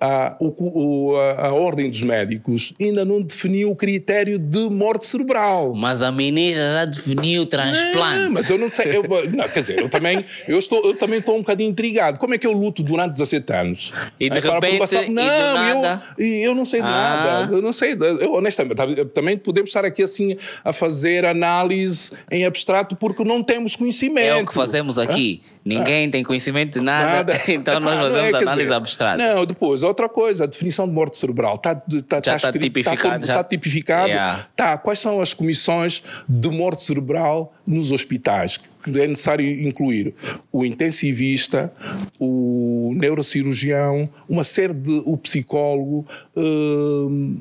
a, 0.00 0.36
o, 0.40 1.16
a, 1.16 1.48
a, 1.48 1.52
Ordem 1.52 1.90
dos 1.90 2.02
Médicos 2.02 2.72
ainda 2.80 3.04
não 3.04 3.20
definiu 3.20 3.70
o 3.70 3.76
critério 3.76 4.38
de 4.38 4.70
morte 4.70 5.06
cerebral. 5.06 5.74
Mas 5.74 6.02
a 6.02 6.12
ministra 6.12 6.72
já 6.72 6.84
definiu 6.84 7.37
o 7.38 7.46
transplante. 7.46 8.24
Não, 8.24 8.30
mas 8.30 8.50
eu 8.50 8.58
não 8.58 8.70
sei. 8.70 8.96
Eu, 8.96 9.02
não, 9.02 9.48
quer 9.48 9.60
dizer, 9.60 9.78
eu 9.78 9.88
também, 9.88 10.24
eu, 10.46 10.58
estou, 10.58 10.84
eu 10.84 10.94
também 10.94 11.18
estou 11.18 11.36
um 11.36 11.40
bocadinho 11.40 11.70
intrigado. 11.70 12.18
Como 12.18 12.34
é 12.34 12.38
que 12.38 12.46
eu 12.46 12.52
luto 12.52 12.82
durante 12.82 13.12
17 13.12 13.52
anos? 13.52 13.92
E 14.18 14.28
de 14.28 14.40
repente, 14.40 14.94
e 14.94 15.10
não, 15.10 15.24
nada? 15.24 16.02
Eu, 16.18 16.26
eu 16.26 16.54
não 16.54 16.64
sei 16.64 16.80
de 16.80 16.88
ah. 16.88 16.90
nada. 16.90 17.52
Eu 17.54 17.62
não 17.62 17.72
sei. 17.72 17.92
Eu, 17.92 18.34
honestamente, 18.34 18.76
também 19.14 19.36
podemos 19.36 19.70
estar 19.70 19.84
aqui 19.84 20.02
assim 20.02 20.36
a 20.64 20.72
fazer 20.72 21.24
análise 21.24 22.12
em 22.30 22.44
abstrato 22.44 22.96
porque 22.96 23.24
não 23.24 23.42
temos 23.42 23.76
conhecimento. 23.76 24.18
É 24.26 24.42
o 24.42 24.46
que 24.46 24.54
fazemos 24.54 24.98
aqui. 24.98 25.42
Ninguém 25.68 26.08
ah. 26.08 26.10
tem 26.10 26.24
conhecimento 26.24 26.78
de 26.78 26.84
nada, 26.84 27.34
nada. 27.34 27.40
então 27.52 27.78
nós 27.78 28.00
fazemos 28.00 28.32
é, 28.32 28.36
análise 28.38 28.62
dizer, 28.62 28.72
abstrata. 28.72 29.16
Não, 29.18 29.44
depois, 29.44 29.82
outra 29.82 30.08
coisa, 30.08 30.44
a 30.44 30.46
definição 30.46 30.88
de 30.88 30.94
morte 30.94 31.18
cerebral 31.18 31.56
está, 31.56 31.74
já 31.74 31.98
está, 31.98 32.36
está 32.36 32.52
tipificado. 32.52 32.96
Está, 32.96 33.16
está 33.18 33.44
tipificado. 33.44 34.08
Yeah. 34.08 34.46
Tá, 34.56 34.78
quais 34.78 34.98
são 34.98 35.20
as 35.20 35.34
comissões 35.34 36.02
de 36.26 36.50
morte 36.50 36.82
cerebral 36.82 37.52
nos 37.66 37.92
hospitais? 37.92 38.58
é 38.86 39.06
necessário 39.06 39.44
incluir 39.66 40.14
o 40.52 40.64
intensivista, 40.64 41.72
o 42.18 42.92
neurocirurgião, 42.94 44.08
uma 44.28 44.44
série 44.44 44.72
de 44.72 45.02
o 45.04 45.16
psicólogo, 45.16 46.06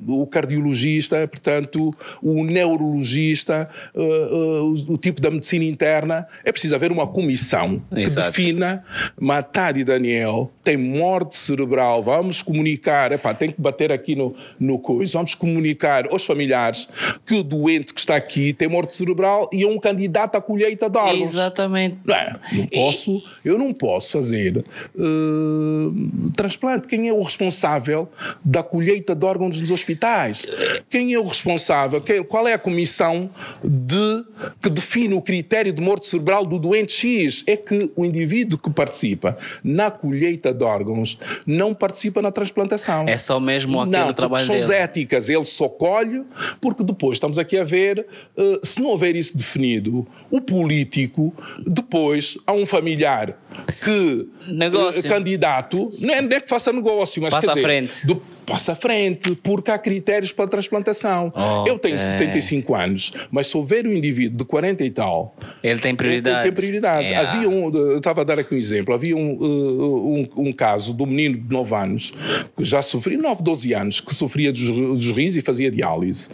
o 0.08 0.28
cardiologista, 0.28 1.28
portanto, 1.28 1.93
o 2.22 2.43
neurologista, 2.43 3.70
uh, 3.93 4.02
uh, 4.02 4.93
o, 4.93 4.98
tipo 4.98 5.22
da 5.22 5.30
medicina 5.30 5.66
interna. 5.66 6.28
É 6.43 6.52
preciso 6.52 6.76
haver 6.76 6.91
uma 6.91 7.08
comissão 7.08 7.82
que 7.93 8.02
Exato. 8.02 8.28
defina 8.28 8.84
Matadi 9.20 9.84
Daniel 9.84 10.52
tem 10.64 10.78
morte 10.78 11.38
cerebral, 11.38 12.04
vamos 12.04 12.41
comunicar, 12.41 13.12
epá, 13.12 13.34
tem 13.34 13.52
que 13.52 13.62
bater 13.62 13.91
aqui 13.91 14.16
no, 14.16 14.36
no 14.60 14.80
coisa, 14.80 15.14
vamos 15.14 15.34
comunicar 15.34 16.08
aos 16.08 16.26
familiares 16.26 16.89
que 17.26 17.36
o 17.36 17.43
doente 17.43 17.93
que 17.93 18.00
está 18.00 18.16
aqui 18.16 18.54
tem 18.54 18.68
morte 18.68 18.95
cerebral 18.95 19.50
e 19.54 19.64
é 19.64 19.68
um 19.68 19.80
candidato 19.80 20.36
à 20.36 20.41
colheita 20.41 20.89
de 20.89 20.98
órgãos. 20.98 21.34
Exatamente. 21.34 21.98
Não, 22.06 22.16
é? 22.16 22.36
não 22.52 22.68
posso, 22.68 23.24
eu 23.45 23.58
não 23.58 23.74
posso 23.74 24.12
fazer 24.12 24.58
uh, 24.95 26.32
transplante. 26.36 26.88
Quem 26.88 27.08
é 27.08 27.14
o 27.14 27.22
responsável 27.22 28.10
da 28.43 28.64
colheita 28.64 28.87
de 28.96 29.26
órgãos 29.26 29.60
nos 29.60 29.70
hospitais? 29.70 30.46
Quem 30.90 31.14
é 31.14 31.20
o 31.20 31.26
responsável? 31.26 32.00
Quem- 32.00 32.24
qual 32.24 32.48
é 32.48 32.54
a 32.54 32.58
comissão 32.58 33.30
de, 33.64 34.24
que 34.62 34.70
define 34.70 35.14
o 35.14 35.22
critério 35.22 35.74
de 35.74 35.82
morte 35.82 36.06
cerebral 36.06 36.46
do 36.46 36.58
doente 36.58 36.92
X? 36.94 37.44
É 37.46 37.58
que 37.58 37.92
o 37.96 38.06
indivíduo 38.06 38.58
que 38.58 38.70
participa 38.70 39.38
na 39.64 39.92
colheita 39.92 40.54
de 40.54 40.64
órgãos 40.64 41.20
não 41.46 41.74
participa 41.74 42.22
na 42.22 42.32
transplantação. 42.32 43.06
É 43.08 43.18
só 43.18 43.40
mesmo 43.40 43.82
aquele 43.82 43.98
não, 43.98 44.14
trabalho 44.14 44.48
dele. 44.48 44.74
éticas, 44.74 45.28
ele 45.28 45.46
só 45.46 45.68
colhe, 45.68 46.24
porque 46.62 46.84
depois 46.84 47.18
estamos 47.18 47.38
aqui 47.38 47.58
a 47.58 47.64
ver, 47.64 48.06
eh, 48.38 48.60
se 48.64 48.80
não 48.82 48.88
houver 48.90 49.16
isso 49.16 49.38
definido, 49.38 50.08
o 50.32 50.40
político, 50.40 51.34
depois 51.66 52.38
há 52.48 52.54
um 52.54 52.66
familiar 52.66 53.38
que 53.84 54.28
Negócio. 54.48 55.06
eh, 55.06 55.10
candidato, 55.10 55.92
não 56.00 56.14
é, 56.14 56.22
não 56.22 56.38
é 56.38 56.40
que 56.40 56.48
faça 56.50 56.72
negócio, 56.72 57.22
mas 57.22 57.34
Passa 57.34 57.48
quer 57.48 57.52
à 57.52 57.54
dizer, 57.56 57.66
frente. 57.68 58.06
do- 58.08 58.22
passa 58.48 58.72
à 58.72 58.76
frente, 58.76 59.36
porque 59.36 59.70
há 59.70 59.78
critérios 59.78 60.32
para 60.32 60.48
transplantação. 60.48 61.34
Ok. 61.36 61.74
Eu 61.74 61.78
tenho 61.78 62.00
65 62.00 62.74
anos, 62.74 63.12
mas 63.30 63.48
se 63.48 63.58
houver 63.58 63.86
um 63.86 63.91
indivíduo 63.91 64.38
de 64.38 64.45
40 64.45 64.86
e 64.86 64.89
tal, 64.89 65.36
Ele 65.62 65.80
tem 65.82 65.93
prioridade. 65.93 66.43
tem 66.43 66.54
prioridade. 66.54 67.06
É. 67.06 67.18
Havia 67.18 67.50
um, 67.50 67.76
eu 67.76 67.98
estava 67.98 68.22
a 68.22 68.24
dar 68.24 68.39
aqui 68.39 68.56
um 68.56 68.58
exemplo, 68.58 68.93
havia 68.93 69.18
um, 69.18 69.34
uh, 69.34 70.14
um, 70.14 70.48
um 70.48 70.54
caso 70.54 70.93
do 70.93 71.06
menino 71.06 71.38
de 71.38 71.54
9 71.54 71.76
anos, 71.76 72.14
que 72.56 72.64
já 72.64 72.82
sofria, 72.82 73.18
9, 73.18 73.43
12 73.43 73.74
anos, 73.74 74.00
que 74.00 74.16
sofria 74.16 74.52
dos, 74.52 74.72
dos 74.72 75.12
rins 75.12 75.36
e 75.36 75.41
fazia 75.41 75.70
diálise. 75.70 76.30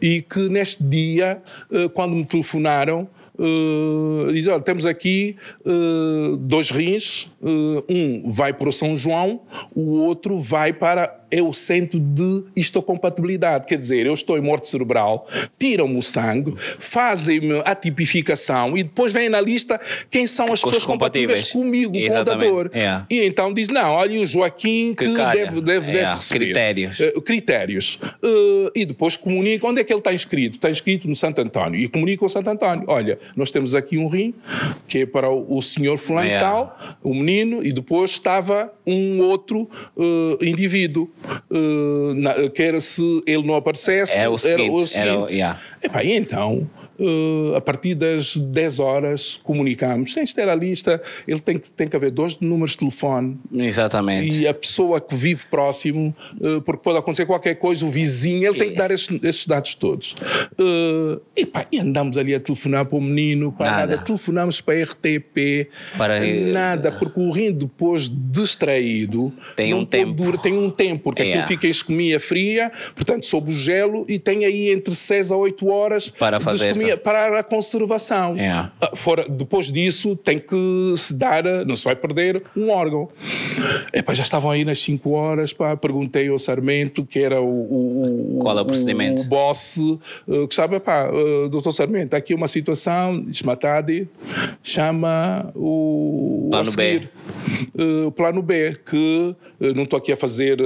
E 0.00 0.22
que 0.22 0.48
neste 0.48 0.82
dia, 0.82 1.42
uh, 1.70 1.90
quando 1.90 2.16
me 2.16 2.24
telefonaram, 2.24 3.06
Uh, 3.38 4.32
diz, 4.32 4.48
olha, 4.48 4.60
temos 4.60 4.84
aqui 4.84 5.36
uh, 5.64 6.36
dois 6.36 6.72
rins, 6.72 7.30
uh, 7.40 7.84
um 7.88 8.28
vai 8.28 8.52
para 8.52 8.68
o 8.68 8.72
São 8.72 8.96
João, 8.96 9.42
o 9.72 10.00
outro 10.00 10.38
vai 10.38 10.72
para 10.72 11.24
é 11.30 11.42
o 11.42 11.52
centro 11.52 11.98
de 12.00 12.44
histocompatibilidade. 12.56 13.66
Quer 13.66 13.78
dizer, 13.78 14.06
eu 14.06 14.14
estou 14.14 14.38
em 14.38 14.40
morte 14.40 14.68
cerebral, 14.68 15.26
tiram-me 15.58 15.96
o 15.98 16.02
sangue, 16.02 16.54
fazem-me 16.78 17.60
a 17.64 17.74
tipificação 17.74 18.76
e 18.76 18.82
depois 18.82 19.12
vem 19.12 19.28
na 19.28 19.40
lista 19.40 19.80
quem 20.10 20.26
são 20.26 20.52
as 20.52 20.62
pessoas 20.62 20.86
compatíveis 20.86 21.50
comigo, 21.52 21.92
com 21.92 21.98
o 21.98 22.00
Exatamente. 22.00 22.46
dador. 22.46 22.70
É. 22.72 23.02
E 23.10 23.24
então 23.24 23.52
diz: 23.52 23.68
não, 23.68 23.92
olha 23.92 24.20
o 24.20 24.26
Joaquim 24.26 24.94
que, 24.94 25.06
Que 25.06 25.14
deve, 25.14 25.60
deve, 25.60 25.86
deve 25.86 25.98
É, 25.98 26.14
receber. 26.14 26.44
critérios. 26.46 27.00
Eh, 27.00 27.12
critérios. 27.24 27.98
Eh, 28.22 28.70
e 28.76 28.84
depois 28.84 29.16
comunica 29.16 29.66
onde 29.66 29.80
é 29.80 29.84
que 29.84 29.92
ele 29.92 30.00
está 30.00 30.12
inscrito. 30.12 30.56
Está 30.56 30.70
inscrito 30.70 31.08
no 31.08 31.14
Santo 31.14 31.40
António. 31.40 31.80
E 31.80 31.88
comunica 31.88 32.24
ao 32.24 32.28
Santo 32.28 32.48
António: 32.50 32.84
olha, 32.88 33.18
nós 33.36 33.50
temos 33.50 33.74
aqui 33.74 33.98
um 33.98 34.08
rim 34.08 34.34
que 34.86 34.98
é 35.00 35.06
para 35.06 35.30
o, 35.30 35.56
o 35.56 35.62
senhor 35.62 35.96
fulano 35.98 36.28
É. 36.28 36.38
tal, 36.38 36.78
o 37.02 37.14
menino, 37.14 37.62
e 37.64 37.72
depois 37.72 38.10
estava 38.12 38.72
um 38.86 39.20
outro 39.20 39.68
eh, 39.98 40.44
indivíduo. 40.46 41.10
Eh, 41.50 42.14
na- 42.14 42.48
que 42.50 42.62
era 42.62 42.80
se 42.80 43.22
ele 43.26 43.46
não 43.46 43.54
aparecesse, 43.54 44.16
É 44.18 44.28
o 44.28 44.38
seguinte, 44.38 44.62
era 44.62 44.72
o 44.72 44.76
era 44.76 44.86
seguinte. 44.86 45.34
yeah. 45.34 45.60
Epá, 45.82 46.02
e 46.02 46.12
então, 46.16 46.68
eh, 46.98 47.56
a 47.56 47.60
partir 47.60 47.94
das 47.94 48.36
10 48.36 48.78
horas, 48.78 49.40
comunicamos. 49.42 50.12
Sem 50.12 50.24
ter 50.26 50.48
a 50.48 50.54
lista, 50.54 51.00
ele 51.26 51.40
tem 51.40 51.58
que, 51.58 51.70
tem 51.72 51.88
que 51.88 51.96
haver 51.96 52.10
dois 52.10 52.38
números 52.40 52.72
de 52.72 52.78
telefone. 52.78 53.38
Exatamente. 53.54 54.40
E 54.40 54.48
a 54.48 54.54
pessoa 54.54 55.00
que 55.00 55.14
vive 55.14 55.46
próximo, 55.50 56.14
eh, 56.44 56.60
porque 56.64 56.82
pode 56.82 56.98
acontecer 56.98 57.26
qualquer 57.26 57.54
coisa, 57.56 57.84
o 57.84 57.90
vizinho, 57.90 58.48
ele 58.48 58.58
tem 58.58 58.70
que 58.70 58.76
dar 58.76 58.90
esses, 58.90 59.08
esses 59.22 59.46
dados 59.46 59.74
todos. 59.74 60.14
Eh, 60.58 61.18
e, 61.36 61.46
pá, 61.46 61.66
e 61.70 61.78
andamos 61.78 62.16
ali 62.16 62.34
a 62.34 62.40
telefonar 62.40 62.84
para 62.86 62.96
o 62.98 63.00
menino, 63.00 63.52
para 63.52 63.70
Nada. 63.70 63.86
nada. 63.96 64.02
Telefonamos 64.04 64.60
para 64.60 64.74
a 64.74 64.82
RTP, 64.84 65.68
Para- 65.96 66.20
nada, 66.52 66.92
porque 66.92 67.20
o 67.20 67.30
rim 67.30 67.52
depois 67.52 68.10
distraído 68.12 69.32
Tem 69.56 69.74
um 69.74 69.84
tempo. 69.84 70.12
durar- 70.12 70.40
tem 70.40 70.52
um 70.56 70.70
tempo, 70.70 71.04
porque 71.04 71.22
É. 71.22 71.30
aquilo 71.30 71.46
fica 71.46 71.66
em 71.66 71.70
escomia 71.70 72.18
fria, 72.20 72.70
portanto, 72.94 73.26
sob 73.26 73.50
o 73.50 73.54
gelo, 73.54 74.04
e 74.08 74.18
tem 74.18 74.44
aí 74.44 74.70
entre 74.70 74.94
6 74.94 75.30
a 75.30 75.36
8 75.36 75.68
horas 75.68 76.10
Para 76.10 76.38
de 76.38 76.44
fazer 76.44 76.70
escomia 76.70 76.87
para 76.96 77.38
a 77.40 77.42
conservação. 77.42 78.36
É. 78.36 78.48
Ah, 78.50 78.72
Fora, 78.94 79.26
depois 79.28 79.70
disso, 79.70 80.16
tem 80.16 80.38
que 80.38 80.94
se 80.96 81.14
dar, 81.14 81.46
a- 81.46 81.64
não 81.64 81.76
se 81.76 81.84
vai 81.84 81.94
perder 81.96 82.42
um 82.56 82.70
órgão. 82.70 83.08
Epá, 83.92 84.14
já 84.14 84.22
estavam 84.22 84.50
aí 84.50 84.64
nas 84.64 84.78
5 84.80 85.10
horas, 85.10 85.52
pá, 85.52 85.76
perguntei 85.76 86.28
ao 86.28 86.38
Sarmento, 86.38 87.04
que 87.04 87.18
era 87.20 87.40
o, 87.40 87.46
o, 87.46 88.38
Qual 88.40 88.56
é 88.58 88.62
o 88.62 88.64
procedimento? 88.64 89.22
O, 89.22 89.24
boss, 89.26 89.78
eh, 90.28 90.46
que 90.46 90.54
sabe, 90.54 90.78
pá, 90.80 91.08
doutor 91.50 91.72
Sarmento, 91.72 92.14
aqui 92.16 92.34
uma 92.34 92.48
situação, 92.48 93.20
diz 93.22 93.42
Matadi, 93.42 94.08
chama 94.62 95.50
o 95.54 96.48
Plano 96.50 96.66
seguir, 96.66 97.10
eh, 97.76 98.06
o 98.06 98.12
plano 98.12 98.42
B, 98.42 98.76
que 98.88 99.34
não 99.74 99.82
estou 99.84 99.98
aqui 99.98 100.12
a 100.12 100.16
fazer 100.16 100.58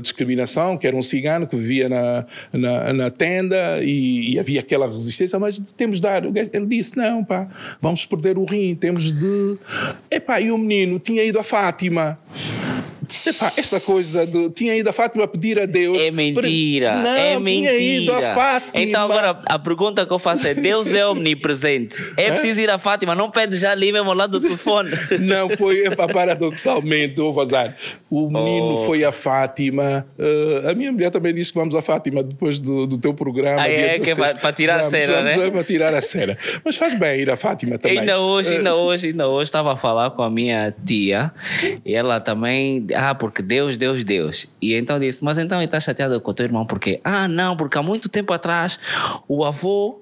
discriminação, 0.00 0.76
que 0.76 0.86
era 0.86 0.96
um 0.96 1.02
cigano 1.02 1.46
que 1.46 1.56
vivia 1.56 1.88
na, 1.88 2.26
na, 2.52 2.92
na 2.92 3.10
tenda 3.10 3.78
e, 3.82 4.34
e 4.34 4.38
havia 4.38 4.60
aquela 4.60 4.86
resistência, 4.90 5.38
mas 5.38 5.60
temos 5.76 5.96
de 5.96 6.02
dar. 6.02 6.24
Ele 6.24 6.66
disse: 6.66 6.96
não, 6.96 7.24
pá, 7.24 7.48
vamos 7.80 8.04
perder 8.06 8.38
o 8.38 8.44
rim, 8.44 8.74
temos 8.74 9.10
de. 9.12 9.56
Epá, 10.10 10.40
e 10.40 10.50
o 10.50 10.58
menino 10.58 10.98
tinha 10.98 11.22
ido 11.24 11.38
a 11.38 11.42
Fátima. 11.44 12.18
Epá, 13.26 13.52
essa 13.58 13.78
coisa 13.78 14.26
de. 14.26 14.48
Tinha 14.50 14.74
ido 14.74 14.88
a 14.88 14.92
Fátima 14.92 15.28
pedir 15.28 15.60
a 15.60 15.66
Deus. 15.66 16.00
É 16.00 16.10
mentira, 16.10 16.96
Não, 16.96 17.10
é 17.10 17.36
tinha 17.38 17.74
ido 17.74 18.10
a 18.12 18.14
mentira. 18.16 18.34
Fátima. 18.34 18.72
Então 18.74 19.02
agora 19.04 19.38
a 19.44 19.58
pergunta 19.58 20.06
que 20.06 20.12
eu 20.12 20.18
faço 20.18 20.46
é: 20.46 20.54
Deus 20.54 20.94
é 20.94 21.06
omnipresente. 21.06 22.02
É 22.16 22.30
preciso 22.30 22.60
ir 22.60 22.70
a 22.70 22.78
Fátima, 22.78 23.14
não 23.14 23.30
pede 23.30 23.58
já 23.58 23.72
ali 23.72 23.92
mesmo 23.92 24.08
ao 24.08 24.16
lado 24.16 24.38
do 24.38 24.40
telefone. 24.40 24.90
Não, 25.20 25.50
foi 25.50 25.84
epá, 25.84 26.06
paradoxalmente, 26.08 27.16
vou 27.16 27.32
vazar. 27.34 27.76
O 28.08 28.30
menino 28.30 28.74
Oh. 28.74 28.84
foi 28.86 29.04
a 29.04 29.12
Fátima. 29.12 30.06
eh, 30.18 30.70
a 30.70 30.74
minha 30.74 30.90
mulher 30.92 31.10
também 31.10 31.34
disse 31.34 31.52
que 31.52 31.58
vamos 31.58 31.74
a 31.74 31.82
Fátima 31.82 32.22
depois 32.22 32.58
do, 32.58 32.86
do 32.86 32.96
teu 32.96 33.12
programa. 33.12 33.60
Ah, 33.62 33.68
é, 33.68 33.98
que 33.98 34.10
é 34.10 34.14
16. 34.14 34.16
para- 34.40 34.52
tirar 34.52 34.74
a 34.74 34.78
Vamos, 34.78 34.90
cera, 34.90 35.12
vamos, 35.22 35.36
né? 35.36 35.36
É 35.52 35.54
para 35.54 35.64
tirar 35.64 35.94
a 35.94 36.02
cera. 36.02 36.36
Mas 36.64 36.76
faz 36.76 36.94
bem 36.94 37.20
ir 37.20 37.30
a 37.30 37.36
Fátima 37.36 37.78
também. 37.78 38.00
Ainda 38.00 38.18
hoje, 38.20 38.54
Eh, 38.54 38.58
ainda 38.58 38.74
hoje, 38.74 39.08
ainda 39.08 39.28
hoje 39.28 39.44
estava 39.48 39.72
a 39.72 39.76
falar 39.76 40.10
com 40.10 40.22
a 40.22 40.30
minha 40.30 40.74
tia 40.84 41.32
e 41.84 41.94
ela 41.94 42.20
também, 42.20 42.86
ah, 42.94 43.14
porque 43.14 43.42
Deus, 43.42 43.76
Deus, 43.76 44.04
Deus. 44.04 44.46
E 44.60 44.74
então 44.74 44.98
disse, 44.98 45.22
mas 45.24 45.38
então 45.38 45.60
está 45.62 45.78
chateado 45.78 46.20
com 46.20 46.30
o 46.30 46.34
teu 46.34 46.44
irmão 46.44 46.64
porque, 46.66 47.00
ah, 47.04 47.28
não, 47.28 47.56
porque 47.56 47.78
há 47.78 47.82
muito 47.82 48.08
tempo 48.08 48.32
atrás 48.32 48.78
o 49.28 49.44
avô 49.44 50.00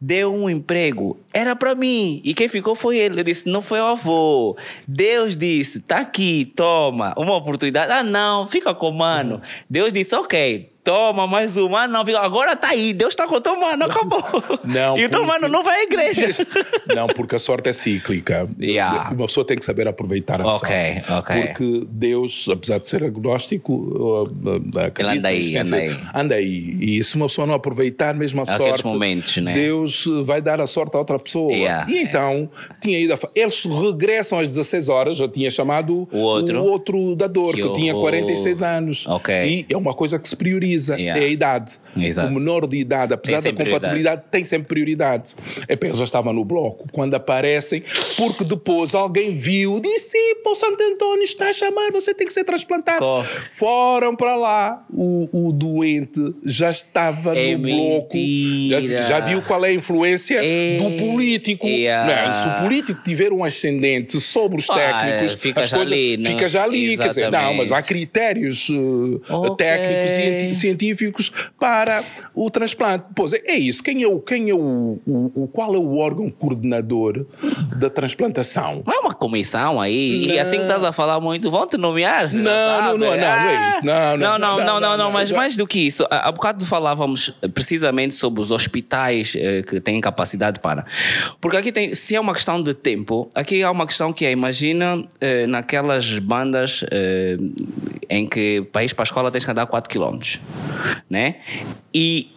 deu 0.00 0.34
um 0.34 0.48
emprego, 0.50 1.18
era 1.32 1.56
para 1.56 1.74
mim 1.74 2.20
e 2.24 2.34
quem 2.34 2.48
ficou 2.48 2.74
foi 2.74 2.98
ele. 2.98 3.20
Eu 3.20 3.24
disse, 3.24 3.48
não 3.48 3.62
foi 3.62 3.80
o 3.80 3.86
avô. 3.86 4.56
Deus 4.86 5.36
disse, 5.36 5.80
tá 5.80 5.98
aqui, 5.98 6.52
toma, 6.54 7.14
uma 7.16 7.34
oportunidade. 7.36 7.90
Ah, 7.92 8.02
não, 8.02 8.46
fica 8.48 8.74
com 8.74 8.88
o 8.90 8.92
mano. 8.92 9.40
Deus 9.68 9.92
disse, 9.92 10.14
ok. 10.14 10.70
Toma 10.84 11.26
mais 11.26 11.56
uma. 11.56 11.84
Ah, 11.84 11.88
não, 11.88 12.00
agora 12.18 12.54
tá 12.54 12.68
aí. 12.68 12.92
Deus 12.92 13.14
tá 13.16 13.26
com 13.26 13.40
mano, 13.58 13.84
acabou. 13.84 14.22
Não, 14.64 14.96
e 15.00 15.06
o 15.06 15.10
porque- 15.10 15.26
mano 15.26 15.48
não 15.48 15.64
vai 15.64 15.80
à 15.80 15.82
igreja. 15.84 16.28
Não, 16.94 17.06
porque 17.06 17.34
a 17.34 17.38
sorte 17.38 17.70
é 17.70 17.72
cíclica. 17.72 18.46
Yeah. 18.60 19.10
Uma 19.12 19.26
pessoa 19.26 19.44
tem 19.44 19.56
que 19.56 19.64
saber 19.64 19.88
aproveitar 19.88 20.40
a 20.40 20.46
Ok, 20.46 20.68
sorte. 20.68 21.12
ok. 21.12 21.42
Porque 21.46 21.86
Deus, 21.90 22.46
apesar 22.52 22.78
de 22.78 22.86
ser 22.88 23.02
agnóstico, 23.02 23.72
uh, 23.72 24.22
uh, 24.24 24.78
acredita 24.78 25.00
Ele 25.00 25.18
anda 25.18 25.28
aí, 25.28 25.56
anda 25.56 25.76
aí. 25.76 25.96
anda 26.14 26.34
aí. 26.34 26.76
E 26.80 27.02
se 27.02 27.16
uma 27.16 27.26
pessoa 27.26 27.46
não 27.46 27.54
aproveitar 27.54 28.14
mesmo 28.14 28.40
a 28.40 28.44
Aqueles 28.44 28.66
sorte, 28.66 28.84
momentos, 28.86 29.36
né? 29.38 29.54
Deus 29.54 30.04
uh, 30.06 30.22
vai 30.24 30.42
dar 30.42 30.60
a 30.60 30.66
sorte 30.66 30.94
a 30.94 30.98
outra 30.98 31.18
pessoa. 31.18 31.50
Yeah. 31.52 31.90
E 31.90 32.02
então, 32.02 32.48
tinha 32.80 33.00
ido 33.00 33.14
a... 33.14 33.18
eles 33.34 33.64
regressam 33.64 34.38
às 34.38 34.48
16 34.48 34.88
horas, 34.90 35.18
eu 35.18 35.28
tinha 35.28 35.50
chamado 35.50 36.06
O 36.12 36.18
outro? 36.18 36.60
o 36.60 36.64
outro 36.66 37.16
dador, 37.16 37.54
Que 37.54 37.62
que, 37.62 37.72
tinha 37.72 37.92
horror. 37.94 38.10
46 38.10 38.62
anos. 38.62 39.06
Ok. 39.08 39.66
E 39.68 39.72
é 39.72 39.76
uma 39.76 39.94
coisa 39.94 40.18
que 40.18 40.28
se 40.28 40.36
prioriza. 40.36 40.73
Yeah. 40.74 41.20
é 41.20 41.24
a 41.24 41.28
idade. 41.28 41.72
Exato. 41.96 42.28
O 42.28 42.32
menor 42.34 42.66
de 42.66 42.76
idade, 42.76 43.12
apesar 43.14 43.40
da 43.40 43.52
compatibilidade, 43.52 44.22
tem 44.30 44.44
sempre 44.44 44.68
prioridade. 44.68 45.34
É 45.68 45.78
eu 45.80 45.94
já 45.94 46.04
estava 46.04 46.32
no 46.32 46.44
bloco 46.44 46.86
quando 46.92 47.14
aparecem, 47.14 47.82
porque 48.16 48.44
depois 48.44 48.94
alguém 48.94 49.34
viu, 49.34 49.80
disse: 49.80 50.16
Pô, 50.42 50.54
Santo 50.54 50.82
António 50.82 51.22
está 51.24 51.46
a 51.48 51.52
chamar, 51.52 51.90
você 51.92 52.14
tem 52.14 52.26
que 52.26 52.32
ser 52.32 52.44
transplantado. 52.44 52.98
Corre. 52.98 53.28
Foram 53.52 54.14
para 54.16 54.34
lá. 54.36 54.84
O, 54.92 55.48
o 55.48 55.52
doente 55.52 56.34
já 56.44 56.70
estava 56.70 57.36
É 57.36 57.56
no 57.56 57.62
bloco. 57.62 58.10
Já, 58.16 58.80
mentira. 58.80 59.02
já 59.02 59.20
viu 59.20 59.42
qual 59.42 59.64
é 59.64 59.68
a 59.68 59.72
influência 59.72 60.38
É. 60.42 60.78
do 60.78 60.90
político. 60.92 61.66
Yeah. 61.66 62.26
Não, 62.26 62.32
se 62.32 62.48
o 62.48 62.62
político 62.62 63.02
tiver 63.02 63.32
um 63.32 63.44
ascendente 63.44 64.20
sobre 64.20 64.58
os 64.58 64.68
Ah, 64.70 64.74
técnicos, 64.74 65.34
fica 65.34 65.60
as 65.60 65.68
já 65.68 65.76
coisas, 65.76 65.92
ali, 65.92 66.16
não? 66.16 66.30
fica 66.30 66.48
já 66.48 66.64
ali. 66.64 66.96
Quer 66.96 67.08
dizer, 67.08 67.30
não, 67.30 67.54
mas 67.54 67.72
há 67.72 67.82
critérios 67.82 68.68
uh, 68.68 69.20
Ok. 69.28 69.56
técnicos 69.56 70.16
e 70.16 70.63
científicos 70.64 71.30
para 71.58 72.02
o 72.34 72.48
transplante. 72.50 73.04
Pois 73.14 73.32
é, 73.34 73.42
é 73.44 73.56
isso. 73.56 73.82
Quem 73.82 74.02
é 74.02 74.06
o, 74.08 74.18
quem 74.20 74.48
é 74.50 74.54
o, 74.54 74.98
o, 75.06 75.32
o- 75.44 75.48
qual 75.52 75.74
é 75.74 75.78
o 75.78 75.96
órgão 75.98 76.30
coordenador 76.30 77.26
da 77.76 77.90
transplantação? 77.90 78.82
Não 78.86 78.92
é 78.94 78.98
uma 79.00 79.12
comissão 79.14 79.80
aí, 79.80 80.24
e 80.24 80.34
Não. 80.34 80.40
assim 80.42 80.56
que 80.56 80.62
estás 80.62 80.82
a 80.82 80.92
falar 80.92 81.20
muito, 81.20 81.50
vão 81.50 81.66
te 81.66 81.76
nomear. 81.76 82.24
Não, 82.32 82.42
não, 82.42 82.98
não, 82.98 82.98
não, 82.98 83.16
não 83.16 83.16
é 83.16 83.68
isso. 83.68 83.80
Não, 83.84 84.16
não, 84.16 84.38
não, 84.38 84.64
não, 84.64 84.80
não, 84.80 84.96
não, 84.96 85.10
mas 85.12 85.28
já- 85.28 85.36
mais 85.36 85.56
do 85.56 85.66
que 85.66 85.80
isso, 85.80 86.06
há 86.10 86.30
bocado 86.32 86.64
falávamos 86.64 87.30
precisamente 87.52 88.14
sobre 88.14 88.40
os 88.40 88.50
hospitais 88.50 89.34
eh, 89.36 89.62
que 89.62 89.80
têm 89.80 90.00
capacidade 90.00 90.60
para. 90.60 90.84
Porque 91.40 91.56
aqui 91.56 91.70
tem, 91.72 91.94
se 91.94 92.14
é 92.14 92.20
uma 92.20 92.32
questão 92.32 92.62
de 92.62 92.72
tempo, 92.74 93.28
aqui 93.34 93.62
há 93.62 93.70
uma 93.70 93.86
questão 93.86 94.12
que 94.12 94.24
é, 94.24 94.30
imagina 94.32 95.04
eh, 95.20 95.46
naquelas 95.46 96.18
bandas 96.18 96.84
eh, 96.90 97.36
em 98.08 98.26
que 98.26 98.40
ir 98.56 98.64
para 98.66 98.82
a 98.82 99.04
escola 99.04 99.30
tens 99.30 99.44
que 99.44 99.50
andar 99.50 99.66
4 99.66 99.90
km, 99.90 100.18
né? 101.08 101.36
E 101.92 102.30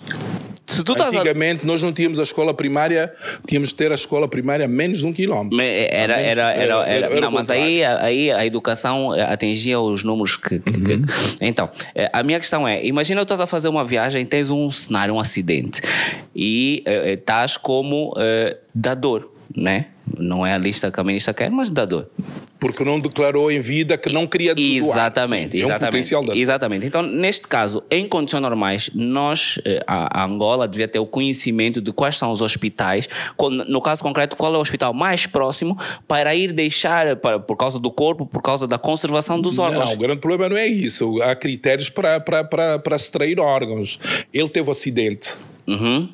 se 0.65 0.83
tu 0.83 0.91
estás 0.91 1.13
a 1.13 1.17
Antigamente 1.19 1.65
nós 1.65 1.81
não 1.81 1.91
tínhamos 1.93 2.19
a 2.19 2.23
escola 2.23 2.53
primária, 2.53 3.11
tínhamos 3.47 3.69
de 3.69 3.75
ter 3.75 3.91
a 3.91 3.95
escola 3.95 4.27
primária 4.27 4.65
a 4.65 4.67
menos 4.67 4.99
de 4.99 5.05
um 5.05 5.13
quilómetro. 5.13 5.57
Me- 5.57 5.87
Era, 5.89 6.17
Menos- 6.17 6.31
era, 6.31 6.51
era, 6.53 6.87
era- 6.87 7.05
era- 7.07 7.21
não, 7.21 7.31
mas 7.31 7.49
aí, 7.49 7.83
aí 7.83 8.31
a 8.31 8.45
educação 8.45 9.15
eh, 9.15 9.21
atingia 9.23 9.79
os 9.79 10.03
números 10.03 10.35
que. 10.35 10.59
que- 10.59 10.71
que- 10.71 11.01
Então, 11.41 11.69
eh, 11.95 12.09
a 12.11 12.21
minha 12.23 12.39
questão 12.39 12.67
é: 12.67 12.85
imagina 12.85 13.21
tu 13.21 13.23
estás 13.33 13.39
a 13.39 13.47
fazer 13.47 13.69
uma 13.69 13.85
viagem, 13.85 14.25
tens 14.25 14.49
um 14.49 14.69
cenário, 14.71 15.13
um 15.15 15.19
acidente, 15.19 15.81
e 16.35 16.83
eh, 16.85 17.11
eh, 17.11 17.13
estás 17.13 17.55
como 17.57 18.13
eh, 18.17 18.57
dador, 18.75 19.31
né? 19.55 19.87
Não 20.17 20.45
é 20.45 20.53
a 20.53 20.57
lista 20.57 20.91
que 20.91 20.99
a 20.99 21.03
ministra 21.03 21.33
quer, 21.33 21.49
mas 21.49 21.69
dador. 21.69 22.07
Porque 22.59 22.83
não 22.83 22.99
declarou 22.99 23.51
em 23.51 23.59
vida 23.59 23.97
que 23.97 24.11
não 24.11 24.25
queria 24.25 24.55
doar. 24.55 24.67
Exatamente, 24.67 25.51
Sim, 25.51 25.59
É 25.59 25.61
um 25.61 25.65
exatamente. 25.65 25.91
potencial 25.91 26.25
da 26.25 26.35
exatamente. 26.35 26.85
Então, 26.85 27.01
neste 27.01 27.47
caso, 27.47 27.83
em 27.89 28.07
condições 28.07 28.41
normais, 28.41 28.89
nós, 28.93 29.59
eh, 29.63 29.83
a, 29.85 30.23
Angola, 30.23 30.67
devia 30.67 30.87
ter 30.87 30.99
o 30.99 31.05
conhecimento 31.05 31.81
de 31.81 31.91
quais 31.91 32.17
são 32.17 32.31
os 32.31 32.41
hospitais, 32.41 33.07
no 33.67 33.81
caso 33.81 34.01
concreto, 34.01 34.35
qual 34.35 34.53
é 34.53 34.57
o 34.57 34.61
hospital 34.61 34.93
mais 34.93 35.27
próximo 35.27 35.77
para 36.07 36.33
ir 36.33 36.51
deixar, 36.51 37.15
para, 37.17 37.39
por 37.39 37.55
causa 37.55 37.79
do 37.79 37.91
corpo, 37.91 38.25
por 38.25 38.41
causa 38.41 38.67
da 38.67 38.77
conservação 38.77 39.39
dos 39.39 39.59
órgãos. 39.59 39.89
Não, 39.89 39.95
o 39.95 39.99
grande 39.99 40.19
problema 40.19 40.49
não 40.49 40.57
é 40.57 40.67
isso. 40.67 41.21
Há 41.21 41.35
critérios 41.35 41.89
para, 41.89 42.19
para, 42.19 42.43
para, 42.43 42.79
para 42.79 42.95
extrair 42.95 43.39
órgãos. 43.39 43.99
Ele 44.33 44.49
teve 44.49 44.67
um 44.67 44.71
acidente. 44.71 45.35
Uhum. 45.67 46.09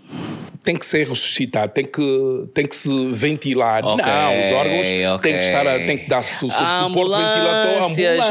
Tem 0.64 0.76
que 0.78 0.86
ser 0.86 1.08
ressuscitado, 1.10 1.74
tem 1.74 1.84
que, 1.84 2.48
tem 2.54 2.66
que 2.66 2.74
se 2.76 2.90
ventilar. 3.12 3.86
Ok, 3.86 4.04
não, 4.06 4.40
os 4.48 4.52
órgãos 4.54 4.88
ok. 5.16 5.32
têm 5.32 5.40
que 5.40 5.46
estar, 5.46 5.64
têm 5.86 5.98
que 5.98 6.10
dar 6.10 6.24
su, 6.24 6.48
su, 6.48 6.48
suporte 6.48 7.12
ventilatório. 7.12 7.84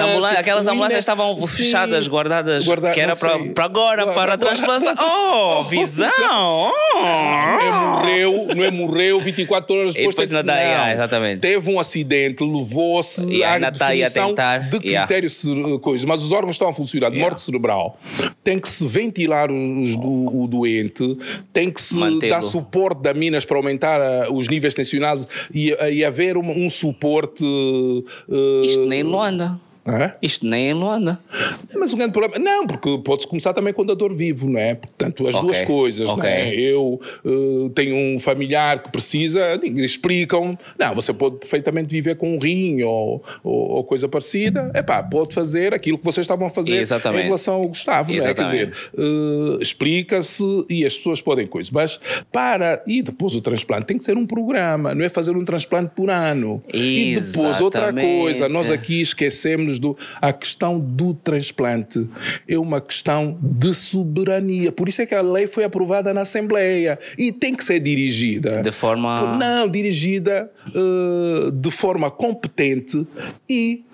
ambulância- 0.03 0.39
aquelas 0.41 0.67
ambulâncias 0.67 0.99
estavam 1.01 1.43
Sim, 1.43 1.49
fechadas, 1.65 2.09
guardadas, 2.09 2.65
guarda- 2.65 2.91
que 2.93 3.01
era 3.01 3.15
para, 3.15 3.35
agora, 3.65 4.15
para 4.15 4.35
a 4.35 4.39
transplantação. 4.39 4.95
Oh, 5.35 5.63
visão! 5.65 6.11
Não 6.19 7.61
é 7.61 7.71
Oh. 7.71 7.97
morreu, 7.97 8.47
não 8.55 8.65
é 8.65 8.71
morreu 8.71 9.21
24 9.21 9.75
horas 9.77 9.95
E 9.95 9.99
depois. 9.99 10.15
depois 10.15 10.31
tem 10.31 10.43
que- 10.45 10.51
ainda 10.51 10.61
yeah, 10.63 10.93
exatamente. 10.95 11.41
Teve 11.41 11.71
um 11.71 11.79
acidente, 11.81 12.45
levou-se 12.45 13.25
E 13.31 13.43
à 13.45 13.59
definição 13.59 14.29
tentar, 14.29 14.59
de 14.71 14.77
yeah. 14.87 15.07
critérios 15.07 15.35
cere- 15.35 15.79
coisas, 15.81 16.05
mas 16.05 16.23
os 16.23 16.33
órgãos 16.33 16.55
estão 16.57 16.69
a 16.69 16.73
funcionar, 16.75 17.11
de 17.11 17.17
Yeah. 17.17 17.31
morte 17.31 17.43
cerebral. 17.43 17.99
Tem 18.45 18.59
que 18.59 18.69
se 18.69 18.87
ventilar 18.87 19.51
os- 19.51 19.95
o, 19.97 20.43
o 20.45 20.47
doente, 20.49 21.17
tem 21.53 21.71
que 21.71 21.81
se 21.81 21.95
Dar 22.31 22.43
suporte 22.43 23.01
de 23.03 23.09
aminas 23.09 23.45
para 23.45 23.57
aumentar 23.57 24.01
ah, 24.01 24.29
os 24.31 24.49
níveis 24.49 24.75
tensionados 24.75 25.27
e, 25.53 25.71
e 25.91 26.05
haver 26.05 26.37
um, 26.37 26.65
um 26.65 26.71
suporte. 26.71 27.45
ah, 28.31 28.65
Isto 28.65 28.87
nem 28.87 29.01
em 29.01 29.05
Luanda. 29.05 29.61
Hã? 29.87 30.13
Isto 30.23 30.47
nem 30.47 30.71
em 30.71 30.75
Luanda. 30.75 31.19
Mas 31.75 31.93
o 31.93 31.97
grande 31.97 32.13
problema. 32.13 32.39
Não, 32.39 32.67
porque 32.67 32.99
pode-se 32.99 33.29
começar 33.29 33.53
também 33.53 33.73
com 33.73 33.85
dador 33.85 34.15
vivo, 34.15 34.49
não 34.49 34.61
é? 34.61 34.75
Portanto, 34.75 35.27
as 35.27 35.35
Ok, 35.35 35.47
duas 35.47 35.63
coisas, 35.63 36.09
ok. 36.09 36.23
não 36.23 36.29
é? 36.29 36.55
Eu 36.55 37.01
eh, 37.25 37.71
tenho 37.75 37.97
um 37.97 38.19
familiar 38.19 38.83
que 38.83 38.91
precisa, 38.91 39.61
explicam. 39.77 40.57
Não, 40.79 40.95
você 40.95 41.13
pode 41.13 41.37
perfeitamente 41.37 41.89
viver 41.89 42.17
com 42.17 42.37
um 42.37 42.39
rim 42.39 42.83
ou, 42.83 43.23
ou, 43.43 43.71
ou 43.71 43.85
coisa 43.85 44.09
parecida. 44.09 44.71
É 44.75 44.83
pá, 44.83 45.03
pode 45.03 45.35
fazer 45.35 45.75
aquilo 45.75 45.99
que 45.99 46.05
vocês 46.05 46.25
estavam 46.25 46.47
a 46.47 46.51
fazer 46.51 46.77
Exatamente. 46.77 47.23
em 47.23 47.25
relação 47.25 47.55
ao 47.55 47.69
Gustavo, 47.69 48.13
não 48.13 48.19
é? 48.19 48.35
Quer 48.35 48.43
Exatamente. 48.43 48.71
dizer, 48.71 48.91
eh, 48.99 49.59
explica-se 49.61 50.65
e 50.69 50.85
as 50.85 50.97
pessoas 50.97 51.21
podem 51.21 51.47
coisa. 51.47 51.71
Mas 51.73 51.99
para. 52.31 52.83
E 52.87 53.03
depois 53.03 53.35
o 53.35 53.41
transplante 53.41 53.87
tem 53.87 53.99
que 53.99 54.05
ser 54.05 54.17
um 54.17 54.27
programa, 54.27 54.95
não 54.95 55.05
é 55.05 55.09
fazer 55.09 55.37
um 55.37 55.45
transplante 55.45 55.93
por 55.95 56.11
ano. 56.11 56.63
E 56.73 57.17
depois 57.21 57.61
outra 57.61 57.83
Exatamente. 57.87 58.19
coisa, 58.21 58.49
nós 58.49 58.71
aqui 58.71 59.01
esquecemos 59.01 59.72
do 59.79 59.97
a 60.21 60.33
questão 60.33 60.79
do 60.79 61.15
transplante. 61.15 62.07
É 62.49 62.59
uma 62.59 62.81
questão 62.81 63.39
de 63.43 63.75
soberania. 63.75 64.73
Por 64.73 64.89
isso 64.89 65.03
é 65.03 65.07
que 65.07 65.15
a 65.15 65.21
lei 65.23 65.47
foi 65.47 65.65
aprovada 65.65 66.13
na 66.15 66.23
Assembleia 66.23 66.99
e 67.19 67.33
tem 67.33 67.55
que 67.55 67.65
ser 67.65 67.81
dirigida. 67.81 68.63
De 68.63 68.73
forma- 68.73 69.37
não 69.37 69.69
dirigida 69.69 70.51
eh, 70.69 71.51
de 71.53 71.71
forma 71.71 72.11
competente 72.11 73.07
e 73.49 73.85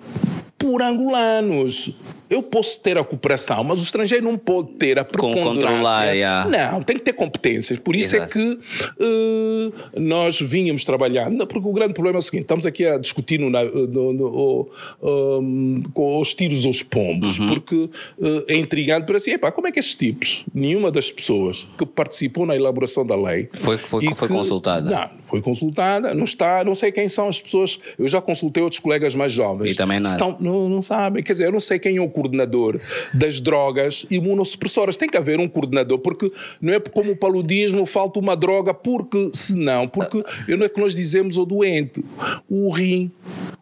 por 0.59 0.81
angolanos 0.83 1.91
eu 2.29 2.43
posso 2.43 2.79
ter 2.79 2.95
a 2.95 3.03
cooperação, 3.03 3.63
mas 3.63 3.79
o 3.79 3.83
estrangeiro 3.83 4.23
não 4.23 4.37
pode 4.37 4.73
ter 4.73 4.99
a 4.99 5.03
preponderância. 5.03 6.13
yeah. 6.13 6.47
Não, 6.71 6.83
tem 6.83 6.95
que 6.97 7.01
ter 7.01 7.13
competências. 7.13 7.79
Por 7.79 7.95
isso 7.95 8.15
Exato. 8.17 8.37
é 8.37 8.41
que 8.41 8.59
eh, 8.99 9.71
nós 9.99 10.39
vínhamos 10.39 10.83
trabalhando, 10.83 11.47
porque 11.47 11.67
o 11.67 11.71
grande 11.73 11.93
problema 11.93 12.17
é 12.17 12.19
o 12.19 12.21
seguinte: 12.21 12.43
estamos 12.43 12.67
aqui 12.67 12.85
a 12.85 12.99
discutir 12.99 13.39
no, 13.39 13.49
no- 13.49 14.13
no- 14.13 14.69
um, 15.01 15.81
com 15.93 16.19
os 16.19 16.33
tiros 16.35 16.65
aos 16.65 16.83
pombos, 16.83 17.39
Uhum. 17.39 17.47
porque 17.47 17.89
eh, 18.21 18.43
é 18.49 18.57
intrigante 18.57 19.07
para 19.07 19.17
si, 19.17 19.31
epá, 19.31 19.51
como 19.51 19.67
é 19.67 19.71
que 19.71 19.79
estes 19.79 19.95
tipos, 19.95 20.45
nenhuma 20.53 20.91
das 20.91 21.09
pessoas 21.11 21.67
que 21.79 21.85
participou 21.85 22.45
na 22.45 22.55
elaboração 22.55 23.03
da 23.05 23.15
lei 23.15 23.49
Foi- 23.53 23.77
foi- 23.77 24.05
foi 24.13 24.27
que- 24.27 24.33
consultada. 24.33 24.89
Não, 24.89 25.09
foi 25.29 25.41
consultada, 25.41 26.13
não 26.13 26.23
está, 26.23 26.63
não 26.63 26.73
sei 26.73 26.91
quem 26.91 27.07
são 27.07 27.27
as 27.27 27.39
pessoas. 27.39 27.79
Eu 27.97 28.07
já 28.07 28.19
consultei 28.19 28.63
outros 28.63 28.79
colegas 28.79 29.13
mais 29.13 29.31
jovens. 29.31 29.73
E 29.73 29.75
também 29.75 29.99
nada. 29.99 30.15
Estão, 30.15 30.35
não, 30.39 30.67
não 30.67 30.81
sabem. 30.81 31.23
Quer 31.23 31.33
dizer, 31.33 31.45
eu 31.45 31.51
não 31.51 31.59
sei 31.59 31.77
quem 31.77 31.97
é 31.97 32.01
o 32.01 32.09
coordenador 32.09 32.79
das 33.13 33.39
drogas 33.39 34.05
imunossupressoras. 34.09 34.97
Tem 34.97 35.07
que 35.07 35.17
haver 35.17 35.39
um 35.39 35.47
coordenador, 35.47 35.99
porque 35.99 36.31
não 36.59 36.73
é 36.73 36.79
como 36.79 37.11
o 37.11 37.15
paludismo, 37.15 37.85
falta 37.85 38.19
uma 38.19 38.35
droga, 38.35 38.73
porque 38.73 39.29
senão, 39.33 39.87
porque 39.87 40.23
eu 40.47 40.57
não 40.57 40.65
é 40.65 40.69
que 40.69 40.79
nós 40.79 40.95
dizemos 40.95 41.37
ao 41.37 41.45
doente, 41.45 42.03
o 42.49 42.71
rim, 42.71 43.11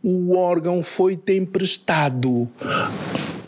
o 0.03 0.37
órgão 0.37 0.81
foi-te 0.81 1.33
emprestado. 1.33 2.47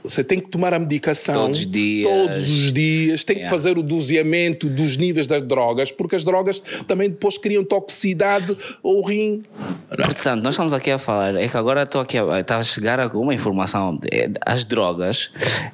Você 0.10 0.24
tem 0.24 0.40
que 0.40 0.50
tomar 0.50 0.74
a 0.74 0.80
medicação 0.80 1.36
Todos 1.36 1.60
os 1.60 1.68
dias. 1.68 2.10
todos 2.10 2.38
os 2.38 2.72
dias, 2.72 3.24
tem 3.24 3.36
que 3.36 3.40
Yeah. 3.44 3.56
fazer 3.56 3.78
o 3.78 3.84
doseamento 3.84 4.68
dos 4.68 4.98
níveis 4.98 5.28
das 5.28 5.42
drogas, 5.44 5.92
porque 5.92 6.16
as 6.16 6.24
drogas 6.24 6.62
também 6.88 7.10
depois 7.10 7.38
criam 7.38 7.64
toxicidade 7.64 8.58
ao 8.84 9.02
rim. 9.04 9.44
Portanto, 9.88 10.44
nós 10.44 10.56
estamos 10.56 10.74
aqui 10.74 10.90
a 10.92 10.98
falar, 10.98 11.36
é 11.36 11.48
que 11.48 11.56
agora 11.56 11.84
estou 11.84 12.02
aqui 12.02 12.18
a, 12.18 12.40
está 12.40 12.58
a 12.58 12.64
chegar 12.64 13.00
alguma 13.00 13.34
informação. 13.34 14.00
É, 14.12 14.30
As 14.46 14.64
drogas, 14.64 15.30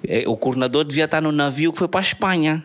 é, 0.08 0.24
o 0.28 0.36
coordenador 0.36 0.84
devia 0.84 1.06
estar 1.06 1.22
no 1.22 1.32
navio 1.32 1.72
que 1.72 1.78
foi 1.80 1.88
para 1.88 2.02
a 2.02 2.04
Espanha. 2.04 2.64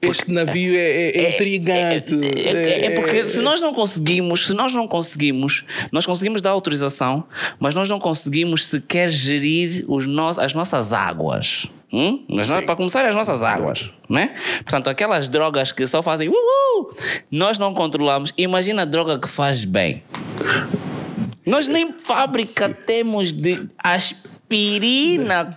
Este 0.00 0.30
navio 0.32 0.74
é, 0.76 0.78
é- 0.78 1.18
é 1.24 1.34
intrigante. 1.34 2.14
É, 2.36 2.50
é- 2.50 2.84
é 2.86 2.90
porque 2.90 3.28
se 3.28 3.40
nós 3.40 3.60
não 3.60 3.74
conseguimos, 3.74 4.46
se 4.46 4.54
nós 4.54 4.72
não 4.72 4.86
conseguimos, 4.86 5.64
nós 5.92 6.06
conseguimos 6.06 6.40
dar 6.40 6.50
autorização, 6.50 7.24
mas 7.58 7.74
nós 7.74 7.88
não 7.88 7.98
conseguimos 7.98 8.66
sequer 8.68 9.10
gerir 9.10 9.84
os 9.88 10.06
nos, 10.06 10.38
as 10.38 10.54
nossas 10.54 10.92
águas. 10.92 11.66
Hum? 11.92 12.24
Mas 12.28 12.48
nós- 12.48 12.64
para 12.64 12.76
começar, 12.76 13.04
as 13.06 13.14
nossas 13.14 13.42
águas, 13.42 13.90
né? 14.08 14.34
Portanto, 14.58 14.88
aquelas 14.88 15.28
drogas 15.28 15.72
que 15.72 15.86
só 15.86 16.02
fazem 16.02 16.28
uhul, 16.28 16.94
nós 17.30 17.58
não 17.58 17.72
controlamos. 17.74 18.32
Imagina 18.36 18.82
a 18.82 18.84
droga 18.84 19.18
que 19.18 19.26
faz 19.28 19.64
bem. 19.64 20.02
Nós 21.46 21.66
nem 21.66 21.92
fábrica 21.98 22.68
temos 22.68 23.32
de 23.32 23.68
aspirina, 23.82 24.28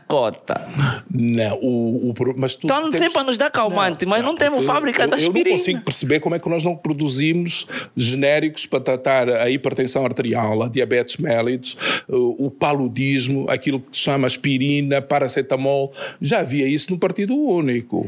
cota. 0.08 0.62
Não, 1.10 1.58
o, 1.62 2.10
o, 2.10 2.14
mas 2.36 2.56
tu 2.56 2.68
Estão 2.68 2.90
tens- 2.90 2.98
sempre 3.04 3.20
a 3.20 3.24
nos 3.24 3.38
dar 3.38 3.50
calmante, 3.50 4.06
mas 4.06 4.24
não, 4.24 4.36
temos 4.36 4.60
porque 4.60 4.72
fábrica 4.74 5.04
eu, 5.04 5.08
da 5.08 5.18
Eu 5.18 5.22
não 5.22 5.28
aspirina. 5.28 5.58
consigo 5.58 5.82
perceber 5.82 6.20
como 6.20 6.36
é 6.36 6.40
que 6.40 6.50
nós 6.50 6.64
não 6.64 6.76
produzimos 6.76 7.68
genéricos 7.96 8.66
para 8.66 8.80
tratar 8.82 9.30
a 9.30 9.50
hipertensão 9.50 10.06
arterial, 10.06 10.64
a 10.64 10.70
diabetes 10.70 11.18
mellitus, 11.18 11.78
o, 12.08 12.50
paludismo, 12.52 13.46
aquilo 13.50 13.80
que 13.80 13.96
se 13.98 14.04
chama 14.04 14.28
aspirina, 14.28 15.02
paracetamol. 15.02 15.94
Já 16.22 16.40
havia 16.40 16.68
isso 16.68 16.92
no 16.92 16.98
Partido 17.00 17.36
Único. 17.36 18.08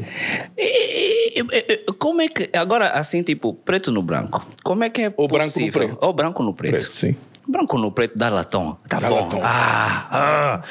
E- 0.56 1.40
e- 1.40 1.42
e- 1.42 1.84
Como 1.98 2.20
é 2.20 2.28
que. 2.28 2.50
Agora, 2.56 2.88
assim, 2.90 3.22
tipo, 3.22 3.54
preto 3.54 3.90
no 3.90 4.02
branco. 4.02 4.46
Como 4.62 4.84
é 4.84 4.90
que 4.90 5.02
é 5.02 5.14
Ou 5.16 5.26
branco 5.28 5.46
no 5.46 5.52
possível? 5.52 5.72
preto. 5.88 5.98
Ou 6.00 6.12
branco 6.12 6.42
no 6.42 6.54
preto. 6.54 6.72
Preto, 6.72 6.92
sim. 6.92 7.16
Branco 7.46 7.78
no 7.78 7.92
preto 7.92 8.16
dá 8.16 8.28
latão. 8.30 8.78
Tá 8.88 9.00
Dá 9.00 9.08
bom. 9.08 9.22
latão. 9.22 9.40
Ah, 9.42 10.08
ah. 10.10 10.62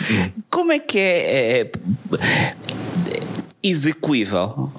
Como 0.50 0.72
é 0.72 0.80
que 0.80 0.98
é, 0.98 1.62
é, 1.62 1.62
é 1.62 1.72
execuível? 3.62 4.72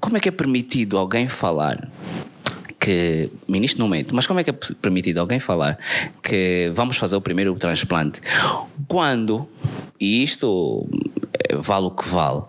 Como 0.00 0.16
é 0.16 0.20
que 0.20 0.28
é 0.28 0.32
permitido 0.32 0.96
alguém 0.98 1.28
falar 1.28 1.88
que, 2.80 3.30
ministro 3.46 3.80
não 3.80 3.88
mente, 3.88 4.14
mas 4.14 4.26
como 4.26 4.40
é 4.40 4.44
que 4.44 4.50
é 4.50 4.54
permitido 4.80 5.18
alguém 5.18 5.38
falar 5.38 5.78
que 6.22 6.72
vamos 6.74 6.96
fazer 6.96 7.14
o 7.14 7.20
primeiro 7.20 7.54
transplante 7.56 8.22
quando, 8.88 9.46
e 10.00 10.24
isto 10.24 10.88
eh, 11.34 11.56
vale 11.56 11.86
o 11.86 11.90
que 11.90 12.08
vale, 12.08 12.42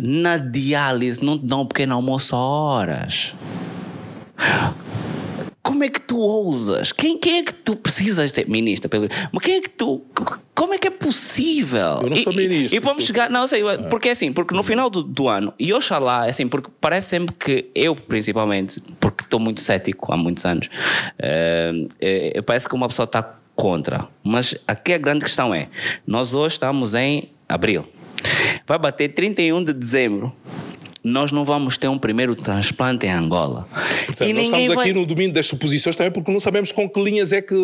na 0.00 0.36
diálise 0.36 1.24
não 1.24 1.38
te 1.38 1.46
dão 1.46 1.62
um 1.62 1.66
pequeno 1.66 1.94
almoço 1.94 2.36
a 2.36 2.38
horas? 2.38 3.34
Como 5.68 5.84
é 5.84 5.88
que 5.90 6.00
tu 6.00 6.18
ousas? 6.18 6.92
Quem, 6.92 7.18
quem 7.18 7.38
é 7.38 7.42
que 7.42 7.52
tu 7.52 7.76
precisas 7.76 8.30
ser 8.32 8.48
ministro? 8.48 8.88
Pelo, 8.88 9.06
mas 9.30 9.44
quem 9.44 9.56
é 9.56 9.60
que 9.60 9.68
tu. 9.68 10.00
Como 10.54 10.72
é 10.72 10.78
que 10.78 10.88
é 10.88 10.90
possível? 10.90 12.00
Eu 12.02 12.08
não 12.08 12.16
E- 12.16 12.22
sou 12.22 12.32
e- 12.32 12.36
ministro, 12.36 12.74
E, 12.76 12.80
vamos 12.80 13.04
tu- 13.04 13.08
chegar. 13.08 13.28
Não, 13.28 13.46
sei, 13.46 13.62
porque 13.90 14.08
é 14.08 14.12
assim, 14.12 14.32
porque 14.32 14.54
no 14.54 14.62
final 14.62 14.88
do, 14.88 15.02
do 15.02 15.28
ano, 15.28 15.52
e 15.58 15.70
oxalá, 15.74 16.26
é 16.26 16.30
assim, 16.30 16.48
porque 16.48 16.70
parece 16.80 17.08
sempre 17.10 17.34
que 17.38 17.66
eu, 17.74 17.94
principalmente, 17.94 18.80
porque 18.98 19.24
estou 19.24 19.38
muito 19.38 19.60
cético 19.60 20.10
há 20.10 20.16
muitos 20.16 20.46
anos, 20.46 20.70
eh, 21.18 21.72
eh, 22.00 22.42
parece 22.42 22.66
que 22.66 22.74
uma 22.74 22.88
pessoa 22.88 23.04
está 23.04 23.34
contra. 23.54 24.08
Mas 24.24 24.54
aqui 24.66 24.94
a 24.94 24.98
grande 24.98 25.24
questão 25.26 25.54
é: 25.54 25.68
nós 26.06 26.32
hoje 26.32 26.54
estamos 26.54 26.94
em 26.94 27.28
abril, 27.46 27.84
vai 28.66 28.78
bater 28.78 29.10
31 29.12 29.62
de 29.62 29.74
dezembro. 29.74 30.32
Nós 31.08 31.32
não 31.32 31.44
vamos 31.44 31.76
ter 31.78 31.88
um 31.88 31.98
primeiro 31.98 32.34
transplante 32.34 33.06
em 33.06 33.10
Angola. 33.10 33.66
Portanto, 34.06 34.28
e 34.28 34.32
nós 34.32 34.44
estamos 34.44 34.74
vai... 34.74 34.84
aqui 34.84 34.92
no 34.92 35.06
domínio 35.06 35.32
das 35.32 35.46
suposições 35.46 35.96
também 35.96 36.12
porque 36.12 36.30
não 36.30 36.40
sabemos 36.40 36.70
com 36.72 36.88
que 36.88 37.02
linhas 37.02 37.32
é 37.32 37.40
que 37.42 37.54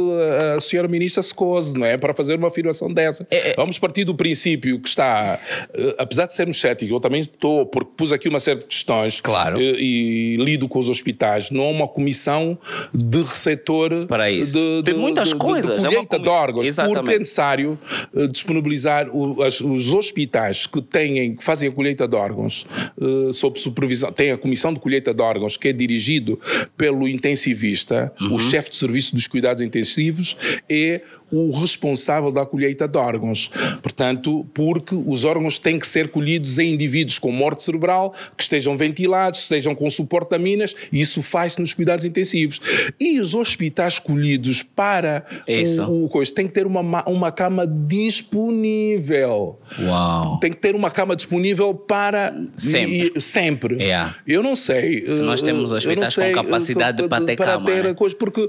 a 0.57 0.61
senhora 0.61 0.88
ministra 0.88 1.22
se 1.22 1.34
cose, 1.34 1.78
não 1.78 1.84
é? 1.86 1.97
Para 1.97 2.14
fazer 2.14 2.36
uma 2.36 2.49
afirmação 2.49 2.92
dessa. 2.92 3.26
É, 3.30 3.55
Vamos 3.57 3.78
partir 3.78 4.05
do 4.05 4.14
princípio 4.14 4.80
que 4.80 4.88
está, 4.88 5.38
eh, 5.74 5.95
apesar 5.99 6.26
de 6.26 6.34
sermos 6.34 6.61
céticos, 6.61 6.90
eu 6.92 7.01
também 7.01 7.20
estou, 7.20 7.66
porque 7.66 7.90
pus 7.97 8.12
aqui 8.12 8.28
uma 8.28 8.40
série 8.40 8.61
de 8.61 8.66
questões 8.66 9.20
Claro. 9.20 9.61
eh, 9.61 9.74
e, 9.78 10.36
lido 10.38 10.68
com 10.68 10.78
os 10.78 10.88
hospitais, 10.88 11.51
não 11.51 11.64
há 11.64 11.68
uma 11.70 11.88
comissão 11.88 12.59
de 12.92 13.22
receptor 13.22 14.07
Para 14.07 14.30
isso. 14.30 14.53
de, 14.53 14.82
De 14.82 14.95
muitas 14.95 15.32
coisas, 15.32 15.72
é 15.72 15.76
de 15.76 15.80
uma 15.82 15.88
colheita 15.90 16.16
comi- 16.16 16.22
de 16.24 16.28
órgãos, 16.30 16.66
Exatamente. 16.66 16.97
porque 16.99 17.14
é 17.14 17.18
necessário 17.18 17.78
eh, 18.16 18.26
disponibilizar 18.26 19.09
o- 19.14 19.42
as- 19.42 19.61
os 19.61 19.92
hospitais 19.92 20.66
que 20.66 20.80
têm, 20.80 21.34
que 21.36 21.45
fazem 21.45 21.68
a 21.68 21.72
colheita 21.72 22.07
de 22.09 22.16
órgãos 22.16 22.66
eh, 23.01 23.32
sob 23.35 23.59
supervisão, 23.61 24.11
tem 24.12 24.30
a 24.30 24.39
comissão 24.39 24.72
de 24.72 24.80
colheita 24.80 25.12
de 25.12 25.20
órgãos 25.22 25.57
que 25.57 25.68
é 25.68 25.72
dirigido 25.72 26.41
pelo 26.76 27.07
intensivista, 27.09 28.12
Uhum. 28.20 28.35
o 28.35 28.39
chefe 28.39 28.70
de 28.70 28.76
serviço 28.76 29.14
dos 29.14 29.26
cuidados 29.26 29.61
intensivos 29.62 30.37
é 30.68 31.03
o 31.35 31.51
responsável 31.59 32.30
da 32.30 32.45
colheita 32.47 32.87
de 32.89 32.97
órgãos. 32.99 33.51
Portanto, 33.82 34.47
porque 34.55 34.95
os 34.95 35.24
órgãos 35.24 35.59
têm 35.59 35.78
que 35.78 35.87
ser 35.87 36.09
colhidos 36.09 36.59
em 36.59 36.72
indivíduos 36.74 37.18
com 37.18 37.30
morte 37.32 37.62
cerebral, 37.64 38.14
que 38.37 38.43
estejam 38.43 38.76
ventilados, 38.76 39.41
estejam 39.41 39.74
com 39.74 39.91
suporte 39.91 40.35
a 40.35 40.39
minas, 40.39 40.74
e 40.93 41.01
isso 41.01 41.22
faz-se 41.22 41.61
nos 41.61 41.74
cuidados 41.74 42.05
intensivos. 42.05 42.61
E 43.01 43.20
os 43.20 43.35
hospitais 43.35 43.95
escolhidos 43.95 44.62
para 44.62 45.24
Isso. 45.47 45.82
o, 45.85 46.05
o 46.07 46.09
coisa 46.09 46.32
têm 46.35 46.47
que 46.47 46.53
ter 46.53 46.66
uma, 46.66 46.82
ma- 46.82 47.05
uma 47.07 47.30
cama 47.32 47.66
disponível. 47.66 49.59
Uau! 49.80 50.39
Tem 50.41 50.51
que 50.51 50.59
ter 50.59 50.74
uma 50.74 50.91
cama 50.91 51.14
disponível 51.16 51.74
para 51.74 52.35
Sempre. 52.57 53.12
e- 53.16 53.20
sempre. 53.20 53.76
Yeah. 53.82 54.16
Eu 54.26 54.43
não 54.43 54.55
sei. 54.57 55.09
Se 55.09 55.22
nós 55.22 55.43
eh, 55.43 55.45
temos 55.45 55.72
hospitais 55.72 56.16
não 56.16 56.22
com 56.24 56.28
sei, 56.28 56.32
capacidade 56.32 57.03
eh, 57.03 57.09
para 57.09 57.24
ter 57.24 57.37
cama, 57.37 57.70
né? 57.82 57.95
coisa, 57.95 58.14
porque, 58.16 58.49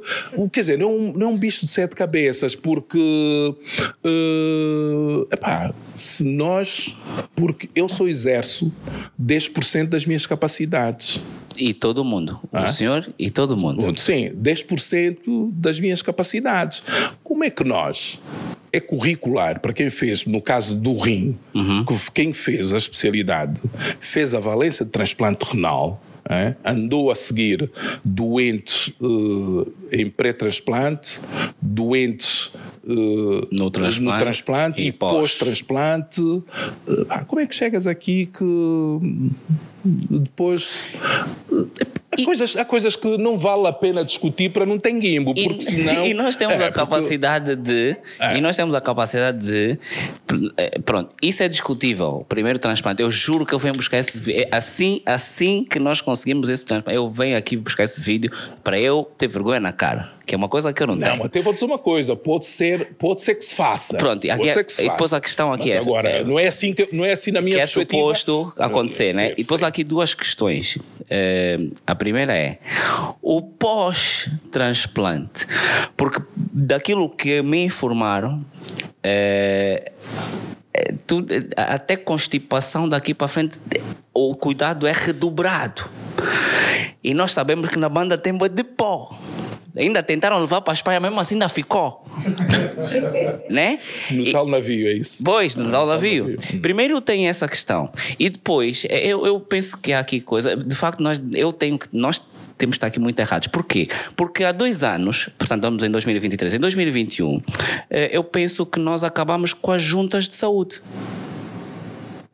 quer 0.51 0.59
dizer, 0.59 0.77
não, 0.77 1.09
é 1.09 1.13
não 1.17 1.27
é 1.27 1.29
um 1.31 1.37
bicho 1.37 1.61
de 1.65 1.71
sete 1.71 1.95
cabeças, 1.95 2.55
porque 2.75 3.55
eh, 4.03 5.27
epá, 5.31 5.73
se 5.97 6.23
nós, 6.25 6.95
porque 7.35 7.69
eu 7.73 7.87
só 7.87 8.05
exerço 8.07 8.71
10% 9.21 9.87
das 9.87 10.05
minhas 10.05 10.25
capacidades. 10.25 11.21
E 11.57 11.73
todo 11.73 12.03
mundo. 12.03 12.37
O 12.51 12.57
Ah? 12.57 12.67
senhor 12.67 13.07
e 13.17 13.31
todo 13.31 13.55
mundo. 13.55 13.97
Sim, 13.97 14.31
10% 14.35 15.51
das 15.53 15.79
minhas 15.79 16.01
capacidades. 16.01 16.83
Como 17.23 17.45
é 17.45 17.49
que 17.49 17.63
nós, 17.63 18.19
é 18.73 18.79
curricular 18.81 19.61
para 19.61 19.71
quem 19.71 19.89
fez, 19.89 20.25
no 20.25 20.41
caso 20.41 20.75
do 20.75 20.97
rim, 20.97 21.37
que 21.53 22.11
quem 22.13 22.33
fez 22.33 22.73
a 22.73 22.77
especialidade, 22.77 23.61
fez 24.01 24.33
a 24.33 24.39
valência 24.41 24.83
de 24.83 24.91
transplante 24.91 25.45
renal, 25.45 26.01
é? 26.29 26.55
andou 26.63 27.11
a 27.11 27.15
seguir 27.15 27.69
doentes 28.03 28.91
eh, 29.01 30.01
em 30.01 30.09
pré-transplante, 30.09 31.19
doentes 31.61 32.51
eh, 32.87 33.47
No 33.51 33.69
transplante 33.71 34.19
transplante 34.23 34.81
e 34.81 34.87
e 34.87 34.91
pós. 34.91 35.11
pós-transplante. 35.11 36.21
Eh, 36.87 37.05
pá, 37.05 37.23
como 37.25 37.41
é 37.41 37.45
que 37.45 37.55
chegas 37.55 37.87
aqui 37.87 38.27
que 38.27 38.43
hum, 38.43 39.31
depois 39.83 40.83
Há 42.11 42.23
coisas, 42.23 42.55
há 42.55 42.63
coisas 42.63 42.95
que 42.95 43.17
não 43.17 43.37
vale 43.37 43.67
a 43.67 43.73
pena 43.73 44.03
discutir 44.05 44.49
para 44.49 44.65
não 44.65 44.79
ter 44.79 44.93
guimbo, 44.93 45.33
E, 45.35 45.43
porque 45.43 45.61
senão. 45.65 46.05
e 46.07 46.13
nós 46.13 46.35
temos 46.37 46.57
É, 46.59 46.65
a 46.67 46.71
capacidade 46.71 47.55
de. 47.57 47.97
É. 48.19 48.37
E 48.37 48.41
nós 48.41 48.55
temos 48.55 48.73
a 48.73 48.79
capacidade 48.79 49.45
de. 49.45 49.77
eh, 50.55 50.79
Pronto, 50.79 51.13
isso 51.21 51.43
é 51.43 51.49
discutível. 51.49 52.25
Primeiro 52.29 52.57
transplante, 52.57 53.01
eu 53.01 53.11
juro 53.11 53.45
que 53.45 53.53
eu 53.53 53.59
venho 53.59 53.73
buscar 53.75 53.97
esse 53.97 54.19
vídeo. 54.21 54.47
Assim, 54.49 55.01
assim 55.05 55.65
que 55.69 55.77
nós 55.77 55.99
conseguimos 55.99 56.47
esse 56.47 56.65
transplante, 56.65 56.95
eu 56.95 57.09
venho 57.09 57.37
aqui 57.37 57.57
buscar 57.57 57.83
esse 57.83 57.99
vídeo 57.99 58.31
para 58.63 58.79
eu 58.79 59.03
ter 59.17 59.27
vergonha 59.27 59.59
na 59.59 59.73
cara. 59.73 60.14
Que 60.25 60.33
é 60.33 60.37
uma 60.37 60.49
coisa 60.49 60.73
que 60.73 60.81
eu 60.81 60.87
não, 60.87 60.95
Não, 60.95 61.11
tenho. 61.11 61.25
até 61.25 61.39
vou 61.41 61.53
dizer 61.53 61.65
uma 61.65 61.77
coisa, 61.77 62.15
pode 62.15 62.45
ser, 62.47 62.95
pode 62.97 63.21
ser 63.21 63.35
que 63.35 63.43
se 63.45 63.53
faça. 63.53 63.95
Pronto, 63.97 64.25
e 64.25 64.31
aqui 64.31 64.49
é- 64.49 64.53
se 64.53 64.59
e 64.59 64.63
faça. 64.63 64.83
depois 64.83 65.13
a 65.13 65.21
questão 65.21 65.53
aqui 65.53 65.65
Mas 65.65 65.73
é 65.73 65.77
essa. 65.77 65.87
Agora, 65.89 66.09
É- 66.09 66.23
não 66.23 66.39
é 66.39 66.47
assim, 66.47 66.73
que, 66.73 66.89
não 66.91 67.05
é 67.05 67.11
assim 67.11 67.29
na 67.31 67.41
minha 67.41 67.57
que 67.57 67.61
é 67.61 67.65
suposto 67.67 68.51
acontecer, 68.57 69.13
né? 69.13 69.27
Sim, 69.29 69.33
E 69.37 69.43
depois 69.43 69.61
há 69.61 69.67
aqui 69.67 69.83
duas 69.83 70.13
questões. 70.15 70.79
Eh, 71.09 71.59
a 71.85 71.93
primeira 71.93 72.35
é 72.35 72.57
o 73.21 73.41
pós-transplante, 73.41 75.45
porque 75.95 76.21
daquilo 76.51 77.09
que 77.09 77.41
me 77.41 77.63
informaram, 77.65 78.43
eh, 79.03 79.91
eh, 80.75 80.93
tu- 81.07 81.25
eh, 81.29 81.47
até 81.55 81.95
constipação 81.95 82.87
daqui 82.89 83.13
para 83.13 83.27
frente, 83.27 83.57
o 84.13 84.35
cuidado 84.35 84.85
é 84.87 84.91
redobrado. 84.91 85.89
E 87.03 87.13
nós 87.13 87.31
sabemos 87.31 87.69
que 87.69 87.77
na 87.77 87.87
banda 87.89 88.17
tem 88.17 88.33
boi 88.33 88.49
de 88.49 88.63
pó. 88.63 89.17
Ainda 89.77 90.01
tentaram 90.01 90.39
levar 90.39 90.61
para 90.61 90.71
a 90.71 90.75
Espanha, 90.75 90.99
mesmo 91.01 91.19
assim 91.19 91.35
ainda 91.35 91.49
ficou. 91.49 92.05
né? 93.49 93.77
No 94.09 94.23
E- 94.23 94.31
tal 94.31 94.47
navio, 94.47 94.87
é 94.87 94.93
isso? 94.93 95.17
Pois, 95.23 95.53
do 95.53 95.69
tal 95.69 95.85
navio. 95.85 96.29
navio. 96.29 96.61
Primeiro 96.61 97.01
tem 97.01 97.27
essa 97.27 97.47
questão. 97.47 97.89
E 98.17 98.29
depois, 98.29 98.85
eu, 98.89 99.25
eu 99.25 99.39
penso 99.39 99.77
que 99.77 99.91
há 99.93 99.99
aqui 99.99 100.21
coisa. 100.21 100.55
De 100.55 100.75
facto, 100.75 101.01
nós, 101.01 101.21
eu 101.33 101.51
tenho 101.51 101.77
que. 101.77 101.87
Nós 101.91 102.21
temos 102.57 102.75
que 102.75 102.77
estar 102.77 102.87
aqui 102.87 102.99
muito 102.99 103.19
errados. 103.19 103.47
Porquê? 103.47 103.87
Porque 104.15 104.43
há 104.43 104.51
dois 104.51 104.83
anos, 104.83 105.29
portanto, 105.37 105.59
estamos 105.63 105.83
em 105.83 105.89
2023, 105.89 106.53
em 106.55 106.59
2021, 106.59 107.41
eh, 107.89 108.09
eu 108.11 108.23
penso 108.23 108.65
que 108.65 108.79
nós 108.79 109.03
acabamos 109.03 109.53
com 109.53 109.71
as 109.71 109.81
juntas 109.81 110.27
de 110.27 110.35
saúde. 110.35 110.81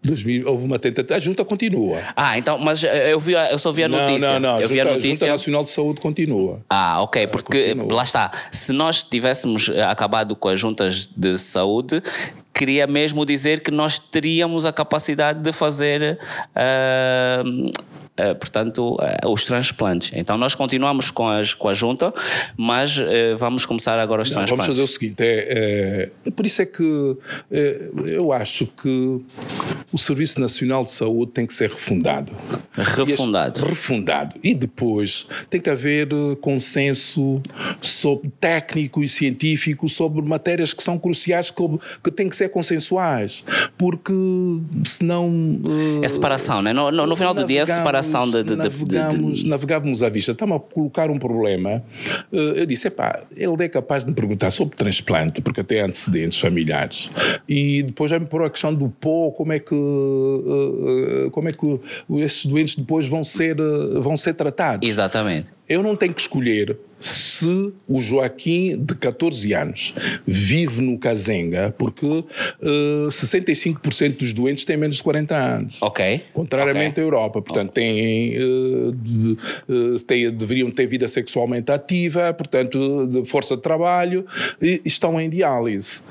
2000, 0.03 0.47
houve 0.47 0.65
uma 0.65 0.79
tentativa. 0.79 1.15
A 1.15 1.19
junta 1.19 1.45
continua. 1.45 1.99
Ah, 2.15 2.37
então, 2.37 2.57
mas 2.57 2.83
eh, 2.83 3.13
eu, 3.13 3.19
vi, 3.19 3.33
eu 3.33 3.59
só 3.59 3.71
vi 3.71 3.83
a 3.83 3.87
notícia. 3.87 4.33
Não, 4.33 4.39
não, 4.39 4.53
não. 4.53 4.55
A 4.57 4.61
Eu 4.61 4.67
vi 4.67 4.79
a 4.79 4.83
junta, 4.83 4.89
a 4.89 4.93
Junta 4.93 5.07
notícia. 5.07 5.31
Nacional 5.31 5.63
de 5.63 5.69
Saúde 5.69 6.01
continua. 6.01 6.59
Ah, 6.69 7.01
ok, 7.01 7.27
porque 7.27 7.75
continua. 7.75 7.93
lá 7.95 8.03
está. 8.03 8.31
Se 8.51 8.73
nós 8.73 9.03
tivéssemos 9.03 9.69
eh, 9.69 9.83
acabado 9.83 10.35
com 10.35 10.49
as 10.49 10.59
juntas 10.59 11.07
de 11.15 11.37
saúde, 11.37 12.01
queria 12.51 12.87
mesmo 12.87 13.25
dizer 13.25 13.61
que 13.61 13.69
nós 13.69 13.99
teríamos 13.99 14.65
a 14.65 14.73
capacidade 14.73 15.39
de 15.39 15.51
fazer, 15.51 16.17
ah, 16.55 17.43
portanto, 18.33 18.97
ah, 18.99 19.27
os 19.27 19.45
transplantes. 19.45 20.11
Então 20.13 20.37
nós 20.37 20.55
continuamos 20.55 21.11
com, 21.11 21.27
as, 21.27 21.53
com 21.53 21.67
a 21.67 21.73
junta, 21.73 22.13
mas 22.57 22.97
eh, 22.99 23.35
vamos 23.35 23.65
começar 23.65 23.99
agora 23.99 24.21
os 24.21 24.29
Não, 24.29 24.35
transplantes. 24.37 24.65
vamos 24.65 24.77
fazer 24.77 24.81
o 24.81 24.87
seguinte: 24.87 25.21
é, 25.23 26.09
é- 26.25 26.31
por 26.31 26.45
isso 26.45 26.61
é 26.61 26.65
que 26.65 27.17
é, 27.51 27.89
eu 28.05 28.31
acho 28.31 28.65
que 28.65 29.21
o 29.91 29.97
Serviço 29.97 30.39
Nacional 30.39 30.83
de 30.83 30.91
Saúde 30.91 31.31
tem 31.31 31.45
que 31.45 31.53
ser 31.53 31.69
refundado. 31.69 32.31
Refundado. 32.73 33.61
E 33.61 33.69
refundado. 33.69 34.35
E 34.43 34.53
depois 34.53 35.27
tem 35.49 35.59
que 35.59 35.69
haver 35.69 36.07
eh, 36.11 36.35
consenso 36.41 37.41
sobre, 37.81 38.29
técnico 38.39 39.03
e 39.03 39.09
científico 39.09 39.87
sobre 39.89 40.21
matérias 40.21 40.73
que 40.73 40.83
são 40.83 40.97
cruciais, 40.97 41.51
que, 41.51 41.63
que 42.03 42.11
têm 42.11 42.29
que 42.29 42.35
ser 42.35 42.49
consensuais. 42.49 43.43
Porque 43.77 44.13
senão. 44.85 45.59
É 46.01 46.07
separação, 46.07 46.61
né? 46.61 46.73
no, 46.73 46.91
no, 46.91 47.05
no 47.07 47.15
final 47.15 47.33
do 47.33 47.43
dia 47.43 47.61
é 47.61 47.65
separação 47.65 48.10
de. 48.11 48.43
de, 48.43 48.55
navegamos, 48.55 49.37
de, 49.37 49.43
de... 49.43 49.49
navegávamos 49.49 50.03
à 50.03 50.09
vista. 50.09 50.31
Estamos 50.31 50.57
a 50.57 50.59
colocar 50.59 51.09
um 51.09 51.17
problema. 51.17 51.83
Eh, 52.31 52.53
eu 52.61 52.65
disse: 52.65 52.87
epá, 52.87 53.21
ele 53.35 53.63
é 53.63 53.69
capaz 53.69 54.03
de 54.03 54.09
me 54.09 54.15
perguntar 54.15 54.51
sobre 54.51 54.75
transplante, 54.75 55.41
porque 55.41 55.61
até 55.61 55.81
antecedentes 55.81 56.39
familiares. 56.39 57.09
E 57.47 57.83
depois 57.83 58.11
vai-me 58.11 58.25
pôr 58.25 58.43
a 58.43 58.49
questão 58.49 58.73
do 58.73 58.89
pó, 58.89 59.31
como 59.31 59.53
é 59.53 59.59
que, 59.59 59.75
eh, 59.75 61.25
eh, 61.25 61.29
como 61.31 61.49
é 61.49 61.51
que 61.51 61.79
esses 62.21 62.45
doentes 62.45 62.75
depois 62.75 63.07
vão 63.07 63.23
ser, 63.23 63.55
vão 64.01 64.15
ser 64.17 64.33
tratados. 64.33 64.87
Exatamente. 64.87 65.47
Eu 65.67 65.81
não 65.81 65.95
tenho 65.95 66.13
que 66.13 66.21
escolher 66.21 66.77
se 67.01 67.73
o 67.87 67.99
Joaquim, 67.99 68.77
de 68.77 68.95
14 68.95 69.53
anos, 69.53 69.93
vive 70.25 70.79
no 70.81 70.97
Cazenga, 70.99 71.73
porque 71.75 72.05
uh, 72.05 72.25
eh, 72.61 73.09
65% 73.09 74.17
dos 74.17 74.31
doentes 74.31 74.63
têm 74.63 74.77
menos 74.77 74.97
de 74.97 75.03
40 75.03 75.35
anos. 75.35 75.81
Ok. 75.81 76.23
Contrariamente 76.31 76.91
okay. 76.91 77.03
à 77.03 77.05
Europa. 77.05 77.41
Portanto, 77.41 77.71
têm, 77.71 78.37
uh, 78.37 78.91
de, 78.91 79.37
uh, 79.67 79.99
têm, 80.05 80.31
deveriam 80.31 80.69
ter 80.69 80.85
vida 80.85 81.07
sexualmente 81.07 81.71
ativa, 81.71 82.31
portanto, 82.33 83.07
de 83.07 83.25
força 83.25 83.55
de 83.55 83.63
trabalho, 83.63 84.25
e 84.61 84.81
estão 84.85 85.19
em 85.19 85.29
diálise. 85.29 86.01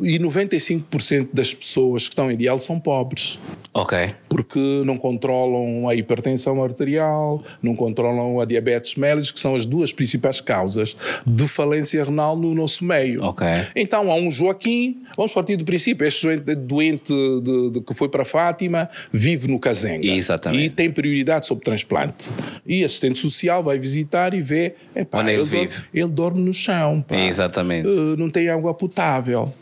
E 0.00 0.18
95% 0.18 1.28
das 1.32 1.52
pessoas 1.52 2.04
que 2.04 2.10
estão 2.10 2.30
em 2.30 2.36
diálise 2.36 2.66
são 2.66 2.78
pobres. 2.78 3.38
Ok. 3.74 4.14
Porque 4.28 4.82
não 4.84 4.96
controlam 4.96 5.88
a 5.88 5.94
hipertensão 5.94 6.62
arterial, 6.62 7.42
não 7.62 7.74
controlam 7.74 8.40
a 8.40 8.44
diabetes 8.44 8.94
mellitus, 8.94 9.32
que 9.32 9.40
são 9.40 9.54
as 9.54 9.66
duas 9.66 9.92
principais 9.92 10.11
principais 10.12 10.40
causas 10.40 10.96
de 11.26 11.48
falência 11.48 12.04
renal 12.04 12.36
no 12.36 12.54
nosso 12.54 12.84
meio. 12.84 13.24
Okay. 13.24 13.66
Então 13.74 14.10
há 14.10 14.14
um 14.14 14.30
Joaquim, 14.30 15.02
vamos 15.16 15.32
partir 15.32 15.56
do 15.56 15.64
princípio, 15.64 16.06
este 16.06 16.36
doente, 16.36 16.54
doente 16.54 17.12
de, 17.42 17.70
de, 17.70 17.80
que 17.80 17.94
foi 17.94 18.08
para 18.08 18.24
Fátima 18.24 18.88
vive 19.12 19.48
no 19.48 19.58
Cazenga 19.58 20.06
Exatamente. 20.06 20.64
e 20.64 20.70
tem 20.70 20.90
prioridade 20.90 21.46
sobre 21.46 21.64
transplante. 21.64 22.30
E 22.66 22.84
assistente 22.84 23.18
social 23.18 23.62
vai 23.62 23.78
visitar 23.78 24.34
e 24.34 24.40
vê, 24.40 24.74
epá, 24.94 25.20
Onde 25.20 25.30
ele, 25.30 25.42
ele, 25.42 25.48
vive. 25.48 25.66
Dorme, 25.66 25.86
ele 25.94 26.10
dorme 26.10 26.40
no 26.40 26.54
chão, 26.54 27.02
pá. 27.02 27.16
Exatamente. 27.16 27.86
Uh, 27.86 28.16
não 28.16 28.28
tem 28.28 28.48
água 28.48 28.74
potável. 28.74 29.52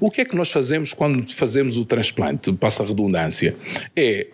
O 0.00 0.10
que 0.10 0.20
é 0.20 0.24
que 0.24 0.36
nós 0.36 0.50
fazemos 0.50 0.92
quando 0.92 1.30
fazemos 1.32 1.76
o 1.76 1.84
transplante? 1.84 2.52
Passa 2.52 2.82
a 2.82 2.86
redundância. 2.86 3.56
É 3.94 4.26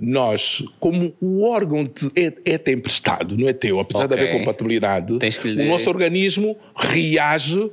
nós, 0.00 0.64
como 0.78 1.12
o 1.20 1.46
órgão 1.46 1.88
é, 2.16 2.32
é 2.44 2.72
emprestado, 2.72 3.36
não 3.36 3.48
é 3.48 3.52
teu, 3.52 3.78
apesar 3.78 4.06
okay. 4.06 4.16
de 4.16 4.22
haver 4.22 4.38
compatibilidade, 4.38 4.79
o 5.62 5.64
nosso 5.64 5.88
organismo 5.88 6.56
reage 6.76 7.70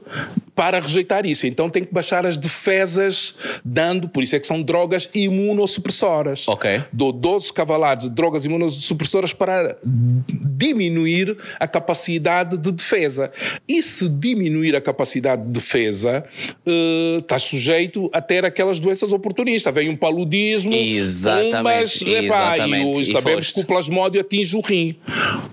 para 0.57 0.79
rejeitar 0.79 1.23
isso. 1.23 1.45
Então 1.45 1.69
tem 1.69 1.83
que 1.83 1.93
baixar 1.93 2.25
as 2.25 2.35
defesas, 2.35 3.35
dando, 3.63 4.09
por 4.09 4.23
isso 4.23 4.35
é 4.35 4.39
que 4.39 4.47
são 4.47 4.59
drogas 4.61 5.07
imunossupressoras. 5.13 6.47
Ok. 6.47 6.81
Dou 6.91 7.11
12 7.11 7.53
cavalares 7.53 8.05
de 8.05 8.09
drogas 8.09 8.43
imunossupressoras 8.43 9.33
para 9.33 9.77
diminuir 9.85 11.37
a 11.59 11.67
capacidade 11.67 12.57
de 12.57 12.71
defesa. 12.71 13.31
E 13.67 13.83
se 13.83 14.09
diminuir 14.09 14.75
a 14.75 14.81
capacidade 14.81 15.43
de 15.43 15.49
defesa, 15.49 16.23
uh, 16.65 17.17
está 17.17 17.37
sujeito 17.37 18.09
a 18.11 18.19
ter 18.19 18.43
aquelas 18.43 18.79
doenças 18.79 19.13
oportunistas. 19.13 19.71
Vem 19.71 19.89
um 19.89 19.95
paludismo, 19.95 20.73
exatamente, 20.73 22.03
umas, 22.03 22.23
exatamente. 22.23 22.97
e, 22.97 23.01
e 23.03 23.05
sabemos 23.11 23.51
que 23.51 23.59
o 23.59 23.65
plasmódio 23.65 24.19
atinge 24.19 24.57
o 24.57 24.61
rim. 24.61 24.95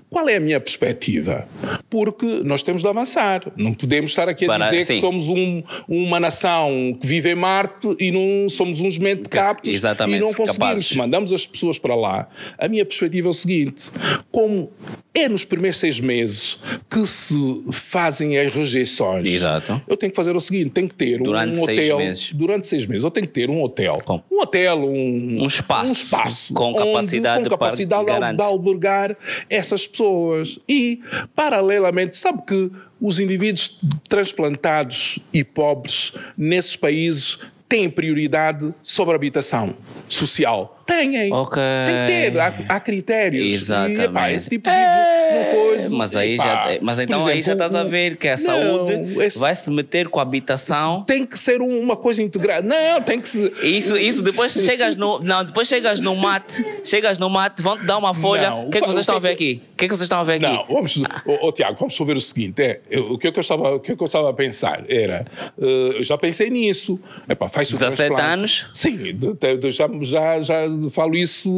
Qual 0.09 0.27
é 0.27 0.37
a 0.37 0.39
minha 0.39 0.59
perspectiva? 0.59 1.44
Porque 1.89 2.25
nós 2.43 2.63
temos 2.63 2.81
de 2.81 2.87
avançar. 2.87 3.51
Não 3.55 3.73
podemos 3.73 4.11
estar 4.11 4.27
aqui 4.27 4.45
a 4.45 4.47
para, 4.47 4.65
dizer 4.65 4.85
sim. 4.85 4.93
que 4.95 4.99
somos 4.99 5.27
um, 5.27 5.63
uma 5.87 6.19
nação 6.19 6.97
que 6.99 7.07
vive 7.07 7.31
em 7.31 7.35
Marte 7.35 7.95
e 7.99 8.11
não 8.11 8.49
somos 8.49 8.81
uns 8.81 8.97
mentecaptos 8.97 9.73
Exatamente, 9.73 10.17
e 10.17 10.19
não 10.19 10.27
conseguimos. 10.27 10.57
Capazes. 10.57 10.95
Mandamos 10.95 11.31
as 11.31 11.45
pessoas 11.45 11.79
para 11.79 11.95
lá. 11.95 12.27
A 12.57 12.67
minha 12.67 12.85
perspectiva 12.85 13.27
é 13.27 13.31
o 13.31 13.33
seguinte: 13.33 13.91
como 14.31 14.71
é 15.15 15.29
nos 15.29 15.45
primeiros 15.45 15.79
seis 15.79 15.99
meses 15.99 16.59
que 16.89 17.07
se 17.07 17.63
fazem 17.71 18.37
as 18.37 18.53
rejeições. 18.53 19.25
Exato. 19.25 19.81
Eu 19.87 19.95
tenho 19.95 20.11
que 20.11 20.15
fazer 20.15 20.35
o 20.35 20.41
seguinte: 20.41 20.71
tenho 20.71 20.89
que 20.89 20.95
ter 20.95 21.21
durante 21.21 21.57
um 21.57 21.63
hotel. 21.63 21.97
Meses. 21.97 22.31
Durante 22.33 22.67
seis 22.67 22.85
meses. 22.85 23.03
Eu 23.03 23.11
tenho 23.11 23.25
que 23.25 23.33
ter 23.33 23.49
um 23.49 23.63
hotel. 23.63 24.01
Com. 24.03 24.21
Um 24.29 24.41
hotel, 24.41 24.79
um, 24.79 25.43
um 25.43 25.45
espaço. 25.45 25.89
Um 25.89 25.93
espaço 25.93 26.53
com 26.53 26.73
capacidade, 26.75 27.39
onde, 27.39 27.49
com 27.49 27.57
capacidade 27.57 28.05
para 28.05 28.31
de 28.33 28.41
albergar 28.41 29.17
essas 29.49 29.87
pessoas. 29.87 30.59
E, 30.67 30.99
paralelamente, 31.35 32.17
sabe 32.17 32.41
que 32.47 32.71
os 32.99 33.19
indivíduos 33.19 33.79
transplantados 34.07 35.19
e 35.33 35.43
pobres 35.43 36.13
nesses 36.37 36.75
países 36.75 37.39
têm 37.67 37.89
prioridade 37.89 38.73
sobre 38.81 39.13
a 39.13 39.15
habitação 39.17 39.75
social. 40.07 40.83
Têm. 40.85 41.33
Okay. 41.33 41.61
Tem 41.85 41.99
que 42.01 42.07
ter. 42.07 42.39
Há, 42.39 42.53
há 42.69 42.79
critérios. 42.79 43.53
Exatamente. 43.53 44.01
E, 44.01 44.05
epá, 44.05 44.31
esse 44.31 44.49
tipo 44.49 44.69
de 44.69 44.75
é, 44.75 45.51
coisa. 45.53 45.95
Mas, 45.95 46.15
aí 46.15 46.37
já, 46.37 46.77
mas 46.81 46.99
então 46.99 47.17
exemplo, 47.17 47.33
aí 47.33 47.41
já 47.41 47.53
estás 47.53 47.73
a 47.73 47.83
ver 47.83 48.17
que 48.17 48.27
a 48.27 48.37
não, 48.37 48.37
saúde 48.37 49.23
esse, 49.23 49.39
vai 49.39 49.55
se 49.55 49.69
meter 49.71 50.07
com 50.07 50.19
a 50.19 50.21
habitação. 50.21 51.03
Tem 51.03 51.25
que 51.25 51.39
ser 51.39 51.59
uma 51.61 51.95
coisa 51.95 52.21
integrada. 52.21 52.67
Não, 52.67 53.01
tem 53.01 53.19
que 53.19 53.29
ser. 53.29 53.51
Isso, 53.63 53.97
isso 53.97 54.21
depois 54.21 54.51
chegas 54.53 54.95
no. 54.95 55.19
Não, 55.19 55.43
depois 55.43 55.67
chegas 55.67 55.99
no 55.99 56.15
mate, 56.15 56.63
chegas 56.83 57.17
no 57.17 57.29
mate, 57.29 57.63
vão 57.63 57.77
te 57.77 57.85
dar 57.85 57.97
uma 57.97 58.13
folha. 58.13 58.53
O 58.53 58.69
que 58.69 58.77
é 58.77 58.81
que 58.81 58.87
vocês 58.87 59.01
estão 59.01 59.15
a 59.15 59.19
ver 59.19 59.31
aqui? 59.31 59.61
O 59.73 59.75
que 59.75 59.85
é 59.85 59.87
que 59.87 59.95
vocês 59.95 60.05
estão 60.05 60.19
a 60.19 60.23
ver 60.23 60.33
aqui? 60.33 60.45
Não, 60.45 60.65
vamos. 60.67 61.01
Oh, 61.25 61.47
oh, 61.47 61.51
Tiago, 61.51 61.77
vamos 61.79 61.97
ver 61.97 62.15
o 62.15 62.21
seguinte: 62.21 62.61
é, 62.61 62.81
eu, 62.89 63.13
o, 63.13 63.17
que 63.17 63.27
é 63.27 63.31
que 63.31 63.39
eu 63.39 63.41
estava, 63.41 63.75
o 63.75 63.79
que 63.79 63.91
é 63.91 63.95
que 63.95 64.03
eu 64.03 64.07
estava 64.07 64.29
a 64.29 64.33
pensar 64.33 64.85
era. 64.87 65.25
Uh, 65.57 65.93
eu 65.97 66.03
já 66.03 66.17
pensei 66.17 66.49
nisso. 66.49 66.99
Epá, 67.27 67.49
faz 67.49 67.69
17 67.69 68.21
anos? 68.21 68.67
Sim, 68.73 68.95
de, 68.95 69.57
de, 69.57 69.69
já, 69.71 69.89
já, 70.01 70.39
já 70.39 70.67
falo 70.89 71.15
isso 71.15 71.49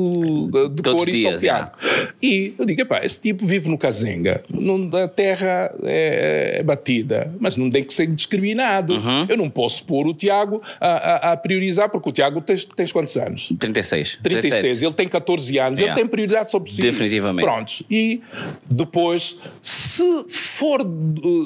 de 0.72 0.82
Todos 0.82 1.03
cor 1.03 1.09
e 1.09 1.24
salteado. 1.24 1.72
E 2.22 2.55
eu 2.57 2.65
digo, 2.65 2.82
epá, 2.82 3.03
esse 3.03 3.22
tipo 3.22 3.45
vive 3.45 3.70
no 3.70 3.78
Cazenga, 3.78 4.43
a 5.03 5.07
terra 5.07 5.72
é, 5.84 6.57
é, 6.59 6.63
batida, 6.63 7.32
mas 7.39 7.57
não 7.57 7.70
tem 7.70 7.84
que 7.84 7.93
ser 7.93 8.07
discriminado. 8.07 8.93
Uhum. 8.93 9.26
Eu 9.30 9.38
não 9.38 9.49
posso 9.49 9.84
pôr 9.84 10.07
o 10.07 10.13
Tiago 10.13 10.61
a, 10.82 10.88
a, 10.88 11.34
a, 11.34 11.38
priorizar, 11.38 11.89
porque 11.89 12.09
o 12.09 12.11
Tiago 12.11 12.41
tens, 12.41 12.65
tens 12.65 12.91
quantos 12.91 13.15
anos? 13.18 13.49
36. 13.59 14.20
36. 14.24 14.61
37. 14.61 14.86
Ele 14.86 14.93
tem 14.93 15.07
14 15.07 15.59
anos, 15.59 15.80
yeah. 15.80 15.93
ele 15.93 16.01
tem 16.01 16.09
prioridade 16.09 16.49
sobre 16.49 16.72
si. 16.72 16.82
Definitivamente. 16.82 17.45
Prontos. 17.45 17.84
E 17.89 18.22
depois, 18.70 19.38
se 19.61 20.26
for, 20.28 20.82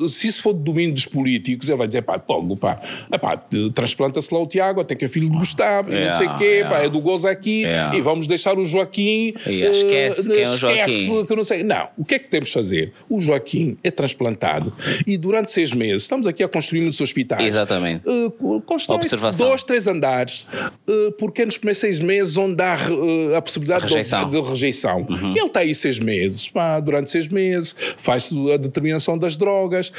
se 0.07 0.27
isso 0.27 0.41
for 0.41 0.53
do 0.53 0.61
domínio 0.61 0.93
dos 0.93 1.05
políticos, 1.05 1.67
ele 1.67 1.77
vai 1.77 1.87
dizer, 1.87 2.03
pá, 2.03 2.17
pô, 2.17 2.55
pá, 2.55 2.79
pá 3.19 3.37
transplanta-se 3.73 4.33
lá 4.33 4.39
o 4.39 4.47
Tiago, 4.47 4.79
até 4.79 4.95
que 4.95 5.03
é 5.03 5.07
filho 5.09 5.29
de 5.29 5.37
Gustavo, 5.37 5.91
yeah, 5.91 6.09
não 6.09 6.17
sei 6.17 6.27
o 6.27 6.37
quê, 6.37 6.45
yeah. 6.45 6.69
pá, 6.69 6.83
é 6.83 6.89
do 6.89 7.01
gozo 7.01 7.27
aqui, 7.27 7.65
e 7.93 8.01
vamos 8.01 8.25
deixar 8.25 8.57
o 8.57 8.63
Joaquim. 8.63 9.33
Yeah, 9.45 9.71
esquece 9.71 10.29
uh, 10.29 10.33
quem 10.33 10.43
é 10.43 10.49
o 10.49 10.60
Joaquim. 10.61 11.25
que 11.25 11.33
eu 11.33 11.37
não 11.37 11.43
sei. 11.43 11.63
Não, 11.63 11.89
o 11.97 12.05
que 12.05 12.15
é 12.15 12.19
que 12.19 12.27
temos 12.27 12.49
de 12.49 12.53
fazer? 12.53 12.93
O 13.09 13.19
Joaquim 13.19 13.77
é 13.83 13.91
transplantado 13.91 14.73
e 15.05 15.17
durante 15.17 15.51
seis 15.51 15.71
meses, 15.71 16.03
estamos 16.03 16.27
aqui 16.27 16.43
a 16.43 16.47
construir 16.47 16.81
muitos 16.81 16.99
hospitais. 17.01 17.43
Exatamente. 17.43 18.03
Uh, 18.07 18.61
constrói 18.61 18.99
dois, 19.37 19.63
três 19.63 19.87
andares, 19.87 20.45
uh, 20.87 21.11
porque 21.17 21.43
é 21.43 21.45
nos 21.45 21.57
primeiros 21.57 21.79
seis 21.79 21.99
meses 21.99 22.37
onde 22.37 22.61
há 22.61 22.77
uh, 22.89 23.35
a 23.35 23.41
possibilidade 23.41 23.83
rejeição. 23.83 24.29
De, 24.29 24.41
de, 24.41 24.49
rejeição. 24.49 25.07
Uhum. 25.09 25.31
Ele 25.31 25.45
está 25.45 25.61
aí 25.61 25.73
seis 25.73 25.99
meses, 25.99 26.47
pá, 26.49 26.79
durante 26.79 27.09
seis 27.09 27.27
meses, 27.27 27.75
faz 27.97 28.31
a 28.53 28.57
determinação 28.57 29.17
das 29.17 29.37
drogas. 29.37 29.91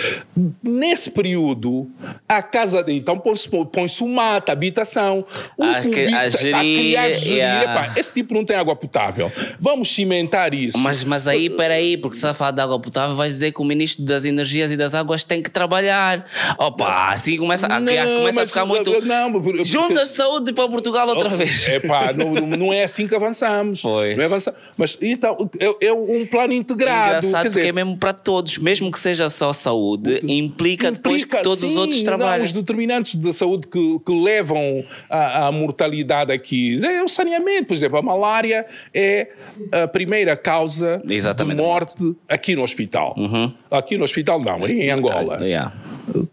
Nesse 0.62 1.10
período, 1.10 1.90
a 2.28 2.42
casa. 2.42 2.84
Então 2.88 3.18
põe-se 3.18 3.48
põe 3.48 3.86
o 4.00 4.08
mato, 4.08 4.50
a 4.50 4.52
habitação. 4.52 5.24
O 5.56 5.62
a, 5.62 5.80
que, 5.80 6.14
a 6.14 6.28
gerir, 6.28 6.54
a 6.54 6.60
criar, 6.60 7.10
gerir. 7.10 7.32
Yeah. 7.32 7.62
Epá, 7.62 7.94
esse 7.98 8.12
tipo 8.12 8.34
não 8.34 8.44
tem 8.44 8.56
água 8.56 8.76
potável. 8.76 9.30
Vamos 9.60 9.92
cimentar 9.94 10.51
isso. 10.54 10.78
Mas, 10.78 11.04
mas 11.04 11.26
aí, 11.26 11.50
peraí, 11.50 11.96
porque 11.96 12.16
se 12.16 12.26
a 12.26 12.34
falar 12.34 12.52
de 12.52 12.60
água 12.60 12.78
potável, 12.78 13.14
vais 13.16 13.32
dizer 13.32 13.52
que 13.52 13.60
o 13.60 13.64
Ministro 13.64 14.04
das 14.04 14.24
Energias 14.24 14.70
e 14.72 14.76
das 14.76 14.94
Águas 14.94 15.24
tem 15.24 15.42
que 15.42 15.50
trabalhar. 15.50 16.26
Opa, 16.58 17.12
assim 17.12 17.36
começa, 17.36 17.68
não, 17.68 17.92
começa 18.18 18.42
a 18.42 18.46
ficar 18.46 18.64
muito. 18.64 19.00
Não, 19.04 19.32
porque, 19.32 19.64
Juntas 19.64 20.10
de 20.10 20.14
saúde 20.14 20.52
para 20.52 20.68
Portugal 20.68 21.08
outra 21.08 21.30
oh, 21.32 21.36
vez. 21.36 21.66
Epá, 21.68 22.12
não, 22.12 22.34
não 22.46 22.72
é 22.72 22.84
assim 22.84 23.06
que 23.06 23.14
avançamos. 23.14 23.82
Pois. 23.82 24.16
Não 24.16 24.22
é 24.22 24.26
avançar. 24.26 24.54
Mas 24.76 24.98
então, 25.00 25.50
é, 25.58 25.86
é 25.86 25.92
um 25.92 26.26
plano 26.26 26.52
integrado. 26.52 27.14
É 27.14 27.18
engraçado 27.18 27.48
dizer, 27.48 27.62
que 27.62 27.68
é 27.68 27.72
mesmo 27.72 27.96
para 27.96 28.12
todos, 28.12 28.58
mesmo 28.58 28.90
que 28.90 28.98
seja 28.98 29.28
só 29.30 29.52
saúde, 29.52 30.20
implica, 30.22 30.88
implica 30.88 30.90
depois 30.92 31.24
que 31.24 31.42
todos 31.42 31.60
sim, 31.60 31.66
os 31.66 31.76
outros 31.76 32.02
trabalhem. 32.02 32.38
Não, 32.38 32.44
os 32.44 32.52
determinantes 32.52 33.16
de 33.16 33.32
saúde 33.32 33.66
que, 33.68 33.98
que 34.04 34.12
levam 34.12 34.84
à 35.08 35.50
mortalidade 35.52 36.32
aqui 36.32 36.84
é 36.84 37.02
o 37.02 37.08
saneamento. 37.08 37.68
Por 37.68 37.74
exemplo, 37.74 37.98
a 37.98 38.02
malária 38.02 38.66
é 38.94 39.28
a 39.70 39.88
primeira 39.88 40.36
causa 40.42 41.02
Exatamente. 41.08 41.56
de 41.56 41.62
morte 41.62 42.16
aqui 42.28 42.56
no 42.56 42.62
hospital. 42.62 43.14
Uhum. 43.16 43.52
Aqui 43.70 43.96
no 43.96 44.04
hospital 44.04 44.40
não, 44.40 44.66
em 44.66 44.90
Angola. 44.90 45.38
Yeah. 45.42 45.72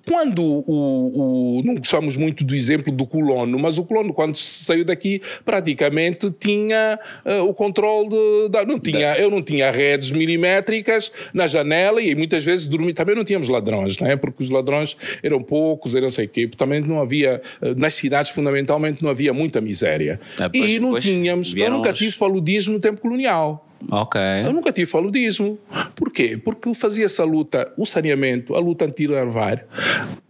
quando 0.06 0.44
o, 0.44 1.60
o, 1.60 1.64
não 1.64 1.76
gostamos 1.76 2.18
muito 2.18 2.44
do 2.44 2.56
exemplo 2.56 2.92
do 2.92 3.06
colono, 3.06 3.58
mas 3.60 3.78
o 3.78 3.84
colono 3.84 4.14
quando 4.14 4.36
saiu 4.36 4.84
daqui 4.84 5.22
praticamente 5.46 6.32
tinha 6.32 7.00
uh, 7.26 7.44
o 7.44 7.54
controle 7.54 8.10
de, 8.10 8.50
de, 8.50 8.66
não 8.66 8.80
tinha, 8.80 9.16
eu 9.18 9.30
não 9.30 9.42
tinha 9.42 9.72
redes 9.72 10.12
milimétricas 10.12 11.12
na 11.34 11.48
janela 11.48 12.02
e 12.02 12.16
muitas 12.16 12.44
vezes 12.44 12.68
dormi, 12.68 12.94
também 12.94 13.16
não 13.16 13.24
tínhamos 13.24 13.48
ladrões, 13.48 13.98
não 13.98 14.08
é? 14.08 14.16
Porque 14.16 14.44
os 14.44 14.50
ladrões 14.50 14.98
eram 15.22 15.42
poucos, 15.42 15.96
eram 15.96 16.10
sei 16.12 16.28
quê, 16.28 16.50
também 16.58 16.82
não 16.82 17.00
havia 17.02 17.42
nas 17.78 17.94
cidades 17.94 18.32
fundamentalmente 18.32 19.04
não 19.04 19.10
havia 19.10 19.34
muita 19.34 19.62
miséria. 19.62 20.20
Ah, 20.40 20.50
pois, 20.50 20.72
e 20.72 20.80
não 20.80 21.00
tínhamos, 21.00 21.56
eu 21.56 21.70
nunca 21.70 21.94
tive 21.94 22.18
paludismo 22.18 22.74
no 22.74 22.80
tempo 22.80 23.02
colonial. 23.02 23.66
Ok. 23.90 24.20
Eu 24.46 24.54
nunca 24.54 24.72
tive 24.72 24.92
paludismo. 24.92 25.58
Porquê? 25.96 26.38
Porque 26.38 26.74
fazia-se 26.74 27.22
a 27.22 27.26
luta, 27.26 27.72
o 27.78 27.86
saneamento, 27.86 28.56
a 28.56 28.60
luta 28.60 28.86
anti-larvar, 28.86 29.66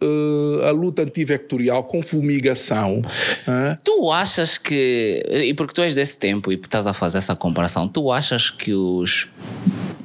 uh, 0.01 0.65
a 0.65 0.71
luta 0.71 1.01
antivectorial 1.01 1.83
com 1.83 2.01
fumigação. 2.01 3.01
Tu 3.83 4.11
achas 4.11 4.57
que, 4.57 5.23
e 5.29 5.53
porque 5.53 5.73
tu 5.73 5.81
és 5.81 5.95
desse 5.95 6.17
tempo 6.17 6.51
e 6.51 6.55
estás 6.55 6.87
a 6.87 6.93
fazer 6.93 7.17
essa 7.17 7.35
comparação, 7.35 7.87
tu 7.87 8.11
achas 8.11 8.49
que 8.49 8.73
os 8.73 9.27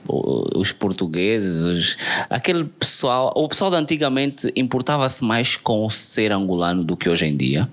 os 0.09 0.73
portugueses, 0.73 1.63
os, 1.63 1.97
aquele 2.29 2.65
pessoal, 2.65 3.33
o 3.35 3.49
pessoal 3.49 3.71
de 3.71 3.77
antigamente 3.77 4.53
importava-se 4.57 5.25
mais 5.25 5.57
com 5.57 5.87
o 5.87 5.91
ser 5.91 6.33
angolano 6.33 6.85
do 6.85 6.97
que 6.97 7.09
hoje 7.09 7.27
em 7.27 7.37
dia? 7.37 7.69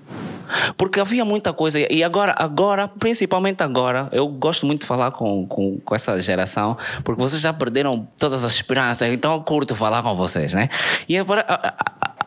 Porque 0.76 1.00
havia 1.00 1.24
muita 1.24 1.52
coisa, 1.52 1.78
e 1.90 2.04
agora, 2.04 2.34
agora, 2.36 2.86
principalmente 2.88 3.62
agora, 3.62 4.08
eu 4.12 4.28
gosto 4.28 4.66
muito 4.66 4.82
de 4.82 4.86
falar 4.86 5.10
com, 5.10 5.46
com, 5.46 5.78
com 5.80 5.94
essa 5.94 6.20
geração, 6.20 6.76
porque 7.04 7.20
vocês 7.20 7.40
já 7.40 7.52
perderam 7.52 8.06
todas 8.18 8.44
as 8.44 8.52
esperanças, 8.52 9.08
então 9.08 9.32
eu 9.32 9.40
curto 9.40 9.74
falar 9.74 10.02
com 10.02 10.14
vocês, 10.14 10.52
né? 10.52 10.68
E 11.08 11.16
agora, 11.16 11.44
a, 11.48 11.74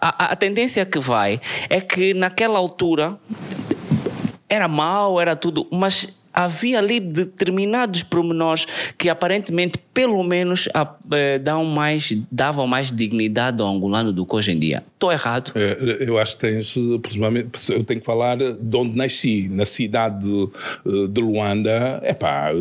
a, 0.01 0.26
a 0.32 0.36
tendência 0.36 0.86
que 0.86 0.99
vai 0.99 1.39
é 1.70 1.80
que 1.80 2.14
naquela 2.14 2.58
altura 2.58 3.18
era 4.49 4.68
mal, 4.68 5.20
era 5.20 5.36
tudo, 5.36 5.68
mas 5.72 6.08
havia 6.36 6.80
ali 6.80 7.00
determinados 7.00 8.04
pormenores 8.04 8.68
que 8.98 9.10
aparentemente, 9.10 9.80
pelo 9.94 10.22
menos, 10.24 10.68
eh, 11.12 11.40
dão 11.40 11.64
mais, 11.64 12.16
davam 12.30 12.68
mais 12.68 12.92
dignidade 12.92 13.62
ao 13.62 13.70
angolano 13.70 14.12
do 14.12 14.26
que 14.26 14.36
hoje 14.36 14.52
em 14.52 14.60
dia. 14.60 14.84
Estou 14.94 15.12
errado? 15.12 15.52
É, 15.56 15.98
eu 16.08 16.18
acho 16.18 16.38
que 16.38 16.42
tens, 16.42 16.76
eu 16.76 17.84
tenho 17.84 18.00
que 18.00 18.06
falar 18.06 18.38
de 18.38 18.78
onde 18.78 18.96
nasci, 18.96 19.48
na 19.50 19.66
cidade 19.66 20.26
de, 20.26 21.08
de 21.08 21.22
Luanda, 21.22 22.02
epá, 22.04 22.52
eh, 22.52 22.56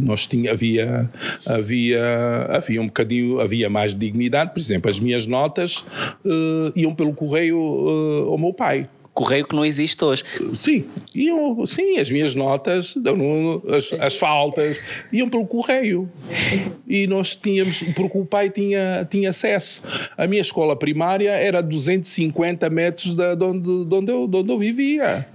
nós 0.00 0.26
tinha, 0.26 0.52
havia, 0.52 1.10
havia, 1.46 2.46
havia 2.50 2.80
um 2.80 2.86
bocadinho, 2.86 3.40
havia 3.40 3.68
mais 3.68 3.94
dignidade, 3.94 4.52
por 4.52 4.60
exemplo, 4.60 4.88
as 4.88 5.00
minhas 5.00 5.26
notas 5.26 5.84
uh, 6.24 6.72
iam 6.76 6.94
pelo 6.94 7.12
correio 7.12 7.58
uh, 7.58 8.30
ao 8.30 8.38
meu 8.38 8.52
pai 8.52 8.86
correio 9.12 9.46
que 9.46 9.54
não 9.54 9.64
existe 9.64 10.02
hoje. 10.04 10.24
Sim, 10.54 10.84
iam, 11.14 11.64
sim 11.66 11.98
as 11.98 12.10
minhas 12.10 12.34
notas, 12.34 12.94
as, 13.76 13.92
as 14.00 14.16
faltas, 14.16 14.80
iam 15.12 15.28
pelo 15.28 15.46
correio. 15.46 16.10
E 16.86 17.06
nós 17.06 17.36
tínhamos, 17.36 17.82
porque 17.94 18.18
o 18.18 18.24
pai 18.24 18.50
tinha, 18.50 19.06
tinha 19.10 19.30
acesso. 19.30 19.82
A 20.16 20.26
minha 20.26 20.42
escola 20.42 20.76
primária 20.76 21.30
era 21.30 21.58
a 21.58 21.62
250 21.62 22.68
metros 22.70 23.14
de, 23.14 23.36
de, 23.36 23.44
onde, 23.44 23.84
de, 23.84 23.94
onde, 23.94 24.12
eu, 24.12 24.26
de 24.26 24.36
onde 24.36 24.52
eu 24.52 24.58
vivia 24.58 25.26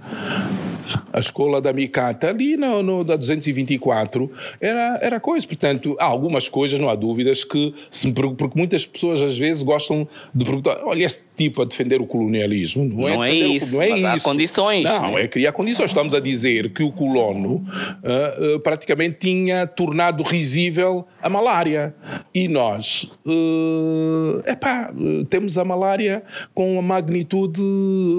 a 1.12 1.20
escola 1.20 1.60
da 1.60 1.72
Micata, 1.72 2.28
ali 2.28 2.56
no, 2.56 2.82
no, 2.82 3.04
da 3.04 3.16
224, 3.16 4.30
era, 4.60 4.98
era 5.02 5.20
coisa. 5.20 5.46
Portanto, 5.46 5.96
há 5.98 6.04
algumas 6.04 6.48
coisas, 6.48 6.78
não 6.78 6.88
há 6.88 6.94
dúvidas, 6.94 7.44
que, 7.44 7.74
se, 7.90 8.12
porque 8.12 8.58
muitas 8.58 8.86
pessoas 8.86 9.22
às 9.22 9.36
vezes 9.36 9.62
gostam 9.62 10.06
de 10.34 10.44
perguntar: 10.44 10.80
olha, 10.84 11.04
esse 11.04 11.22
tipo 11.36 11.62
a 11.62 11.64
defender 11.64 12.00
o 12.00 12.06
colonialismo. 12.06 12.84
Não, 12.84 13.08
não 13.08 13.24
é, 13.24 13.30
é 13.30 13.34
isso, 13.34 13.74
o, 13.74 13.78
não 13.78 13.82
é 13.82 13.88
mas 13.90 13.98
isso. 13.98 14.08
há 14.08 14.20
condições. 14.20 14.84
Não, 14.84 15.18
é 15.18 15.28
criar 15.28 15.52
condições. 15.52 15.90
Estamos 15.90 16.14
a 16.14 16.20
dizer 16.20 16.72
que 16.72 16.82
o 16.82 16.90
colono 16.90 17.56
uh, 17.56 18.56
uh, 18.56 18.60
praticamente 18.60 19.18
tinha 19.18 19.66
tornado 19.66 20.22
risível 20.22 21.06
a 21.22 21.28
malária. 21.28 21.94
E 22.34 22.48
nós, 22.48 23.10
uh, 23.24 24.40
epá, 24.46 24.92
temos 25.28 25.58
a 25.58 25.64
malária 25.64 26.22
com 26.54 26.78
a 26.78 26.82
magnitude 26.82 27.60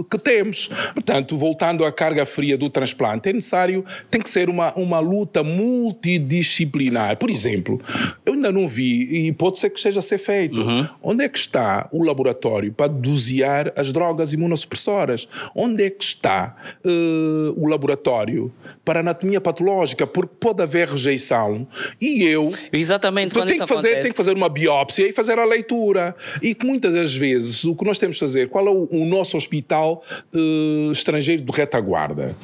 que 0.10 0.18
temos. 0.18 0.70
Portanto, 0.94 1.38
voltando 1.38 1.86
à 1.86 1.92
carga 1.92 2.26
fria 2.26 2.57
do 2.58 2.70
transplante, 2.70 3.30
é 3.30 3.34
necessário, 3.34 3.86
tem 4.10 4.22
que 4.22 4.30
ser 4.30 4.50
uma, 4.50 4.74
uma 4.76 5.00
luta 5.00 5.44
multidisciplinar. 5.44 7.18
Por 7.18 7.30
exemplo, 7.30 7.80
eu 8.26 8.34
ainda 8.34 8.52
não 8.52 8.68
vi, 8.68 9.28
e 9.28 9.32
pode 9.32 9.60
ser 9.60 9.70
que 9.70 9.78
esteja 9.78 10.00
a 10.00 10.04
ser 10.04 10.18
feito, 10.18 10.60
uhum. 10.60 10.88
onde 11.02 11.24
é 11.24 11.30
que 11.30 11.38
está 11.38 11.88
o 11.92 12.04
laboratório 12.04 12.72
para 12.74 12.88
dosear 12.88 13.72
as 13.76 13.92
drogas 13.92 14.34
imunossupressoras? 14.34 15.28
Onde 15.56 15.84
é 15.84 15.90
que 15.90 16.04
está 16.04 16.56
uh, 16.86 17.54
o 17.56 17.68
laboratório 17.68 18.52
para 18.84 19.00
anatomia 19.00 19.40
patológica? 19.40 20.06
Porque 20.06 20.34
pode 20.40 20.62
haver 20.62 20.88
rejeição 20.88 21.68
e 22.02 22.24
eu. 22.24 22.52
Exatamente, 22.72 23.34
quando 23.34 23.50
tenho 23.50 23.62
que 23.62 23.68
fazer, 23.68 23.88
acontece. 23.88 24.02
Tenho 24.02 24.14
que 24.14 24.18
fazer 24.18 24.36
uma 24.36 24.50
biópsia 24.50 25.08
e 25.08 25.14
fazer 25.14 25.40
a 25.40 25.46
leitura. 25.46 26.16
E 26.42 26.54
que 26.54 26.66
muitas 26.66 26.94
das 26.94 27.16
vezes 27.16 27.64
o 27.64 27.76
que 27.76 27.86
nós 27.86 28.00
temos 28.00 28.16
de 28.16 28.20
fazer, 28.20 28.50
qual 28.50 28.68
é 28.68 28.72
o, 28.72 28.88
o 28.92 29.06
nosso 29.06 29.38
hospital 29.38 30.04
uh, 30.34 30.92
estrangeiro 30.92 31.42
de 31.42 31.52
retaguarda? 31.52 32.36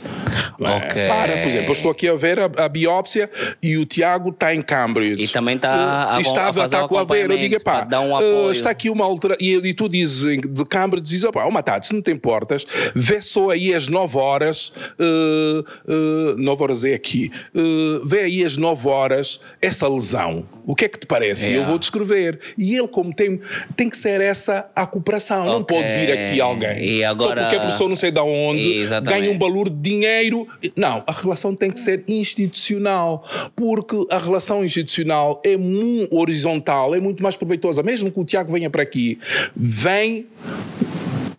Okay. 0.60 1.08
Para, 1.08 1.38
por 1.38 1.48
exemplo, 1.48 1.68
eu 1.68 1.74
estou 1.74 1.92
aqui 1.92 2.08
a 2.08 2.16
ver 2.16 2.40
a, 2.40 2.50
a 2.58 2.70
biópsia 2.70 3.30
e 3.62 3.78
o 3.78 3.86
Tiago 3.86 4.30
está 4.30 4.54
em 4.54 4.62
Cambridge. 4.62 5.22
E 5.22 5.28
também 5.28 5.56
está 5.56 6.16
a, 6.16 6.22
está, 6.22 6.50
a, 6.50 6.54
fazer 6.54 6.76
está 6.76 6.88
com 6.88 6.98
a 6.98 7.04
ver. 7.04 7.30
Eu 7.30 7.38
digo, 7.38 7.62
pá, 7.64 7.88
um 8.00 8.14
uh, 8.14 8.52
está 8.52 8.70
aqui 8.70 8.90
uma 8.90 9.04
altura. 9.04 9.36
E, 9.40 9.56
e, 9.56 9.74
tu 9.74 9.90
dizes 9.90 10.22
de 10.48 10.66
Cambridge, 10.66 11.06
dizes, 11.06 11.24
opá, 11.24 11.46
oh, 11.46 11.52
Matado, 11.52 11.86
se 11.86 11.94
não 11.94 12.02
te 12.02 12.12
importas, 12.12 12.66
vê 12.96 13.22
só 13.22 13.50
aí 13.50 13.74
as 13.74 13.88
9 13.88 14.18
horas, 14.18 14.72
uh, 15.00 15.92
uh, 15.92 16.38
9 16.38 16.64
horas 16.64 16.84
é 16.84 16.94
aqui, 16.94 17.32
uh, 17.56 18.06
vê 18.06 18.22
aí 18.22 18.46
as 18.46 18.58
9 18.58 18.88
horas 18.88 19.40
essa 19.62 19.88
lesão. 19.88 20.46
O 20.66 20.76
que 20.76 20.86
é 20.86 20.88
que 20.88 20.98
te 20.98 21.08
parece? 21.08 21.48
Yeah. 21.48 21.64
Eu 21.64 21.68
vou 21.68 21.78
descrever. 21.78 22.40
E 22.58 22.76
ele, 22.76 22.88
como 22.88 23.14
tem, 23.14 23.40
tem 23.76 23.90
que 23.90 23.98
ser 23.98 24.22
essa 24.22 24.70
a 24.76 24.86
cooperação. 24.86 25.42
Okay. 25.42 25.54
Não 25.54 25.64
pode 25.64 25.88
vir 25.88 26.12
aqui 26.12 26.42
alguém. 26.42 26.84
E 26.84 27.04
agora... 27.04 27.42
Só 27.42 27.50
porque 27.50 27.56
a 27.58 27.66
pessoa 27.66 27.90
não 27.90 27.96
sei 27.96 28.12
de 28.12 28.20
onde 28.20 28.86
ganha 29.04 29.30
um 29.30 29.38
valor 29.38 29.70
de 29.70 29.76
dinheiro. 29.94 30.48
Não, 30.76 31.03
a 31.06 31.11
relação 31.11 31.56
tem 31.56 31.72
que 31.72 31.80
ser 31.80 32.03
institucional. 32.07 33.26
Porque 33.56 33.95
a 34.10 34.18
relação 34.18 34.64
institucional 34.64 35.41
é 35.44 35.56
muito 35.56 36.15
horizontal, 36.15 36.95
é 36.95 36.99
muito 36.99 37.22
mais 37.22 37.36
proveitosa. 37.36 37.84
Mesmo 37.84 38.11
que 38.11 38.20
o 38.20 38.26
Tiago 38.26 38.52
venha 38.52 38.70
para 38.70 38.84
aqui, 38.84 39.20
vem 39.56 40.28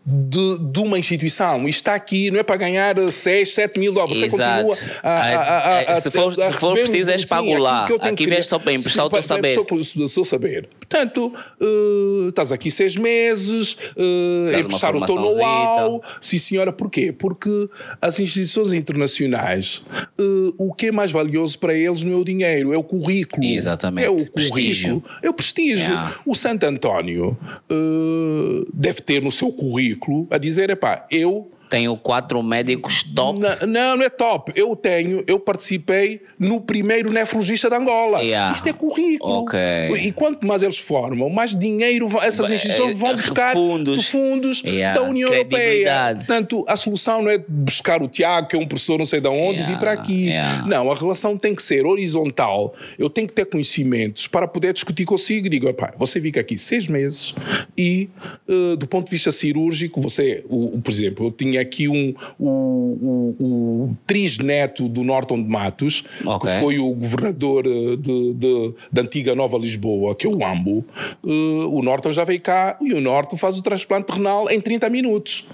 de, 0.07 0.59
de, 0.59 0.81
uma 0.81 0.99
instituição. 0.99 1.67
Isto 1.67 1.79
está 1.81 1.95
aqui, 1.95 2.31
não 2.31 2.39
é 2.39 2.43
para 2.43 2.57
ganhar 2.57 2.95
6, 3.11 3.55
7 3.55 3.81
mil 3.81 3.93
dólares. 3.93 4.19
Você 4.19 4.27
Exato. 4.27 4.69
continua 4.69 4.97
a, 5.03 5.11
a, 5.11 5.59
a, 5.59 5.93
a 5.93 5.97
Se 5.97 6.11
for, 6.11 6.35
se 6.35 6.53
for 6.53 6.75
preciso, 6.75 7.11
és 7.11 7.25
pago 7.25 7.55
lá. 7.57 7.87
Aqui 8.01 8.27
vês 8.27 8.47
só 8.47 8.59
para 8.59 8.75
emprestar 8.75 9.07
o 9.07 9.11
teu 9.11 9.23
saber. 9.23 9.55
Saber. 10.27 10.69
Portanto, 10.95 11.33
uh, 11.61 12.29
estás 12.29 12.53
aqui 12.53 12.71
seis 12.71 12.97
meses, 12.97 13.77
uh, 13.97 14.57
emprestar 14.57 14.95
o 14.95 15.05
teu 15.05 15.17
know-how. 15.17 16.01
Sim, 16.21 16.39
senhora, 16.39 16.73
porquê? 16.73 17.13
Porque 17.13 17.69
as 18.01 18.21
instituições 18.21 18.73
internacionais, 18.73 19.83
uh, 20.21 20.55
o 20.57 20.73
que 20.73 20.87
é 20.87 20.93
mais 20.93 21.11
valioso 21.11 21.59
para 21.59 21.75
eles 21.75 22.05
não 22.05 22.13
é 22.13 22.17
o 22.17 22.25
dinheiro, 22.25 22.73
é 22.73 22.79
o 22.79 22.85
currículo. 22.85 23.45
Exatamente. 23.45 24.07
É 24.07 24.11
o 24.11 24.31
prestígio. 24.31 25.03
É 25.21 25.29
o 25.29 25.35
prestígio. 25.35 25.95
Yeah. 25.95 26.15
O 26.25 26.33
Santo 26.37 26.65
António 26.65 27.37
uh, 27.69 28.67
deve 28.73 29.01
ter 29.01 29.21
no 29.21 29.33
seu 29.33 29.51
currículo 29.51 30.29
a 30.31 30.39
dizer: 30.39 30.71
epá, 30.71 31.09
eu 31.11 31.51
tenho 31.75 31.97
quatro 31.97 32.41
médicos 32.41 33.03
top. 33.03 33.41
Não, 33.41 33.67
não, 33.67 33.97
não 33.97 34.05
é 34.05 34.09
top. 34.09 34.53
Eu 34.55 34.77
tenho, 34.77 35.25
eu 35.27 35.41
participei 35.41 36.21
no 36.39 36.61
primeiro 36.61 37.13
nefrologista 37.13 37.69
de 37.69 37.75
Angola. 37.75 38.23
Yeah. 38.23 38.55
Isto 38.55 38.69
é 38.69 38.73
currículo. 38.73 39.39
Okay. 39.41 39.91
E 40.05 40.13
quanto 40.13 40.47
mais 40.47 40.63
eles 40.63 40.79
formam, 40.79 41.29
mais 41.29 41.57
dinheiro 41.57 42.09
essas 42.23 42.49
instituições 42.49 42.97
vão 42.97 43.17
buscar 43.17 43.55
fundos, 43.55 44.07
fundos 44.07 44.63
yeah. 44.63 45.01
da 45.01 45.05
União 45.05 45.29
Europeia. 45.29 46.15
Portanto, 46.15 46.65
a 46.69 46.77
solução 46.77 47.23
não 47.23 47.31
é 47.31 47.39
buscar 47.39 48.01
o 48.03 48.09
Tiago, 48.09 48.47
que 48.47 48.55
é 48.55 48.59
um 48.59 48.67
professor 48.69 48.97
não 48.97 49.07
sei 49.07 49.21
de 49.21 49.27
onde, 49.27 49.59
yeah. 49.59 49.65
e 49.65 49.75
vir 49.75 49.79
para 49.81 49.93
aqui. 49.93 50.31
Não, 50.67 50.93
a 50.93 50.95
relação 50.95 51.37
tem 51.37 51.57
que 51.57 51.63
ser 51.63 51.85
horizontal. 51.87 52.73
Eu 52.97 53.11
tenho 53.11 53.27
que 53.27 53.35
ter 53.35 53.47
conhecimentos 53.47 54.29
para 54.29 54.47
poder 54.47 54.73
discutir 54.73 55.05
consigo. 55.05 55.49
Digo, 55.49 55.75
você 55.97 56.21
fica 56.21 56.41
aqui 56.41 56.57
seis 56.57 56.87
meses 56.87 57.35
e, 57.77 58.09
uh, 58.49 58.77
do 58.77 58.87
ponto 58.87 59.07
de 59.07 59.11
vista 59.11 59.33
cirúrgico, 59.33 60.01
você, 60.01 60.45
o, 60.49 60.81
por 60.81 60.91
exemplo, 60.93 61.27
eu 61.27 61.33
tinha 61.33 61.64
aqui 61.65 61.89
um, 61.89 62.15
o, 62.39 62.49
o, 62.49 63.37
o 63.39 63.97
trisneto 64.07 64.89
do 64.89 65.03
Norton 65.03 65.43
de 65.43 65.49
Matos, 65.49 66.05
okay. 66.25 66.51
que 66.51 66.61
foi 66.61 66.79
o 66.79 66.93
governador 66.95 67.67
eh, 67.67 67.97
de, 67.97 68.75
da 68.93 69.03
antiga 69.03 69.35
Nova 69.35 69.59
Lisboa, 69.59 70.15
que 70.15 70.27
é 70.27 70.31
o 70.31 70.45
Ambo. 70.45 70.85
Uh, 71.23 71.69
o 71.71 71.83
Norton 71.83 72.13
já 72.13 72.25
veio 72.25 72.41
cá 72.41 72.77
e 72.81 72.93
o 72.93 73.01
Norton 73.01 73.37
faz 73.37 73.59
o 73.59 73.63
transplante 73.63 74.13
renal 74.13 74.51
em 74.51 74.61
30 74.61 74.89
minutos. 74.89 75.47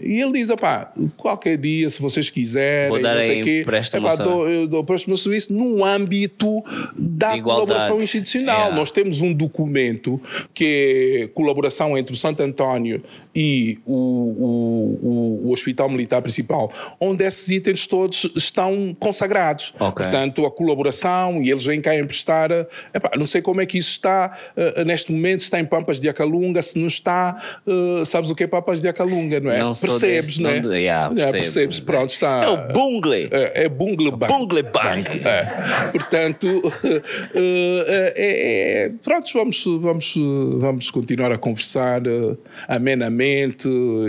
E 0.00 0.20
ele 0.20 0.32
diz: 0.32 0.50
opá, 0.50 0.92
qualquer 1.16 1.56
dia, 1.56 1.88
se 1.90 2.00
vocês 2.00 2.30
quiserem, 2.30 2.90
Vou 2.90 3.00
dar 3.00 3.14
não 3.14 3.22
sei 3.22 3.38
aí, 3.38 3.44
quê, 3.44 3.64
epá, 3.94 4.16
dou, 4.16 4.48
eu 4.48 4.66
dou 4.66 4.82
o 4.82 4.86
meu 5.06 5.16
serviço 5.16 5.52
no 5.52 5.84
âmbito 5.84 6.62
da 6.96 7.36
Igualdade. 7.36 7.42
colaboração 7.42 7.98
institucional. 7.98 8.72
Nós 8.74 8.90
temos 8.90 9.20
um 9.20 9.32
documento 9.32 10.20
que 10.54 11.22
é 11.24 11.26
colaboração 11.28 11.96
entre 11.96 12.12
o 12.12 12.16
Santo 12.16 12.42
António 12.42 13.02
e 13.38 13.78
o, 13.84 13.92
o, 13.92 15.46
o- 15.48 15.52
Hospital 15.52 15.88
Militar 15.90 16.22
Principal, 16.22 16.72
onde 16.98 17.22
esses 17.24 17.48
itens 17.50 17.86
todos 17.86 18.30
estão 18.34 18.96
consagrados. 18.98 19.74
Ok. 19.78 20.04
Portanto, 20.04 20.46
a 20.46 20.50
colaboração 20.50 21.42
e 21.42 21.50
eles 21.50 21.64
vêm 21.66 21.80
cá 21.80 21.94
emprestar. 21.94 22.50
Epá, 22.94 23.10
não 23.16 23.24
sei 23.26 23.42
como 23.42 23.60
é 23.60 23.66
que 23.66 23.76
isso 23.78 23.90
está 23.90 24.36
eh, 24.56 24.84
neste 24.84 25.12
momento, 25.12 25.40
se 25.40 25.44
está 25.46 25.60
em 25.60 25.64
Pampas 25.66 26.00
de 26.00 26.08
Acalunga, 26.08 26.62
se 26.62 26.78
não 26.78 26.86
está, 26.86 27.60
eh, 27.66 28.04
sabes 28.06 28.30
o 28.30 28.34
que 28.34 28.44
é 28.44 28.46
Pampas 28.46 28.80
de 28.80 28.88
Acalunga, 28.88 29.38
não 29.40 29.50
é? 29.50 29.58
Não 29.58 29.72
percebes, 29.72 30.26
desse, 30.38 30.42
não 30.42 30.50
é? 30.50 30.60
não- 30.62 30.72
yeah, 30.74 31.14
percebo. 31.14 31.32
percebes, 31.38 31.80
pronto, 31.80 32.10
está. 32.10 32.44
É 32.44 32.48
o 32.48 32.72
bungle. 32.72 33.28
É, 33.30 33.64
é 33.64 33.68
Bungle 33.68 34.10
Bank. 34.12 34.32
Bungle 34.32 34.62
Bank. 34.62 35.10
É. 35.26 35.88
Portanto, 35.92 36.46
eh, 37.34 38.12
é, 38.16 38.84
é- 38.86 38.90
pronto, 39.02 39.28
vamos, 39.34 39.64
vamos, 39.80 40.14
vamos 40.58 40.90
continuar 40.90 41.32
a 41.32 41.38
conversar 41.38 42.06
eh, 42.06 42.36
amenamente 42.68 43.25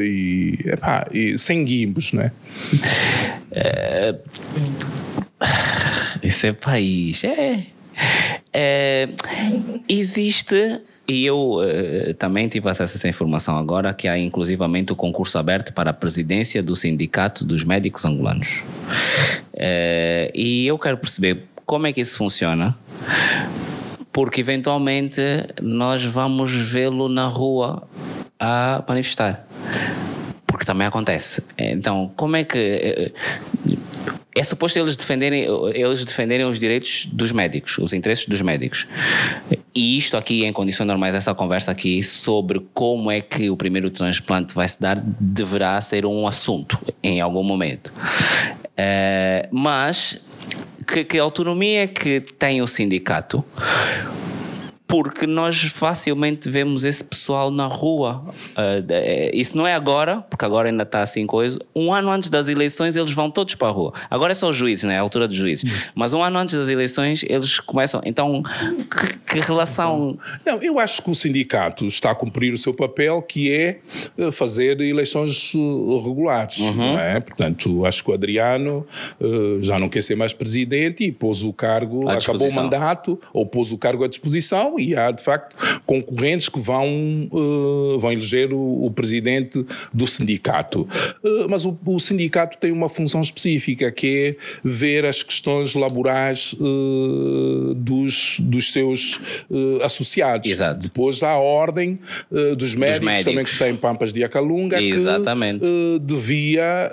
e, 0.01 0.59
epá, 0.65 1.07
e 1.11 1.37
sem 1.37 1.63
guimbos, 1.65 2.13
não 2.13 2.23
é? 2.23 2.31
Isso 6.23 6.45
é 6.45 6.53
país. 6.53 7.23
É. 7.23 7.63
É, 8.53 9.09
existe, 9.87 10.81
e 11.07 11.25
eu 11.25 11.59
eh, 11.63 12.13
também 12.13 12.47
tive 12.47 12.69
acesso 12.69 12.93
a 12.93 12.97
essa 12.97 13.07
informação 13.07 13.57
agora, 13.57 13.93
que 13.93 14.07
há 14.07 14.17
inclusivamente 14.17 14.91
o 14.91 14.95
concurso 14.95 15.37
aberto 15.37 15.73
para 15.73 15.91
a 15.91 15.93
presidência 15.93 16.61
do 16.63 16.75
Sindicato 16.75 17.45
dos 17.45 17.63
Médicos 17.63 18.03
Angolanos. 18.05 18.63
Eh, 19.53 20.31
e 20.33 20.67
eu 20.67 20.77
quero 20.77 20.97
perceber 20.97 21.43
como 21.65 21.87
é 21.87 21.93
que 21.93 22.01
isso 22.01 22.17
funciona, 22.17 22.77
porque 24.11 24.41
eventualmente 24.41 25.21
nós 25.61 26.03
vamos 26.03 26.53
vê-lo 26.53 27.07
na 27.09 27.27
rua 27.27 27.87
a 28.39 28.83
manifestar. 28.87 29.45
Porque 30.45 30.65
também 30.65 30.87
acontece. 30.87 31.43
Então, 31.57 32.11
como 32.15 32.35
é 32.35 32.43
que. 32.43 32.57
eh, 32.57 33.11
É 34.35 34.43
suposto 34.43 34.77
eles 34.77 34.95
defenderem, 34.95 35.47
eles 35.73 36.03
defenderem 36.03 36.45
os 36.45 36.59
direitos 36.59 37.07
dos 37.11 37.31
médicos, 37.31 37.79
os 37.79 37.91
interesses 37.91 38.27
dos 38.27 38.39
médicos. 38.41 38.85
E 39.73 39.97
isto 39.97 40.15
aqui, 40.15 40.45
em 40.45 40.53
condições 40.53 40.85
normais, 40.85 41.15
essa 41.15 41.33
conversa 41.33 41.71
aqui 41.71 42.03
sobre 42.03 42.61
como 42.71 43.09
é 43.09 43.19
que 43.19 43.49
o 43.49 43.57
primeiro 43.57 43.89
transplante 43.89 44.53
vai 44.53 44.69
se 44.69 44.79
dar, 44.79 45.01
deverá 45.19 45.81
ser 45.81 46.05
um 46.05 46.27
assunto 46.27 46.77
em 47.01 47.19
algum 47.19 47.43
momento. 47.43 47.91
Eh, 48.77 49.49
mas, 49.51 50.19
que, 50.87 51.03
que 51.03 51.19
autonomia 51.19 51.83
é 51.83 51.87
que 51.87 52.21
tem 52.21 52.61
o 52.61 52.67
sindicato? 52.67 53.43
Porque 54.87 55.27
nós 55.27 55.63
facilmente 55.63 56.49
vemos 56.49 56.83
esse 56.83 57.03
pessoal 57.03 57.51
na 57.51 57.67
rua. 57.67 58.23
Ah, 58.55 58.81
eh, 58.89 59.31
isso 59.33 59.57
não 59.57 59.67
é 59.67 59.73
agora, 59.73 60.21
porque 60.21 60.45
agora 60.45 60.69
ainda 60.69 60.83
está 60.83 61.01
assim 61.01 61.27
coisa. 61.27 61.59
Um 61.75 61.93
ano 61.93 62.09
antes 62.09 62.29
das 62.29 62.47
eleições 62.47 62.95
eles 62.95 63.13
vão 63.13 63.29
todos 63.29 63.53
para 63.55 63.67
a 63.67 63.71
rua. 63.71 63.93
Agora 64.09 64.31
é 64.31 64.35
só 64.35 64.49
os 64.49 64.55
juízes, 64.55 64.85
né? 64.85 64.95
É 64.95 64.97
a 64.97 65.01
altura 65.01 65.27
dos 65.27 65.35
juízes. 65.35 65.69
Mas 65.93 66.13
um 66.13 66.23
ano 66.23 66.39
antes 66.39 66.55
das 66.55 66.69
eleições 66.69 67.23
eles 67.27 67.59
começam. 67.59 68.01
Então, 68.05 68.41
que, 68.89 69.33
que 69.33 69.39
relação. 69.41 70.17
Não, 70.45 70.61
eu 70.61 70.79
acho 70.79 71.03
que 71.03 71.11
o 71.11 71.15
sindicato 71.15 71.85
está 71.85 72.11
a 72.11 72.15
cumprir 72.15 72.53
o 72.53 72.57
seu 72.57 72.73
papel, 72.73 73.21
que 73.21 73.51
é 73.51 73.79
eh, 74.17 74.31
fazer 74.31 74.79
eleições 74.79 75.51
eh, 75.53 76.03
regulares. 76.03 76.59
Não 76.59 76.97
é? 76.97 77.19
Portanto, 77.19 77.85
acho 77.85 78.03
que 78.03 78.11
o 78.11 78.13
Adriano 78.13 78.85
eh, 79.19 79.57
já 79.59 79.77
não 79.77 79.89
quer 79.89 80.01
ser 80.01 80.15
mais 80.15 80.33
presidente 80.33 81.03
e 81.03 81.11
pôs 81.11 81.43
o 81.43 81.51
cargo, 81.51 82.09
acabou 82.09 82.47
o 82.47 82.53
mandato, 82.53 83.19
ou 83.33 83.45
pôs 83.45 83.71
o 83.71 83.77
cargo 83.77 84.05
à 84.05 84.07
disposição 84.07 84.76
e 84.79 84.95
há, 84.95 85.11
de 85.11 85.23
facto, 85.23 85.55
concorrentes 85.85 86.49
que 86.49 86.59
vão, 86.59 86.85
eh, 86.85 87.97
vão 87.99 88.11
eleger 88.11 88.53
o, 88.53 88.85
o 88.85 88.91
presidente 88.91 89.65
do 89.93 90.05
sindicato. 90.05 90.87
Eh, 91.23 91.47
mas 91.49 91.65
o, 91.65 91.77
o 91.85 91.99
sindicato 91.99 92.57
tem 92.57 92.71
uma 92.71 92.89
função 92.89 93.21
específica, 93.21 93.91
que 93.91 94.35
é 94.37 94.59
ver 94.63 95.05
as 95.05 95.23
questões 95.23 95.73
laborais 95.73 96.55
eh, 96.59 97.73
dos, 97.75 98.37
dos 98.39 98.71
seus 98.71 99.19
associados. 99.81 100.49
Exato. 100.49 100.81
Depois 100.81 101.23
há 101.23 101.31
a 101.31 101.37
ordem 101.37 101.99
dos, 102.57 102.75
médicos, 102.75 102.99
também 102.99 103.15
médicos. 103.15 103.43
que 103.43 103.49
está 103.51 103.69
em 103.69 103.75
Pampas 103.75 104.11
de 104.13 104.23
Acalunga, 104.23 104.81
Exatamente. 104.81 105.61
que 105.61 105.99
devia 106.01 106.91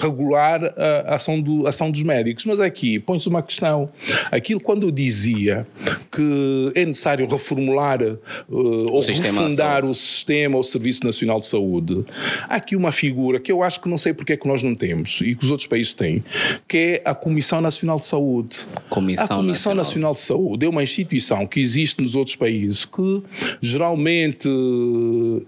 regular 0.00 0.72
a 1.06 1.14
ação, 1.16 1.40
do, 1.40 1.66
a 1.66 1.70
ação 1.70 1.90
dos 1.90 2.02
médicos. 2.02 2.44
Mas 2.44 2.60
aqui 2.60 2.98
põe-se 2.98 3.28
uma 3.28 3.42
questão. 3.42 3.90
Aquilo 4.30 4.60
quando 4.60 4.86
eu 4.86 4.90
dizia 4.90 5.66
que 6.10 6.72
é 6.74 6.84
necessário 6.84 7.01
reformular 7.28 8.02
eh, 8.02 8.16
ou 8.48 9.00
refundar 9.00 9.84
o 9.84 9.94
sistema, 9.94 10.58
o 10.58 10.62
Serviço 10.62 11.04
Nacional 11.04 11.40
de 11.40 11.46
Saúde, 11.46 12.04
há 12.48 12.56
aqui 12.56 12.76
uma 12.76 12.92
figura 12.92 13.38
que 13.38 13.50
eu 13.50 13.62
acho 13.62 13.80
que 13.80 13.88
não 13.88 13.98
sei 13.98 14.12
porque 14.12 14.34
é 14.34 14.36
que 14.36 14.46
nós 14.46 14.62
não 14.62 14.74
temos 14.74 15.20
e 15.20 15.34
que 15.34 15.44
os 15.44 15.50
outros 15.50 15.66
países 15.66 15.94
têm, 15.94 16.22
que 16.66 16.76
é 16.76 17.02
a 17.04 17.14
Comissão 17.14 17.60
Nacional 17.60 17.96
de 17.96 18.06
Saúde. 18.06 18.56
Comissão 18.88 19.24
a 19.24 19.40
Comissão 19.40 19.74
Nacional. 19.74 20.02
Nacional 20.02 20.12
de 20.12 20.20
Saúde 20.20 20.66
é 20.66 20.68
uma 20.68 20.82
instituição 20.82 21.46
que 21.46 21.60
existe 21.60 22.02
nos 22.02 22.14
outros 22.14 22.36
países 22.36 22.84
que 22.84 23.22
geralmente 23.60 24.48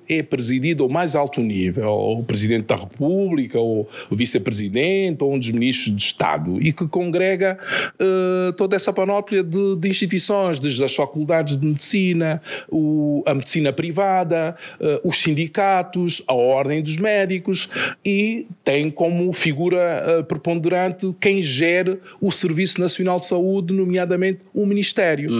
é 0.09 0.23
presidida 0.23 0.83
ao 0.83 0.89
mais 0.89 1.15
alto 1.15 1.41
nível, 1.41 1.89
ou 1.89 2.21
o 2.21 2.25
Presidente 2.25 2.67
da 2.67 2.77
República, 2.77 3.59
ou 3.59 3.89
o 4.11 4.17
Vice-Presidente, 4.17 5.23
ou 5.23 5.35
um 5.35 5.39
dos 5.39 5.51
Ministros 5.51 5.95
de 5.95 6.03
Estado, 6.03 6.61
e 6.61 6.73
que 6.73 6.87
congrega 6.87 7.59
eh, 7.99 8.53
toda 8.57 8.77
essa 8.77 8.93
panóplia 8.93 9.43
de, 9.43 9.77
de 9.77 9.89
instituições, 9.89 10.59
desde 10.59 10.83
as 10.85 10.95
faculdades 10.95 11.44
de 11.45 11.67
medicina, 11.67 12.41
o- 12.69 13.23
a 13.27 13.35
medicina 13.35 13.73
privada, 13.73 14.57
eh, 14.81 15.01
os 15.05 15.19
sindicatos, 15.21 16.23
a 16.27 16.35
ordem 16.35 16.83
dos 16.83 16.97
médicos, 16.97 17.69
e 18.05 18.47
tem 18.65 18.91
como 18.91 19.33
figura 19.33 20.03
eh, 20.07 20.23
preponderante 20.23 21.15
quem 21.21 21.43
gere 21.43 21.99
o 22.21 22.33
Serviço 22.33 22.81
Nacional 22.81 23.19
de 23.21 23.27
Saúde, 23.27 23.73
nomeadamente 23.75 24.41
o 24.55 24.65
Ministério. 24.67 25.31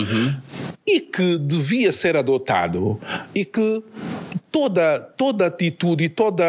E 0.87 1.01
que 1.01 1.39
devia 1.39 1.93
ser 1.93 2.17
adotado 2.17 3.01
e 3.35 3.45
que 3.45 3.83
toda, 4.53 5.01
toda 5.17 5.47
atitude 5.47 6.05
e 6.05 6.09
toda 6.09 6.45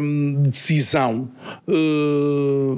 hum, 0.00 0.42
decisão 0.42 1.28
eh, 1.66 2.76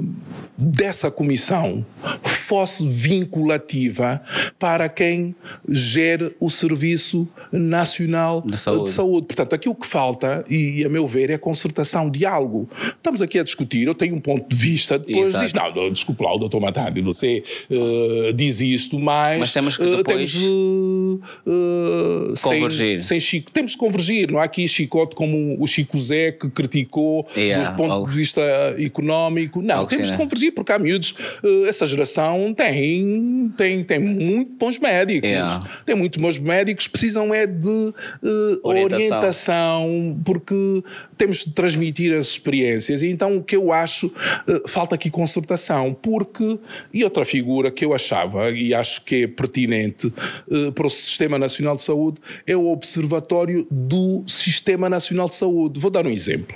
dessa 0.61 1.09
comissão 1.09 1.83
fosse 2.23 2.87
vinculativa 2.87 4.21
para 4.59 4.87
quem 4.87 5.33
gere 5.67 6.35
o 6.39 6.49
Serviço 6.49 7.27
Nacional 7.51 8.41
De 8.45 8.57
Saúde. 8.57 8.83
de 8.83 8.89
Saúde. 8.91 9.27
Portanto, 9.27 9.53
aqui 9.53 9.67
o 9.69 9.73
que 9.75 9.87
falta, 9.87 10.43
e 10.49 10.83
a 10.85 10.89
meu 10.89 11.07
ver, 11.07 11.29
é 11.31 11.37
concertação, 11.37 12.09
diálogo. 12.09 12.69
Estamos 12.89 13.21
aqui 13.21 13.39
a 13.39 13.43
discutir, 13.43 13.87
eu 13.87 13.95
tenho 13.95 14.15
um 14.15 14.19
ponto 14.19 14.47
de 14.47 14.55
vista, 14.55 14.99
depois 14.99 15.29
Exato. 15.29 15.45
diz, 15.45 15.53
não, 15.53 15.91
desculpe 15.91 16.23
lá, 16.23 16.35
o 16.35 16.37
doutor 16.37 16.59
Matádio, 16.59 17.03
você 17.03 17.43
eh, 17.69 18.33
diz 18.35 18.61
isto, 18.61 18.99
mas, 18.99 19.39
Mas 19.39 19.51
temos 19.51 19.77
que 19.77 19.83
eh, 19.83 19.97
depois 19.97 20.33
temos, 20.33 21.19
eh, 21.47 22.31
eh, 22.31 22.35
sem- 22.35 22.51
Convergir. 22.59 23.03
Sem, 23.03 23.19
Chico. 23.19 23.51
Temos 23.51 23.73
que 23.73 23.77
convergir, 23.77 24.31
não 24.31 24.39
há 24.39 24.43
aqui 24.43 24.67
chicote 24.67 25.15
como 25.15 25.55
o 25.61 25.65
Chico 25.67 25.97
Zé 25.97 26.31
que 26.31 26.49
criticou 26.49 27.25
Yeah, 27.35 27.69
do 27.69 27.77
ponto 27.77 27.91
algo- 27.91 28.09
de 28.09 28.15
vista 28.17 28.41
económico. 28.77 29.61
Não, 29.61 29.85
temos 29.85 30.07
assim, 30.07 30.11
de 30.11 30.17
porque 30.51 30.71
há 30.71 30.79
miúdos, 30.79 31.15
eh, 31.43 31.67
essa 31.67 31.85
geração 31.85 32.53
tem, 32.53 33.51
tem, 33.57 33.83
tem 33.83 33.99
muito 33.99 34.51
bons 34.57 34.77
médicos. 34.79 35.29
Yeah. 35.29 35.67
Tem 35.85 35.95
muito 35.95 36.19
bons 36.19 36.37
médicos, 36.37 36.87
precisam 36.87 37.33
é 37.33 37.45
de 37.47 37.93
eh, 38.23 38.59
Orientação. 38.63 38.97
orientação, 39.07 40.21
porque 40.25 40.83
temos 41.17 41.45
de 41.45 41.51
transmitir 41.51 42.15
as 42.15 42.27
experiências. 42.27 43.01
E 43.01 43.07
então 43.07 43.37
o 43.37 43.43
que 43.43 43.55
eu 43.55 43.71
acho, 43.71 44.11
eh, 44.47 44.61
falta 44.67 44.95
aqui 44.95 45.09
concertação, 45.09 45.93
porque, 45.93 46.59
e 46.93 47.03
outra 47.03 47.25
figura 47.25 47.71
que 47.71 47.83
eu 47.85 47.93
achava, 47.93 48.51
e 48.51 48.73
acho 48.73 49.01
que 49.03 49.23
é 49.23 49.27
pertinente 49.27 50.11
eh, 50.51 50.71
para 50.71 50.87
o 50.87 50.89
Sistema 50.89 51.37
Nacional 51.39 51.75
de 51.75 51.81
Saúde, 51.81 52.19
é 52.45 52.55
o 52.55 52.67
Observatório 52.71 53.67
do 53.69 54.23
Sistema 54.27 54.89
Nacional 54.89 55.27
de 55.29 55.35
Saúde. 55.35 55.79
Vou 55.79 55.91
dar 55.91 56.05
um 56.05 56.11
exemplo. 56.11 56.55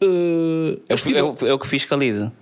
Eh, 0.00 0.78
Eu, 0.88 0.94
estive- 0.96 1.18
eu, 1.18 1.36
eu 1.42 1.58
que 1.58 1.66
fiscalizo. 1.66 1.76
eu 1.76 1.76
fiscaliza. 1.76 2.32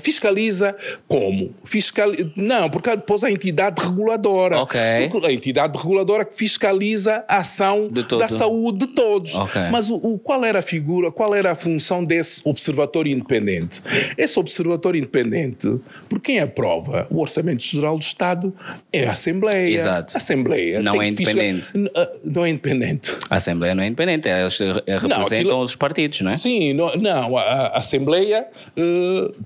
Fiscaliza 0.00 0.76
como? 1.08 1.54
Fiscal... 1.64 2.10
Não, 2.36 2.68
porque 2.70 2.90
depois 2.90 3.22
a 3.24 3.30
entidade 3.30 3.82
reguladora. 3.82 4.58
Ok. 4.60 4.80
Porque 5.10 5.26
a 5.26 5.32
entidade 5.32 5.76
reguladora 5.78 6.24
que 6.24 6.34
fiscaliza 6.34 7.24
a 7.28 7.38
ação 7.38 7.88
da 8.18 8.28
saúde 8.28 8.86
de 8.86 8.86
todos. 8.88 9.34
Ok. 9.34 9.60
Mas 9.70 9.88
o, 9.90 9.94
o- 9.96 10.18
qual 10.18 10.44
era 10.44 10.58
a 10.58 10.62
figura, 10.62 11.10
qual 11.10 11.34
era 11.34 11.52
a 11.52 11.56
função 11.56 12.04
desse 12.04 12.40
observatório 12.44 13.12
independente? 13.12 13.82
Esse 14.16 14.38
observatório 14.38 14.98
independente, 14.98 15.68
por 16.08 16.20
quem 16.20 16.40
aprova 16.40 17.06
o 17.10 17.20
Orçamento 17.20 17.62
Geral 17.62 17.96
do 17.96 18.02
Estado 18.02 18.54
é 18.92 19.06
a 19.06 19.12
Assembleia. 19.12 19.74
Exato. 19.76 20.14
A 20.14 20.18
Assembleia 20.18 20.82
Não 20.82 21.00
é 21.00 21.10
fiscal- 21.12 21.32
independente. 21.32 21.76
N- 21.76 21.90
ah, 21.94 22.10
Não 22.24 22.44
é 22.44 22.50
independente. 22.50 23.12
A 23.28 23.36
Assembleia 23.36 23.74
não 23.74 23.82
é 23.82 23.86
independente, 23.86 24.28
eles 24.28 24.58
representam 24.58 25.24
aquilo- 25.24 25.58
os 25.60 25.76
partidos, 25.76 26.20
não 26.20 26.30
é? 26.32 26.36
Sim, 26.36 26.72
não, 26.74 26.94
não, 26.96 27.36
a, 27.36 27.42
a 27.42 27.78
Assembleia 27.78 28.46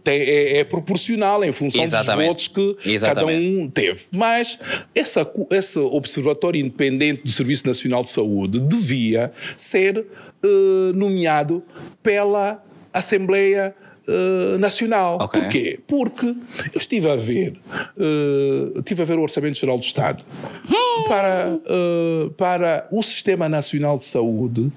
tem- 0.02 0.20
é, 0.20 0.58
é 0.58 0.64
proporcional 0.64 1.42
em 1.44 1.52
função 1.52 1.82
Exatamente. 1.82 2.16
dos 2.16 2.26
votos 2.26 2.48
que 2.48 2.74
cada 2.74 2.90
Exatamente. 2.94 3.56
um 3.58 3.68
teve. 3.70 4.02
Mas 4.10 4.58
essa, 4.94 5.30
esse 5.50 5.78
Observatório 5.78 6.60
Independente 6.60 7.22
do 7.22 7.30
Serviço 7.30 7.66
Nacional 7.66 8.02
de 8.02 8.10
Saúde 8.10 8.60
devia 8.60 9.30
ser 9.56 9.98
eh, 10.42 10.92
nomeado 10.94 11.62
pela 12.02 12.62
Assembleia 12.92 13.74
eh, 14.06 14.58
Nacional. 14.58 15.18
Ok. 15.20 15.40
Porquê? 15.40 15.78
Porque 15.86 16.26
eu 16.26 16.78
estive 16.78 17.10
a 17.10 17.16
ver, 17.16 17.58
eh, 17.98 18.78
estive 18.78 19.02
a 19.02 19.04
ver 19.04 19.18
o 19.18 19.22
Orçamento 19.22 19.58
Geral 19.58 19.78
do 19.78 19.84
Estado 19.84 20.22
para, 21.08 21.58
eh, 21.66 22.30
para 22.36 22.88
o 22.92 23.02
Sistema 23.02 23.48
Nacional 23.48 23.96
de 23.98 24.04
Saúde 24.04 24.70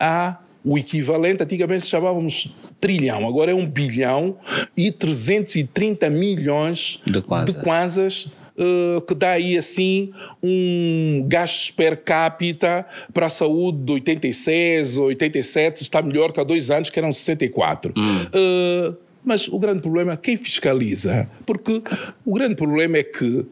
há 0.00 0.38
o 0.64 0.78
equivalente, 0.78 1.42
antigamente 1.42 1.86
chamávamos 1.86 2.54
trilhão, 2.80 3.28
agora 3.28 3.50
é 3.50 3.54
um 3.54 3.66
bilhão 3.66 4.36
e 4.76 4.90
330 4.90 6.08
milhões 6.08 7.00
De 7.06 7.20
kwanzas. 7.20 7.56
kwanzas, 7.56 8.28
eh, 8.56 9.00
que 9.06 9.14
dá 9.14 9.30
aí 9.30 9.58
assim 9.58 10.12
um 10.42 11.24
gasto 11.26 11.74
per 11.74 12.02
capita 12.02 12.86
para 13.12 13.26
a 13.26 13.30
saúde 13.30 13.78
de 13.78 13.92
86, 13.92 14.96
87, 14.96 15.82
está 15.82 16.00
melhor 16.00 16.32
que 16.32 16.40
há 16.40 16.44
dois 16.44 16.70
anos 16.70 16.88
que 16.88 16.98
eram 16.98 17.12
64. 17.12 17.92
Eh, 18.32 18.92
mas 19.24 19.48
o 19.48 19.58
grande 19.58 19.80
problema 19.80 20.12
é 20.12 20.16
quem 20.16 20.36
fiscaliza. 20.36 21.28
Porque 21.46 21.82
o 22.24 22.34
grande 22.34 22.54
problema 22.54 22.98
é 22.98 23.02
que 23.02 23.44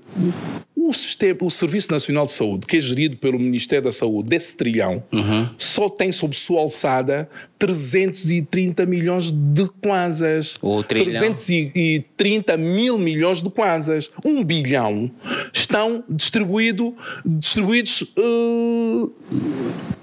o, 0.88 0.92
sistema, 0.92 1.38
o 1.42 1.50
Serviço 1.50 1.90
Nacional 1.90 2.26
de 2.26 2.32
Saúde, 2.32 2.66
que 2.66 2.76
é 2.76 2.80
gerido 2.80 3.16
pelo 3.16 3.38
Ministério 3.38 3.84
da 3.84 3.92
Saúde, 3.92 4.28
desse 4.28 4.56
trilhão, 4.56 5.02
só 5.58 5.88
tem 5.88 6.10
sob 6.12 6.34
sua 6.34 6.60
alçada 6.60 7.28
330 7.58 8.84
milhões 8.86 9.30
de 9.30 9.68
kwanzas. 9.80 10.58
O 10.60 10.82
trilhão. 10.82 11.12
330 11.12 12.56
mil 12.56 12.98
milhões 12.98 13.40
de 13.40 13.48
kwanzas. 13.48 14.10
Um 14.26 14.42
bilhão 14.42 15.10
estão 15.52 16.02
distribuído, 16.08 16.96
distribuídos 17.24 18.04
eh, 18.16 19.10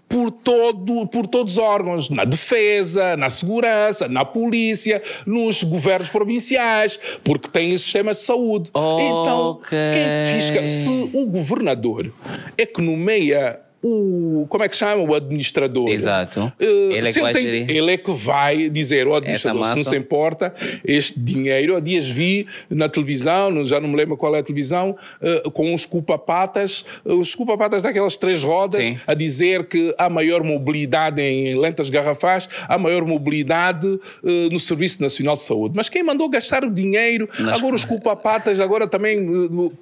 por, 0.09 0.31
todo, 0.31 1.05
por 1.07 1.27
todos 1.27 1.53
os 1.53 1.59
órgãos, 1.59 2.09
na 2.09 2.25
defesa, 2.25 3.15
na 3.15 3.29
segurança, 3.29 4.07
na 4.07 4.25
polícia, 4.25 5.01
nos 5.25 5.63
governos 5.63 6.09
provinciais, 6.09 6.99
porque 7.23 7.47
têm 7.47 7.77
sistemas 7.77 8.17
de 8.17 8.23
saúde. 8.23 8.69
Então, 8.69 9.61
quem 9.69 10.39
fisca, 10.39 10.65
se 10.69 11.09
o 11.13 11.25
governador 11.25 12.11
é 12.57 12.65
que 12.65 12.81
nomeia 12.81 13.59
o, 13.81 14.45
como 14.49 14.63
é 14.63 14.69
que 14.69 14.75
chama? 14.75 15.03
O 15.03 15.13
administrador. 15.15 15.89
Exato. 15.89 16.51
Eh, 16.59 16.65
Ele 16.65 17.07
é 17.09 17.13
que 17.13 17.19
vai 17.21 17.33
tem- 17.33 17.43
gerir. 17.43 17.69
ele 17.69 17.91
é 17.93 17.97
que 17.97 18.11
vai 18.11 18.69
dizer 18.69 19.07
ao 19.07 19.15
administrador, 19.15 19.63
se 19.65 19.75
não 19.75 19.83
se 19.83 19.95
importa, 19.95 20.53
este 20.85 21.19
dinheiro, 21.19 21.75
há 21.75 21.79
dias 21.79 22.05
vi 22.07 22.45
na 22.69 22.89
televisão, 22.89 23.63
já 23.63 23.79
não 23.79 23.87
me 23.89 23.95
lembro 23.95 24.17
qual 24.17 24.35
é 24.35 24.39
a 24.39 24.43
televisão, 24.43 24.97
eh, 25.21 25.43
com 25.53 25.73
os 25.73 25.85
culpa-patas, 25.85 26.83
os 27.05 27.33
culpa-patas 27.35 27.81
daquelas 27.83 28.17
três 28.17 28.43
rodas, 28.43 28.83
Sim. 28.85 28.99
a 29.07 29.13
dizer 29.13 29.65
que 29.67 29.93
há 29.97 30.09
maior 30.09 30.43
mobilidade 30.43 31.21
em 31.21 31.55
lentas 31.57 31.89
garrafais, 31.89 32.49
há 32.67 32.77
maior 32.77 33.05
mobilidade 33.05 33.87
eh, 34.25 34.49
no 34.51 34.59
Serviço 34.59 35.01
Nacional 35.01 35.35
de 35.35 35.43
Saúde. 35.43 35.73
Mas 35.77 35.87
quem 35.89 36.03
mandou 36.03 36.27
gastar 36.29 36.63
o 36.65 36.69
dinheiro, 36.71 37.29
Nas- 37.39 37.57
agora 37.59 37.75
os 37.75 37.85
culpa-patas, 37.85 38.59
agora 38.59 38.87
também, 38.87 39.25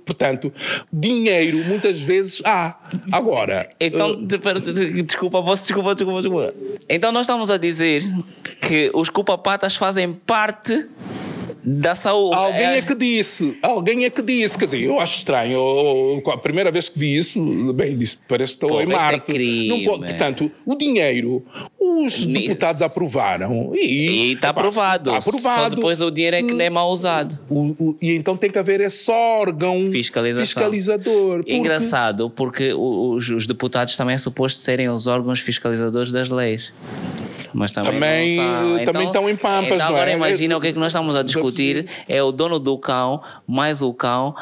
portanto, 0.05 0.51
dinheiro 0.91 1.57
muitas 1.65 1.99
vezes 2.01 2.41
há. 2.45 2.77
Agora, 3.11 3.67
Então, 3.87 4.15
de- 4.23 5.01
desculpa, 5.03 5.41
posso, 5.43 5.63
desculpa, 5.63 5.95
desculpa, 5.95 6.21
desculpa. 6.21 6.53
Então 6.89 7.11
nós 7.11 7.21
estamos 7.21 7.49
a 7.49 7.57
dizer 7.57 8.03
que 8.61 8.91
os 8.93 9.09
culpa-patas 9.09 9.75
fazem 9.75 10.13
parte 10.13 10.87
da 11.69 11.95
saúde. 11.95 12.33
Alguém 12.33 12.65
é 12.65 12.81
que 12.81 12.95
disse, 12.95 13.57
alguém 13.61 14.05
é 14.05 14.09
que 14.09 14.21
disse, 14.21 14.57
quer 14.57 14.63
dizer, 14.65 14.83
eu 14.83 15.01
acho 15.01 15.17
estranho, 15.17 15.51
eu- 15.51 16.21
eu- 16.25 16.31
a 16.31 16.37
primeira 16.37 16.71
vez 16.71 16.87
que 16.87 16.97
vi 16.97 17.17
isso, 17.17 17.73
bem, 17.73 17.97
disse, 17.97 18.17
parece 18.25 18.53
que 18.53 18.65
estou 18.65 18.69
Pô, 18.69 18.79
em 18.79 18.83
é 18.83 18.95
Marte. 18.95 19.33
crime. 19.33 19.67
Não 19.67 19.83
pode- 19.83 20.05
portanto, 20.11 20.49
o 20.65 20.75
dinheiro, 20.75 21.43
os 21.77 22.25
Nisso. 22.25 22.29
deputados 22.29 22.81
aprovaram 22.81 23.73
e 23.75 24.31
está 24.31 24.49
aprovado. 24.49 25.13
Está 25.13 25.29
aprovado. 25.29 25.61
Só 25.63 25.69
depois 25.75 25.99
o 25.99 26.09
dinheiro 26.09 26.37
é 26.37 26.41
que 26.41 26.47
Se- 26.47 26.53
não 26.53 26.61
é 26.63 26.69
mal 26.69 26.89
usado. 26.89 27.37
o- 27.49 27.75
o- 27.77 27.97
e 28.01 28.11
então 28.15 28.37
tem 28.37 28.49
que 28.49 28.57
haver 28.57 28.79
esse 28.79 29.11
órgão 29.11 29.91
fiscalizador. 29.91 31.37
porque- 31.39 31.53
Engraçado, 31.53 32.29
porque 32.29 32.73
os, 32.73 33.27
os 33.29 33.45
deputados 33.45 33.97
também 33.97 34.15
é 34.15 34.17
suposto 34.17 34.59
serem 34.59 34.87
os 34.89 35.05
órgãos 35.05 35.41
fiscalizadores 35.41 36.13
das 36.13 36.29
leis. 36.29 36.71
Mas 37.53 37.71
também, 37.71 37.91
Também, 37.93 38.37
não 38.37 38.85
também 38.85 39.07
estão 39.07 39.29
em 39.29 39.35
pampas, 39.35 39.65
então 39.65 39.77
não 39.79 39.85
agora 39.95 40.11
é? 40.11 40.13
imagina 40.15 40.57
o 40.57 40.61
que 40.61 40.67
é 40.67 40.73
que 40.73 40.79
nós 40.79 40.87
estamos 40.87 41.15
a 41.15 41.23
discutir 41.23 41.85
é 42.07 42.21
o 42.21 42.31
dono 42.31 42.59
do 42.59 42.77
cão 42.77 43.21
mais 43.47 43.81
o 43.81 43.93
cão 43.93 44.35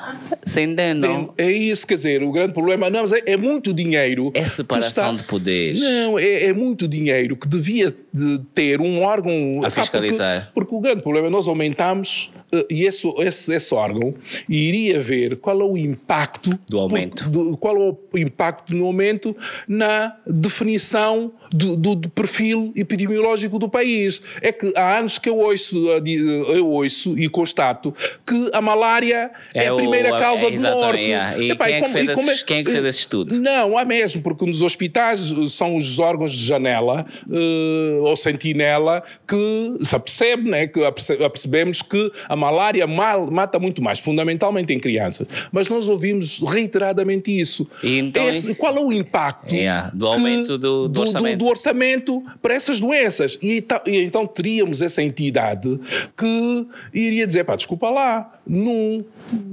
sem 0.45 0.73
dentro. 0.73 1.33
É 1.37 1.51
isso, 1.51 1.85
quer 1.85 1.95
dizer, 1.95 2.23
o 2.23 2.31
grande 2.31 2.53
problema 2.53 2.89
não, 2.89 3.05
é, 3.05 3.33
é 3.33 3.37
muito 3.37 3.73
dinheiro. 3.73 4.31
É 4.33 4.45
separação 4.45 5.11
está- 5.15 5.23
de 5.23 5.29
poderes. 5.29 5.79
Não, 5.79 6.17
é, 6.19 6.45
é 6.45 6.53
muito 6.53 6.87
dinheiro 6.87 7.35
que 7.35 7.47
devia 7.47 7.93
de 8.13 8.39
ter 8.53 8.79
um 8.81 9.01
órgão 9.03 9.33
A 9.63 9.69
fiscalizar. 9.69 10.51
Porque, 10.53 10.69
porque 10.69 10.75
o 10.75 10.79
grande 10.79 11.01
problema 11.01 11.27
é 11.27 11.29
nós 11.29 11.47
aumentamos 11.47 12.31
eh, 12.51 12.65
e 12.69 12.83
esse, 12.85 13.05
esse, 13.19 13.53
esse 13.53 13.73
órgão 13.73 14.13
iria 14.47 14.99
ver 14.99 15.35
qual 15.37 15.59
é 15.59 15.63
o 15.63 15.77
impacto 15.77 16.57
Do 16.69 16.79
aumento. 16.79 17.29
do- 17.29 17.57
qual 17.57 17.75
é 17.75 17.89
o 18.13 18.17
impacto 18.17 18.73
no 18.73 18.85
aumento 18.85 19.35
na 19.67 20.15
definição 20.25 21.31
do, 21.51 21.75
do- 21.75 21.95
do 21.95 22.09
perfil 22.09 22.71
epidemiológico 22.95 23.59
do 23.59 23.69
país. 23.69 24.21
É 24.41 24.51
que 24.51 24.71
há 24.75 24.97
anos 24.97 25.19
que 25.19 25.29
eu 25.29 25.37
ouço, 25.37 25.91
a 25.91 25.99
di- 25.99 26.15
eu 26.17 26.67
ouço 26.67 27.13
e 27.17 27.27
constato 27.29 27.93
que 28.25 28.49
a 28.53 28.61
malária 28.61 29.31
é, 29.53 29.65
É 29.65 29.67
a 29.67 29.73
o- 29.73 29.77
primeira 29.77 30.09
é- 30.09 30.17
causa 30.19 30.45
é 30.47 30.51
de 30.51 30.59
morte. 30.59 31.11
é. 31.11 31.35
E 31.39 31.51
Epá, 31.51 31.65
quem 31.65 31.73
é 31.75 31.77
que 31.77 31.83
como- 31.83 31.93
fez 31.93 32.13
como 32.13 32.31
esse- 32.31 32.45
quem 32.45 32.57
é 32.59 32.63
que 32.63 32.71
fez 32.71 32.85
esse 32.85 32.99
estudo? 32.99 33.35
Não, 33.39 33.77
há 33.77 33.85
mesmo, 33.85 34.21
porque 34.21 34.45
nos 34.45 34.61
hospitais 34.61 35.31
eh, 35.31 35.47
são 35.49 35.75
os 35.75 35.99
órgãos 35.99 36.31
de 36.31 36.45
janela 36.45 37.05
eh, 37.31 37.97
ou 38.01 38.15
sentinela 38.17 39.03
que 39.27 39.75
se 39.83 39.95
apercebe, 39.95 40.49
né, 40.49 40.67
que 40.67 40.83
aperce- 40.83 41.23
apercebemos 41.23 41.81
que 41.81 42.11
a 42.27 42.35
malária 42.35 42.85
mal- 42.87 43.29
mata 43.29 43.59
muito 43.59 43.81
mais, 43.81 43.99
fundamentalmente 43.99 44.73
em 44.73 44.79
crianças. 44.79 45.27
Mas 45.51 45.67
nós 45.69 45.87
ouvimos 45.87 46.39
reiteradamente 46.41 47.37
isso. 47.37 47.67
E 47.83 47.99
então- 47.99 48.27
Esse- 48.27 48.55
qual 48.55 48.75
é 48.75 48.79
o 48.79 48.91
impacto 48.91 49.53
Yeah, 49.53 49.91
do 49.93 50.07
aumento 50.07 50.57
do- 50.57 50.87
do 50.87 51.01
orçamento. 51.01 51.37
do 51.37 51.47
orçamento 51.47 52.23
para 52.41 52.53
essas 52.53 52.79
doenças? 52.85 53.37
E, 53.41 53.65
e 53.85 53.97
então 54.01 54.25
teríamos 54.27 54.81
essa 54.81 55.01
entidade 55.01 55.79
que 56.17 56.67
iria 56.93 57.25
dizer, 57.25 57.43
pá, 57.43 57.55
desculpa 57.55 57.89
lá, 57.89 58.39
num 58.47 59.03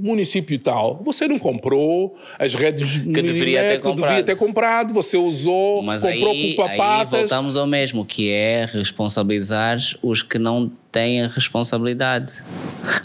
município 0.01 0.57
tal, 0.59 1.01
você 1.03 1.27
não 1.27 1.39
comprou 1.39 2.15
as 2.37 2.53
redes 2.55 2.97
Que 2.97 3.21
deveria 3.21 3.61
ter 3.61 3.81
que 3.81 3.87
devia 3.89 3.95
comprado. 3.95 4.25
ter 4.25 4.35
comprado, 4.35 4.93
você 4.93 5.17
usou, 5.17 5.81
Mas 5.81 6.01
comprou 6.01 6.31
aí, 6.31 6.41
aí 6.41 6.55
culpa-patas. 6.55 7.19
voltamos 7.21 7.57
ao 7.57 7.65
mesmo, 7.67 8.05
que 8.05 8.31
é 8.31 8.65
responsabilizar 8.71 9.77
os 10.01 10.21
que 10.21 10.37
não 10.37 10.71
têm 10.93 11.23
a 11.23 11.27
responsabilidade. 11.27 12.35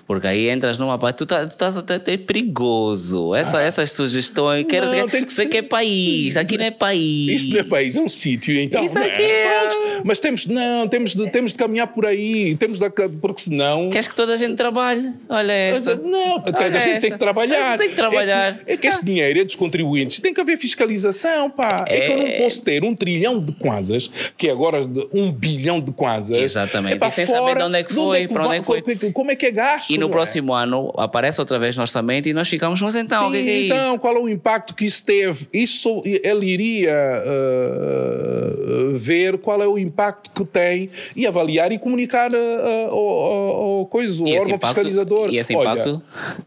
Porque 0.07 0.27
aí 0.27 0.49
entras 0.49 0.79
numa 0.79 0.99
parte. 0.99 1.17
Tu, 1.19 1.27
tá- 1.27 1.47
tu 1.47 1.53
estás 1.53 1.77
até 1.77 1.95
até 1.95 2.17
perigoso. 2.17 3.35
Essa, 3.35 3.61
essas 3.63 3.93
sugestões. 3.93 4.67
Quero 4.67 4.87
Não, 4.87 4.93
dizer, 4.93 5.11
tem 5.11 5.25
que 5.25 5.33
isso 5.33 5.43
aqui 5.43 5.57
é 5.59 5.63
país. 5.63 6.37
Aqui 6.37 6.57
não 6.59 6.65
é 6.67 6.71
país. 6.71 7.43
Isto 7.43 7.53
não 7.55 7.61
é 7.61 7.65
país, 7.65 7.97
é 7.97 8.01
um 8.01 8.09
sítio, 8.09 8.59
então. 8.61 8.85
Isso 8.85 8.99
aqui 8.99 9.23
é- 9.23 9.49
Pronto. 9.69 10.03
Mas 10.05 10.21
temos, 10.21 10.47
não, 10.47 10.87
temos 10.89 11.15
de, 11.15 11.29
temos 11.31 11.53
de 11.53 11.59
caminhar 11.59 11.89
por 11.89 12.07
aí, 12.07 12.55
temos 12.57 12.79
de, 12.79 12.89
porque 13.21 13.43
senão. 13.43 13.91
Queres 13.91 14.07
que 14.07 14.15
toda 14.15 14.35
a 14.35 14.37
gente 14.37 14.55
trabalhe? 14.55 15.13
Olha 15.29 15.53
esta. 15.53 15.97
Não, 15.97 16.37
até 16.37 16.67
Olha 16.67 16.77
a 16.79 16.81
gente 16.81 16.85
tem 16.85 16.93
esta. 16.95 17.11
que 17.11 17.19
trabalhar. 17.19 17.79
Tem 17.79 17.89
que 17.91 17.97
trabalhar. 17.97 18.53
É 18.61 18.65
que, 18.65 18.73
é 18.73 18.77
que 18.77 18.87
esse 18.87 19.05
dinheiro 19.05 19.41
é 19.41 19.45
dos 19.45 19.57
contribuintes. 19.57 20.21
Tem 20.21 20.33
que 20.33 20.41
haver 20.41 20.57
fiscalização, 20.59 21.51
pá. 21.51 21.85
É, 21.89 22.01
que 22.01 22.13
eu 22.13 22.19
não 22.19 22.31
posso 22.39 22.63
ter 22.63 22.85
um 22.85 22.95
trilhão 22.95 23.41
de 23.41 23.53
kwanzas, 23.53 24.11
que 24.37 24.49
é 24.49 24.53
agora 24.53 24.87
de 24.87 25.09
um 25.13 25.31
bilhão 25.33 25.81
de 25.81 25.91
kwanzas. 25.93 26.41
Exatamente. 26.41 26.95
É 26.95 26.99
pá, 26.99 27.09
E 27.09 27.11
sem 27.11 27.27
saber 27.27 27.39
fora, 27.39 27.59
de 27.61 27.65
onde 27.67 27.78
é 27.79 27.85
que 27.85 27.95
foi, 27.95 28.29
para 28.29 28.47
onde 28.47 28.57
é 28.57 28.61
que 28.61 28.67
foi. 28.67 29.13
Como 29.13 29.31
é 29.31 29.37
que 29.37 29.47
é 29.47 29.51
gasto? 29.51 29.91
E 29.91 29.95
no 29.95 30.03
não 30.03 30.09
é? 30.09 30.11
próximo 30.11 30.53
ano 30.55 30.93
aparece 30.97 31.41
outra 31.41 31.59
vez 31.59 31.77
no 31.77 31.83
orçamento 31.83 32.29
e 32.29 32.33
nós 32.33 32.49
ficamos, 32.49 32.81
mas 32.81 32.95
então, 32.95 33.29
o 33.29 33.33
que 33.33 33.39
é, 33.39 33.43
que 33.43 33.51
é 33.51 33.67
então, 33.67 33.93
isso? 33.93 33.99
qual 33.99 34.17
é 34.17 34.21
o 34.21 34.29
impacto 34.29 34.75
que 34.75 34.85
isso 34.85 35.05
teve? 35.05 35.49
Isso 35.53 36.03
ele 36.05 36.47
iria 36.47 37.23
uh, 37.25 38.95
ver 38.95 39.39
qual 39.39 39.63
é 39.63 39.67
o 39.67 39.79
impacto 39.79 40.31
que 40.31 40.45
tem 40.45 40.91
e 41.15 41.27
avaliar 41.27 41.73
e 41.73 41.79
comunicar 41.79 42.31
uh, 42.33 42.91
ao, 42.91 43.87
coisa, 43.87 44.23
o 44.23 44.29
órgão 44.29 44.55
impacto, 44.55 44.75
fiscalizador. 44.75 45.31
E 45.31 45.39
esse 45.39 45.53
impacto 45.55 45.89
Olha, 45.89 46.03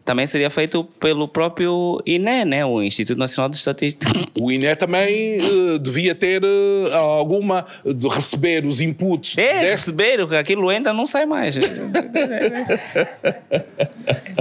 também 0.06 0.28
seria 0.28 0.50
feito 0.50 0.84
pelo 0.84 1.28
próprio 1.28 2.02
INE, 2.06 2.46
né? 2.46 2.66
o 2.66 2.82
Instituto 2.82 3.18
Nacional 3.18 3.50
de 3.50 3.58
Estatística. 3.58 4.08
O 4.40 4.52
INE 4.52 4.76
também 4.76 5.38
uh, 5.38 5.80
devia 5.80 6.16
ter 6.16 6.44
uh, 6.44 6.94
alguma, 6.94 7.66
de 7.86 8.08
receber 8.08 8.66
os 8.66 8.82
inputs. 8.82 9.38
É, 9.38 9.62
desse... 9.62 9.92
receber, 9.92 10.22
aquilo 10.36 10.70
ainda 10.70 10.94
não 10.94 11.06
sai 11.06 11.21
mais. 11.26 11.56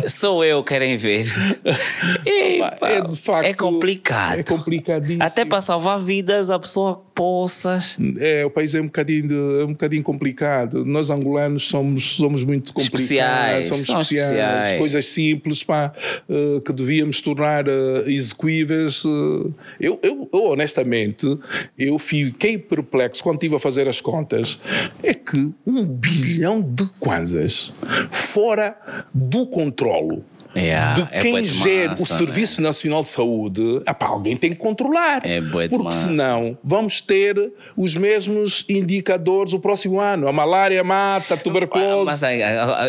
Sou 0.09 0.45
eu 0.45 0.63
querem 0.63 0.97
ver. 0.97 1.27
é, 2.27 3.01
de 3.03 3.17
facto, 3.17 3.47
é 3.47 3.55
complicado. 3.55 4.39
É 4.41 4.43
complicadíssimo. 4.43 5.23
Até 5.23 5.45
para 5.45 5.61
salvar 5.61 6.01
vidas 6.01 6.51
a 6.51 6.59
pessoa 6.59 7.03
poças. 7.21 7.99
É, 8.19 8.47
o 8.47 8.51
país 8.51 8.75
é 8.75 8.81
um 8.81 8.87
bocadinho, 8.87 9.61
é 9.61 9.65
um 9.65 9.73
bocadinho 9.73 10.03
complicado. 10.03 10.87
Nós 10.87 11.11
angolanos 11.11 11.67
somos, 11.67 12.17
somos 12.17 12.45
muito 12.45 12.73
complicados. 12.73 13.03
Especiais. 13.03 13.67
Somos 13.67 13.83
especiais. 13.83 14.31
especiais. 14.31 14.79
Coisas 14.79 15.07
simples 15.07 15.63
pá, 15.63 15.93
uh, 16.29 16.63
que 16.63 16.73
devíamos 16.73 17.21
tornar 17.21 17.69
uh, 17.69 18.09
execuíveis. 18.09 19.05
Uh, 19.05 19.53
eu, 19.79 19.99
eu, 20.03 20.31
eu, 20.33 20.45
honestamente, 20.45 21.39
eu 21.79 21.99
fiquei 21.99 22.57
perplexo 22.57 23.23
quando 23.23 23.37
estive 23.37 23.57
a 23.57 23.61
fazer 23.61 23.87
as 23.87 24.01
contas. 24.01 24.59
É 25.03 25.13
que 25.13 25.53
um 25.67 25.85
bilhão 25.85 26.63
de 26.63 26.69
kwanzas 26.99 27.73
fora 28.11 28.77
do 29.13 29.47
controlo 29.47 30.25
Yeah, 30.55 30.95
de 30.95 31.09
é 31.13 31.21
quem 31.21 31.39
é 31.39 31.45
gera 31.45 31.95
o 31.95 32.05
Serviço 32.05 32.61
né? 32.61 32.69
Nacional 32.69 33.03
de 33.03 33.09
Saúde, 33.09 33.83
epá, 33.87 34.07
alguém 34.07 34.37
tem 34.37 34.51
que 34.51 34.57
controlar. 34.57 35.25
É 35.25 35.41
porque 35.41 35.79
massa. 35.79 36.07
senão 36.07 36.59
vamos 36.63 37.01
ter 37.01 37.53
os 37.77 37.97
mesmos 37.97 38.65
indicadores 38.69 39.53
o 39.53 39.61
próximo 39.61 40.01
ano. 40.01 40.27
A 40.27 40.33
malária 40.33 40.83
mata, 40.83 41.35
a 41.35 41.37
tuberculose. 41.37 42.05
Mas 42.05 42.23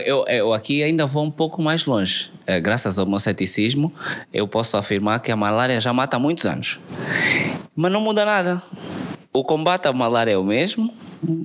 eu, 0.06 0.26
eu 0.28 0.54
aqui 0.54 0.82
ainda 0.82 1.06
vou 1.06 1.24
um 1.24 1.32
pouco 1.32 1.62
mais 1.62 1.86
longe. 1.86 2.32
Eh, 2.48 2.60
graças 2.60 2.98
ao 2.98 3.06
meu 3.06 3.20
ceticismo, 3.20 3.94
eu 4.34 4.48
posso 4.48 4.76
afirmar 4.76 5.20
que 5.20 5.32
a 5.32 5.36
malária 5.36 5.80
já 5.80 5.94
mata 5.94 6.18
há 6.18 6.20
muitos 6.20 6.46
anos. 6.46 6.80
Mas 7.76 7.92
não 7.92 8.02
muda 8.02 8.26
nada. 8.26 8.62
O 9.32 9.44
combate 9.44 9.88
à 9.88 9.94
malária 9.94 10.32
é 10.32 10.38
o 10.38 10.44
mesmo, 10.44 10.92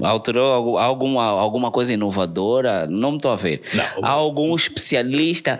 Alterou 0.02 0.78
alguma, 0.78 1.24
alguma 1.24 1.70
coisa 1.70 1.92
inovadora? 1.92 2.86
Não 2.86 3.12
me 3.12 3.16
estou 3.18 3.30
a 3.30 3.36
ver. 3.36 3.60
Não. 3.74 3.84
Há 4.02 4.10
algum 4.10 4.54
especialista? 4.56 5.58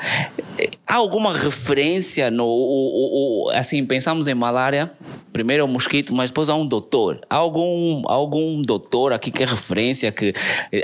Há 0.86 0.94
alguma 0.94 1.36
referência 1.36 2.30
no. 2.30 2.46
O, 2.46 3.46
o, 3.46 3.50
assim, 3.50 3.84
pensamos 3.84 4.26
em 4.26 4.34
malária, 4.34 4.90
primeiro 5.32 5.60
é 5.62 5.64
o 5.64 5.68
mosquito, 5.68 6.14
mas 6.14 6.30
depois 6.30 6.48
há 6.48 6.54
um 6.54 6.66
doutor. 6.66 7.20
Há 7.28 7.36
algum, 7.36 8.02
algum 8.06 8.62
doutor 8.62 9.12
aqui 9.12 9.30
que 9.30 9.42
é 9.42 9.46
referência? 9.46 10.10
que 10.10 10.32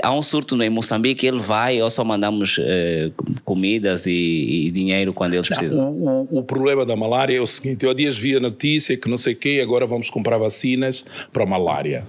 Há 0.03 0.11
um 0.11 0.21
surto 0.21 0.61
em 0.61 0.69
Moçambique, 0.69 1.25
ele 1.25 1.39
vai 1.39 1.81
ou 1.81 1.89
só 1.89 2.03
mandamos 2.03 2.59
eh, 2.59 3.09
comidas 3.43 4.05
e, 4.05 4.67
e, 4.67 4.71
dinheiro 4.71 5.11
quando 5.11 5.33
eles 5.33 5.47
precisam? 5.47 5.91
Não, 5.91 6.27
o, 6.29 6.39
o, 6.39 6.43
problema 6.43 6.85
da 6.85 6.95
malária 6.95 7.35
é 7.35 7.41
o 7.41 7.47
seguinte: 7.47 7.83
eu 7.83 7.89
há 7.89 7.93
dias 7.95 8.15
vi 8.17 8.35
a 8.35 8.39
notícia 8.39 8.95
que 8.95 9.09
não 9.09 9.17
sei 9.17 9.33
o 9.33 9.35
quê, 9.35 9.59
agora 9.63 9.87
vamos 9.87 10.11
comprar 10.11 10.37
vacinas 10.37 11.03
para 11.31 11.43
a 11.43 11.47
malária. 11.47 12.05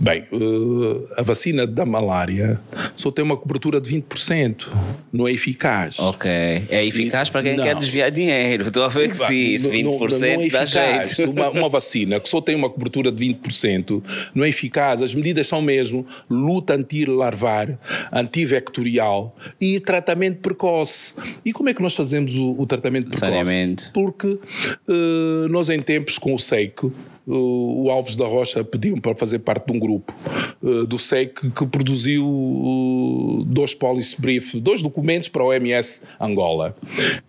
Bem, 0.00 0.24
uh, 0.32 1.08
a 1.16 1.22
vacina 1.22 1.66
da 1.66 1.84
malária 1.84 2.60
só 2.96 3.10
tem 3.10 3.24
uma 3.24 3.36
cobertura 3.36 3.80
de 3.80 3.90
20%. 3.90 4.68
Não 5.12 5.26
é 5.26 5.32
eficaz. 5.32 5.98
Ok. 5.98 6.30
É 6.30 6.84
eficaz 6.84 7.28
e, 7.28 7.32
para 7.32 7.42
quem 7.42 7.56
não. 7.56 7.64
quer 7.64 7.76
desviar 7.76 8.10
dinheiro. 8.10 8.68
Estou 8.68 8.82
a 8.82 8.88
ver 8.88 9.10
que 9.10 9.16
sim, 9.16 9.54
isso 9.54 9.70
20% 9.70 9.84
não, 9.84 9.92
não 9.92 10.42
é 10.42 10.48
dá 10.48 10.64
jeito. 10.64 11.30
Uma, 11.30 11.50
uma, 11.50 11.68
vacina 11.68 12.20
que 12.20 12.28
só 12.28 12.40
tem 12.40 12.54
uma 12.54 12.70
cobertura 12.70 13.10
de 13.10 13.24
20% 13.24 14.02
não 14.34 14.44
é 14.44 14.48
eficaz. 14.48 15.02
As 15.02 15.14
medidas 15.14 15.46
são 15.46 15.62
mesmo 15.62 16.06
luta 16.28 16.74
anti-larvar, 16.74 17.76
antivectorial 18.12 19.36
e 19.60 19.80
tratamento 19.80 20.40
precoce. 20.40 21.14
E 21.44 21.52
como 21.52 21.68
é 21.68 21.74
que 21.74 21.82
nós 21.82 21.94
fazemos 21.94 22.34
o, 22.34 22.54
o 22.58 22.66
tratamento 22.66 23.08
precoce? 23.08 23.90
Porque 23.92 24.28
uh, 24.28 25.48
nós 25.48 25.68
em 25.68 25.80
tempos 25.80 26.18
com 26.18 26.34
o 26.34 26.38
SEICO 26.38 26.92
o 27.30 27.90
Alves 27.90 28.16
da 28.16 28.26
Rocha 28.26 28.64
pediu 28.64 28.98
para 29.00 29.14
fazer 29.14 29.40
parte 29.40 29.66
de 29.66 29.72
um 29.72 29.78
grupo 29.78 30.14
uh, 30.62 30.86
do 30.86 30.98
SEC 30.98 31.50
que 31.50 31.66
produziu 31.66 32.26
uh, 32.26 33.44
dois 33.46 33.74
policy 33.74 34.16
brief, 34.18 34.58
dois 34.58 34.82
documentos 34.82 35.28
para 35.28 35.42
o 35.42 35.48
OMS 35.48 36.00
Angola. 36.18 36.74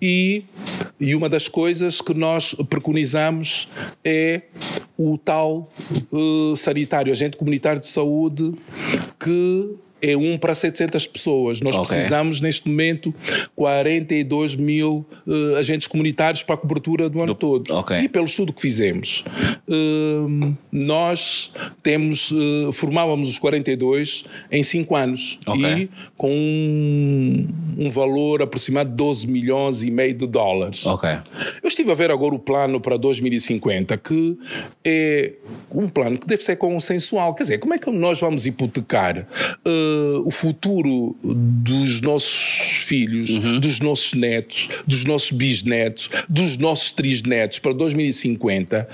E, 0.02 0.44
e 1.00 1.14
uma 1.14 1.28
das 1.28 1.50
coisas 1.50 2.00
que 2.00 2.14
nós 2.14 2.56
preconizamos 2.70 3.68
é 4.04 4.44
o 4.98 5.18
tal 5.18 5.70
sanitário, 6.56 7.12
agente 7.12 7.38
comunitário 7.38 7.82
de 7.82 7.88
saúde 7.88 8.54
que 9.20 9.70
é 10.02 10.16
um 10.16 10.38
para 10.38 10.56
700 10.56 11.08
pessoas. 11.08 11.62
Nós 11.62 11.76
okay. 11.76 11.96
precisamos, 11.96 12.42
neste 12.42 12.68
momento, 12.68 13.14
42 13.56 14.56
mil 14.56 15.06
uh, 15.26 15.56
agentes 15.58 15.88
comunitários 15.88 16.44
para 16.44 16.56
a 16.56 16.58
cobertura 16.58 17.10
do 17.10 17.20
ano 17.20 17.34
do, 17.34 17.36
todo. 17.36 17.74
Okay. 17.80 18.02
E 18.02 18.10
pelo 18.10 18.26
estudo 18.26 18.54
que 18.54 18.62
fizemos, 18.62 19.24
uh, 19.68 20.56
nós 20.72 21.52
temos, 21.84 22.32
uh, 22.32 22.72
formávamos 22.72 23.30
os 23.30 23.40
42 23.40 24.26
em 24.52 24.64
5 24.64 24.96
anos 24.96 25.40
okay. 25.46 25.84
e 25.84 25.90
com 26.18 26.32
um, 26.32 27.48
um, 27.78 27.90
valor 27.90 28.42
aproximado 28.42 28.90
de 28.90 28.96
12 28.96 29.28
milhões 29.28 29.84
e 29.84 29.92
meio 29.92 30.14
de 30.14 30.28
dólares. 30.28 30.86
Eu 31.62 31.68
estive 31.68 31.92
a 31.92 31.96
ver 31.96 32.12
agora 32.12 32.36
o 32.36 32.40
plano 32.40 32.80
para 32.80 32.98
2050, 32.98 33.98
que 33.98 34.38
é 34.84 35.34
um 35.72 35.88
plano 35.88 36.18
que 36.18 36.28
deve 36.28 36.44
ser 36.44 36.56
consensual. 36.56 37.34
Quer 37.34 37.44
dizer, 37.44 37.58
como 37.60 37.74
é 37.74 37.78
que 37.78 37.90
nós 37.92 38.20
vamos 38.20 38.46
hipotecar 38.46 39.28
uh, 39.66 39.89
uh, 39.90 40.24
o 40.26 40.32
futuro 40.32 41.16
dos 41.24 42.02
nossos 42.02 42.84
filhos, 42.86 43.30
uhum. 43.32 43.60
dos 43.60 43.80
nossos 43.80 44.14
netos, 44.14 44.70
dos 44.86 45.06
nossos 45.06 45.32
bisnetos, 45.32 46.10
dos 46.28 46.58
nossos 46.58 46.92
trisnetos 46.92 47.60
para 47.60 47.74
2050 47.74 48.88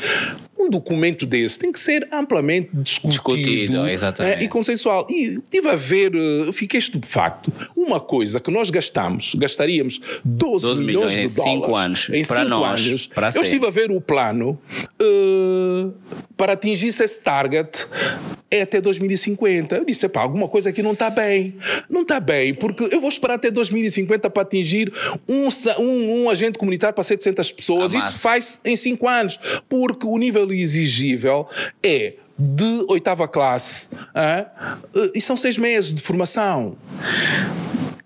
um 0.66 0.70
documento 0.70 1.26
desse 1.26 1.60
tem 1.60 1.72
que 1.72 1.80
ser 1.80 2.08
amplamente 2.12 2.70
discutido, 2.74 3.10
discutido 3.10 3.86
é, 4.24 4.44
e 4.44 4.48
consensual. 4.48 5.06
E 5.10 5.40
tive 5.50 5.70
a 5.70 5.76
ver, 5.76 6.14
eh, 6.16 6.52
fiquei 6.52 6.80
estupefacto. 6.80 7.52
Uma 7.76 8.00
coisa 8.00 8.40
que 8.40 8.50
nós 8.50 8.70
gastamos, 8.70 9.36
gastaríamos 9.36 10.00
12, 10.24 10.68
12 10.68 10.84
milhões, 10.84 11.12
milhões, 11.12 11.32
de 11.32 11.36
dólares 11.36 11.62
cinco 11.62 11.76
anos, 11.76 12.10
em 12.12 12.24
5 12.24 12.64
anos. 12.64 13.08
Para 13.08 13.28
eu 13.28 13.32
ser. 13.34 13.42
estive 13.42 13.68
a 13.68 13.70
ver 13.70 13.92
o 13.92 14.02
plano 14.02 14.60
uh, 15.02 15.94
para 16.36 16.54
atingir 16.54 16.88
esse 16.88 17.22
target 17.22 17.88
é 18.50 18.62
até 18.62 18.80
2050. 18.80 19.76
Eu 19.76 19.86
disse, 19.86 20.08
pá, 20.08 20.22
alguma 20.22 20.48
coisa 20.48 20.70
aqui 20.70 20.82
não 20.82 20.94
está 20.94 21.10
bem. 21.10 21.56
Não 21.90 22.02
está 22.02 22.20
bem, 22.20 22.54
porque 22.54 22.88
eu 22.92 23.00
vou 23.00 23.10
esperar 23.10 23.36
até 23.36 23.50
2050 23.52 24.30
para 24.30 24.42
atingir 24.42 24.92
um, 25.28 25.48
um, 25.80 26.24
um 26.24 26.30
agente 26.30 26.58
comunitário 26.58 26.94
para 26.94 27.04
700 27.04 27.52
pessoas. 27.52 27.96
Ah, 27.96 27.98
Isso 27.98 28.14
faz 28.14 28.62
em 28.64 28.76
5 28.76 29.08
anos, 29.08 29.40
porque 29.68 30.06
o 30.06 30.18
nível 30.18 30.52
exigível 30.52 31.48
é 31.84 32.14
de 32.38 32.86
oitava 32.90 33.28
classe 33.28 33.88
hein? 34.14 34.46
e 35.16 35.22
são 35.22 35.38
seis 35.38 35.58
meses 35.58 35.94
de 35.94 36.02
formação. 36.02 36.76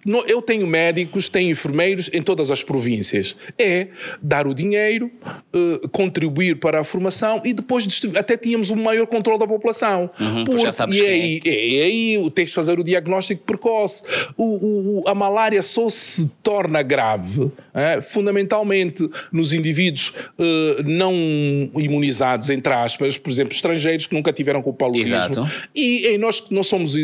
Eu 0.06 0.42
tenho 0.42 0.66
médicos, 0.66 1.28
tenho 1.28 1.52
enfermeiros 1.52 2.10
em 2.14 2.22
todas 2.22 2.50
as 2.52 2.64
províncias. 2.64 3.36
É 3.58 3.88
dar 4.22 4.48
o 4.48 4.54
dinheiro, 4.54 5.12
eh, 5.54 5.88
contribuir 5.92 6.56
para 6.56 6.80
a 6.80 6.84
formação 6.84 7.42
e 7.44 7.54
depois 7.54 7.86
até 8.16 8.38
tínhamos 8.38 8.70
um 8.70 8.78
maior 8.78 9.06
controle 9.08 9.40
da 9.40 9.48
população. 9.48 10.10
Uhum, 10.20 10.46
Porque, 10.46 10.62
já 10.62 10.72
sabes 10.72 10.98
e 10.98 11.06
aí, 11.06 11.42
é. 11.46 11.68
e 11.68 11.82
aí 11.82 12.32
tens 12.32 12.50
de 12.50 12.56
fazer 12.56 12.80
o 12.80 12.84
diagnóstico 12.84 13.44
precoce. 13.44 14.04
O, 14.38 15.02
o, 15.02 15.08
a 15.08 15.14
malária 15.14 15.62
só 15.62 15.90
se 15.90 16.30
torna 16.42 16.82
grave 16.82 17.52
é, 17.74 18.02
fundamentalmente 18.02 19.10
nos 19.32 19.54
indivíduos 19.54 20.14
uh, 20.38 20.84
não 20.84 21.14
imunizados, 21.76 22.50
entre 22.50 22.74
aspas, 22.74 23.18
por 23.18 23.30
exemplo, 23.30 23.54
estrangeiros 23.54 24.08
que 24.08 24.16
nunca 24.16 24.32
tiveram 24.32 24.62
com 24.62 24.70
o 24.70 24.74
paludismo. 24.74 25.16
Exato. 25.16 25.50
E 25.76 26.08
em 26.08 26.18
nós 26.18 26.40
que 26.40 26.54
não 26.54 26.64
somos, 26.64 26.96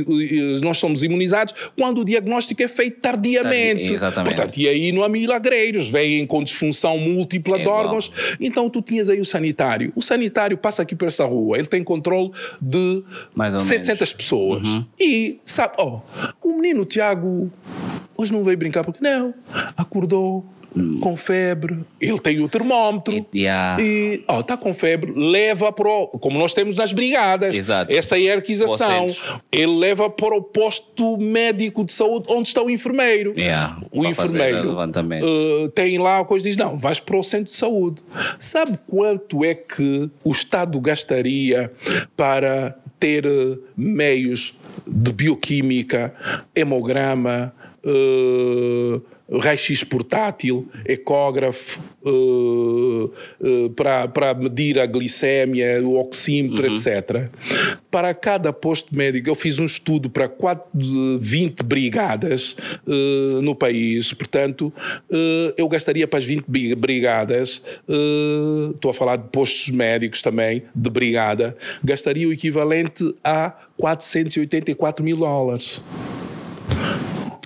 nós 0.62 0.78
somos 0.78 1.04
imunizados 1.04 1.54
quando 1.78 2.02
o 2.02 2.06
diagnóstico 2.06 2.64
é 2.64 2.68
feito 2.68 2.85
tardiamente. 2.92 3.94
Exatamente. 3.94 4.36
Portanto, 4.36 4.58
e 4.58 4.68
aí 4.68 4.92
não 4.92 5.04
há 5.04 5.10
milagreiros, 5.10 5.90
vêm 5.90 6.26
com 6.26 6.44
disfunção 6.44 6.98
múltipla 6.98 7.58
é 7.58 7.64
de 7.64 7.68
órgãos. 7.68 8.12
Então 8.40 8.70
tu 8.70 8.82
tinhas 8.82 9.10
aí 9.10 9.20
o 9.20 9.26
sanitário. 9.26 9.92
O 9.96 10.02
sanitário 10.02 10.58
passa 10.58 10.82
aqui 10.82 10.96
por 10.96 11.08
essa 11.08 11.26
rua, 11.26 11.58
ele 11.58 11.68
tem 11.68 11.84
controle 11.84 12.32
de 12.62 13.04
700 13.60 13.88
menos. 13.88 14.14
pessoas. 14.14 14.68
Uhum. 14.68 14.86
E, 15.00 15.40
sabe, 15.46 15.74
oh, 15.80 16.00
o 16.44 16.54
menino 16.54 16.86
Tiago 16.86 17.52
hoje 18.18 18.32
não 18.32 18.44
veio 18.44 18.58
brincar 18.58 18.84
porque 18.84 19.04
não, 19.04 19.34
acordou 19.76 20.46
com 21.02 21.16
febre, 21.16 21.80
ele 22.02 22.20
tem 22.20 22.42
o 22.42 22.50
termómetro 22.50 23.26
yeah. 23.34 23.82
e 23.82 24.24
oh, 24.28 24.42
está 24.42 24.58
com 24.58 24.74
febre, 24.74 25.14
leva 25.16 25.72
para 25.72 25.88
o, 25.88 26.08
como 26.08 26.38
nós 26.38 26.54
temos 26.54 26.76
nas 26.76 26.92
brigadas, 26.92 27.56
Exato. 27.56 27.96
essa 27.96 28.18
hierarquização, 28.18 29.06
ele 29.52 29.78
leva 29.78 30.10
para 30.10 30.36
o 30.36 30.42
posto 30.42 31.18
médico 31.18 31.84
de 31.84 31.94
saúde 31.94 32.26
onde 32.30 32.50
está 32.50 32.62
o 32.62 32.70
enfermeiro. 32.70 33.34
Yeah, 33.38 33.82
o 33.92 34.06
enfermeiro 34.06 34.76
uh, 34.78 35.70
tem 35.70 35.98
lá 35.98 36.20
a 36.20 36.26
coisa 36.26 36.48
diz: 36.48 36.58
não, 36.58 36.78
vais 36.78 37.00
para 37.00 37.18
o 37.18 37.24
centro 37.24 37.48
de 37.48 37.56
saúde. 37.56 38.02
Sabe 38.38 38.78
quanto 38.88 39.46
é 39.46 39.54
que 39.54 40.10
o 40.24 40.32
Estado 40.32 40.80
gastaria 40.80 41.72
para 42.18 42.78
ter 43.00 43.26
uh, 43.26 43.62
meios 43.78 44.58
de 44.86 45.12
bioquímica, 45.12 46.14
hemograma, 46.56 47.54
uh, 47.84 49.02
raio-x 49.32 49.84
portátil, 49.84 50.68
ecógrafo, 50.86 51.80
uh, 52.04 53.06
uh, 53.06 53.70
para, 53.76 54.08
para 54.08 54.34
medir 54.34 54.80
a 54.80 54.86
glicémia, 54.86 55.82
o 55.84 56.00
oxímetro, 56.00 56.68
uhum. 56.68 56.74
etc. 56.74 57.30
Para 57.90 58.14
cada 58.14 58.54
posto 58.54 58.96
médico, 58.96 59.30
eu 59.30 59.36
fiz 59.36 59.58
um 59.58 59.66
estudo 59.66 60.10
para 60.10 60.30
4, 60.30 60.64
20 61.20 61.64
brigadas 61.64 62.56
uh, 62.86 63.42
no 63.42 63.56
país, 63.56 64.14
portanto, 64.14 64.72
eu 65.58 65.68
gastaria 65.68 66.08
para 66.08 66.20
as 66.20 66.26
20 66.26 66.46
brigadas, 66.76 67.64
estou 68.74 68.92
a 68.92 68.94
falar 68.94 69.16
de 69.16 69.28
postos 69.30 69.70
médicos 69.70 70.22
também, 70.22 70.64
de 70.76 70.90
brigada, 70.90 71.56
gastaria 71.84 72.28
o 72.28 72.34
equivalente 72.34 73.14
a 73.24 73.54
484 73.78 75.04
mil 75.04 75.18
dólares. 75.18 75.82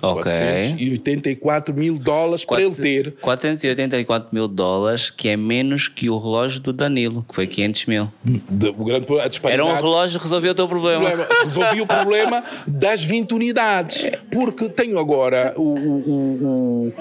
Ok. 0.02 0.30
484 0.30 1.74
mil 1.74 1.98
dólares 1.98 2.44
para 2.44 2.62
ele 2.62 2.74
ter. 2.74 3.14
484 3.20 4.28
mil 4.32 4.48
dólares, 4.48 5.10
que 5.10 5.28
é 5.28 5.36
menos 5.36 5.88
que 5.88 6.08
o 6.08 6.18
relógio 6.18 6.60
do 6.60 6.72
Danilo, 6.72 7.24
que 7.28 7.34
foi 7.34 7.46
500 7.46 7.86
mil. 7.86 8.08
De, 8.24 8.68
o 8.68 8.84
grande, 8.84 9.06
Era 9.44 9.64
um 9.64 9.74
relógio 9.74 10.18
que 10.18 10.24
resolveu 10.24 10.52
o 10.52 10.54
teu 10.54 10.68
problema. 10.68 11.10
problema. 11.10 11.42
Resolvi 11.42 11.80
o 11.80 11.86
problema 11.88 12.44
das 12.66 13.04
20 13.04 13.32
unidades. 13.32 14.10
Porque 14.30 14.68
tenho 14.68 14.98
agora 14.98 15.54
o, 15.56 15.62
o, 15.62 16.12
o, 16.86 16.92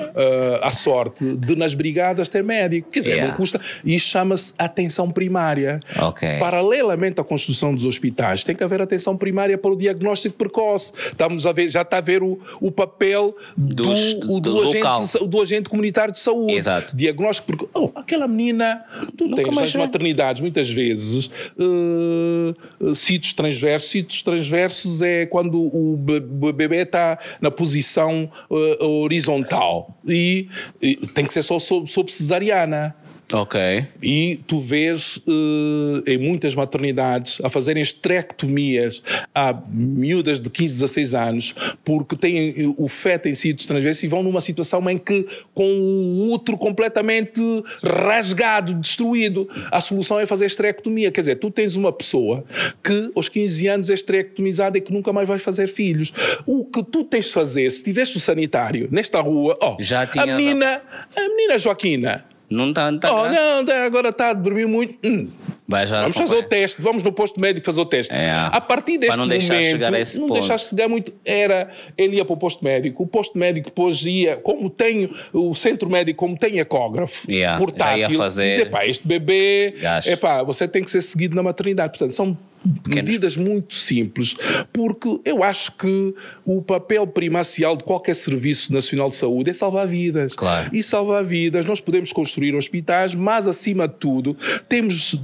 a 0.61 0.71
sorte 0.71 1.35
de 1.35 1.55
nas 1.55 1.73
brigadas 1.73 2.27
ter 2.27 2.43
médico. 2.43 2.89
Quer 2.89 2.99
dizer, 2.99 3.11
yeah. 3.11 3.31
não 3.31 3.37
custa. 3.37 3.61
Isto 3.83 4.09
chama-se 4.09 4.53
atenção 4.57 5.09
primária. 5.11 5.79
Okay. 6.09 6.39
Paralelamente 6.39 7.19
à 7.21 7.23
construção 7.23 7.73
dos 7.73 7.85
hospitais, 7.85 8.43
tem 8.43 8.55
que 8.55 8.63
haver 8.63 8.81
atenção 8.81 9.15
primária 9.15 9.57
para 9.57 9.71
o 9.71 9.75
diagnóstico 9.75 10.35
precoce. 10.35 10.91
Estamos 11.11 11.45
a 11.45 11.51
ver, 11.51 11.69
já 11.69 11.81
está 11.81 11.97
a 11.97 12.01
ver 12.01 12.23
o, 12.23 12.39
o 12.59 12.71
papel 12.71 12.88
papel 12.89 13.35
Dos, 13.55 14.13
do, 14.15 14.39
do, 14.39 14.39
do, 14.39 14.61
agente, 14.63 15.27
do, 15.27 15.41
agente, 15.41 15.69
comunitário 15.69 16.11
de 16.11 16.19
saúde. 16.19 16.53
Exato. 16.53 16.95
Diagnóstico, 16.95 17.47
porque 17.47 17.67
oh, 17.73 17.91
aquela 17.95 18.27
menina, 18.27 18.83
tu 19.17 19.27
Nunca 19.27 19.43
tens 19.43 19.55
nas 19.55 19.75
maternidades 19.75 20.41
muitas 20.41 20.69
vezes 20.69 21.29
uh, 21.57 22.95
sítios 22.95 23.33
transversos. 23.33 23.89
Sítios 23.89 24.21
transversos 24.21 25.01
é 25.01 25.25
quando 25.25 25.59
o 25.59 25.97
bebê 25.97 26.81
está 26.81 27.17
na 27.41 27.51
posição 27.51 28.29
uh, 28.49 28.85
horizontal 28.85 29.97
e, 30.07 30.47
e, 30.81 30.95
tem 31.07 31.25
que 31.25 31.33
ser 31.33 31.43
só 31.43 31.59
sob, 31.59 31.89
sob 31.89 32.11
cesariana. 32.11 32.95
Ok. 33.31 33.85
E 34.01 34.39
tu 34.47 34.59
vês 34.59 35.17
uh, 35.17 36.03
em 36.07 36.17
muitas 36.17 36.55
maternidades 36.55 37.39
a 37.43 37.49
fazerem 37.49 37.81
esterectomias 37.81 39.03
a 39.35 39.53
miúdas 39.71 40.41
de 40.41 40.49
15, 40.49 40.81
16 40.81 41.13
anos, 41.13 41.55
porque 41.83 42.15
têm 42.15 42.73
o 42.77 42.87
feto 42.87 43.27
em 43.27 43.35
sítios 43.35 43.67
transversos 43.67 44.03
e 44.03 44.07
vão 44.07 44.23
numa 44.23 44.41
situação 44.41 44.87
em 44.89 44.97
que, 44.97 45.27
com 45.53 45.63
o 45.63 46.33
útero 46.33 46.57
completamente 46.57 47.39
rasgado, 47.83 48.73
destruído, 48.73 49.47
a 49.71 49.79
solução 49.79 50.19
é 50.19 50.25
fazer 50.25 50.45
esterectomia. 50.45 51.11
Quer 51.11 51.21
dizer, 51.21 51.35
tu 51.35 51.51
tens 51.51 51.75
uma 51.75 51.93
pessoa 51.93 52.43
que 52.83 53.11
aos 53.15 53.29
15 53.29 53.67
anos 53.67 53.89
é 53.91 53.93
esterectomizada 53.93 54.77
e 54.77 54.81
que 54.81 54.91
nunca 54.91 55.13
mais 55.13 55.27
vai 55.27 55.37
fazer 55.37 55.67
filhos. 55.67 56.11
O 56.47 56.65
que 56.65 56.83
tu 56.83 57.03
tens 57.03 57.25
de 57.25 57.33
fazer, 57.33 57.69
se 57.69 57.83
tiveste 57.83 58.17
o 58.17 58.19
sanitário 58.19 58.87
nesta 58.91 59.21
rua, 59.21 59.55
ó, 59.61 59.75
oh, 59.77 59.83
Já 59.83 60.09
a 60.17 60.25
menina, 60.25 60.81
a 61.15 61.21
menina 61.29 61.57
Joaquina, 61.59 62.25
não 62.49 62.69
está. 62.69 62.91
Tá, 62.97 63.13
oh, 63.13 63.29
não, 63.29 63.63
tá, 63.63 63.85
agora 63.85 64.09
está 64.09 64.31
a 64.31 64.33
dormir 64.33 64.65
muito. 64.65 64.97
Hum. 65.03 65.29
vamos 65.67 66.17
fazer 66.17 66.35
o 66.35 66.43
teste, 66.43 66.81
vamos 66.81 67.03
no 67.03 67.11
posto 67.11 67.39
médico 67.39 67.65
fazer 67.65 67.81
o 67.81 67.85
teste. 67.85 68.13
É, 68.13 68.31
a 68.31 68.59
partir 68.59 68.97
deste 68.97 69.17
não 69.17 69.25
momento, 69.25 69.41
chegar 69.43 69.93
a 69.93 69.99
esse 69.99 70.19
não 70.19 70.27
ponto. 70.27 70.39
deixaste 70.39 70.69
chegar 70.69 70.89
muito. 70.89 71.13
Era, 71.23 71.69
ele 71.97 72.17
ia 72.17 72.25
para 72.25 72.33
o 72.33 72.37
posto 72.37 72.63
médico, 72.63 73.03
o 73.03 73.07
posto 73.07 73.37
médico 73.37 73.69
depois 73.69 74.03
ia, 74.03 74.37
como 74.37 74.69
tem 74.69 75.13
o 75.31 75.53
centro 75.53 75.89
médico, 75.89 76.17
como 76.17 76.37
tem 76.37 76.59
ecógrafo 76.59 77.29
yeah, 77.29 77.57
portátil, 77.57 78.11
ia 78.11 78.17
fazer... 78.17 78.49
dizer, 78.49 78.69
pá, 78.69 78.85
este 78.85 79.07
bebê, 79.07 79.75
é 80.05 80.15
pá, 80.15 80.41
você 80.43 80.67
tem 80.67 80.83
que 80.83 80.89
ser 80.89 81.01
seguido 81.01 81.35
na 81.35 81.43
maternidade. 81.43 81.91
Portanto, 81.91 82.13
são 82.13 82.37
medidas 82.85 83.37
muito 83.37 83.75
simples, 83.75 84.35
porque 84.73 85.21
eu 85.23 85.43
acho 85.43 85.71
que 85.73 86.13
o 86.45 86.61
papel 86.61 87.07
primacial 87.07 87.77
de 87.77 87.83
qualquer 87.83 88.15
serviço 88.15 88.73
nacional 88.73 89.09
de 89.09 89.15
saúde 89.15 89.49
é 89.49 89.53
salvar 89.53 89.87
vidas. 89.87 90.33
Claro. 90.33 90.69
E 90.73 90.83
salvar 90.83 91.23
vidas, 91.23 91.65
nós 91.65 91.79
podemos 91.79 92.11
construir 92.11 92.53
hospitais, 92.55 93.15
mas 93.15 93.47
acima 93.47 93.87
de 93.87 93.93
tudo, 93.95 94.35
temos, 94.67 95.15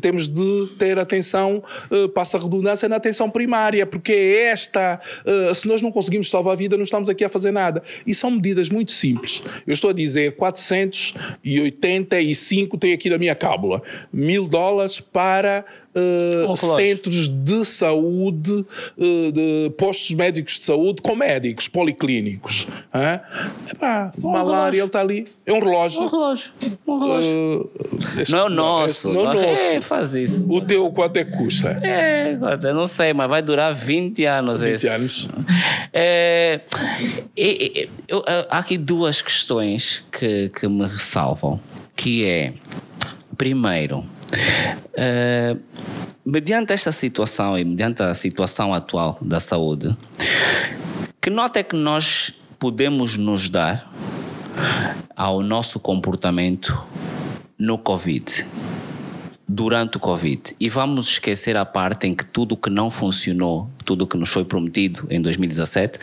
temos 0.00 0.26
de 0.28 0.68
ter 0.78 0.98
atenção, 0.98 1.62
uh, 1.90 2.08
passa 2.08 2.38
a 2.38 2.40
redundância, 2.40 2.88
na 2.88 2.96
atenção 2.96 3.28
primária, 3.28 3.84
porque 3.84 4.12
é 4.12 4.44
esta, 4.50 4.98
uh, 5.24 5.54
se 5.54 5.68
nós 5.68 5.82
não 5.82 5.92
conseguimos 5.92 6.30
salvar 6.30 6.54
a 6.54 6.56
vida, 6.56 6.76
não 6.76 6.84
estamos 6.84 7.08
aqui 7.08 7.24
a 7.24 7.28
fazer 7.28 7.50
nada. 7.50 7.82
E 8.06 8.14
são 8.14 8.30
medidas 8.30 8.70
muito 8.70 8.92
simples. 8.92 9.42
Eu 9.66 9.72
estou 9.72 9.90
a 9.90 9.92
dizer 9.92 10.36
485, 10.36 12.78
tem 12.78 12.92
aqui 12.92 13.10
na 13.10 13.18
minha 13.18 13.34
cábula, 13.34 13.82
mil 14.12 14.48
dólares 14.48 15.00
para 15.00 15.64
uh, 15.94 16.56
centros 16.56 17.28
de 17.28 17.64
saúde, 17.64 18.52
uh, 18.52 19.32
de 19.32 19.70
postos 19.76 20.14
médicos 20.14 20.58
de 20.58 20.64
saúde 20.64 21.02
com 21.02 21.14
médicos 21.14 21.68
policlínicos. 21.68 22.64
Uh, 22.94 23.20
epá, 23.70 24.12
um 24.22 24.30
malária, 24.30 24.50
relógio. 24.50 24.78
ele 24.78 24.86
está 24.86 25.00
ali. 25.00 25.26
É 25.46 25.52
um 25.52 25.60
relógio. 25.60 26.02
Um 26.02 26.06
relógio. 26.06 26.52
Um 26.86 26.98
relógio. 26.98 27.70
Uh, 27.74 28.30
não 28.30 28.38
é 28.38 28.44
o 28.44 28.48
nosso. 28.48 29.12
Não, 29.12 29.20
é 29.20 29.22
o 29.22 29.34
nosso. 29.34 29.46
É, 29.46 29.80
faz 29.80 30.14
isso. 30.14 30.44
O 30.48 30.60
teu 30.60 30.90
quanto 30.92 31.16
é 31.16 31.24
que 31.24 31.36
custa? 31.36 31.80
É, 31.82 32.38
eu 32.62 32.74
não 32.74 32.86
sei, 32.86 33.12
mas 33.12 33.28
vai 33.28 33.42
durar 33.42 33.74
20 33.74 34.24
anos 34.24 34.60
20 34.60 34.72
esse. 34.72 34.88
anos. 34.88 35.28
É, 35.92 36.60
é, 37.36 37.88
eu, 38.06 38.24
há 38.48 38.58
aqui 38.58 38.78
duas 38.78 39.20
questões 39.22 40.04
que, 40.10 40.50
que 40.50 40.68
me 40.68 40.84
ressalvam, 40.84 41.60
que 41.96 42.24
é, 42.24 42.52
primeiro, 43.36 44.04
Uh, 44.32 45.60
mediante 46.24 46.72
esta 46.72 46.92
situação 46.92 47.58
e 47.58 47.64
mediante 47.64 48.02
a 48.02 48.14
situação 48.14 48.72
atual 48.74 49.18
da 49.20 49.40
saúde, 49.40 49.96
que 51.20 51.30
nota 51.30 51.58
é 51.58 51.62
que 51.62 51.76
nós 51.76 52.34
podemos 52.58 53.16
nos 53.16 53.48
dar 53.48 53.90
ao 55.16 55.42
nosso 55.42 55.78
comportamento 55.78 56.82
no 57.58 57.78
Covid? 57.78 58.46
Durante 59.46 59.96
o 59.96 60.00
Covid. 60.00 60.54
E 60.60 60.68
vamos 60.68 61.08
esquecer 61.08 61.56
a 61.56 61.64
parte 61.64 62.06
em 62.06 62.14
que 62.14 62.24
tudo 62.24 62.56
que 62.56 62.70
não 62.70 62.90
funcionou, 62.90 63.68
tudo 63.84 64.06
que 64.06 64.16
nos 64.16 64.28
foi 64.28 64.44
prometido 64.44 65.06
em 65.10 65.20
2017, 65.20 65.98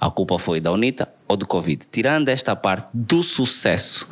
a 0.00 0.10
culpa 0.10 0.38
foi 0.38 0.60
da 0.60 0.70
UNITA 0.70 1.12
ou 1.26 1.36
do 1.36 1.46
Covid. 1.46 1.86
Tirando 1.90 2.28
esta 2.28 2.54
parte 2.54 2.88
do 2.92 3.22
sucesso, 3.22 4.06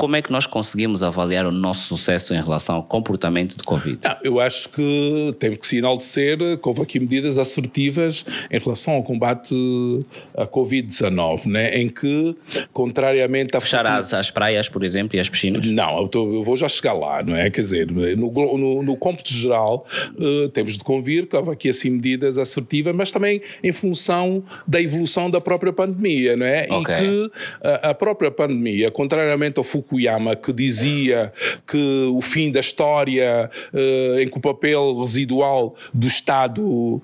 como 0.00 0.16
é 0.16 0.22
que 0.22 0.32
nós 0.32 0.46
conseguimos 0.46 1.02
avaliar 1.02 1.44
o 1.44 1.52
nosso 1.52 1.88
sucesso 1.88 2.32
em 2.32 2.38
relação 2.38 2.76
ao 2.76 2.82
comportamento 2.82 3.54
de 3.54 3.62
Covid? 3.62 4.00
Não, 4.02 4.16
eu 4.22 4.40
acho 4.40 4.70
que 4.70 5.36
temos 5.38 5.58
que 5.58 5.66
sinalizar 5.66 6.38
que 6.56 6.68
houve 6.68 6.80
aqui 6.80 6.98
medidas 6.98 7.36
assertivas 7.36 8.24
em 8.50 8.58
relação 8.58 8.94
ao 8.94 9.02
combate 9.02 9.54
à 10.34 10.46
Covid-19, 10.46 11.44
né? 11.44 11.76
em 11.78 11.90
que, 11.90 12.34
contrariamente 12.72 13.54
a... 13.54 13.60
Fechar 13.60 13.84
as, 13.86 14.14
as 14.14 14.30
praias, 14.30 14.70
por 14.70 14.82
exemplo, 14.82 15.18
e 15.18 15.20
as 15.20 15.28
piscinas? 15.28 15.66
Não, 15.66 15.98
eu, 15.98 16.08
tô, 16.08 16.32
eu 16.32 16.42
vou 16.42 16.56
já 16.56 16.66
chegar 16.66 16.94
lá, 16.94 17.22
não 17.22 17.36
é? 17.36 17.50
Quer 17.50 17.60
dizer, 17.60 17.90
no, 17.90 18.30
no, 18.56 18.82
no 18.82 18.96
cômputo 18.96 19.34
geral, 19.34 19.86
uh, 20.14 20.48
temos 20.48 20.78
de 20.78 20.84
convir 20.84 21.26
que 21.26 21.36
houve 21.36 21.50
aqui 21.50 21.68
assim 21.68 21.90
medidas 21.90 22.38
assertivas, 22.38 22.96
mas 22.96 23.12
também 23.12 23.42
em 23.62 23.72
função 23.72 24.42
da 24.66 24.80
evolução 24.80 25.30
da 25.30 25.42
própria 25.42 25.74
pandemia, 25.74 26.38
não 26.40 26.46
é? 26.46 26.66
Okay. 26.70 26.94
E 26.94 26.98
que 26.98 27.32
a, 27.62 27.90
a 27.90 27.94
própria 27.94 28.30
pandemia, 28.30 28.90
contrariamente 28.90 29.58
ao 29.58 29.64
Fukuyama 29.64 30.34
que 30.34 30.52
dizia 30.52 31.32
que 31.66 32.08
o 32.12 32.20
fim 32.20 32.50
da 32.50 32.60
história 32.60 33.50
uh, 33.72 34.18
em 34.18 34.26
que 34.26 34.38
o 34.38 34.40
papel 34.40 34.98
residual 35.00 35.74
do 35.92 36.06
Estado 36.06 36.62
uh, 36.62 37.02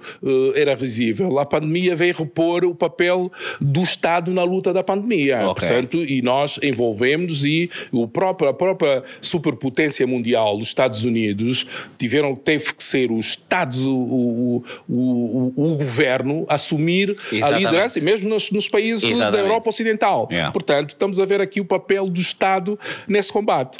era 0.55 0.75
risível. 0.75 1.39
A 1.39 1.45
pandemia 1.45 1.95
veio 1.95 2.15
repor 2.15 2.65
o 2.65 2.75
papel 2.75 3.31
do 3.61 3.83
Estado 3.83 4.33
na 4.33 4.43
luta 4.43 4.73
da 4.73 4.83
pandemia. 4.83 5.49
Okay. 5.51 5.69
Portanto, 5.69 6.03
e 6.03 6.23
nós 6.23 6.59
envolvemos 6.63 7.45
e 7.45 7.71
o 7.93 8.09
próprio, 8.09 8.49
a 8.49 8.55
própria 8.55 9.03
superpotência 9.21 10.07
mundial, 10.07 10.59
os 10.59 10.69
Estados 10.69 11.05
Unidos, 11.05 11.67
tiveram, 11.99 12.35
teve 12.35 12.73
que 12.73 12.83
ser 12.83 13.11
o 13.11 13.19
Estado, 13.19 13.77
o, 13.91 14.65
o, 14.89 14.95
o, 14.95 15.53
o 15.57 15.77
governo, 15.77 16.47
assumir 16.49 17.17
Exatamente. 17.31 17.45
a 17.45 17.71
liderança, 17.71 18.01
mesmo 18.01 18.29
nos, 18.29 18.51
nos 18.51 18.69
países 18.69 19.05
Exatamente. 19.05 19.26
Da 19.31 19.39
Europa 19.39 19.69
Ocidental. 19.69 20.28
Yeah. 20.31 20.53
Portanto, 20.53 20.90
estamos 20.90 21.19
a 21.19 21.24
ver 21.24 21.40
aqui 21.40 21.61
o 21.61 21.65
papel 21.65 22.09
do 22.09 22.20
Estado 22.20 22.78
nesse 23.07 23.32
combate. 23.32 23.78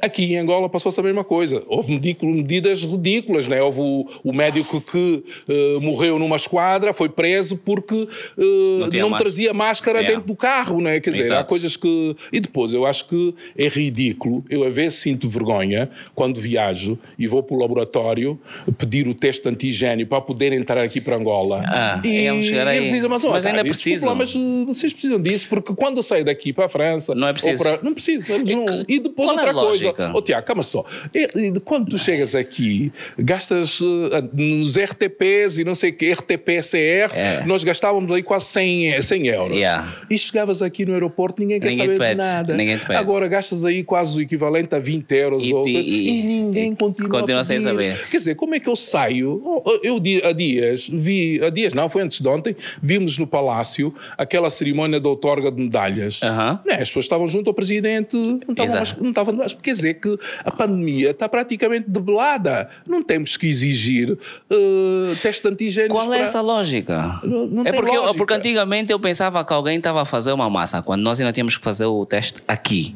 Aqui 0.00 0.34
em 0.34 0.38
Angola 0.38 0.68
passou-se 0.68 0.98
a 0.98 1.02
mesma 1.02 1.24
coisa. 1.24 1.62
Houve 1.66 1.92
medidas 1.92 2.84
ridículas, 2.84 3.48
né? 3.48 3.62
Houve 3.62 3.80
o, 3.80 4.06
o 4.24 4.32
médico 4.32 4.80
que 4.80 5.24
uh, 5.48 5.80
morreu 5.80 6.18
numa 6.18 6.36
esquadra, 6.36 6.92
foi 6.92 7.08
preso 7.08 7.56
porque 7.56 7.94
uh, 7.94 8.88
não, 8.92 9.10
não 9.10 9.18
trazia 9.18 9.52
máscara 9.52 9.98
yeah. 9.98 10.14
dentro 10.14 10.28
do 10.28 10.36
carro, 10.36 10.80
né? 10.80 11.00
Quer 11.00 11.10
dizer, 11.10 11.22
Exato. 11.22 11.40
há 11.40 11.44
coisas 11.44 11.76
que. 11.76 12.16
E 12.32 12.40
depois, 12.40 12.72
eu 12.72 12.86
acho 12.86 13.06
que 13.06 13.34
é 13.56 13.68
ridículo. 13.68 14.44
Eu, 14.48 14.64
a 14.64 14.68
vezes, 14.68 14.98
sinto 15.00 15.28
vergonha 15.28 15.90
quando 16.14 16.40
viajo 16.40 16.98
e 17.18 17.26
vou 17.26 17.42
para 17.42 17.56
o 17.56 17.60
laboratório 17.60 18.38
pedir 18.78 19.06
o 19.08 19.14
teste 19.14 19.48
antigênio 19.48 20.06
para 20.06 20.20
poder 20.20 20.52
entrar 20.52 20.82
aqui 20.84 21.00
para 21.00 21.16
Angola. 21.16 21.62
Ah, 21.66 22.00
e 22.04 22.26
eles 22.26 22.90
dizem, 22.90 23.08
mas, 23.08 23.24
mas 23.24 23.46
ainda 23.46 23.62
precisam. 23.62 24.14
Mas 24.14 24.34
vocês 24.66 24.92
precisam 24.92 25.20
disso, 25.20 25.46
porque 25.48 25.74
quando 25.74 25.98
eu 25.98 26.02
saio 26.02 26.24
daqui 26.24 26.52
para 26.52 26.66
a 26.66 26.68
França. 26.68 27.14
Não 27.14 27.28
é 27.28 27.32
preciso. 27.32 27.62
Para, 27.62 27.80
não 27.82 27.94
preciso. 27.94 28.24
Não, 28.28 28.84
e 28.88 28.98
depois 28.98 29.28
outra 29.28 29.52
coisa. 29.92 30.12
Oh, 30.14 30.22
Tiago, 30.22 30.46
calma 30.46 30.62
só. 30.62 30.84
E, 31.14 31.60
quando 31.60 31.90
tu 31.90 31.98
chegas 31.98 32.34
aqui, 32.34 32.92
gastas 33.18 33.80
uh, 33.80 33.86
nos 34.32 34.76
RTPs 34.76 35.58
e 35.58 35.64
não 35.64 35.74
sei 35.74 35.90
o 35.90 35.96
que, 35.96 36.12
RTP-CR, 36.12 37.14
é. 37.14 37.44
nós 37.46 37.64
gastávamos 37.64 38.10
aí 38.12 38.22
quase 38.22 38.46
100, 38.46 39.02
100 39.02 39.26
euros. 39.28 39.56
Yeah. 39.56 39.96
E 40.10 40.18
chegavas 40.18 40.62
aqui 40.62 40.84
no 40.84 40.92
aeroporto, 40.92 41.40
ninguém 41.40 41.60
quer 41.60 41.70
ninguém 41.70 41.86
saber 41.86 42.10
de 42.10 42.14
nada. 42.14 42.56
Ninguém 42.56 42.78
te 42.78 42.86
pede. 42.86 42.98
Agora 42.98 43.28
gastas 43.28 43.64
aí 43.64 43.82
quase 43.82 44.18
o 44.18 44.22
equivalente 44.22 44.74
a 44.74 44.78
20 44.78 45.12
euros. 45.12 45.46
E, 45.46 45.54
ou, 45.54 45.66
e, 45.66 46.18
e 46.18 46.22
ninguém 46.22 46.74
continua, 46.74 47.20
continua 47.20 47.44
sem 47.44 47.60
saber. 47.60 48.06
Quer 48.10 48.16
dizer, 48.16 48.34
como 48.34 48.54
é 48.54 48.60
que 48.60 48.68
eu 48.68 48.76
saio? 48.76 49.40
Oh, 49.44 49.78
eu 49.82 50.00
há 50.24 50.32
dias 50.32 50.88
vi, 50.92 51.42
há 51.42 51.50
dias 51.50 51.72
não, 51.72 51.88
foi 51.88 52.02
antes 52.02 52.20
de 52.20 52.28
ontem, 52.28 52.56
vimos 52.82 53.18
no 53.18 53.26
Palácio 53.26 53.94
aquela 54.16 54.50
cerimónia 54.50 55.00
da 55.00 55.08
outorga 55.08 55.50
de 55.50 55.60
medalhas. 55.60 56.20
Uh 56.22 56.26
-huh. 56.26 56.72
As 56.72 56.88
pessoas 56.88 57.04
estavam 57.04 57.26
junto 57.26 57.48
ao 57.48 57.54
presidente, 57.54 58.16
não 58.16 58.38
estavam, 58.50 58.74
mais, 58.74 58.96
não 58.96 59.10
estavam 59.10 59.34
mais. 59.34 59.54
Quer 59.54 59.72
dizer 59.80 59.94
que 59.94 60.18
a 60.44 60.50
pandemia 60.50 61.10
está 61.10 61.28
praticamente 61.28 61.88
debelada. 61.88 62.68
Não 62.86 63.02
temos 63.02 63.36
que 63.36 63.46
exigir 63.46 64.12
uh, 64.12 65.16
teste 65.22 65.42
de 65.42 65.48
antigênios. 65.48 65.92
Qual 65.92 66.12
é 66.12 66.18
para... 66.18 66.26
essa 66.26 66.40
lógica? 66.40 67.20
Não, 67.22 67.46
não 67.46 67.62
é 67.64 67.72
porque, 67.72 67.90
lógica. 67.90 68.10
Eu, 68.10 68.14
porque 68.14 68.34
antigamente 68.34 68.92
eu 68.92 69.00
pensava 69.00 69.44
que 69.44 69.52
alguém 69.52 69.78
estava 69.78 70.02
a 70.02 70.04
fazer 70.04 70.32
uma 70.32 70.48
massa, 70.48 70.82
quando 70.82 71.02
nós 71.02 71.20
ainda 71.20 71.32
tínhamos 71.32 71.56
que 71.56 71.64
fazer 71.64 71.86
o 71.86 72.04
teste 72.04 72.42
aqui. 72.46 72.94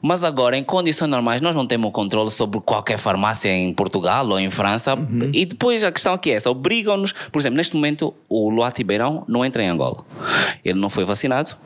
Mas 0.00 0.24
agora, 0.24 0.56
em 0.56 0.64
condições 0.64 1.08
normais, 1.08 1.40
nós 1.40 1.54
não 1.54 1.66
temos 1.66 1.90
controle 1.92 2.30
sobre 2.30 2.60
qualquer 2.60 2.98
farmácia 2.98 3.48
em 3.54 3.72
Portugal 3.72 4.26
ou 4.28 4.38
em 4.38 4.50
França. 4.50 4.94
Uhum. 4.94 5.30
E 5.32 5.44
depois 5.44 5.84
a 5.84 5.92
questão 5.92 6.14
aqui 6.14 6.30
é 6.30 6.34
essa: 6.34 6.50
obrigam-nos. 6.50 7.12
Por 7.12 7.38
exemplo, 7.38 7.56
neste 7.56 7.74
momento, 7.74 8.14
o 8.28 8.50
Luati 8.50 8.84
Beirão 8.84 9.24
não 9.28 9.44
entra 9.44 9.62
em 9.62 9.68
Angola. 9.68 10.04
Ele 10.64 10.78
não 10.78 10.90
foi 10.90 11.04
vacinado 11.04 11.56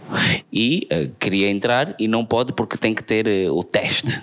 e 0.53 0.89
uh, 0.93 1.11
queria 1.19 1.51
entrar 1.51 1.95
e 1.99 2.09
não 2.09 2.25
pode 2.25 2.53
porque 2.53 2.77
tem 2.77 2.95
que 2.95 3.03
ter 3.03 3.27
uh, 3.27 3.57
o 3.57 3.63
teste. 3.63 4.23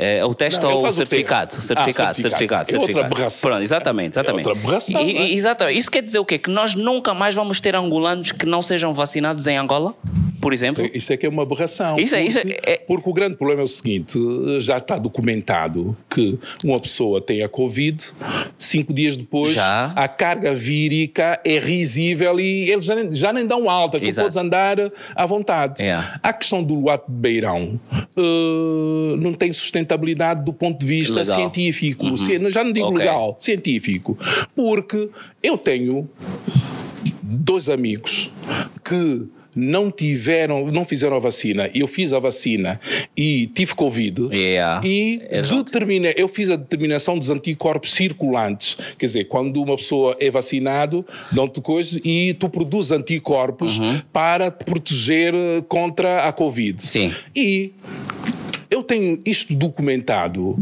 Uh, 0.00 0.26
o 0.26 0.34
teste 0.34 0.62
não, 0.62 0.72
ou 0.72 0.86
o 0.86 0.92
certificado? 0.92 1.58
O 1.58 1.60
certificado, 1.60 2.10
ah, 2.10 2.14
certificado, 2.14 2.20
certificado. 2.22 2.62
É 2.62 2.72
certificado. 2.72 2.98
outra 2.98 3.06
aberração. 3.06 3.50
Pronto, 3.50 3.62
exatamente, 3.62 4.12
exatamente. 4.14 4.46
É 4.46 4.48
outra 4.48 4.62
aberração, 4.64 5.00
e, 5.02 5.16
é? 5.16 5.34
exatamente. 5.34 5.78
Isso 5.78 5.90
quer 5.90 6.02
dizer 6.02 6.18
o 6.18 6.24
quê? 6.24 6.38
Que 6.38 6.48
nós 6.48 6.74
nunca 6.74 7.12
mais 7.12 7.34
vamos 7.34 7.60
ter 7.60 7.76
angolanos 7.76 8.32
que 8.32 8.46
não 8.46 8.62
sejam 8.62 8.94
vacinados 8.94 9.46
em 9.46 9.58
Angola? 9.58 9.94
Por 10.40 10.54
exemplo? 10.54 10.82
Isto 10.84 10.94
é, 10.94 10.96
isto 10.96 11.12
é 11.12 11.16
que 11.18 11.26
é 11.26 11.28
uma 11.28 11.42
aberração. 11.42 11.96
Isso 11.96 12.14
é, 12.14 12.22
isso 12.24 12.38
é, 12.38 12.42
é, 12.62 12.76
porque 12.78 13.08
o 13.08 13.12
grande 13.12 13.36
problema 13.36 13.60
é 13.60 13.64
o 13.64 13.68
seguinte: 13.68 14.18
já 14.58 14.78
está 14.78 14.96
documentado 14.96 15.94
que 16.08 16.38
uma 16.64 16.80
pessoa 16.80 17.20
tem 17.20 17.42
a 17.42 17.48
Covid, 17.48 18.02
cinco 18.58 18.92
dias 18.92 19.16
depois 19.16 19.52
já? 19.52 19.92
a 19.94 20.08
carga 20.08 20.54
vírica 20.54 21.38
é 21.44 21.58
risível 21.58 22.40
e 22.40 22.70
eles 22.70 22.86
já 22.86 22.94
nem, 22.94 23.12
já 23.12 23.32
nem 23.32 23.46
dão 23.46 23.68
alta, 23.68 24.00
tu 24.00 24.14
podes 24.14 24.36
andar 24.36 24.78
à 25.14 25.26
vontade. 25.26 25.82
Yeah. 25.82 26.18
A 26.22 26.32
questão 26.32 26.62
do 26.62 26.74
Luato 26.74 27.10
de 27.10 27.18
Beirão 27.18 27.78
uh, 28.16 29.16
não 29.18 29.34
tem 29.34 29.52
sustentabilidade 29.90 30.44
do 30.44 30.52
ponto 30.52 30.78
de 30.78 30.86
vista 30.86 31.20
legal. 31.20 31.36
científico. 31.36 32.06
Uhum. 32.06 32.50
Já 32.50 32.62
não 32.62 32.72
digo 32.72 32.86
okay. 32.86 32.98
legal, 32.98 33.36
científico. 33.38 34.16
Porque 34.54 35.08
eu 35.42 35.58
tenho 35.58 36.08
dois 37.22 37.68
amigos 37.68 38.30
que 38.84 39.26
não 39.56 39.90
tiveram, 39.90 40.68
não 40.68 40.84
fizeram 40.84 41.16
a 41.16 41.18
vacina, 41.18 41.68
eu 41.74 41.88
fiz 41.88 42.12
a 42.12 42.20
vacina 42.20 42.80
e 43.16 43.48
tive 43.48 43.74
Covid 43.74 44.28
yeah. 44.32 44.80
e 44.86 45.20
determinei, 45.64 46.14
eu 46.16 46.28
fiz 46.28 46.48
a 46.50 46.54
determinação 46.54 47.18
dos 47.18 47.30
anticorpos 47.30 47.92
circulantes, 47.92 48.76
quer 48.96 49.06
dizer, 49.06 49.24
quando 49.24 49.60
uma 49.60 49.76
pessoa 49.76 50.16
é 50.20 50.30
vacinado, 50.30 51.04
dão-te 51.32 51.60
coisas 51.60 52.00
e 52.04 52.32
tu 52.34 52.48
produzes 52.48 52.92
anticorpos 52.92 53.80
uhum. 53.80 54.00
para 54.12 54.52
te 54.52 54.64
proteger 54.64 55.34
contra 55.66 56.28
a 56.28 56.32
Covid. 56.32 56.86
Sim. 56.86 57.12
E 57.34 57.72
eu 58.70 58.84
tenho 58.84 59.20
isto 59.26 59.52
documentado, 59.52 60.56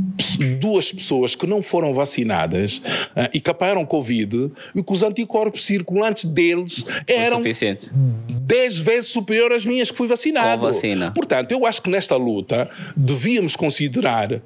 duas 0.58 0.90
pessoas 0.90 1.34
que 1.34 1.46
não 1.46 1.60
foram 1.60 1.92
vacinadas 1.92 2.78
uh, 2.78 3.28
e 3.34 3.40
que 3.40 3.50
apanharam 3.50 3.84
Covid 3.84 4.50
e 4.74 4.82
que 4.82 4.92
os 4.92 5.02
anticorpos 5.02 5.66
circulantes 5.66 6.24
deles 6.24 6.84
eram 7.06 7.42
10 7.42 8.78
vezes 8.78 9.10
superior 9.10 9.52
às 9.52 9.66
minhas 9.66 9.90
que 9.90 9.96
fui 9.96 10.08
vacinado. 10.08 10.60
Com 10.60 10.66
vacina. 10.68 11.10
Portanto, 11.10 11.52
eu 11.52 11.66
acho 11.66 11.82
que 11.82 11.90
nesta 11.90 12.16
luta 12.16 12.70
devíamos 12.96 13.54
considerar 13.54 14.40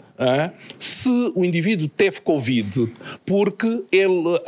se 0.79 1.33
o 1.35 1.45
indivíduo 1.45 1.89
teve 1.89 2.21
Covid 2.21 2.89
porque 3.25 3.83
ele, 3.91 4.41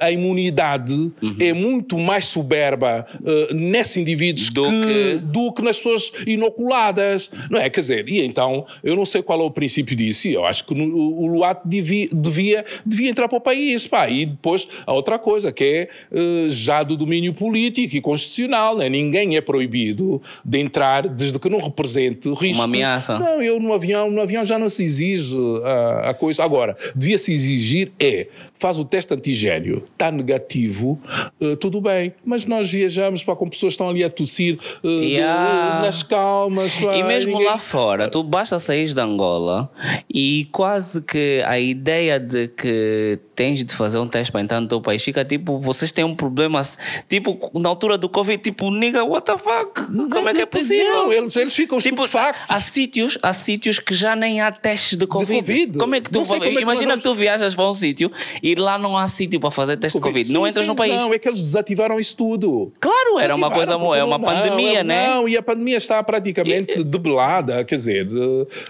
a 0.00 0.10
imunidade 0.10 0.94
uhum. 0.94 1.36
é 1.38 1.52
muito 1.52 1.98
mais 1.98 2.26
soberba 2.26 3.06
uh, 3.20 3.54
nesses 3.54 3.96
indivíduos 3.96 4.50
do 4.50 4.64
que, 4.64 4.70
que... 4.70 5.18
do 5.18 5.52
que 5.52 5.62
nas 5.62 5.76
pessoas 5.76 6.12
inoculadas. 6.26 7.30
Não 7.50 7.58
é? 7.58 7.68
Quer 7.68 7.80
dizer, 7.80 8.08
e 8.08 8.24
então, 8.24 8.66
eu 8.82 8.96
não 8.96 9.06
sei 9.06 9.22
qual 9.22 9.40
é 9.40 9.44
o 9.44 9.50
princípio 9.50 9.96
disso, 9.96 10.28
eu 10.28 10.44
acho 10.44 10.64
que 10.64 10.74
no, 10.74 10.84
o 10.84 11.26
Luato 11.26 11.66
devia, 11.66 12.08
devia, 12.12 12.64
devia 12.84 13.10
entrar 13.10 13.28
para 13.28 13.38
o 13.38 13.40
país. 13.40 13.86
Pá, 13.86 14.08
e 14.08 14.26
depois, 14.26 14.68
a 14.86 14.92
outra 14.92 15.18
coisa, 15.18 15.52
que 15.52 15.64
é 15.64 15.88
uh, 16.10 16.50
já 16.50 16.82
do 16.82 16.96
domínio 16.96 17.34
político 17.34 17.96
e 17.96 18.00
constitucional. 18.00 18.76
Né? 18.76 18.88
Ninguém 18.88 19.36
é 19.36 19.40
proibido 19.40 20.20
de 20.44 20.58
entrar 20.58 21.08
desde 21.08 21.38
que 21.38 21.48
não 21.48 21.58
represente 21.58 22.28
risco. 22.30 22.56
Uma 22.56 22.64
ameaça. 22.64 23.18
Não, 23.18 23.42
eu 23.42 23.60
no 23.60 23.72
avião, 23.72 24.10
no 24.10 24.20
avião 24.20 24.27
já 24.28 24.58
não 24.58 24.68
se 24.68 24.82
exige 24.82 25.36
a, 25.64 26.10
a 26.10 26.14
coisa. 26.14 26.42
Agora, 26.42 26.76
devia-se 26.94 27.32
exigir 27.32 27.92
é, 27.98 28.28
faz 28.58 28.78
o 28.78 28.84
teste 28.84 29.14
antigênio, 29.14 29.84
está 29.92 30.10
negativo, 30.10 31.00
uh, 31.40 31.56
tudo 31.56 31.80
bem, 31.80 32.12
mas 32.24 32.44
nós 32.44 32.70
viajamos 32.70 33.22
para 33.22 33.36
com 33.36 33.48
pessoas 33.48 33.72
que 33.72 33.74
estão 33.74 33.88
ali 33.88 34.02
a 34.02 34.10
tossir 34.10 34.58
uh, 34.82 34.88
yeah. 34.88 35.76
de, 35.76 35.86
nas 35.86 36.02
calmas. 36.02 36.74
Pá, 36.76 36.96
e 36.96 37.02
mesmo 37.02 37.32
ninguém... 37.32 37.46
lá 37.46 37.58
fora, 37.58 38.08
tu 38.08 38.22
basta 38.22 38.58
sair 38.58 38.92
de 38.92 39.00
Angola 39.00 39.70
e 40.12 40.48
quase 40.50 41.00
que 41.02 41.42
a 41.46 41.58
ideia 41.58 42.18
de 42.18 42.48
que 42.48 43.18
tens 43.34 43.64
de 43.64 43.72
fazer 43.72 43.98
um 43.98 44.08
teste 44.08 44.32
para 44.32 44.40
entrar 44.40 44.60
no 44.60 44.66
teu 44.66 44.80
país 44.80 45.02
fica 45.02 45.24
tipo, 45.24 45.60
vocês 45.60 45.92
têm 45.92 46.04
um 46.04 46.14
problema, 46.14 46.60
tipo, 47.08 47.50
na 47.54 47.68
altura 47.68 47.96
do 47.96 48.08
Covid, 48.08 48.42
tipo, 48.42 48.70
nigga, 48.70 49.04
what 49.04 49.24
the 49.24 49.38
fuck? 49.38 49.80
Como 50.10 50.28
é 50.28 50.34
que 50.34 50.40
é 50.40 50.46
possível? 50.46 50.84
Não, 50.84 51.12
eles, 51.12 51.36
eles 51.36 51.54
ficam 51.54 51.78
tipo, 51.78 52.02
há 52.48 52.60
sítios, 52.60 53.16
há 53.22 53.32
sítios 53.32 53.78
que 53.78 53.94
já 53.94 54.16
nem 54.18 54.40
há 54.40 54.50
testes 54.50 54.98
de 54.98 55.06
COVID. 55.06 55.40
De 55.40 55.46
COVID. 55.46 55.78
Como 55.78 55.94
é 55.94 56.00
que 56.00 56.10
tu, 56.10 56.24
como 56.24 56.44
é 56.44 56.60
imagina 56.60 56.92
que, 56.92 56.98
que 56.98 57.02
tu 57.04 57.14
viajas 57.14 57.54
para 57.54 57.70
um 57.70 57.74
sítio 57.74 58.10
e 58.42 58.54
lá 58.54 58.78
não 58.78 58.96
há 58.96 59.06
sítio 59.08 59.40
para 59.40 59.50
fazer 59.50 59.76
teste 59.76 59.98
COVID. 59.98 60.08
de 60.08 60.12
Covid. 60.12 60.28
Sim, 60.28 60.34
não 60.34 60.46
entras 60.46 60.64
sim, 60.64 60.70
no 60.70 60.76
país. 60.76 61.02
Não, 61.02 61.14
é 61.14 61.18
que 61.18 61.28
eles 61.28 61.40
desativaram 61.40 61.98
isso 61.98 62.16
tudo. 62.16 62.72
Claro, 62.80 63.18
era 63.18 63.34
uma 63.34 63.50
coisa, 63.50 63.72
é 63.72 64.04
uma 64.04 64.18
pandemia, 64.18 64.82
não, 64.82 64.88
né? 64.88 65.08
Não, 65.08 65.28
e 65.28 65.36
a 65.36 65.42
pandemia 65.42 65.76
está 65.76 66.02
praticamente 66.02 66.80
e, 66.80 66.84
debelada, 66.84 67.64
quer 67.64 67.76
dizer, 67.76 68.08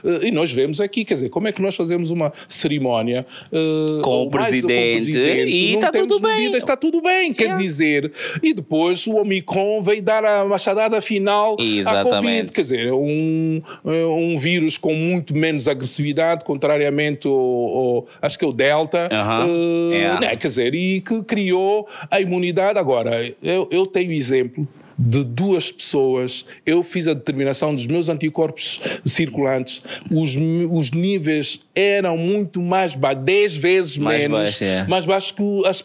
eh, 0.05 0.27
e 0.29 0.31
nós 0.31 0.53
vemos 0.53 0.81
aqui, 0.81 1.05
quer 1.05 1.15
dizer, 1.15 1.29
como 1.29 1.49
é 1.49 1.53
que 1.53 1.63
nós 1.63 1.75
fazemos 1.77 2.11
uma 2.11 2.33
cerimónia 2.49 3.27
uh, 3.53 4.01
com, 4.03 4.23
o 4.23 4.31
presidente, 4.31 4.63
com 4.63 4.75
o 4.75 4.95
presidente 4.95 5.51
e 5.51 5.75
está 5.75 5.93
tudo 5.93 6.21
bem. 6.21 6.37
Medidas, 6.39 6.63
está 6.63 6.77
tudo 6.77 7.01
bem, 7.01 7.33
quer 7.33 7.45
yeah. 7.45 7.63
dizer, 7.63 8.13
e 8.43 8.53
depois 8.53 9.07
o 9.07 9.17
Omicron 9.17 9.83
veio 9.83 10.03
dar 10.03 10.25
a 10.25 10.45
machadada 10.45 11.01
final 11.01 11.57
Exatamente. 11.59 12.15
à 12.15 12.17
Covid, 12.17 12.53
quer 12.53 12.63
dizer, 12.63 12.93
um, 12.93 13.61
eh, 13.87 14.07
um 14.07 14.37
vírus 14.37 14.77
com 14.77 14.95
muito 14.95 15.35
menos 15.39 15.69
agressividade, 15.69 16.45
contrariamente 16.45 17.27
ao, 17.27 17.35
ao 17.35 18.07
acho 18.21 18.39
que 18.39 18.45
é 18.45 18.49
o 18.49 18.53
Delta, 18.53 19.09
uh, 19.09 19.93
yeah. 19.93 20.21
né, 20.21 20.37
quer 20.37 20.49
dizer, 20.49 20.75
e 20.75 21.01
que 21.01 21.23
criou 21.23 21.89
a 22.11 22.21
imunidade. 22.21 22.79
Agora, 22.79 23.33
eu, 23.43 23.69
eu 23.71 23.87
tenho 23.87 24.13
exemplo 24.13 24.67
de 24.99 25.23
duas 25.23 25.71
pessoas, 25.71 26.45
eu 26.67 26.83
fiz 26.83 27.07
a 27.07 27.15
determinação 27.15 27.73
dos 27.73 27.87
meus 27.87 28.09
anticorpos 28.09 28.81
circulantes, 29.05 29.81
os, 30.11 30.37
os 30.71 30.91
níveis 30.91 31.61
eram 31.73 32.17
muito 32.17 32.61
mais 32.61 32.97
baixos, 32.97 33.23
10 33.23 33.57
vezes 33.57 33.97
mais 33.97 34.23
menos, 34.23 34.39
baixo, 34.39 34.65
é. 34.65 34.87
mais 34.89 35.07
baixos 35.07 35.31
que 35.31 35.43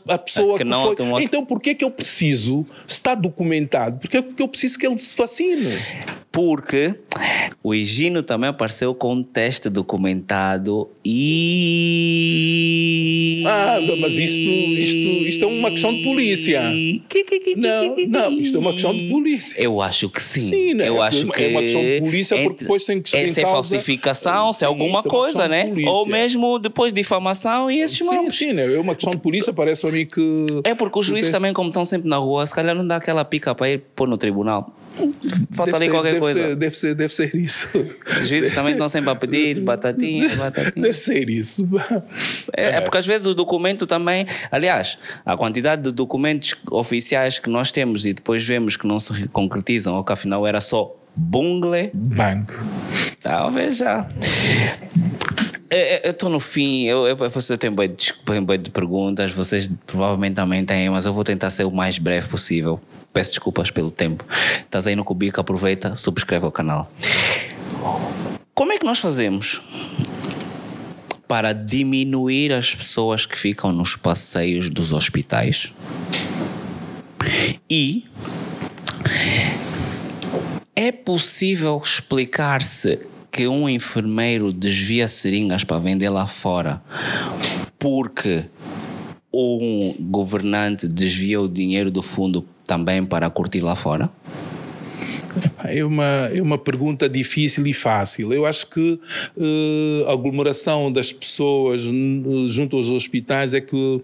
a, 0.10 0.16
a 0.16 0.18
pessoa 0.18 0.58
que, 0.58 0.66
que 0.66 0.72
foi. 0.72 0.96
Tomou... 0.96 1.22
Então, 1.22 1.46
por 1.46 1.62
que 1.62 1.72
é 1.72 1.74
que 1.76 1.86
eu 1.86 1.92
preciso, 1.92 2.66
está 2.88 3.14
documentado, 3.14 4.00
porque, 4.00 4.20
porque 4.20 4.42
eu 4.42 4.48
preciso 4.48 4.80
que 4.80 4.88
ele 4.88 4.98
se 4.98 5.16
vacine? 5.16 5.70
Porque 6.34 6.96
o 7.62 7.76
Higino 7.76 8.24
também 8.24 8.50
apareceu 8.50 8.96
com 8.96 9.14
um 9.14 9.22
teste 9.24 9.70
documentado 9.70 10.90
e. 12.14 13.44
Ah, 13.46 13.78
mas 14.00 14.18
isto, 14.18 14.40
isto, 14.50 15.28
isto 15.28 15.44
é 15.46 15.48
uma 15.48 15.70
questão 15.70 15.94
de 15.94 16.02
polícia. 16.04 16.60
Não, 17.56 17.96
não, 18.08 18.32
isto 18.34 18.58
é 18.58 18.60
uma 18.60 18.72
questão 18.74 18.92
de 18.96 19.10
polícia. 19.10 19.56
Eu 19.62 19.80
acho 19.80 20.10
que 20.10 20.20
sim. 20.24 20.42
Sim, 20.42 20.74
né? 20.74 20.88
Eu 20.90 21.04
É 21.04 21.08
acho 21.08 21.28
que 21.28 21.44
é 21.44 21.50
uma 21.50 21.62
questão 21.62 21.82
de 21.82 22.00
polícia, 22.02 22.36
porque 22.38 22.50
entre- 22.54 22.64
depois 22.66 22.84
tem 22.86 23.00
que 23.02 23.16
em 23.16 23.28
se 23.30 23.42
é 23.42 23.46
falsificação, 23.46 24.54
se 24.54 24.64
é 24.64 24.68
Sim, 24.68 24.74
alguma 24.74 25.00
é 25.02 25.04
coisa, 25.04 25.48
né? 25.48 25.72
Ou 25.86 26.08
mesmo 26.08 26.58
depois 26.58 26.92
difamação 26.92 27.70
e 27.70 27.80
esses 27.82 27.98
Sim, 28.00 28.06
mamos. 28.06 28.36
sim, 28.36 28.54
né? 28.54 28.74
é 28.74 28.80
uma 28.80 28.96
questão 28.96 29.12
de 29.12 29.20
polícia, 29.20 29.54
parece 29.54 29.82
para 29.84 29.92
mim 29.92 30.08
que. 30.08 30.46
É 30.64 30.74
porque 30.74 30.98
os 31.00 31.06
juízes 31.06 31.32
também, 31.32 31.54
como 31.54 31.70
estão 31.70 31.86
sempre 31.86 32.10
na 32.10 32.18
rua, 32.18 32.44
se 32.48 32.56
calhar 32.56 32.74
não 32.76 32.88
dá 32.88 32.96
aquela 32.96 33.24
pica 33.24 33.54
para 33.54 33.70
ir 33.70 33.84
pôr 33.96 34.08
no 34.08 34.18
tribunal. 34.18 34.74
Falta 35.52 35.72
Deve 35.72 35.76
ali 35.78 35.86
ser- 35.86 35.92
qualquer 35.92 36.20
coisa. 36.24 36.40
Ser, 36.40 36.56
deve, 36.56 36.78
ser, 36.78 36.95
deve 36.95 37.14
ser 37.14 37.36
isso. 37.36 37.68
Os 38.22 38.28
juízes 38.28 38.54
também 38.56 38.74
estão 38.74 38.90
sempre 38.90 39.10
a 39.10 39.16
pedir 39.16 39.62
batatinha, 39.62 40.30
batatinha. 40.36 40.84
Deve 40.84 40.98
ser 40.98 41.30
isso. 41.30 41.68
É, 42.56 42.78
é 42.78 42.82
porque 42.82 42.98
às 42.98 43.06
vezes 43.06 43.28
o 43.28 43.34
documento 43.34 43.86
também, 43.86 44.26
aliás, 44.52 44.98
a 45.26 45.36
quantidade 45.38 45.84
de 45.84 45.91
documentos 45.91 46.56
oficiais 46.72 47.40
que 47.40 47.50
nós 47.50 47.72
temos 47.72 48.06
e 48.06 48.14
depois 48.14 48.44
vemos 48.44 48.78
que 48.78 48.88
não 48.88 49.00
se 49.00 49.28
concretizam 49.30 49.95
ou 49.95 50.04
que 50.04 50.14
afinal 50.14 50.45
era 50.48 50.62
só 50.62 50.95
bungle, 51.16 51.91
Banco. 51.94 52.54
talvez 53.22 53.78
já. 53.78 54.08
É, 55.70 55.95
é, 55.95 56.08
Eu 56.08 56.12
estou 56.12 56.30
no 56.30 56.40
fim, 56.40 56.84
eu, 56.84 57.08
eu, 57.08 57.18
eu 57.18 57.58
tenho 57.58 57.74
bem 57.74 57.90
de, 57.90 58.14
bem 58.41 58.60
de 58.60 58.70
perguntas, 58.70 59.32
vocês 59.32 59.70
provavelmente 59.86 60.36
também 60.36 60.64
têm, 60.64 60.90
mas 60.90 61.06
eu 61.06 61.14
vou 61.14 61.24
tentar 61.24 61.50
ser 61.50 61.66
o 61.66 61.72
mais 61.72 61.98
breve 61.98 62.28
possível. 62.28 62.80
Peço 63.14 63.31
desculpas 63.31 63.69
pelo 63.69 63.91
tempo. 63.91 64.26
Estás 64.57 64.88
aí 64.88 64.95
no 64.95 65.06
Cubico, 65.06 65.40
aproveita, 65.40 65.95
subscreve 65.95 66.45
o 66.45 66.52
canal. 66.52 66.91
Como 68.53 68.72
é 68.72 68.77
que 68.77 68.85
nós 68.85 68.99
fazemos 68.99 69.61
para 71.27 71.53
diminuir 71.53 72.52
as 72.52 72.73
pessoas 72.73 73.26
que 73.26 73.38
ficam 73.38 73.72
nos 73.72 73.95
passeios 73.95 74.69
dos 74.69 74.91
hospitais? 74.91 75.72
E 77.69 78.06
é 80.76 80.91
possível 80.91 81.80
explicar-se 81.84 82.99
que 83.31 83.48
um 83.48 83.69
enfermeiro 83.69 84.52
desvia 84.52 85.07
seringas 85.07 85.64
para 85.64 85.80
vender 85.80 86.10
lá 86.10 86.27
fora 86.27 86.81
porque 87.84 88.45
um 89.34 89.94
governante 89.99 90.88
desvia 90.88 91.41
o 91.41 91.49
dinheiro 91.49 91.91
do 91.91 92.02
fundo 92.02 92.48
também 92.65 93.06
para 93.06 93.30
curtir 93.30 93.61
lá 93.61 93.76
fora? 93.76 94.10
É 95.64 95.84
uma, 95.84 96.30
é 96.34 96.42
uma 96.42 96.58
pergunta 96.58 97.10
difícil 97.10 97.66
e 97.68 97.74
fácil. 97.74 98.34
Eu 98.34 98.46
acho 98.46 98.70
que 98.70 99.00
eh, 99.38 100.06
a 100.08 100.12
aglomeração 100.14 100.92
das 100.92 101.12
pessoas 101.12 101.82
junto 102.48 102.78
aos 102.78 102.90
hospitais 102.90 103.54
é 103.54 103.62
que 103.62 104.02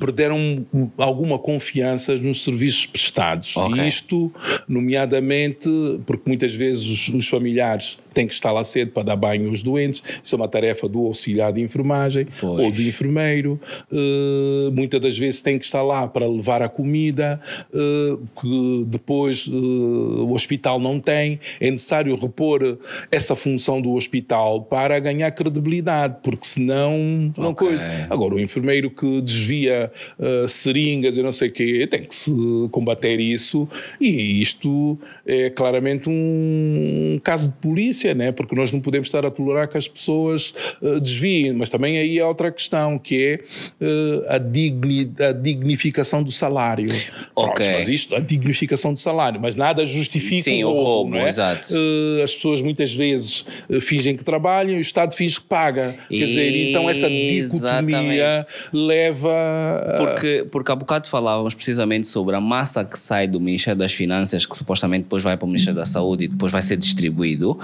perderam 0.00 0.66
alguma 0.96 1.38
confiança 1.38 2.16
nos 2.16 2.42
serviços 2.42 2.86
prestados. 2.86 3.56
Ok. 3.56 3.82
E 3.82 3.86
isto, 3.86 4.32
nomeadamente, 4.68 5.68
porque 6.06 6.24
muitas 6.26 6.54
vezes 6.54 6.86
os, 6.86 7.08
os 7.14 7.28
familiares 7.28 7.98
têm 8.12 8.26
que 8.26 8.32
estar 8.32 8.50
lá 8.50 8.64
cedo 8.64 8.92
para 8.92 9.02
dar 9.02 9.16
banho 9.16 9.50
aos 9.50 9.62
doentes, 9.62 10.02
isso 10.24 10.34
é 10.34 10.36
uma 10.36 10.48
tarefa 10.48 10.88
do 10.88 11.04
auxiliar 11.04 11.52
de 11.52 11.60
enfermagem 11.60 12.26
Pois. 12.40 12.64
ou 12.64 12.72
do 12.72 12.82
enfermeiro. 12.82 13.60
Eh, 13.92 14.70
muitas 14.72 15.00
das 15.00 15.18
vezes 15.18 15.42
tem 15.42 15.58
que 15.58 15.66
estar 15.66 15.82
lá 15.82 16.08
para 16.08 16.26
levar 16.26 16.62
a 16.62 16.68
comida, 16.68 17.38
eh, 17.74 18.16
que 18.40 18.84
depois 18.86 19.46
o 19.46 20.32
hospital 20.32 20.55
não 20.78 21.00
tem. 21.00 21.40
É 21.60 21.70
necessário 21.70 22.14
repor 22.16 22.78
essa 23.10 23.34
função 23.36 23.80
do 23.80 23.94
hospital 23.94 24.62
para 24.62 24.98
ganhar 24.98 25.30
credibilidade, 25.30 26.16
porque 26.22 26.46
senão 26.46 27.32
não 27.36 27.50
Ok. 27.50 27.68
coisa. 27.68 27.86
Agora, 28.10 28.34
o 28.34 28.40
enfermeiro 28.40 28.90
que 28.90 29.20
desvia 29.20 29.90
eh, 30.18 30.46
seringas 30.48 31.16
e 31.16 31.22
não 31.22 31.32
sei 31.32 31.48
o 31.48 31.52
quê, 31.52 31.86
tem 31.90 32.04
que 32.04 32.14
se 32.14 32.30
combater 32.70 33.18
isso, 33.20 33.68
e 34.00 34.40
isto 34.40 34.98
é 35.26 35.50
claramente 35.50 36.08
um 36.08 37.20
caso 37.22 37.50
de 37.50 37.56
polícia, 37.58 38.14
né? 38.14 38.32
porque 38.32 38.54
nós 38.54 38.70
não 38.72 38.80
podemos 38.80 39.08
estar 39.08 39.24
a 39.24 39.30
tolerar 39.30 39.68
que 39.68 39.76
as 39.76 39.88
pessoas 39.88 40.54
eh, 40.82 41.00
desviem, 41.00 41.52
mas 41.52 41.70
também 41.70 41.98
aí 41.98 42.20
há 42.20 42.26
outra 42.26 42.50
questão, 42.52 42.98
que 42.98 43.24
é 43.24 43.40
eh, 43.80 44.26
a, 44.28 44.38
digni, 44.38 45.10
a 45.20 45.32
dignificação 45.32 46.22
do 46.22 46.30
salário. 46.30 46.86
Ok. 47.34 47.54
Pronto, 47.54 47.78
mas 47.78 47.88
isto, 47.88 48.14
a 48.14 48.20
dignificação 48.20 48.92
do 48.92 48.98
salário, 48.98 49.40
mas 49.40 49.54
nada 49.54 49.84
justifica 49.84 50.45
Sim, 50.50 50.64
o 50.64 50.70
roubo, 50.72 51.10
não 51.12 51.18
é? 51.20 51.28
exato. 51.28 51.68
Eh, 51.72 52.22
as 52.22 52.34
pessoas 52.34 52.62
muitas 52.62 52.94
vezes 52.94 53.44
eh, 53.70 53.80
fingem 53.80 54.16
que 54.16 54.24
trabalham 54.24 54.72
e 54.74 54.78
o 54.78 54.80
Estado 54.80 55.14
finge 55.14 55.40
que 55.40 55.46
paga. 55.46 55.96
Quer 56.08 56.24
dizer, 56.24 56.70
então 56.70 56.88
essa 56.88 57.08
dicotomia 57.08 58.46
leva... 58.72 59.30
a- 59.30 59.96
Porque, 59.98 60.46
porque 60.50 60.72
há 60.72 60.76
bocado 60.76 61.08
falávamos 61.08 61.54
precisamente 61.54 62.06
sobre 62.08 62.34
a 62.36 62.40
massa 62.40 62.84
que 62.84 62.98
sai 62.98 63.26
do 63.26 63.40
Ministério 63.40 63.78
das 63.78 63.92
Finanças, 63.92 64.44
que 64.46 64.56
supostamente 64.56 65.02
depois 65.04 65.22
vai 65.22 65.36
para 65.36 65.44
o 65.44 65.48
Ministério 65.48 65.78
da 65.78 65.86
Saúde 65.86 66.24
e 66.24 66.28
depois 66.28 66.52
vai 66.52 66.62
ser 66.62 66.76
distribuído. 66.76 67.58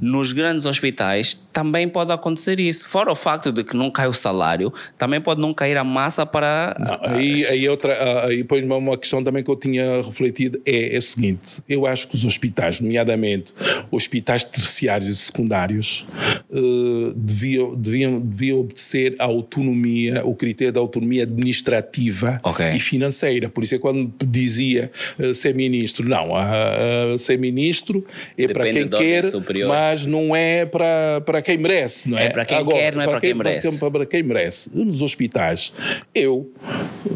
Nos 0.00 0.32
grandes 0.32 0.66
hospitais 0.66 1.38
também 1.52 1.88
pode 1.88 2.12
acontecer 2.12 2.60
isso. 2.60 2.88
Fora 2.88 3.10
o 3.12 3.16
facto 3.16 3.52
de 3.52 3.64
que 3.64 3.76
não 3.76 3.90
cai 3.90 4.06
o 4.06 4.12
salário, 4.12 4.72
também 4.98 5.20
pode 5.20 5.40
não 5.40 5.52
cair 5.52 5.76
a 5.76 5.84
massa 5.84 6.24
para. 6.26 6.76
Não, 6.78 6.98
aí, 7.14 7.44
aí 7.46 7.68
outra, 7.68 7.92
ah, 7.94 8.26
aí 8.26 8.44
põe 8.44 8.62
uma, 8.64 8.76
uma 8.76 8.96
questão 8.98 9.22
também 9.22 9.42
que 9.42 9.50
eu 9.50 9.56
tinha 9.56 10.02
refletido 10.02 10.60
é, 10.64 10.94
é 10.94 10.98
o 10.98 11.02
seguinte: 11.02 11.62
eu 11.68 11.86
acho 11.86 12.08
que 12.08 12.16
os 12.20 12.24
hospitais, 12.24 12.80
nomeadamente 12.80 13.52
hospitais 13.90 14.44
terciários 14.44 15.08
e 15.08 15.16
secundários, 15.16 16.06
eh, 16.52 17.12
deviam, 17.14 17.74
deviam, 17.74 18.20
deviam 18.20 18.60
obedecer 18.60 19.16
à 19.18 19.24
autonomia, 19.24 20.24
o 20.24 20.34
critério 20.34 20.72
da 20.72 20.80
autonomia 20.80 21.22
administrativa 21.24 22.40
Ok. 22.42 22.64
e 22.72 22.80
financeira. 22.80 23.48
Por 23.48 23.64
isso 23.64 23.74
é 23.74 23.78
quando 23.78 24.12
dizia 24.24 24.90
eh, 25.18 25.34
ser 25.34 25.54
ministro, 25.54 26.08
não, 26.08 26.34
ah, 26.36 27.16
ser 27.18 27.38
ministro 27.38 28.04
é 28.36 28.46
para 28.48 28.72
quem 28.72 28.88
quer, 28.88 29.26
superior. 29.26 29.68
mas 29.68 30.06
não 30.06 30.34
é 30.34 30.66
para, 30.66 31.20
para 31.22 31.42
quem 31.42 31.58
merece, 31.58 32.08
não 32.08 32.18
é? 32.18 32.26
É 32.26 32.30
para 32.30 32.44
quem 32.44 32.64
quer, 32.64 32.94
não 32.94 33.02
é 33.02 33.06
para 33.06 33.20
quem 33.20 33.34
merece. 33.34 33.78
para 33.78 33.90
para 33.90 34.06
quem 34.06 34.22
merece. 34.22 34.70
Nos 34.74 35.02
hospitais, 35.02 35.72
eu, 36.14 36.52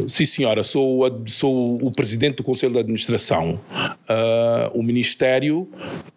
sim 0.09 0.25
senhora, 0.25 0.63
sou, 0.63 1.23
sou 1.27 1.79
o 1.83 1.91
presidente 1.91 2.37
do 2.37 2.45
Conselho 2.45 2.73
de 2.73 2.79
Administração. 2.79 3.61
Ah, 4.09 4.71
o 4.75 4.83
Ministério 4.95 5.69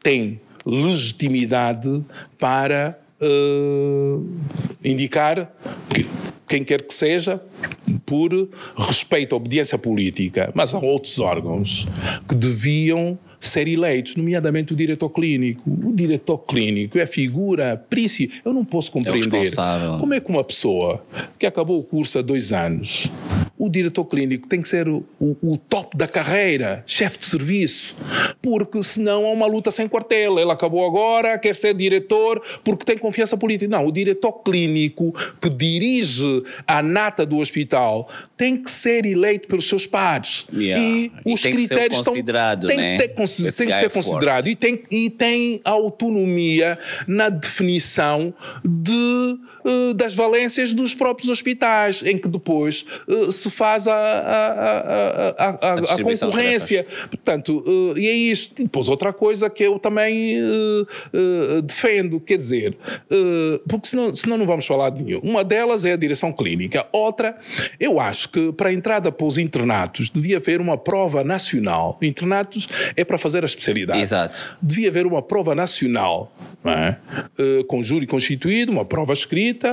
tem 0.03 0.39
legitimidade 0.65 2.03
para 2.37 2.97
ah, 3.19 4.19
indicar 4.83 5.51
que- 5.89 6.05
quem 6.47 6.63
quer 6.63 6.81
que 6.83 6.93
seja 6.93 7.41
por 8.05 8.31
respeito 8.77 9.33
à 9.33 9.35
obediência 9.35 9.77
política, 9.77 10.49
mas 10.53 10.73
há 10.73 10.77
outros 10.79 11.19
órgãos 11.19 11.85
que 12.29 12.35
deviam 12.35 13.17
ser 13.39 13.67
eleitos, 13.67 14.15
nomeadamente 14.15 14.71
o 14.73 14.75
diretor 14.75 15.09
clínico. 15.09 15.61
O 15.69 15.93
diretor 15.93 16.37
clínico 16.39 16.97
é 16.97 17.03
a 17.03 17.07
figura 17.07 17.75
principal. 17.89 18.37
Eu 18.45 18.53
não 18.53 18.63
posso 18.65 18.91
compreender 18.91 19.29
responsável. 19.39 19.97
como 19.99 20.13
é 20.13 20.19
que 20.21 20.29
uma 20.29 20.43
pessoa 20.43 21.03
que 21.37 21.45
acabou 21.45 21.79
o 21.79 21.83
curso 21.83 22.17
há 22.17 22.21
dois 22.21 22.53
anos, 22.53 23.07
o 23.57 23.69
diretor 23.69 24.05
clínico 24.05 24.47
tem 24.47 24.61
que 24.61 24.67
ser 24.67 24.87
o, 24.87 25.03
o 25.19 25.57
top 25.57 25.97
da 25.97 26.07
carreira, 26.07 26.83
chefe 26.85 27.17
de 27.19 27.25
serviço, 27.25 27.95
porque 28.41 28.81
senão 28.83 29.25
há 29.25 29.31
uma 29.31 29.47
luta 29.47 29.71
sem 29.71 29.87
quartel. 29.87 30.39
Ele 30.39 30.51
acabou 30.51 30.85
agora, 30.85 31.37
quer 31.37 31.55
ser 31.55 31.73
diretor 31.73 32.41
porque 32.63 32.85
tem 32.85 32.97
confiança 32.97 33.37
política. 33.37 33.69
Não, 33.69 33.87
o 33.87 33.91
diretor 33.91 34.33
clínico 34.43 35.13
que 35.41 35.49
dirige 35.49 36.43
a 36.67 36.81
nata 36.81 37.25
do 37.25 37.37
hospital 37.37 38.09
tem 38.35 38.55
que 38.57 38.69
ser 38.69 39.05
eleito 39.05 39.47
pelos 39.47 39.67
seus 39.67 39.87
pares. 39.87 40.45
Yeah. 40.53 40.83
E 40.83 40.97
E 41.25 41.33
os 41.33 41.41
tem 41.41 41.55
que 41.55 41.61
ser 41.61 41.67
critérios 41.67 41.97
estão. 41.97 42.13
tem, 42.67 42.77
né? 42.77 42.97
tem, 42.97 43.23
Esse 43.23 43.57
tem 43.57 43.67
que 43.67 43.75
ser 43.75 43.85
é 43.85 43.89
forte. 43.89 44.09
considerado 44.09 44.47
e 44.47 44.55
tem, 44.55 44.81
e 44.91 45.09
tem 45.09 45.61
autonomia 45.63 46.77
na 47.07 47.29
definição 47.29 48.33
de, 48.63 49.37
eh, 49.65 49.93
das 49.93 50.13
valências 50.15 50.73
dos 50.73 50.93
próprios 50.93 51.29
hospitais, 51.29 52.03
em 52.03 52.17
que 52.17 52.27
depois 52.27 52.85
eh, 53.07 53.31
se 53.49 53.55
faz 53.55 53.87
a, 53.87 53.93
a- 53.95 55.35
a- 55.37 55.73
a- 55.73 56.17
concorrência. 56.19 56.85
Portanto, 57.09 57.63
eh, 57.95 57.99
e 57.99 58.07
é 58.07 58.11
isso. 58.13 58.51
E 58.57 58.63
depois 58.63 58.87
outra 58.89 59.13
coisa 59.13 59.49
que 59.49 59.63
eu 59.63 59.79
também 59.79 60.35
eh, 60.37 61.61
defendo, 61.63 62.19
quer 62.19 62.37
dizer, 62.37 62.77
porque 63.67 63.87
senão, 63.87 64.13
senão 64.13 64.37
não 64.37 64.45
vamos 64.45 64.65
falar 64.65 64.89
de 64.89 65.03
nenhum. 65.03 65.19
Uma 65.19 65.43
delas 65.43 65.85
é 65.85 65.93
a 65.93 65.97
direção 65.97 66.31
clínica. 66.31 66.85
Outra, 66.91 67.37
eu 67.79 67.99
acho 67.99 68.29
que 68.29 68.51
para 68.53 68.69
a 68.69 68.73
entrada 68.73 69.11
para 69.11 69.25
os 69.25 69.37
internatos 69.37 70.09
devia 70.09 70.37
haver 70.37 70.59
uma 70.61 70.77
prova 70.77 71.23
nacional. 71.23 71.97
Internatos 72.01 72.67
é 72.95 73.03
para 73.03 73.17
fazer 73.17 73.43
a 73.43 73.45
especialidade 73.45 73.99
Exato. 74.01 74.57
devia 74.61 74.89
haver 74.89 75.05
uma 75.05 75.21
prova 75.21 75.53
nacional, 75.55 76.31
é? 76.65 76.95
Com 77.67 77.81
júri 77.83 78.05
constituído, 78.07 78.71
uma 78.71 78.85
prova 78.85 79.13
escrita, 79.13 79.71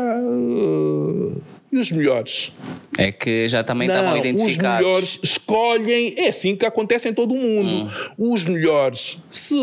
E 1.75 1.77
os 1.77 1.91
melhores? 1.91 2.53
É 2.97 3.11
que 3.11 3.49
já 3.49 3.65
também 3.65 3.89
estavam 3.89 4.17
identificados. 4.17 4.47
Os 4.53 4.59
melhores 4.59 5.19
escolhem, 5.25 6.15
é 6.17 6.29
assim 6.29 6.55
que 6.55 6.65
acontece 6.65 7.09
em 7.09 7.13
todo 7.13 7.35
o 7.35 7.37
mundo. 7.37 7.91
Hum. 7.91 8.33
Os 8.33 8.45
melhores, 8.45 9.19
se 9.29 9.57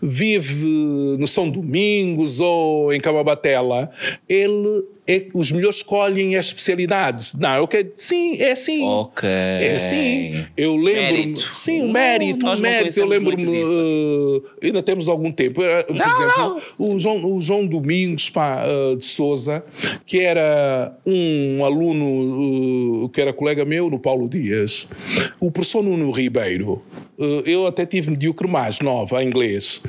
vive 0.00 1.16
no 1.18 1.26
São 1.26 1.50
Domingos 1.50 2.38
ou 2.38 2.92
em 2.92 3.00
Camabatela, 3.00 3.90
ele 4.28 4.84
é, 5.06 5.26
os 5.34 5.52
melhores 5.52 5.76
escolhem 5.78 6.36
as 6.36 6.46
especialidades. 6.46 7.34
Não, 7.34 7.56
eu 7.56 7.68
quero, 7.68 7.92
sim, 7.96 8.36
é 8.40 8.52
assim. 8.52 8.82
Ok. 8.84 9.28
É 9.28 9.74
assim. 9.76 10.44
Eu. 10.56 10.76
Mérito. 10.76 11.40
Sim, 11.54 11.80
o 11.82 11.84
Não, 11.86 11.92
mérito, 11.92 12.44
nós 12.46 12.58
o 12.58 12.62
não 12.62 12.70
mérito. 12.70 12.98
Eu 13.00 13.06
lembro-me. 13.06 13.62
eh, 13.62 14.66
ainda 14.66 14.82
temos 14.82 15.08
algum 15.08 15.30
tempo. 15.32 15.62
Eh, 15.62 15.82
Por 15.84 15.96
Não, 15.96 16.06
exemplo, 16.06 16.62
O, 16.78 16.98
João, 16.98 17.24
o 17.34 17.40
João 17.40 17.66
Domingos 17.66 18.30
pá, 18.30 18.62
eh, 18.66 18.96
de 18.96 19.04
Souza, 19.04 19.64
que 20.04 20.20
era 20.20 20.96
um 21.04 21.64
aluno 21.64 23.06
eh, 23.06 23.10
que 23.12 23.20
era 23.20 23.32
colega 23.32 23.64
meu 23.64 23.90
no 23.90 23.98
Paulo 23.98 24.28
Dias, 24.28 24.88
o 25.40 25.50
professor 25.50 25.82
Nuno 25.82 26.10
Ribeiro. 26.10 26.82
eu 27.44 27.66
até 27.66 27.86
tive 27.86 28.10
medíocre 28.10 28.46
mais 28.48 28.80
nova 28.80 29.22
em 29.22 29.26
inglês. 29.26 29.80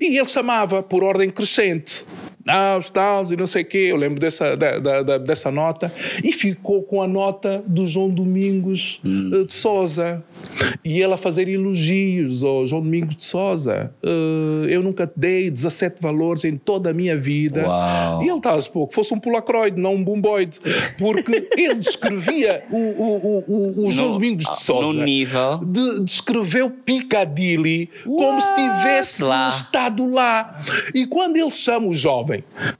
E 0.00 0.16
ele 0.18 0.28
chamava 0.28 0.82
por 0.82 1.02
ordem 1.04 1.30
crescente. 1.30 2.04
Naus, 2.44 2.90
taus 2.90 3.30
e 3.30 3.36
não 3.36 3.46
sei 3.46 3.62
o 3.62 3.64
quê. 3.64 3.78
Eu 3.90 3.96
lembro 3.96 4.20
dessa, 4.20 4.56
da, 4.56 4.78
da- 4.78 5.02
da- 5.02 5.18
dessa 5.18 5.50
nota. 5.50 5.92
E 6.22 6.32
ficou 6.32 6.82
com 6.82 7.00
a 7.02 7.08
nota 7.08 7.62
do 7.66 7.86
João 7.86 8.10
Domingos 8.10 9.00
eh, 9.04 9.44
de 9.44 9.52
Souza. 9.54 10.22
E 10.84 11.00
ele 11.00 11.14
a 11.14 11.16
fazer 11.16 11.48
elogios 11.48 12.42
ao 12.42 12.66
João 12.66 12.82
Domingos 12.82 13.16
de 13.16 13.24
Souza. 13.24 13.90
Eh, 14.02 14.66
eu 14.68 14.82
nunca 14.82 15.10
dei 15.16 15.50
17 15.50 15.96
valores 16.02 16.44
em 16.44 16.56
toda 16.56 16.90
a 16.90 16.92
minha 16.92 17.16
vida. 17.16 17.66
Uau. 17.66 18.22
E 18.22 18.28
ele 18.28 18.36
estava-se 18.36 18.68
pouco. 18.70 18.92
Fosse 18.94 19.14
um 19.14 19.18
polaroid, 19.18 19.80
não 19.80 19.94
um 19.94 20.04
bomboide. 20.04 20.58
Porque 20.98 21.46
ele 21.56 21.74
descrevia 21.76 22.64
o, 22.70 22.76
o, 22.76 23.44
o, 23.46 23.86
o, 23.86 23.90
João 23.90 24.08
No- 24.08 24.14
Domingos 24.14 24.44
de 24.44 24.50
no 24.50 24.56
Souza. 24.56 25.04
nível. 25.04 25.60
De, 25.64 26.04
descreveu 26.04 26.68
Piccadilly 26.70 27.88
como 28.04 28.40
se 28.40 28.54
tivesse 28.54 29.22
Lá. 29.22 29.48
estado 29.48 30.06
lá. 30.06 30.60
E 30.94 31.06
quando 31.06 31.36
ele 31.36 31.50
chama 31.50 31.86
o 31.88 31.94
jovem 31.94 32.33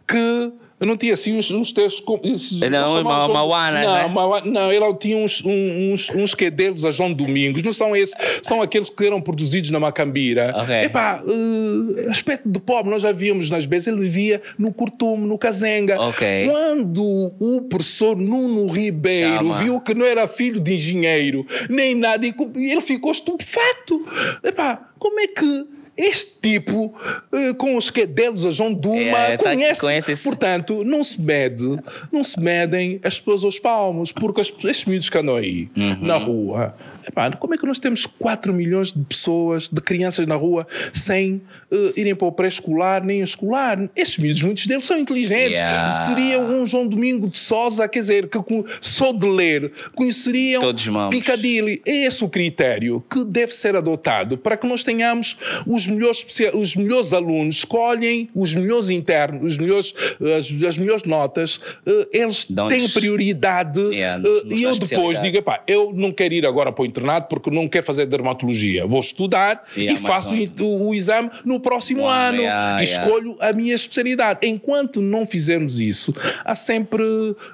que 0.09 0.52
eu 0.81 0.86
não 0.89 0.97
tinha 0.97 1.14
assim 1.14 1.39
uns, 1.39 1.51
uns 1.51 1.72
textos 1.72 2.01
como. 2.01 2.20
esses- 2.26 2.59
Não, 2.59 2.70
chamava 2.70 3.02
ma- 3.05 3.20
João- 3.24 3.32
Mauanas, 3.32 3.86
não, 3.86 3.94
né? 3.94 4.06
Maua- 4.09 4.40
não, 4.44 4.72
ele 4.72 4.94
tinha 4.97 5.16
uns, 5.16 5.43
uns, 5.44 6.10
uns 6.10 6.35
quedelos 6.35 6.85
a 6.85 6.90
João 6.90 7.12
Domingos, 7.12 7.62
não 7.62 7.72
são 7.72 7.94
esses, 7.97 8.14
são 8.43 8.60
aqueles 8.60 8.90
que 8.90 9.06
eram 9.06 9.20
produzidos 9.20 9.70
na 9.70 9.78
Macambira. 9.81 10.52
Ok. 10.59 10.74
Epá, 10.82 11.22
eh, 11.26 12.09
aspecto 12.10 12.48
de 12.51 12.59
pobre, 12.60 12.90
nós 12.90 13.01
já 13.02 13.12
víamos 13.12 13.48
nas 13.48 13.64
vezes, 13.64 13.86
ele 13.86 14.01
vivia 14.01 14.43
no 14.59 14.72
Curtume, 14.74 15.26
no 15.26 15.39
Cazenga. 15.39 15.98
Ok. 16.01 16.48
Quando 16.51 17.02
o 17.40 17.62
professor 17.62 18.16
Nuno 18.16 18.66
Ribeiro 18.66 19.36
Chama. 19.36 19.59
viu 19.62 19.81
que 19.81 19.94
não 19.94 20.05
era 20.05 20.26
filho 20.28 20.60
de 20.60 20.74
engenheiro, 20.74 21.47
nem 21.70 21.94
nada, 21.94 22.26
e 22.26 22.35
ele 22.70 22.81
ficou 22.82 23.12
estupefacto. 23.12 24.05
Epá, 24.43 24.89
como 24.98 25.20
é 25.20 25.28
que 25.28 25.66
este 25.96 26.32
tipo, 26.42 26.92
eh, 27.32 27.54
com 27.54 27.76
os 27.76 27.90
quedelos 27.90 28.44
a 28.44 28.50
João 28.50 28.72
Duma, 28.72 28.98
É, 29.18 29.36
tá- 29.36 29.50
conhece, 29.50 29.80
conhece 29.80 30.12
esse- 30.12 30.24
portanto, 30.24 30.82
não 30.84 31.02
se 31.04 31.20
mede, 31.20 31.64
não 32.12 32.22
se 32.24 32.38
medem 32.40 33.00
as 33.02 33.18
pessoas 33.18 33.44
aos 33.44 33.58
palmos, 33.58 34.12
porque 34.12 34.40
as, 34.40 34.48
estes 34.64 34.84
miúdos 34.84 35.08
que 35.08 35.16
andam 35.18 35.36
aí 35.36 35.68
Uhum. 35.76 35.98
na 36.06 36.16
rua, 36.16 36.74
epá, 37.06 37.30
como 37.32 37.54
é 37.54 37.58
que 37.58 37.66
nós 37.66 37.78
temos 37.78 38.06
4 38.06 38.52
milhões 38.52 38.92
de 38.92 39.02
pessoas, 39.04 39.68
de 39.68 39.80
crianças 39.80 40.26
na 40.26 40.34
rua, 40.34 40.66
sem 40.92 41.40
eh, 41.70 41.92
irem 41.96 42.14
para 42.14 42.26
o 42.28 42.32
pré-escolar 42.32 43.04
nem 43.04 43.20
escolar? 43.20 43.78
Estes 43.96 44.18
miúdos, 44.18 44.42
muitos 44.42 44.66
deles 44.66 44.84
são 44.84 44.98
inteligentes. 44.98 45.58
Yeah. 45.58 45.90
Seria 45.90 46.40
um 46.40 46.66
João 46.66 46.86
Domingo 46.86 47.28
de 47.28 47.38
Sousa, 47.38 47.88
quer 47.88 48.00
dizer, 48.00 48.28
que 48.28 48.38
só 48.80 49.12
de 49.12 49.26
ler 49.26 49.72
conheceriam 49.94 50.60
Todos. 50.60 50.84
Piccadilly. 51.10 51.80
É 51.86 52.04
esse 52.06 52.22
o 52.24 52.28
critério 52.28 53.02
que 53.10 53.24
deve 53.24 53.52
ser 53.52 53.76
adotado 53.76 54.36
para 54.36 54.56
que 54.56 54.66
nós 54.66 54.82
tenhamos 54.84 55.36
os 55.66 55.84
melhores, 55.86 56.19
especia- 56.19 56.56
os 56.56 56.74
melhores 56.77 57.12
alunos, 57.12 57.56
escolhem 57.56 58.28
os 58.35 58.55
melhores 58.55 58.89
internos, 58.90 59.52
os 59.52 59.59
melhores, 59.59 59.94
as, 60.36 60.62
as 60.66 60.78
melhores 60.78 61.05
notas, 61.05 61.61
eh, 61.86 62.09
eles 62.12 62.47
têm 62.69 62.89
prioridade. 62.89 63.81
Yeah, 63.81 64.23
eh, 64.23 64.28
nos- 64.28 64.44
nos 64.44 64.52
e 64.59 64.62
eu 64.62 64.73
depois 64.78 65.20
digo, 65.20 65.36
epá, 65.39 65.62
eu 65.66 65.93
não 65.94 66.12
quero 66.12 66.35
ir 66.35 66.47
agora 66.47 66.73
para 66.73 66.82
o 66.82 66.86
internato 66.86 67.28
porque 67.28 67.51
não 67.51 67.69
quero 67.69 67.85
fazer 67.85 68.06
dermatologia. 68.06 68.86
Vou 68.86 69.01
estudar 69.01 69.65
e 69.77 69.97
faço 69.98 70.35
o, 70.61 70.89
o 70.89 70.94
exame 70.94 71.31
no 71.44 71.61
próximo 71.61 72.06
ano, 72.06 72.15
ano 72.39 72.43
yeah, 72.43 72.81
e 72.81 72.85
escolho 72.85 73.36
a 73.40 73.52
minha 73.52 73.74
especialidade. 73.74 74.47
Enquanto 74.47 75.01
não 75.02 75.27
fizermos 75.27 75.81
isso, 75.81 76.15
há 76.44 76.55
sempre 76.56 77.02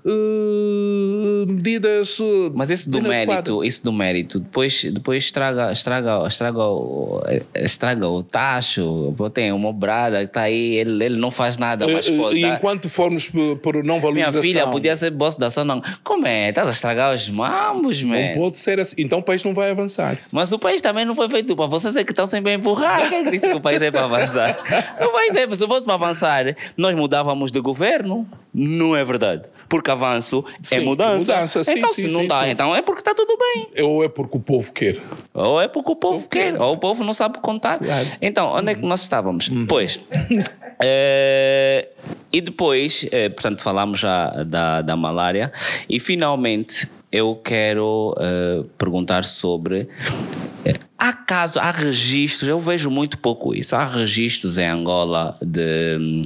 eh, 0.06 1.44
medidas. 1.46 2.18
eh, 2.20 2.50
Mas 2.54 2.70
isso 2.70 2.90
do 2.90 3.00
mérito, 3.02 3.64
isso 3.64 3.82
do 3.82 3.92
mérito, 3.92 4.38
depois, 4.40 4.84
depois 4.84 5.24
estraga, 5.24 5.72
estraga, 5.72 6.26
estraga, 6.26 6.62
o, 6.64 7.20
estraga 7.54 8.08
o 8.08 8.19
tacho. 8.22 9.14
Tem 9.32 9.52
uma 9.52 9.72
brada 9.72 10.22
está 10.22 10.42
aí, 10.42 10.74
ele, 10.76 11.04
ele 11.04 11.18
não 11.18 11.30
faz 11.30 11.56
nada, 11.58 11.86
mas 11.86 12.08
Eh, 12.08 12.12
e 12.32 12.42
dá- 12.42 12.48
enquanto 12.56 12.88
formos 12.88 13.28
por, 13.28 13.56
por 13.58 13.74
não 13.76 13.82
minha 13.98 14.00
valorização. 14.00 14.42
filha 14.42 14.66
podia 14.66 14.96
ser 14.96 15.10
boss 15.10 15.36
da 15.36 15.46
ação, 15.46 15.64
não. 15.64 15.82
Como 16.04 16.26
é? 16.26 16.48
Estás 16.48 16.68
a 16.68 16.70
estragar 16.70 17.14
os 17.14 17.28
mambos, 17.30 18.02
Não 18.02 18.10
man. 18.10 18.32
pode 18.34 18.58
ser 18.58 18.80
assim. 18.80 18.96
Então 18.98 19.18
o 19.18 19.22
país 19.22 19.44
não 19.44 19.54
vai 19.54 19.70
avançar. 19.70 20.18
Mas 20.32 20.52
o 20.52 20.58
país 20.58 20.80
também 20.80 21.04
não 21.04 21.14
foi 21.14 21.28
feito 21.28 21.54
para 21.56 21.66
vocês 21.66 21.96
é 21.96 22.04
que 22.04 22.12
estão 22.12 22.26
sempre 22.26 22.52
a 22.52 22.54
empurrar. 22.54 23.08
Quem 23.08 23.30
disse 23.30 23.48
que 23.48 23.54
o 23.56 23.60
país 23.60 23.80
é 23.82 23.90
para 23.90 24.04
avançar? 24.04 24.58
O 25.00 25.12
país 25.12 25.34
é, 25.34 25.48
se 25.50 25.66
fosse 25.66 25.84
para 25.84 25.94
avançar, 25.94 26.56
nós 26.76 26.94
mudávamos 26.94 27.50
de 27.50 27.60
governo. 27.60 28.26
Não 28.52 28.96
é 28.96 29.04
verdade. 29.04 29.42
Porque 29.70 29.90
avanço 29.90 30.44
é 30.70 30.78
Sim, 30.78 30.84
mudança. 30.84 31.32
mudança, 31.32 31.64
sim, 31.64 31.78
então, 31.78 31.92
sim, 31.94 32.02
se 32.02 32.08
não 32.08 32.20
sim. 32.22 32.50
então 32.50 32.74
é 32.74 32.82
porque 32.82 33.00
está 33.00 33.14
tudo 33.14 33.34
bem. 33.38 33.84
Ou 33.84 34.02
é 34.02 34.08
porque 34.08 34.36
o 34.36 34.40
povo 34.40 34.72
quer. 34.72 35.00
Ou 35.32 35.62
é 35.62 35.68
porque 35.68 35.92
o 35.92 35.96
povo 35.96 36.28
quer, 36.28 36.52
quero. 36.52 36.62
ou 36.64 36.74
o 36.74 36.76
povo 36.76 37.04
não 37.04 37.12
sabe 37.12 37.38
contar. 37.38 37.78
Claro. 37.78 38.06
Então, 38.20 38.52
onde 38.52 38.72
é 38.72 38.74
que 38.74 38.82
nós 38.82 39.00
estávamos? 39.02 39.48
Pois. 39.68 40.00
eh, 40.82 41.88
e 42.32 42.40
depois, 42.40 43.06
eh, 43.12 43.28
portanto, 43.28 43.62
falamos 43.62 44.00
já 44.00 44.42
da, 44.42 44.82
da 44.82 44.96
malária. 44.96 45.52
E 45.88 46.00
finalmente 46.00 46.88
eu 47.12 47.36
quero 47.36 48.16
eh, 48.20 48.64
perguntar 48.76 49.24
sobre. 49.24 49.88
Eh, 51.10 51.12
Há 51.12 51.12
casos, 51.12 51.56
há 51.56 51.70
registros, 51.72 52.48
eu 52.48 52.60
vejo 52.60 52.88
muito 52.88 53.18
pouco 53.18 53.52
isso. 53.52 53.74
Há 53.74 53.84
registros 53.84 54.58
em 54.58 54.66
Angola 54.66 55.36
de 55.42 55.96
hum, 55.98 56.22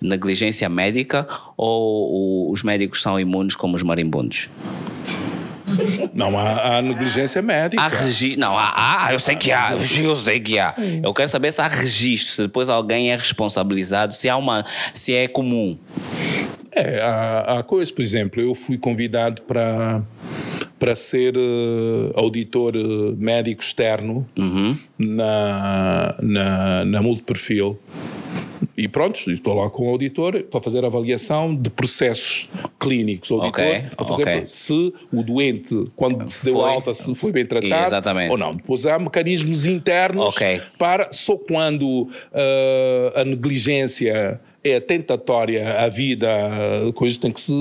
negligência 0.00 0.68
médica 0.68 1.26
ou 1.56 2.50
os 2.50 2.62
médicos 2.62 3.00
são 3.00 3.18
imunes 3.18 3.54
como 3.54 3.76
os 3.76 3.82
marimbondos? 3.82 4.50
Não, 6.12 6.38
há, 6.38 6.76
há 6.76 6.82
negligência 6.82 7.40
médica. 7.40 7.82
Há 7.82 7.88
registro. 7.88 8.40
Não, 8.40 8.56
há, 8.56 9.06
há, 9.06 9.12
eu 9.12 9.20
sei 9.20 9.36
que 9.36 9.50
há, 9.52 9.72
eu 9.72 10.16
sei 10.16 10.40
que 10.40 10.58
há. 10.58 10.74
Eu 11.02 11.14
quero 11.14 11.28
saber 11.28 11.52
se 11.52 11.60
há 11.60 11.68
registro, 11.68 12.34
se 12.34 12.42
depois 12.42 12.68
alguém 12.68 13.10
é 13.10 13.16
responsabilizado, 13.16 14.14
se 14.14 14.28
há 14.28 14.36
uma. 14.36 14.64
se 14.94 15.14
é 15.14 15.28
comum. 15.28 15.78
É, 16.72 17.00
há, 17.00 17.58
há 17.58 17.62
coisas, 17.62 17.90
por 17.90 18.02
exemplo, 18.02 18.40
eu 18.40 18.54
fui 18.54 18.76
convidado 18.76 19.42
para 19.42 20.02
para 20.78 20.94
ser 20.94 21.34
eh, 21.36 22.12
auditor 22.14 22.74
eh, 22.76 22.80
médico 23.16 23.62
externo 23.62 24.26
na, 24.98 26.14
na, 26.22 26.84
na 26.84 27.02
multiperfil. 27.02 27.78
E 28.76 28.86
pronto, 28.88 29.16
estou 29.30 29.54
lá 29.54 29.70
com 29.70 29.86
o 29.86 29.90
auditor 29.90 30.42
para 30.44 30.60
fazer 30.60 30.84
avaliação 30.84 31.54
de 31.54 31.70
processos 31.70 32.48
clínicos. 32.78 33.30
O 33.30 33.34
auditor 33.40 33.64
Ok, 33.64 33.82
para 33.96 34.04
fazer 34.06 34.22
ok. 34.22 34.42
se 34.46 34.92
o 35.12 35.22
doente, 35.22 35.84
quando 35.94 36.28
se 36.28 36.44
deu 36.44 36.54
Foi. 36.54 36.70
alta, 36.70 36.92
se 36.92 37.14
foi 37.14 37.32
bem 37.32 37.46
tratado 37.46 37.86
Exatamente. 37.86 38.30
ou 38.30 38.36
não. 38.38 38.54
Depois 38.54 38.84
há 38.84 38.98
mecanismos 38.98 39.64
internos 39.64 40.36
Ok. 40.36 40.60
para 40.78 41.08
só 41.10 41.36
quando 41.36 42.08
eh, 42.32 43.12
a 43.16 43.24
negligência 43.24 44.40
é 44.70 44.80
tentatória 44.80 45.80
à 45.80 45.88
vida, 45.88 46.28
a 46.88 46.92
coisa 46.92 47.18
tem 47.20 47.30
que 47.30 47.40
se. 47.40 47.52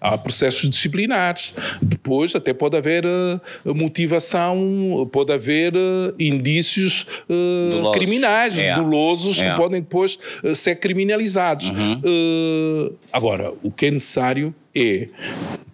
Há 0.00 0.16
processos 0.18 0.68
disciplinares. 0.68 1.54
Depois 1.80 2.34
até 2.34 2.52
pode 2.52 2.76
haver 2.76 3.04
eh, 3.04 3.40
motivação, 3.66 5.08
pode 5.12 5.32
haver 5.32 5.74
eh, 5.74 6.12
indícios 6.18 7.06
eh, 7.28 7.70
Dolosos. 7.70 7.96
criminais, 7.96 8.58
É. 8.58 8.74
dolosos, 8.74 9.40
É. 9.42 9.50
que 9.50 9.56
podem 9.56 9.80
depois 9.80 10.18
ser 10.54 10.76
criminalizados. 10.76 11.70
Eh, 11.70 12.92
agora, 13.12 13.52
o 13.62 13.70
que 13.70 13.86
é 13.86 13.90
necessário 13.90 14.54
é 14.74 15.08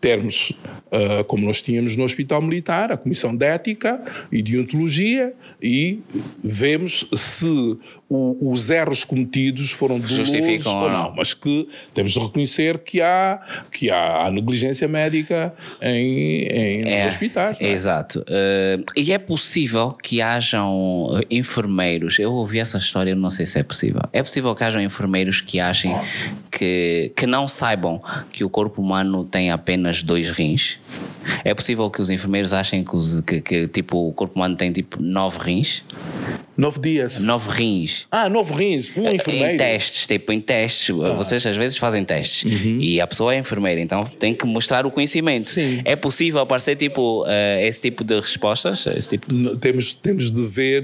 termos, 0.01 0.53
como 1.29 1.45
nós 1.47 1.61
tínhamos 1.63 1.97
no 1.97 2.05
Hospital 2.05 2.41
Militar, 2.43 2.91
a 2.93 2.97
Comissão 2.97 3.35
de 3.35 3.45
Ética 3.47 4.01
e 4.31 4.43
de 4.43 4.59
Ontologia 4.59 5.33
e 5.63 6.01
vemos 6.43 7.05
se 7.15 7.77
o- 8.09 8.51
os 8.53 8.71
erros 8.71 9.05
cometidos 9.05 9.71
foram 9.71 9.97
dolosos 9.97 10.17
Justificam 10.17 10.83
ou 10.83 10.91
não. 10.91 11.15
Mas 11.15 11.35
que 11.35 11.69
temos 11.93 12.13
de 12.13 12.19
reconhecer 12.19 12.79
que 12.79 13.01
há, 13.03 13.41
que 13.71 13.91
há, 13.91 14.27
há 14.27 14.31
negligência 14.31 14.89
médica 14.89 15.53
em, 15.83 16.43
em 16.47 16.85
nos 17.05 17.13
hospitais. 17.13 17.59
é? 17.61 17.69
Exato. 17.71 18.25
Eh, 18.27 18.79
e 18.97 19.13
é 19.13 19.19
possível 19.19 19.91
que 19.93 20.23
hajam 20.23 21.11
eh, 21.21 21.27
enfermeiros. 21.31 22.19
Eu 22.19 22.33
ouvi 22.33 22.59
essa 22.59 22.79
história, 22.79 23.15
não 23.15 23.31
sei 23.31 23.45
se 23.47 23.59
é 23.59 23.63
possível. 23.63 24.01
É 24.13 24.23
possível 24.23 24.55
que 24.55 24.65
hajam 24.65 24.81
enfermeiros 24.83 25.41
que 25.41 25.61
achem 25.61 25.95
que, 26.51 27.13
que 27.15 27.27
não 27.27 27.47
saibam 27.47 28.01
que 28.33 28.43
o 28.45 28.49
corpo 28.51 28.81
humano 28.81 29.25
tem 29.25 29.51
apenas 29.51 30.03
dois 30.03 30.31
rins? 30.31 30.79
É 31.45 31.55
possível 31.55 31.89
que 31.91 32.01
os 32.01 32.11
enfermeiros 32.11 32.53
achem 32.53 32.83
que, 32.85 32.95
os- 32.97 33.21
que- 33.23 33.41
que, 33.41 33.69
tipo, 33.69 34.09
o 34.09 34.13
corpo 34.13 34.35
humano 34.37 34.57
tem 34.57 34.73
tipo 34.73 35.01
nove 35.03 35.39
rins? 35.41 35.83
Nove 36.57 36.81
dias. 36.81 37.21
Nove 37.21 37.51
rins. 37.53 38.07
Ah, 38.11 38.29
nove 38.29 38.53
rins. 38.53 38.91
Um 38.97 39.09
enfermeiro. 39.09 39.53
Em 39.53 39.57
testes, 39.57 40.07
tipo 40.09 40.33
em 40.33 40.41
testes, 40.41 40.89
vocês 41.17 41.47
às 41.47 41.55
vezes 41.57 41.77
fazem 41.79 42.05
testes 42.05 42.51
e 42.81 43.01
a 43.01 43.07
pessoa 43.07 43.33
é 43.33 43.39
enfermeira, 43.39 43.81
então 43.81 44.05
tem 44.05 44.35
que 44.35 44.45
mostrar 44.45 44.85
o 44.85 44.91
conhecimento. 44.91 45.51
Sim. 45.51 45.81
É 45.85 45.95
possível 45.95 46.41
aparecer 46.41 46.75
tipo 46.75 47.25
eh, 47.29 47.65
esse 47.69 47.83
tipo 47.83 48.03
de 48.03 48.17
respostas? 48.17 48.85
Esse 48.89 49.11
tipo 49.11 49.33
de... 49.33 49.57
Temos, 49.59 49.93
temos 49.95 50.33
de 50.33 50.47
ver 50.49 50.83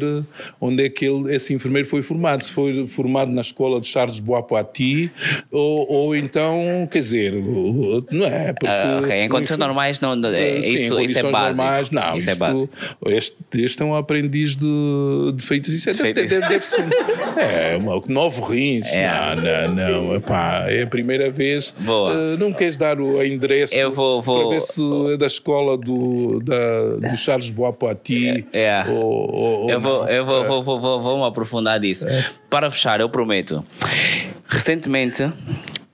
onde 0.61 0.85
é 0.85 0.89
que 0.89 1.05
ele, 1.07 1.35
esse 1.35 1.53
enfermeiro 1.53 1.89
foi 1.89 2.03
formado. 2.03 2.45
Se 2.45 2.53
foi 2.53 2.87
formado 2.87 3.33
na 3.33 3.41
escola 3.41 3.81
de 3.81 3.89
Charles 3.89 4.21
Bois-Poity 4.21 5.11
ou, 5.51 5.91
ou 5.91 6.15
então, 6.17 6.89
quer 6.89 7.01
dizer, 7.01 7.33
não 7.33 8.27
é? 8.27 8.53
Porque 8.53 8.67
Ah, 8.69 9.01
ok, 9.03 9.23
em 9.23 9.29
condições 9.29 9.57
enfer- 9.57 9.67
normais 9.67 9.99
não, 9.99 10.15
não- 10.15 10.33
é- 10.35 10.63
sim, 10.63 10.75
isso, 10.75 10.99
em 11.01 11.05
isso 11.07 11.19
é 11.19 11.23
básico. 11.31 11.63
normais, 11.65 11.91
não, 11.91 12.17
isso 12.17 12.29
é 12.29 12.33
isto- 12.33 12.41
básico. 12.41 12.71
Este, 13.07 13.37
este 13.55 13.83
é 13.83 13.85
um 13.85 13.95
aprendiz 13.95 14.57
de, 14.57 15.33
de 15.35 15.45
feitiço. 15.47 15.85
Deve, 15.87 15.99
feitiço. 15.99 16.29
deve, 16.29 16.49
deve 16.49 16.65
ser, 16.65 16.85
é, 17.39 17.79
nove 18.09 18.43
rins. 18.43 18.87
É. 18.93 19.09
Não, 19.09 19.37
não, 19.75 20.03
não. 20.09 20.17
Epá, 20.17 20.65
é 20.69 20.83
a 20.83 20.87
primeira 20.87 21.31
vez. 21.31 21.73
Boa. 21.79 22.13
Eh, 22.13 22.37
não 22.37 22.53
queres 22.53 22.77
dar 22.77 23.01
o 23.01 23.23
endereço 23.25 23.75
Eu 23.75 23.91
vou- 23.93 24.21
vou- 24.23 24.41
para 24.49 24.51
ver 24.57 24.61
se 24.61 24.83
é 25.13 25.17
da 25.17 25.27
escola 25.27 25.77
do, 25.77 26.41
da, 26.41 27.11
do 27.11 27.17
Charles 27.17 27.51
Bois-Poity 27.51 28.47
É. 28.53 28.85
ou, 28.89 28.95
ou- 28.95 29.35
ou 29.65 29.71
Eu 29.71 29.81
vou, 29.81 30.01
não. 30.05 30.09
eu 30.09 30.25
vou, 30.27 30.45
É. 30.45 30.47
vou, 30.49 30.63
vou, 30.63 30.81
vou, 30.81 31.03
vou 31.03 31.19
me 31.19 31.25
aprofundar 31.27 31.79
disso. 31.81 32.07
Para 32.51 32.71
fechar, 32.71 33.01
eu 33.01 33.09
prometo. 33.09 33.63
Recentemente 34.47 35.25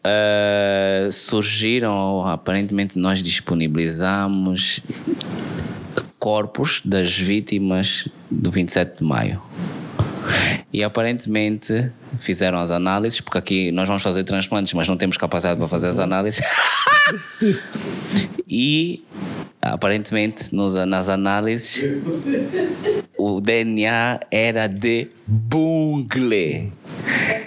ah, 0.04 1.08
surgiram, 1.12 2.26
aparentemente 2.26 2.98
nós 2.98 3.22
disponibilizamos 3.22 4.80
corpos 6.18 6.82
das 6.84 7.16
vítimas 7.16 8.08
do 8.30 8.50
27 8.50 8.98
de 8.98 9.04
maio. 9.04 9.42
E 10.72 10.84
aparentemente 10.84 11.90
fizeram 12.20 12.58
as 12.58 12.70
análises, 12.70 13.20
porque 13.20 13.38
aqui 13.38 13.72
nós 13.72 13.88
vamos 13.88 14.02
fazer 14.02 14.22
transplantes, 14.24 14.72
mas 14.74 14.86
não 14.86 14.96
temos 14.96 15.16
capacidade 15.16 15.58
para 15.58 15.68
fazer 15.68 15.88
as 15.88 15.98
análises. 15.98 16.44
e 18.48 19.02
aparentemente 19.60 20.54
nos, 20.54 20.74
nas 20.86 21.08
análises 21.08 21.82
o 23.18 23.40
DNA 23.40 24.20
era 24.30 24.66
de 24.66 25.08
bungle. 25.26 26.72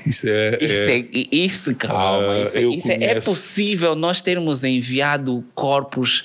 Isso 0.05 0.27
é. 0.27 0.57
Isso, 0.61 0.89
é- 0.89 0.99
é, 0.99 1.35
isso 1.35 1.75
calma. 1.75 2.33
Ah, 2.33 2.41
isso, 2.43 2.57
é- 2.57 2.61
isso 2.63 2.91
é, 2.91 3.03
é 3.03 3.21
possível 3.21 3.95
nós 3.95 4.21
termos 4.21 4.63
enviado 4.63 5.43
corpos 5.55 6.23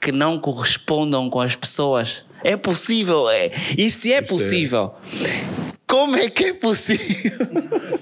que 0.00 0.10
não 0.12 0.38
correspondam 0.38 1.28
com 1.30 1.40
as 1.40 1.54
pessoas. 1.56 2.24
É 2.42 2.56
possível. 2.56 3.28
É. 3.30 3.50
E 3.76 3.90
se 3.90 4.12
é 4.12 4.16
é- 4.16 4.22
possível, 4.22 4.90
como 5.90 6.16
é 6.16 6.30
que 6.30 6.44
é 6.44 6.52
possível? 6.54 7.46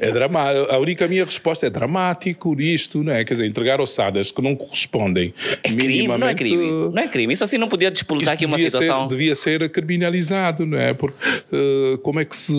É 0.01 0.11
dramático. 0.13 0.71
A 0.73 0.79
única 0.79 1.09
minha 1.09 1.25
resposta 1.25 1.67
é 1.67 1.71
dramático 1.71 2.61
isto, 2.61 3.03
não 3.03 3.13
é? 3.13 3.25
Quer 3.25 3.35
dizer, 3.35 3.47
entregar 3.47 3.81
ossadas 3.81 4.31
que 4.31 4.41
não 4.43 4.55
correspondem 4.55 5.33
É 5.51 5.57
crime, 5.57 5.77
não 5.79 5.85
é 5.85 5.87
minimamente. 5.89 6.37
crime. 6.37 6.67
Não 6.93 6.99
é 7.03 7.09
crime. 7.09 7.33
Isso 7.33 7.45
assim 7.45 7.59
não 7.59 7.69
podia 7.69 7.91
despolutar 7.91 8.29
Isto 8.35 8.37
aqui 8.37 8.47
uma 8.47 8.57
devia 8.57 8.71
situação. 8.71 9.03
Ser, 9.05 9.09
devia 9.09 9.35
ser 9.35 9.71
criminalizado, 9.71 10.65
não 10.67 10.79
é? 10.79 10.93
Porque 10.95 11.17
eh, 11.53 11.99
como 12.03 12.21
é 12.21 12.25
que 12.25 12.37
se 12.37 12.55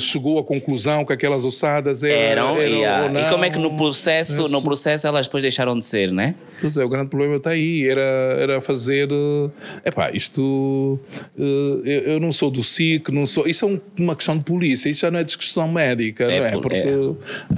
chegou 0.00 0.38
à 0.38 0.44
conclusão 0.44 1.04
que 1.04 1.12
aquelas 1.12 1.44
ossadas 1.44 2.02
eram, 2.02 2.56
Eram, 2.58 2.62
e, 2.62 2.84
ah, 2.84 3.02
ou 3.04 3.10
não? 3.10 3.20
e 3.20 3.28
como 3.30 3.44
é 3.44 3.50
que 3.50 3.58
no 3.58 3.76
processo, 3.76 4.42
no 4.42 4.46
Isso. 4.48 4.62
processo 4.62 5.06
elas 5.06 5.26
depois 5.26 5.42
deixaram 5.42 5.78
de 5.78 5.84
ser, 5.84 6.10
né? 6.12 6.34
Pois 6.60 6.76
é, 6.76 6.84
o 6.84 6.88
grande 6.88 7.08
problema 7.08 7.36
está 7.36 7.50
aí, 7.50 7.86
era, 7.88 8.00
era 8.38 8.60
fazer. 8.60 9.08
É 9.84 9.88
epá, 9.90 10.10
isto. 10.12 10.98
eh, 11.38 11.42
eu, 11.84 12.00
eu 12.14 12.20
não 12.20 12.32
sou 12.32 12.50
do 12.50 12.62
SIC, 12.62 13.08
não 13.10 13.26
sou. 13.26 13.46
Isso 13.46 13.64
é 13.64 13.68
um- 13.68 13.80
uma 13.98 14.16
questão 14.16 14.36
de 14.36 14.44
polícia, 14.44 14.69
isso 14.72 14.92
já 15.00 15.10
não 15.10 15.18
é 15.18 15.24
discussão 15.24 15.70
médica, 15.70 16.24
É 16.24 16.38
não 16.40 16.46
é? 16.46 16.50
Porque, 16.52 16.84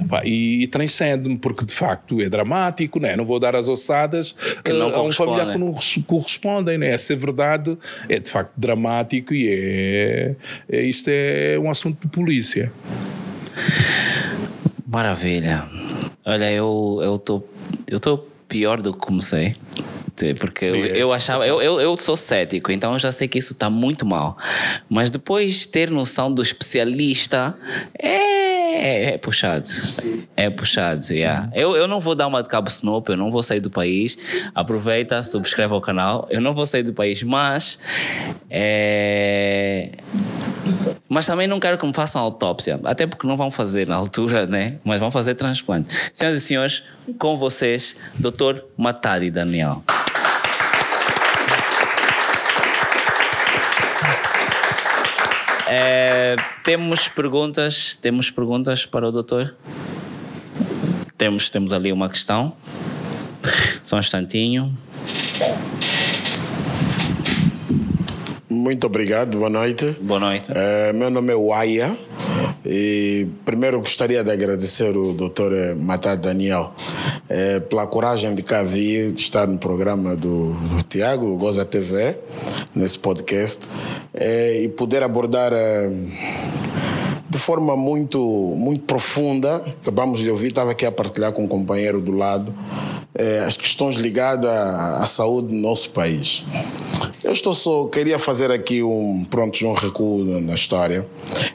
epá, 0.03 0.21
e, 0.25 0.63
e 0.63 0.67
transcende-me, 0.67 1.37
porque 1.37 1.65
de 1.65 1.73
facto 1.73 2.21
é 2.21 2.29
dramático, 2.29 2.99
não 2.99 3.07
é? 3.09 3.15
Não 3.15 3.25
vou 3.25 3.39
dar 3.39 3.55
as 3.55 3.67
ossadas 3.67 4.35
eh, 4.65 4.71
a 4.71 5.01
um 5.01 5.11
familiar 5.11 5.13
que 5.13 5.13
correspondem. 5.13 5.57
não 5.59 5.71
res- 5.73 5.99
correspondem, 6.07 6.77
não 6.77 6.87
é? 6.87 6.93
É 6.95 7.15
verdade, 7.15 7.77
é 8.09 8.19
de 8.19 8.29
facto 8.29 8.51
dramático 8.57 9.33
e 9.33 9.47
é, 9.49 10.35
é. 10.69 10.81
Isto 10.83 11.09
é 11.09 11.57
um 11.59 11.69
assunto 11.69 12.01
de 12.01 12.07
polícia. 12.07 12.71
Maravilha. 14.87 15.65
Olha, 16.25 16.51
eu 16.51 17.17
tô 17.23 17.43
eu 17.89 17.99
tô 17.99 18.17
pior 18.47 18.81
do 18.81 18.93
que 18.93 18.99
comecei. 18.99 19.55
Porque 20.39 20.65
eu, 20.65 20.85
eu 20.85 21.13
achava, 21.13 21.45
eu, 21.47 21.61
eu, 21.61 21.81
eu 21.81 21.97
sou 21.97 22.15
cético, 22.15 22.71
então 22.71 22.93
eu 22.93 22.99
já 22.99 23.11
sei 23.11 23.27
que 23.27 23.39
isso 23.39 23.53
está 23.53 23.69
muito 23.69 24.05
mal. 24.05 24.37
Mas 24.87 25.09
depois 25.09 25.65
ter 25.65 25.89
noção 25.89 26.31
do 26.31 26.41
especialista 26.41 27.55
é, 27.97 29.13
é 29.13 29.17
puxado. 29.17 29.69
É 30.37 30.49
puxado, 30.49 31.11
yeah. 31.11 31.49
eu, 31.53 31.75
eu 31.75 31.87
não 31.87 31.99
vou 31.99 32.15
dar 32.15 32.27
uma 32.27 32.43
de 32.43 32.49
Cabo 32.49 32.69
Snoop, 32.69 33.09
eu 33.09 33.17
não 33.17 33.31
vou 33.31 33.41
sair 33.41 33.59
do 33.59 33.69
país. 33.69 34.17
Aproveita, 34.53 35.23
subscreve 35.23 35.73
o 35.73 35.81
canal. 35.81 36.27
Eu 36.29 36.41
não 36.41 36.53
vou 36.53 36.65
sair 36.65 36.83
do 36.83 36.93
país, 36.93 37.23
mas. 37.23 37.79
É, 38.49 39.89
mas 41.09 41.25
também 41.25 41.47
não 41.47 41.59
quero 41.59 41.77
que 41.77 41.85
me 41.85 41.93
façam 41.93 42.21
autópsia, 42.21 42.79
até 42.83 43.05
porque 43.05 43.27
não 43.27 43.37
vão 43.37 43.51
fazer 43.51 43.87
na 43.87 43.95
altura, 43.95 44.47
né? 44.47 44.77
Mas 44.83 44.99
vão 44.99 45.11
fazer 45.11 45.35
transplante. 45.35 45.95
Senhoras 46.13 46.41
e 46.41 46.45
senhores, 46.45 46.83
com 47.19 47.37
vocês, 47.37 47.95
Dr. 48.15 48.61
Matadi 48.77 49.29
Daniel. 49.29 49.83
É, 55.75 56.35
temos 56.63 57.07
perguntas, 57.07 57.97
temos 57.99 58.29
perguntas 58.29 58.85
para 58.85 59.07
o 59.07 59.11
doutor? 59.11 59.55
Temos, 61.17 61.49
temos 61.49 61.73
ali 61.73 61.91
uma 61.91 62.07
questão. 62.09 62.55
Só 63.81 63.95
um 63.95 63.99
instantinho. 63.99 64.71
Muito 68.53 68.85
obrigado, 68.85 69.35
boa 69.35 69.49
noite. 69.49 69.95
Boa 69.99 70.19
noite. 70.19 70.51
Eh, 70.53 70.93
meu 70.93 71.09
nome 71.09 71.33
é 71.33 71.35
Waia 71.35 71.97
e 72.63 73.27
primeiro 73.43 73.79
gostaria 73.79 74.23
de 74.23 74.31
agradecer 74.31 74.95
o 74.95 75.11
Dr. 75.11 75.75
Matá 75.75 76.13
Daniel 76.13 76.71
eh, 77.27 77.59
pela 77.61 77.87
coragem 77.87 78.35
de 78.35 78.43
cá 78.43 78.61
vir, 78.61 79.11
de 79.11 79.21
estar 79.21 79.47
no 79.47 79.57
programa 79.57 80.15
do, 80.15 80.53
do 80.53 80.83
Tiago, 80.83 81.35
Goza 81.35 81.65
TV, 81.65 82.15
nesse 82.75 82.99
podcast, 82.99 83.59
eh, 84.13 84.61
e 84.61 84.69
poder 84.69 85.01
abordar 85.01 85.51
eh, 85.51 85.89
de 87.27 87.39
forma 87.39 87.75
muito, 87.75 88.19
muito 88.55 88.81
profunda, 88.81 89.65
acabamos 89.81 90.19
de 90.19 90.29
ouvir, 90.29 90.49
estava 90.49 90.71
aqui 90.71 90.85
a 90.85 90.91
partilhar 90.91 91.31
com 91.31 91.43
um 91.43 91.47
companheiro 91.47 91.99
do 91.99 92.11
lado, 92.11 92.53
eh, 93.15 93.43
as 93.45 93.55
questões 93.57 93.95
ligadas 93.95 94.49
à, 94.49 94.99
à 94.99 95.07
saúde 95.07 95.49
do 95.49 95.55
nosso 95.55 95.89
país. 95.91 96.43
Eu 97.23 97.31
estou 97.31 97.53
só, 97.53 97.85
queria 97.85 98.19
fazer 98.19 98.51
aqui 98.51 98.83
um, 98.83 99.25
pronto, 99.29 99.65
um 99.65 99.73
recuo 99.73 100.23
na 100.41 100.55
história. 100.55 101.07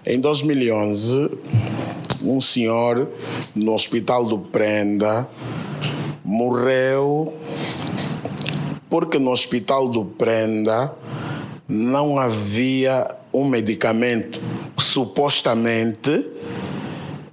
Em 0.07 0.19
2011, 0.19 1.31
um 2.23 2.41
senhor 2.41 3.09
no 3.55 3.75
Hospital 3.75 4.25
do 4.25 4.39
Prenda 4.39 5.29
morreu 6.25 7.35
porque 8.91 9.19
no 9.19 9.31
Hospital 9.31 9.89
do 9.89 10.05
Prenda 10.05 10.93
não 11.69 12.19
havia 12.19 13.07
um 13.33 13.45
medicamento 13.45 14.41
supostamente 14.79 16.27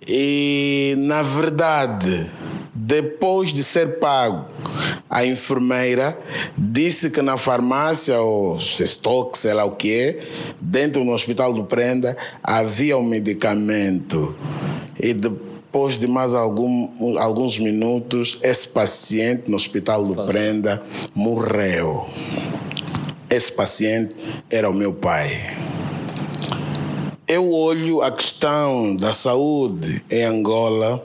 e 0.08 0.96
na 0.98 1.24
verdade 1.24 2.30
depois 2.86 3.52
de 3.52 3.64
ser 3.64 4.00
pago 4.00 4.46
a 5.10 5.26
enfermeira 5.26 6.18
disse 6.56 7.10
que 7.10 7.20
na 7.20 7.36
farmácia 7.36 8.20
ou 8.20 8.58
estoque, 8.58 9.40
sei 9.40 9.56
lá 9.56 9.66
o 9.66 9.72
que 9.72 9.92
é, 9.92 10.18
dentro 10.62 11.04
do 11.04 11.10
hospital 11.10 11.52
do 11.52 11.64
Prenda 11.64 12.16
havia 12.44 12.96
um 12.96 13.04
medicamento. 13.04 14.36
E 15.02 15.14
depois 15.14 15.98
de 15.98 16.08
mais 16.08 16.36
algum, 16.36 17.18
alguns 17.18 17.58
minutos 17.58 18.38
esse 18.44 18.68
paciente 18.68 19.50
no 19.50 19.56
hospital 19.56 20.06
do 20.06 20.24
Prenda 20.28 20.84
morreu. 21.16 22.08
Esse 23.28 23.52
paciente 23.52 24.16
era 24.48 24.70
o 24.70 24.74
meu 24.74 24.94
pai. 24.94 25.58
Eu 27.28 27.52
olho 27.52 28.04
a 28.04 28.12
questão 28.12 28.96
da 28.96 29.12
saúde 29.12 30.04
em 30.12 30.24
Angola 30.24 31.04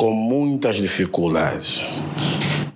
com 0.00 0.14
muitas 0.14 0.76
dificuldades. 0.76 1.84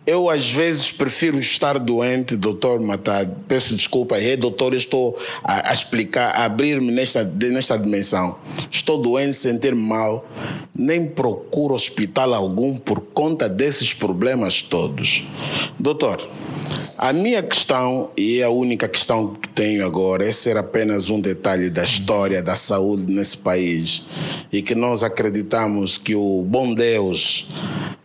Eu, 0.07 0.29
às 0.29 0.51
vezes, 0.51 0.93
prefiro 0.93 1.39
estar 1.39 1.79
doente, 1.79 2.37
doutor 2.37 2.83
Matado. 2.83 3.35
Peço 3.49 3.75
desculpa, 3.75 4.19
é 4.19 4.37
doutor, 4.37 4.75
estou 4.75 5.19
a, 5.43 5.71
a 5.71 5.73
explicar, 5.73 6.35
a 6.35 6.45
abrir-me 6.45 6.93
nesta, 6.93 7.25
nesta 7.25 7.79
dimensão. 7.79 8.37
Estou 8.71 8.99
doente, 8.99 9.39
sentir 9.39 9.75
mal. 9.75 10.29
Nem 10.77 11.07
procuro 11.07 11.73
hospital 11.73 12.35
algum 12.35 12.77
por 12.77 13.01
conta 13.01 13.49
desses 13.49 13.95
problemas 13.95 14.61
todos. 14.61 15.27
Doutor, 15.81 16.29
A 16.97 17.13
minha 17.13 17.43
questão, 17.43 18.11
e 18.17 18.41
é 18.41 18.45
a 18.45 18.51
única 18.51 18.89
questão 18.89 19.35
que 19.35 19.49
tenho 19.49 19.85
agora, 19.85 20.25
é 20.25 20.33
ser 20.33 20.57
apenas 20.57 21.11
um 21.11 21.21
detalhe 21.21 21.69
da 21.69 21.83
história 21.85 22.43
da 22.43 22.57
saúde 22.57 23.13
nesse 23.13 23.37
país 23.37 24.05
e 24.53 24.63
que 24.63 24.75
nós 24.75 25.03
acreditamos 25.03 25.99
que 25.99 26.15
o 26.15 26.43
bom 26.47 26.73
Deus 26.73 27.49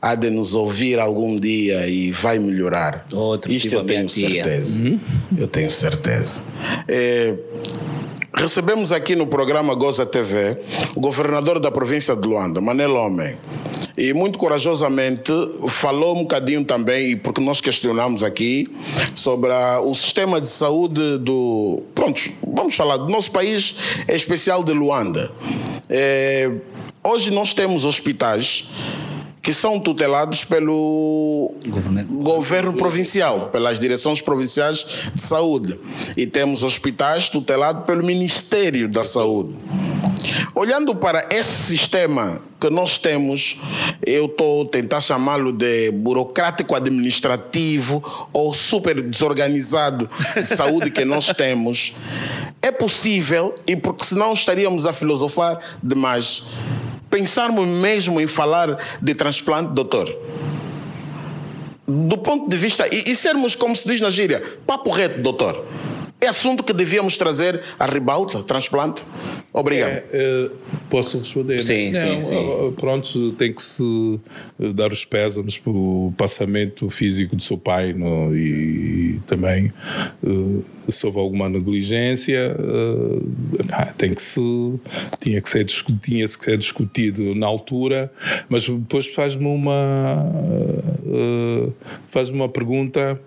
há 0.02 0.16
de 0.16 0.30
nos 0.30 0.54
ouvir 0.54 1.00
algum 1.00 1.36
dia 1.36 1.88
e 1.88 2.12
vai 2.12 2.40
melhorar. 2.40 3.06
Outro 3.14 3.52
Isto 3.52 3.76
eu 3.76 3.86
tenho 3.86 4.10
certeza. 4.10 4.84
Uhum. 4.84 5.00
Eu 5.38 5.48
tenho 5.48 5.72
certeza. 5.72 6.44
É, 6.88 7.36
recebemos 8.34 8.92
aqui 8.92 9.16
no 9.16 9.28
programa 9.28 9.76
Goza 9.76 10.06
TV 10.06 10.58
o 10.96 11.00
governador 11.00 11.60
da 11.60 11.70
província 11.70 12.16
de 12.16 12.28
Luanda, 12.28 12.60
Manel 12.60 12.96
Homem 12.96 13.38
e 14.00 14.14
muito 14.14 14.40
corajosamente 14.40 15.32
falou 15.68 16.16
um 16.16 16.22
bocadinho 16.22 16.64
também, 16.64 17.18
porque 17.18 17.42
nós 17.42 17.60
questionamos 17.60 18.24
aqui, 18.24 18.68
sobre 19.14 19.52
a, 19.52 19.82
o 19.82 19.94
sistema 19.94 20.40
de 20.40 20.48
saúde 20.48 21.18
do. 21.18 21.84
Pronto, 21.94 22.22
vamos 22.42 22.76
falar 22.76 22.96
do 22.96 23.10
nosso 23.10 23.30
país, 23.30 23.76
em 24.08 24.16
especial 24.16 24.64
de 24.64 24.72
Luanda. 24.72 25.30
É, 25.90 26.50
hoje 27.04 27.30
nós 27.30 27.54
temos 27.54 27.84
hospitais 27.84 28.70
que 29.42 29.54
são 29.54 29.80
tutelados 29.80 30.46
pelo 30.46 31.54
governo 32.22 32.74
provincial, 32.74 33.50
pelas 33.50 33.80
direções 33.80 34.22
provinciais 34.22 34.86
de 35.14 35.20
saúde. 35.20 35.78
E 36.16 36.26
temos 36.26 36.64
hospitais 36.64 37.30
tutelados 37.30 37.86
pelo 37.86 38.06
Ministério 38.06 38.88
da 38.88 39.04
Saúde. 39.04 39.56
Olhando 40.54 40.96
para 40.96 41.28
esse 41.32 41.64
sistema 41.64 42.42
que 42.60 42.70
nós 42.70 42.98
temos, 42.98 43.60
eu 44.06 44.26
estou 44.26 44.64
a 44.64 44.66
tentar 44.66 45.02
chamá-lo 45.02 45.52
de 45.52 45.92
burocrático 45.92 46.76
administrativo 46.76 48.04
ou 48.34 48.54
super 48.54 49.02
desorganizado 49.02 50.10
de 50.36 50.46
saúde 50.46 50.92
que 50.92 51.06
nós 51.06 51.28
temos, 51.34 51.96
é 52.62 52.72
possível, 52.72 53.56
e 53.66 53.76
porque 53.76 54.06
senão 54.06 54.34
estaríamos 54.34 54.86
a 54.86 54.92
filosofar 54.92 55.60
demais, 55.82 56.44
pensarmos 57.10 57.68
mesmo 57.68 58.20
em 58.20 58.28
falar 58.28 58.78
de 59.02 59.16
transplante, 59.16 59.74
doutor? 59.74 60.14
Do 61.88 62.18
ponto 62.18 62.50
de 62.50 62.58
vista, 62.58 62.86
e, 62.94 63.12
e 63.12 63.16
sermos, 63.16 63.56
como 63.56 63.76
se 63.76 63.88
diz 63.88 64.02
na 64.02 64.10
gíria, 64.10 64.44
papo 64.68 64.90
reto, 64.92 65.22
doutor. 65.22 65.66
É 66.22 66.28
assunto 66.28 66.64
que 66.64 66.74
devíamos 66.74 67.16
trazer 67.16 67.62
a 67.80 67.86
ribalta, 67.86 68.44
transplante? 68.44 69.06
Obrigado. 69.54 69.92
É, 69.92 70.06
é, 70.12 70.50
posso 70.90 71.18
responder? 71.18 71.64
Sim, 71.64 71.92
Não, 71.92 72.00
sim, 72.00 72.22
sim. 72.22 72.74
Pronto, 72.76 73.32
tem 73.34 73.54
que 73.54 73.64
se 73.64 74.20
eh, 74.60 74.74
dar 74.74 74.92
os 74.92 75.06
pésames 75.06 75.58
pelo 75.58 76.14
passamento 76.18 76.90
físico 76.90 77.38
do 77.38 77.42
seu 77.42 77.58
pai 77.58 77.94
no, 77.94 78.36
e, 78.36 79.16
e, 79.16 79.22
também 79.28 79.72
uh, 80.22 80.64
se 80.90 81.06
houve 81.06 81.20
alguma 81.20 81.48
negligência, 81.48 82.56
uh, 82.60 83.26
tem 83.98 84.14
que 84.14 84.22
se, 84.22 84.40
tinha, 85.22 85.42
que 85.42 85.50
ser, 85.50 85.66
tinha 85.66 86.28
que 86.28 86.44
ser 86.44 86.58
discutido 86.58 87.34
na 87.34 87.48
altura, 87.48 88.12
mas 88.50 88.68
depois 88.68 89.08
faz-me 89.08 89.48
uma, 89.48 90.22
uh, 91.06 91.74
faz 92.10 92.30
uma 92.30 92.50
pergunta 92.50 93.20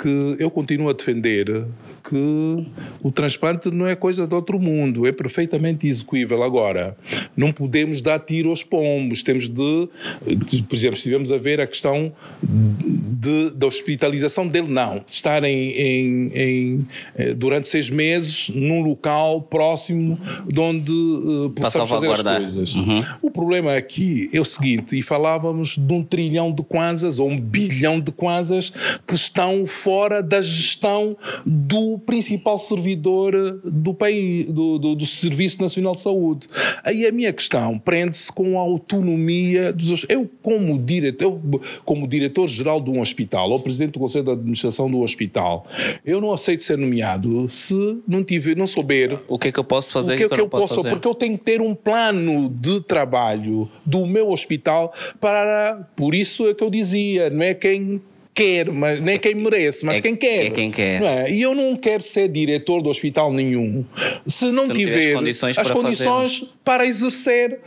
que 0.00 0.36
eu 0.38 0.50
continuo 0.50 0.90
a 0.90 0.92
defender 0.92 1.64
que 2.08 2.66
o 3.02 3.10
transplante 3.10 3.70
não 3.70 3.86
é 3.86 3.96
coisa 3.96 4.26
de 4.26 4.34
outro 4.34 4.60
mundo, 4.60 5.06
é 5.06 5.12
perfeitamente 5.12 5.86
execuível. 5.86 6.42
Agora, 6.42 6.96
não 7.36 7.52
podemos 7.52 8.00
dar 8.00 8.18
tiro 8.20 8.50
aos 8.50 8.62
pombos, 8.62 9.22
temos 9.22 9.48
de, 9.48 9.88
de 10.24 10.62
por 10.62 10.76
exemplo, 10.76 10.96
estivemos 10.96 11.32
a 11.32 11.38
ver 11.38 11.60
a 11.60 11.66
questão 11.66 12.12
de, 12.42 13.50
da 13.50 13.66
hospitalização 13.66 14.46
dele, 14.46 14.68
não, 14.68 15.04
estar 15.08 15.42
em, 15.42 15.70
em, 15.70 16.32
em, 16.34 16.88
eh, 17.16 17.34
durante 17.34 17.66
seis 17.68 17.90
meses 17.90 18.50
num 18.54 18.82
local 18.82 19.42
próximo 19.42 20.18
de 20.46 20.60
onde 20.60 20.92
uh, 20.92 21.50
possamos 21.50 21.88
fazer 21.88 22.10
as 22.10 22.22
coisas. 22.22 22.74
Uhum. 22.74 23.04
O 23.20 23.30
problema 23.30 23.74
aqui 23.74 24.30
é 24.32 24.40
o 24.40 24.44
seguinte, 24.44 24.96
e 24.98 25.02
falávamos 25.02 25.76
de 25.76 25.92
um 25.92 26.02
trilhão 26.02 26.52
de 26.52 26.62
kwanzas 26.62 27.18
ou 27.18 27.28
um 27.28 27.38
bilhão 27.38 27.98
de 27.98 28.12
kwanzas 28.12 28.70
que 29.06 29.14
estão 29.14 29.66
fora 29.66 30.22
da 30.22 30.40
gestão 30.40 31.16
do 31.44 31.95
principal 31.98 32.58
servidor 32.58 33.60
do 33.64 33.94
país, 33.94 34.46
do, 34.46 34.78
do, 34.78 34.94
do, 34.94 35.06
Serviço 35.06 35.60
Nacional 35.60 35.94
de 35.94 36.02
Saúde. 36.02 36.46
Aí 36.82 37.06
a 37.06 37.12
minha 37.12 37.32
questão 37.32 37.78
prende-se 37.78 38.30
com 38.32 38.58
a 38.58 38.62
autonomia 38.62 39.72
dos. 39.72 40.04
Eu, 40.08 40.28
como 40.42 40.78
diretor, 40.78 41.38
como 41.84 42.06
diretor-geral 42.06 42.80
de 42.80 42.90
um 42.90 43.00
hospital, 43.00 43.50
ou 43.50 43.60
presidente 43.60 43.92
do 43.92 44.00
Conselho 44.00 44.24
de 44.24 44.30
Administração 44.32 44.90
do 44.90 45.00
hospital, 45.00 45.66
eu 46.04 46.20
não 46.20 46.32
aceito 46.32 46.62
ser 46.62 46.78
nomeado 46.78 47.48
se 47.48 47.98
não 48.06 48.22
tiver, 48.22 48.56
não 48.56 48.66
souber. 48.66 49.18
O 49.28 49.38
que 49.38 49.48
é 49.48 49.52
que 49.52 49.58
eu 49.58 49.64
posso 49.64 49.92
fazer? 49.92 50.14
O 50.14 50.16
que 50.16 50.24
é 50.24 50.28
que, 50.28 50.34
que 50.34 50.40
eu, 50.40 50.48
posso 50.48 50.74
fazer? 50.74 50.90
Porque 50.90 51.08
eu 51.08 51.14
tenho 51.14 51.38
que 51.38 51.44
ter 51.44 51.60
um 51.60 51.74
plano 51.74 52.48
de 52.48 52.80
trabalho 52.80 53.68
do 53.84 54.06
meu 54.06 54.30
hospital 54.30 54.92
para. 55.20 55.88
Por 55.96 56.14
isso 56.14 56.48
é 56.48 56.54
que 56.54 56.62
eu 56.62 56.70
dizia, 56.70 57.30
não 57.30 57.42
é 57.42 57.54
quem 57.54 58.00
quer, 58.36 58.70
mas 58.70 59.00
nem 59.00 59.18
quem 59.18 59.34
merece, 59.34 59.84
mas 59.84 59.96
é, 59.96 60.00
quem 60.02 60.14
quer. 60.14 60.46
É 60.46 60.50
quem 60.50 60.70
quer. 60.70 61.02
É? 61.02 61.30
E 61.30 61.40
eu 61.40 61.54
não 61.54 61.74
quero 61.74 62.02
ser 62.02 62.28
diretor 62.28 62.82
de 62.82 62.88
hospital 62.90 63.32
nenhum 63.32 63.82
se 64.26 64.52
não 64.52 64.66
se 64.66 64.74
tiver 64.74 65.14
condições 65.14 65.58
as 65.58 65.70
condições 65.70 66.38
fazer. 66.40 66.52
para 66.62 66.84
exercer 66.84 67.58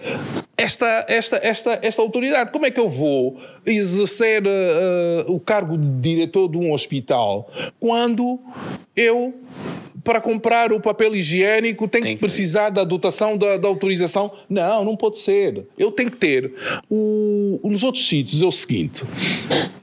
esta, 0.55 1.05
esta, 1.07 1.37
esta, 1.41 1.79
esta 1.81 2.01
autoridade. 2.03 2.51
Como 2.51 2.67
é 2.67 2.71
que 2.71 2.79
eu 2.79 2.87
vou 2.87 3.41
exercer 3.65 4.43
uh, 4.45 5.33
o 5.33 5.39
cargo 5.39 5.75
de 5.75 5.89
diretor 5.89 6.47
de 6.47 6.57
um 6.57 6.71
hospital 6.71 7.51
quando 7.79 8.39
eu 8.95 9.33
para 10.03 10.21
comprar 10.21 10.71
o 10.71 10.79
papel 10.79 11.15
higiênico 11.15 11.87
tem, 11.87 12.01
tem 12.01 12.11
que, 12.11 12.15
que 12.17 12.21
precisar 12.21 12.69
da 12.69 12.83
dotação 12.83 13.37
da, 13.37 13.57
da, 13.57 13.67
autorização. 13.67 14.31
Não, 14.49 14.83
não 14.83 14.95
pode 14.95 15.19
ser. 15.19 15.65
Eu 15.77 15.91
tenho 15.91 16.11
que 16.11 16.17
ter. 16.17 16.53
O, 16.89 17.59
nos 17.63 17.83
outros 17.83 18.07
sítios 18.07 18.41
é 18.41 18.45
o 18.45 18.51
seguinte: 18.51 19.03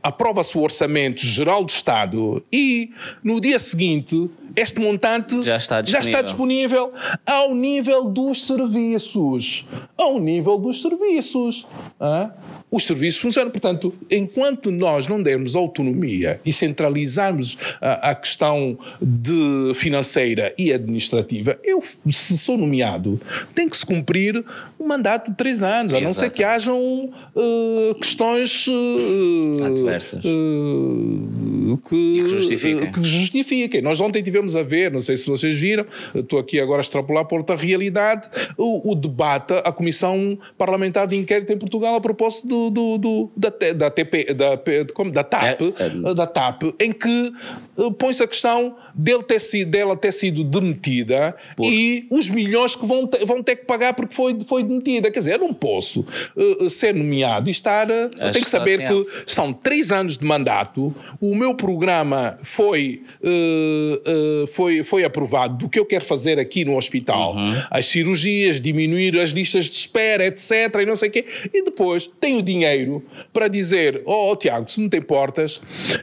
aprova-se 0.02 0.56
o 0.56 0.62
orçamento 0.62 1.20
geral 1.24 1.64
do 1.64 1.70
Estado 1.70 2.42
e 2.52 2.90
no 3.22 3.40
dia 3.40 3.60
seguinte 3.60 4.30
este 4.56 4.80
montante 4.80 5.42
já 5.42 5.58
está, 5.58 5.82
já 5.82 6.00
está 6.00 6.22
disponível 6.22 6.90
ao 7.26 7.54
nível 7.54 8.04
dos 8.04 8.46
serviços. 8.46 9.66
Ao 9.98 10.18
nível 10.18 10.58
dos 10.58 10.80
serviços. 10.80 11.66
Ah? 12.00 12.30
Os 12.70 12.84
serviços 12.84 13.20
funcionam. 13.20 13.50
Portanto, 13.50 13.94
enquanto 14.10 14.70
nós 14.70 15.06
não 15.06 15.22
dermos 15.22 15.54
autonomia 15.54 16.40
e 16.44 16.52
centralizarmos 16.52 17.56
a, 17.80 18.10
a 18.10 18.14
questão 18.14 18.76
de 19.00 19.72
financeira 19.74 20.52
e 20.58 20.72
administrativa, 20.72 21.58
eu, 21.62 21.82
se 22.10 22.36
sou 22.36 22.58
nomeado, 22.58 23.20
tem 23.54 23.68
que 23.68 23.76
se 23.76 23.86
cumprir 23.86 24.44
um 24.80 24.86
mandato 24.86 25.30
de 25.30 25.36
três 25.36 25.62
anos, 25.62 25.94
a 25.94 26.00
não 26.00 26.12
ser 26.12 26.30
que 26.30 26.42
hajam 26.42 27.10
uh, 27.34 27.94
questões 28.00 28.66
uh, 28.66 29.64
adversas 29.64 30.24
uh, 30.24 31.76
que, 31.88 32.22
que, 32.22 32.28
justifiquem. 32.28 32.90
que 32.90 33.04
justifiquem. 33.04 33.82
Nós 33.82 34.00
ontem 34.00 34.22
tivemos 34.22 34.56
a 34.56 34.62
ver, 34.62 34.90
não 34.90 35.00
sei 35.00 35.16
se 35.16 35.28
vocês 35.28 35.58
viram, 35.58 35.86
estou 36.14 36.38
aqui 36.38 36.58
agora 36.58 36.80
a 36.80 36.82
extrapolar 36.82 37.26
por 37.26 37.38
outra 37.38 37.54
realidade, 37.54 38.28
o, 38.56 38.92
o, 38.92 38.94
debate, 38.94 39.54
a 39.54 39.70
Comissão 39.72 40.38
Parlamentar 40.58 41.06
de 41.06 41.16
Inquérito 41.16 41.52
em 41.52 41.58
Portugal 41.58 41.94
a 41.94 42.00
propósito 42.00 42.48
do, 42.56 42.70
do, 42.70 42.98
do 42.98 43.32
da, 43.36 43.50
da, 43.74 43.90
TP, 43.90 44.34
da, 44.34 44.58
como, 44.94 45.10
da 45.10 45.22
TAP, 45.22 45.60
é, 45.60 46.10
é. 46.10 46.14
da 46.14 46.26
TAP, 46.26 46.62
em 46.80 46.92
que 46.92 47.32
uh, 47.76 47.92
põe-se 47.92 48.22
a 48.22 48.26
questão 48.26 48.76
dele 48.94 49.22
ter 49.22 49.40
sido, 49.40 49.70
dela 49.70 49.96
ter 49.96 50.12
sido 50.12 50.42
demitida 50.42 51.36
Por. 51.54 51.70
e 51.70 52.06
os 52.10 52.30
milhões 52.30 52.74
que 52.74 52.86
vão 52.86 53.06
ter, 53.06 53.24
vão 53.24 53.42
ter 53.42 53.56
que 53.56 53.66
pagar 53.66 53.94
porque 53.94 54.14
foi, 54.14 54.38
foi 54.46 54.62
demitida. 54.62 55.10
Quer 55.10 55.18
dizer, 55.18 55.34
eu 55.34 55.40
não 55.40 55.54
posso 55.54 56.04
uh, 56.34 56.70
ser 56.70 56.94
nomeado 56.94 57.48
e 57.48 57.50
estar. 57.50 57.88
Uh, 57.88 58.08
tenho 58.32 58.44
que 58.44 58.48
saber 58.48 58.82
assim, 58.82 59.04
que 59.04 59.32
são 59.32 59.52
três 59.52 59.92
anos 59.92 60.16
de 60.16 60.24
mandato, 60.24 60.94
o 61.20 61.34
meu 61.34 61.54
programa 61.54 62.38
foi. 62.42 63.02
Uh, 63.22 64.46
foi, 64.48 64.82
foi 64.82 65.04
aprovado 65.04 65.56
do 65.56 65.68
que 65.68 65.78
eu 65.78 65.84
quero 65.84 66.04
fazer 66.04 66.38
aqui 66.38 66.64
no 66.64 66.76
hospital, 66.76 67.34
uhum. 67.34 67.54
as 67.70 67.86
cirurgias, 67.86 68.60
diminuir 68.60 69.18
as 69.18 69.30
listas 69.30 69.66
de 69.66 69.76
espera, 69.76 70.26
etc. 70.26 70.50
e 70.80 70.86
não 70.86 70.96
sei 70.96 71.08
o 71.08 71.12
quê, 71.12 71.24
e 71.52 71.62
depois 71.64 72.10
tenho 72.20 72.42
dinheiro 72.46 73.04
para 73.32 73.48
dizer: 73.48 74.02
Oh, 74.04 74.30
oh 74.30 74.36
Tiago, 74.36 74.70
se 74.70 74.80
não 74.80 74.88
te 74.88 74.96
importas, 74.96 75.60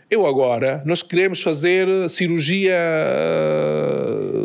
eu 0.10 0.26
agora, 0.26 0.82
nós 0.86 1.02
queremos 1.02 1.42
fazer 1.42 1.88
cirurgia, 2.10 2.76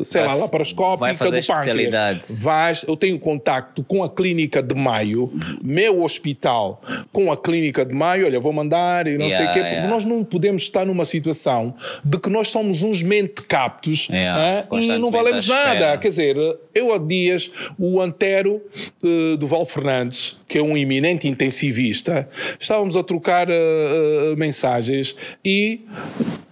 sei 0.04 0.22
vai, 0.22 0.30
lá, 0.30 0.34
laparoscópica 0.34 1.14
vai 1.14 1.40
do 1.40 1.46
pâncreas. 1.46 2.40
Vais, 2.40 2.84
eu 2.88 2.96
tenho 2.96 3.18
contacto 3.18 3.82
com 3.84 4.02
a 4.02 4.08
clínica 4.08 4.62
de 4.62 4.74
Maio, 4.74 5.30
meu 5.62 6.02
hospital 6.02 6.82
com 7.12 7.30
a 7.30 7.36
clínica 7.36 7.84
de 7.84 7.94
Maio, 7.94 8.26
olha, 8.26 8.40
vou 8.40 8.52
mandar 8.52 9.06
e 9.06 9.18
não 9.18 9.26
yeah, 9.26 9.36
sei 9.36 9.46
o 9.46 9.54
quê, 9.54 9.60
porque 9.60 9.74
yeah. 9.74 9.88
nós 9.88 10.04
não 10.04 10.24
podemos 10.24 10.62
estar 10.62 10.86
numa 10.86 11.04
situação 11.04 11.74
de 12.04 12.18
que 12.18 12.30
nós 12.30 12.48
somos 12.48 12.82
uns 12.82 13.02
mentecaptos 13.02 13.58
aptos 13.68 14.08
é, 14.10 14.66
e 14.72 14.98
não 14.98 15.10
valemos 15.10 15.46
nada. 15.46 15.96
Quer 15.98 16.08
dizer, 16.08 16.36
eu 16.74 16.94
há 16.94 16.98
dias, 16.98 17.50
o 17.78 18.00
Antero 18.00 18.62
uh, 19.02 19.36
do 19.36 19.46
Val 19.46 19.66
Fernandes, 19.66 20.36
que 20.46 20.58
é 20.58 20.62
um 20.62 20.76
eminente 20.76 21.28
intensivista, 21.28 21.87
estávamos 21.88 22.96
a 22.96 23.02
trocar 23.02 23.48
uh, 23.48 24.36
mensagens 24.36 25.16
e 25.44 25.86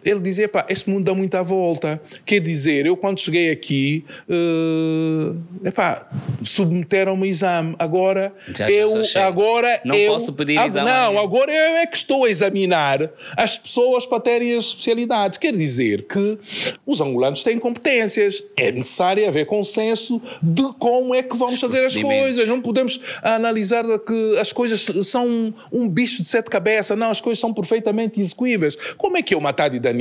ele 0.07 0.21
dizia, 0.21 0.49
pá, 0.49 0.65
este 0.69 0.89
mundo 0.89 1.05
dá 1.05 1.13
muita 1.13 1.43
volta. 1.43 2.01
Quer 2.25 2.39
dizer, 2.39 2.87
eu 2.87 2.97
quando 2.97 3.19
cheguei 3.19 3.51
aqui, 3.51 4.05
uh, 4.29 5.37
epá, 5.65 6.09
submeteram-me 6.45 7.29
exame. 7.29 7.75
Agora, 7.77 8.33
Já 8.55 8.71
eu, 8.71 9.03
agora 9.17 9.81
Não 9.85 9.97
eu, 9.97 10.13
posso 10.13 10.33
pedir 10.33 10.59
Ah, 10.59 10.67
exame 10.69 10.89
Não, 10.89 11.19
agora 11.19 11.51
eu 11.51 11.77
é 11.79 11.87
que 11.87 11.97
estou 11.97 12.25
a 12.25 12.31
examinar 12.31 13.11
as 13.37 13.59
pessoas 13.59 14.07
para 14.07 14.21
terem 14.21 14.55
as 14.57 14.67
especialidades. 14.67 15.39
Quer 15.39 15.57
dizer 15.57 16.03
que 16.03 16.39
os 16.87 17.01
angolanos 17.01 17.43
têm 17.43 17.59
competências. 17.59 18.45
É 18.57 18.71
necessário 18.71 19.27
haver 19.27 19.47
consenso 19.47 20.23
de 20.41 20.63
como 20.79 21.17
é 21.17 21.23
que 21.23 21.37
vamos 21.37 21.59
fazer 21.59 21.87
as 21.87 21.97
coisas. 21.97 22.47
Não 22.47 22.63
podemos 22.63 23.01
analisar 23.23 23.85
que 23.99 24.39
as 24.39 24.53
coisas 24.53 24.87
são 25.03 25.53
um 25.73 25.89
bicho 25.89 26.23
de 26.23 26.29
sete 26.29 26.49
cabeças. 26.49 26.97
Não, 26.97 27.11
as 27.11 27.21
coisas 27.21 27.41
são 27.41 27.53
perfeitamente 27.53 28.21
execuíveis. 28.21 28.77
Como 28.97 29.17
é 29.17 29.23
que 29.23 29.35
eu 29.35 29.41
matar 29.41 29.69
de 29.69 29.81
Daniel? 29.81 29.96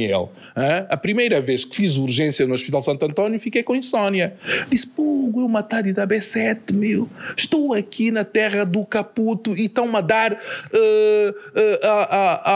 Hã? 0.55 0.85
A 0.89 0.97
primeira 0.97 1.39
vez 1.41 1.63
que 1.65 1.75
fiz 1.75 1.97
urgência 1.97 2.45
no 2.45 2.53
Hospital 2.53 2.81
Santo 2.81 3.05
António, 3.05 3.39
fiquei 3.39 3.63
com 3.63 3.75
insônia. 3.75 4.33
Disse, 4.69 4.85
pô, 4.87 5.31
eu 5.35 5.47
matar 5.49 5.81
de 5.83 5.93
da 5.93 6.05
B7, 6.07 6.73
meu. 6.73 7.09
Estou 7.37 7.73
aqui 7.73 8.11
na 8.11 8.23
terra 8.23 8.63
do 8.65 8.85
Caputo 8.85 9.51
e 9.51 9.65
estão-me 9.65 9.95
a 9.97 10.01
dar 10.01 10.31
eh, 10.33 11.33
eh, 11.55 11.79
a, 11.83 11.91
a- 11.91 12.51
a 12.51 12.55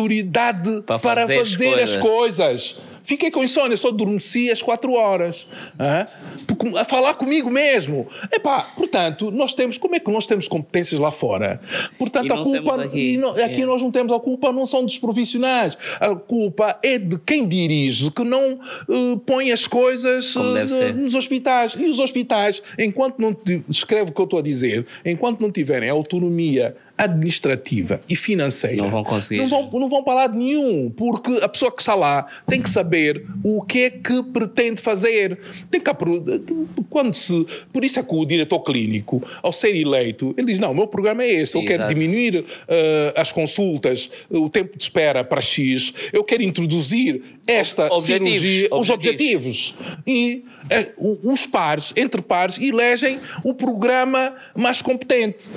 autoridade 0.00 0.82
Para 0.82 0.98
para 0.98 1.20
fazer 1.22 1.38
fazer 1.38 1.82
as 1.82 1.96
coisas. 1.96 2.80
Fiquei 3.10 3.28
com 3.28 3.42
insônia, 3.42 3.76
só 3.76 3.88
adormeci 3.88 4.52
às 4.52 4.62
quatro 4.62 4.92
horas. 4.92 5.48
A 6.78 6.84
falar 6.84 7.14
comigo 7.14 7.50
mesmo. 7.50 8.06
Epá, 8.32 8.60
portanto, 8.76 9.32
nós 9.32 9.52
temos. 9.52 9.76
Como 9.78 9.96
é 9.96 9.98
que 9.98 10.08
nós 10.12 10.28
temos 10.28 10.46
competências 10.46 11.00
lá 11.00 11.10
fora? 11.10 11.60
Portanto, 11.98 12.32
a 12.32 12.40
culpa. 12.40 12.84
aqui. 12.84 13.16
não- 13.16 13.30
aqui 13.32 13.62
É. 13.62 13.66
nós 13.66 13.82
não 13.82 13.90
temos 13.90 14.12
a 14.12 14.20
culpa, 14.20 14.52
não 14.52 14.64
são 14.64 14.84
dos 14.84 14.96
profissionais. 14.96 15.76
A 15.98 16.14
culpa 16.14 16.78
é 16.84 16.98
de 16.98 17.18
quem 17.18 17.48
dirige, 17.48 18.12
que 18.12 18.22
não 18.22 18.60
eh, 18.88 19.18
põe 19.26 19.50
as 19.50 19.66
coisas 19.66 20.26
ser. 20.68 20.94
nos 20.94 21.16
hospitais. 21.16 21.74
E 21.76 21.86
os 21.86 21.98
hospitais, 21.98 22.62
enquanto 22.78 23.18
não. 23.18 23.36
Escreve 23.68 24.10
o 24.12 24.14
que 24.14 24.20
eu 24.20 24.24
estou 24.24 24.38
a 24.38 24.42
dizer, 24.42 24.86
enquanto 25.04 25.40
não 25.40 25.50
tiverem 25.50 25.90
autonomia 25.90 26.76
administrativa 27.04 28.00
e 28.08 28.14
financeira, 28.16 28.76
Não 28.76 28.90
vão 28.90 29.04
conseguir. 29.04 29.40
Não 29.40 29.48
vão, 29.48 29.70
não 29.80 29.88
vão 29.88 30.02
para 30.04 30.14
lado 30.14 30.36
nenhum, 30.38 30.90
porque 30.90 31.30
a 31.42 31.48
pessoa 31.48 31.70
que 31.72 31.80
está 31.82 31.94
lá 31.94 32.26
tem 32.46 32.60
que 32.60 32.68
saber 32.70 33.24
o 33.42 33.62
que 33.62 33.82
é 33.84 33.90
que 33.90 34.22
pretende 34.24 34.80
fazer. 34.82 35.38
Tem 35.70 35.80
que 35.80 35.90
quando 36.88 37.14
se, 37.14 37.46
por 37.72 37.84
isso 37.84 37.98
é 37.98 38.02
que 38.02 38.14
o 38.14 38.24
diretor 38.24 38.60
clínico, 38.60 39.22
ao 39.42 39.52
ser 39.52 39.74
eleito, 39.74 40.34
ele 40.36 40.46
diz: 40.48 40.58
Não, 40.58 40.72
o 40.72 40.74
meu 40.74 40.86
programa 40.86 41.22
é 41.22 41.30
esse, 41.32 41.56
eu 41.56 41.62
quero 41.62 41.82
Exato. 41.84 41.94
diminuir 41.94 42.44
eh, 42.68 43.14
as 43.16 43.32
consultas, 43.32 44.10
o 44.28 44.48
tempo 44.48 44.76
de 44.76 44.82
espera 44.82 45.24
para 45.24 45.40
X, 45.40 45.92
eu 46.12 46.22
quero 46.24 46.42
introduzir 46.42 47.22
esta 47.46 47.86
Objetivos, 47.92 48.40
cirurgia, 48.40 48.68
os 48.72 48.90
objetivos. 48.90 48.90
objetivos. 48.90 49.74
E 50.06 50.44
o- 50.96 51.32
os 51.32 51.46
pares, 51.46 51.92
entre 51.96 52.20
pares, 52.22 52.60
elegem 52.60 53.18
o 53.44 53.54
programa 53.54 54.34
mais 54.54 54.80
competente. 54.82 55.48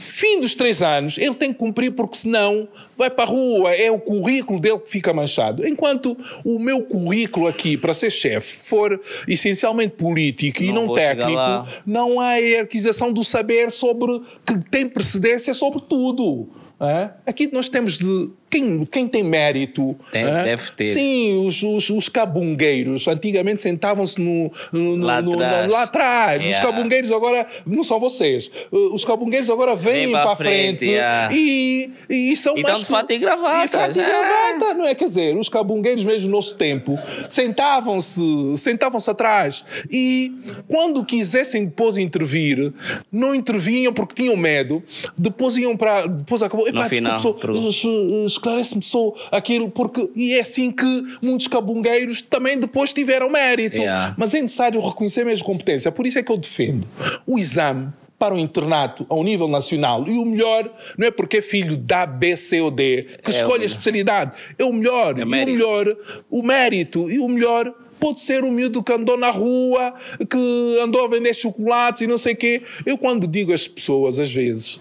Fim 0.00 0.40
dos 0.40 0.54
três 0.54 0.65
anos, 0.82 1.18
ele 1.18 1.34
tem 1.34 1.52
que 1.52 1.58
cumprir, 1.58 1.92
porque 1.92 2.16
senão 2.16 2.68
vai 2.96 3.10
para 3.10 3.24
a 3.24 3.26
rua, 3.26 3.72
é 3.72 3.90
o 3.90 3.98
currículo 3.98 4.60
dele 4.60 4.78
que 4.78 4.90
fica 4.90 5.12
manchado. 5.12 5.66
Enquanto 5.66 6.16
o 6.44 6.58
meu 6.58 6.82
currículo 6.82 7.46
aqui 7.46 7.76
para 7.76 7.92
ser 7.92 8.10
chefe 8.10 8.68
for 8.68 9.00
essencialmente 9.28 9.94
político 9.96 10.62
e 10.62 10.68
Não 10.68 10.74
não 10.74 10.86
vou 10.86 10.96
chegar 10.96 11.26
técnico, 11.26 11.82
não 11.86 12.20
há 12.20 12.36
hierarquização 12.36 13.12
do 13.12 13.22
saber 13.22 13.70
sobre 13.72 14.20
que 14.44 14.58
tem 14.70 14.88
precedência 14.88 15.52
sobre 15.54 15.82
tudo. 15.88 16.48
hã? 16.80 17.10
Aqui 17.26 17.48
nós 17.52 17.68
temos 17.68 17.98
de. 17.98 18.30
Quem, 18.48 18.84
quem 18.84 19.08
tem 19.08 19.22
mérito. 19.24 19.96
Tem- 20.12 20.22
hã? 20.24 20.42
deve 20.44 20.70
ter. 20.72 20.86
Sim, 20.88 21.44
os, 21.44 21.62
os, 21.62 21.90
os 21.90 22.08
cabungueiros 22.08 23.06
antigamente 23.08 23.62
sentavam-se 23.62 24.20
no, 24.20 24.50
no- 24.72 24.96
no- 24.96 25.04
Lá 25.04 25.20
no- 25.20 25.32
atrás. 25.34 25.72
lá 25.72 25.82
atrás. 25.82 26.40
Os 26.42 26.46
Yeah. 26.50 26.66
cabungueiros 26.66 27.10
agora, 27.12 27.46
não 27.66 27.82
são 27.82 27.98
vocês, 27.98 28.50
os 28.70 29.04
cabungueiros 29.04 29.50
agora 29.50 29.74
vêm 29.74 30.12
para 30.12 30.32
a 30.32 30.36
frente, 30.36 30.78
frente, 30.78 30.84
yeah. 30.86 31.34
e, 31.34 31.90
e 32.08 32.36
são 32.36 32.56
E 32.56 32.62
mais. 32.62 32.78
estão 32.78 32.82
de 32.96 33.00
fato 33.00 33.12
e 33.12 33.18
gravata, 33.18 33.64
E 33.64 33.68
fato 33.68 33.90
e 33.90 33.94
já. 33.94 34.06
gravata, 34.06 34.74
não 34.74 34.86
é? 34.86 34.94
Quer 34.94 35.06
dizer, 35.06 35.36
os 35.36 35.48
cabungueiros 35.48 36.04
mesmo 36.04 36.30
no 36.30 36.36
nosso 36.36 36.56
tempo 36.56 36.96
sentavam-se 37.28 38.56
sentavam-se 38.58 39.10
atrás 39.10 39.64
e 39.90 40.32
quando 40.68 41.04
quisessem 41.04 41.64
depois 41.66 41.96
intervir, 41.96 42.72
não 43.10 43.34
intervinham 43.34 43.92
porque 43.92 44.14
tinham 44.22 44.36
medo, 44.36 44.82
depois 45.16 45.56
iam 45.56 45.76
para. 45.76 46.06
Depois 46.06 46.42
acabou. 46.42 46.68
Epá, 46.68 46.88
final, 46.88 47.14
desculpe, 47.14 47.40
só, 47.40 47.46
pergunta. 47.46 47.68
es- 47.68 48.35
esclarece-me 48.36 48.82
só 48.82 49.12
aquilo, 49.30 49.70
porque. 49.70 50.08
E 50.14 50.34
é 50.34 50.40
assim 50.40 50.70
que 50.70 51.02
muitos 51.22 51.46
cabungueiros 51.46 52.20
também 52.22 52.58
depois 52.58 52.92
tiveram 52.92 53.30
mérito. 53.30 53.76
Yeah. 53.76 54.14
Mas 54.16 54.34
é 54.34 54.40
necessário 54.40 54.80
reconhecer 54.80 55.24
mesmo 55.24 55.44
competência. 55.44 55.90
Por 55.92 56.06
isso 56.06 56.18
é 56.18 56.22
que 56.22 56.30
eu 56.30 56.36
defendo 56.36 56.86
o 57.26 57.38
exame 57.38 57.92
para 58.18 58.34
o 58.34 58.38
internato 58.38 59.04
ao 59.08 59.22
nível 59.22 59.46
nacional 59.46 60.06
e 60.06 60.12
o 60.12 60.24
melhor 60.24 60.72
não 60.96 61.06
é 61.06 61.10
porque 61.10 61.38
é 61.38 61.42
filho 61.42 61.76
da 61.76 62.06
B, 62.06 62.36
C 62.36 62.60
ou 62.62 62.70
D 62.70 63.06
que 63.22 63.30
escolhe 63.30 63.62
a 63.62 63.66
especialidade 63.66 64.36
é 64.58 64.64
o 64.64 64.72
melhor 64.72 65.18
É 65.18 65.24
o 65.24 65.28
melhor 65.28 65.96
o 66.30 66.42
mérito 66.42 67.10
e 67.10 67.18
o 67.18 67.28
melhor 67.28 67.74
pode 67.98 68.20
ser 68.20 68.44
o 68.44 68.50
miúdo 68.50 68.82
que 68.82 68.92
andou 68.92 69.16
na 69.16 69.30
rua 69.30 69.94
que 70.30 70.78
andou 70.82 71.04
a 71.04 71.08
vender 71.08 71.34
chocolates 71.34 72.02
e 72.02 72.06
não 72.06 72.18
sei 72.18 72.34
o 72.34 72.36
quê 72.36 72.62
eu 72.84 72.96
quando 72.98 73.26
digo 73.26 73.52
às 73.52 73.66
pessoas 73.66 74.18
às 74.18 74.32
vezes 74.32 74.78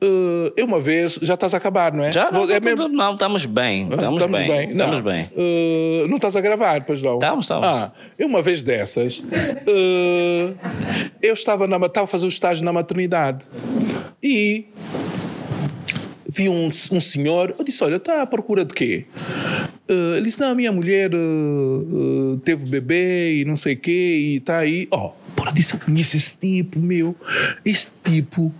eh, 0.00 0.52
eu 0.56 0.66
uma 0.66 0.80
vez 0.80 1.18
já 1.22 1.34
estás 1.34 1.54
a 1.54 1.56
acabar 1.56 1.92
não 1.92 2.04
é? 2.04 2.12
Já 2.12 2.30
não, 2.30 2.44
é 2.44 2.60
tá 2.60 2.70
tudo- 2.70 2.88
não, 2.88 3.12
estamos 3.14 3.46
bem. 3.46 3.88
Estamos, 3.90 4.22
bem. 4.30 4.66
Estamos 4.66 4.96
não. 4.96 5.02
bem. 5.02 5.30
Eh, 5.36 6.06
não 6.08 6.16
estás 6.16 6.36
a 6.36 6.40
gravar, 6.40 6.84
pois 6.84 7.02
não? 7.02 7.14
Estamos, 7.14 7.44
estamos. 7.44 7.66
Ah, 7.66 7.92
eu 8.18 8.26
uma 8.26 8.42
vez 8.42 8.62
dessas, 8.62 9.22
eh, 9.32 10.52
eu 11.22 11.34
estava, 11.34 11.66
na, 11.66 11.76
estava 11.76 12.04
a 12.04 12.06
fazer 12.08 12.26
o 12.26 12.28
estágio 12.28 12.64
na 12.64 12.72
maternidade 12.72 13.44
e 14.22 14.66
vi 16.38 16.48
um, 16.48 16.68
um 16.68 17.00
senhor, 17.00 17.52
eu 17.58 17.64
disse, 17.64 17.82
olha, 17.82 17.96
está 17.96 18.22
à 18.22 18.26
procura 18.26 18.64
de 18.64 18.72
quê? 18.72 19.06
Eh, 19.88 20.16
ele 20.16 20.22
disse, 20.22 20.38
não, 20.38 20.50
a 20.50 20.54
minha 20.54 20.70
mulher 20.70 21.10
eh, 21.12 21.16
eh, 21.16 22.38
teve 22.44 22.64
bebê 22.66 23.40
e 23.40 23.44
não 23.44 23.56
sei 23.56 23.74
o 23.74 23.76
quê 23.76 24.18
e 24.20 24.36
está 24.36 24.58
aí. 24.58 24.86
Oh, 24.92 25.10
porra, 25.34 25.52
disse, 25.52 25.74
eu 25.74 25.80
conheço 25.80 26.16
esse 26.16 26.36
tipo, 26.36 26.78
meu. 26.78 27.16
Este 27.64 27.90
tipo 28.04 28.54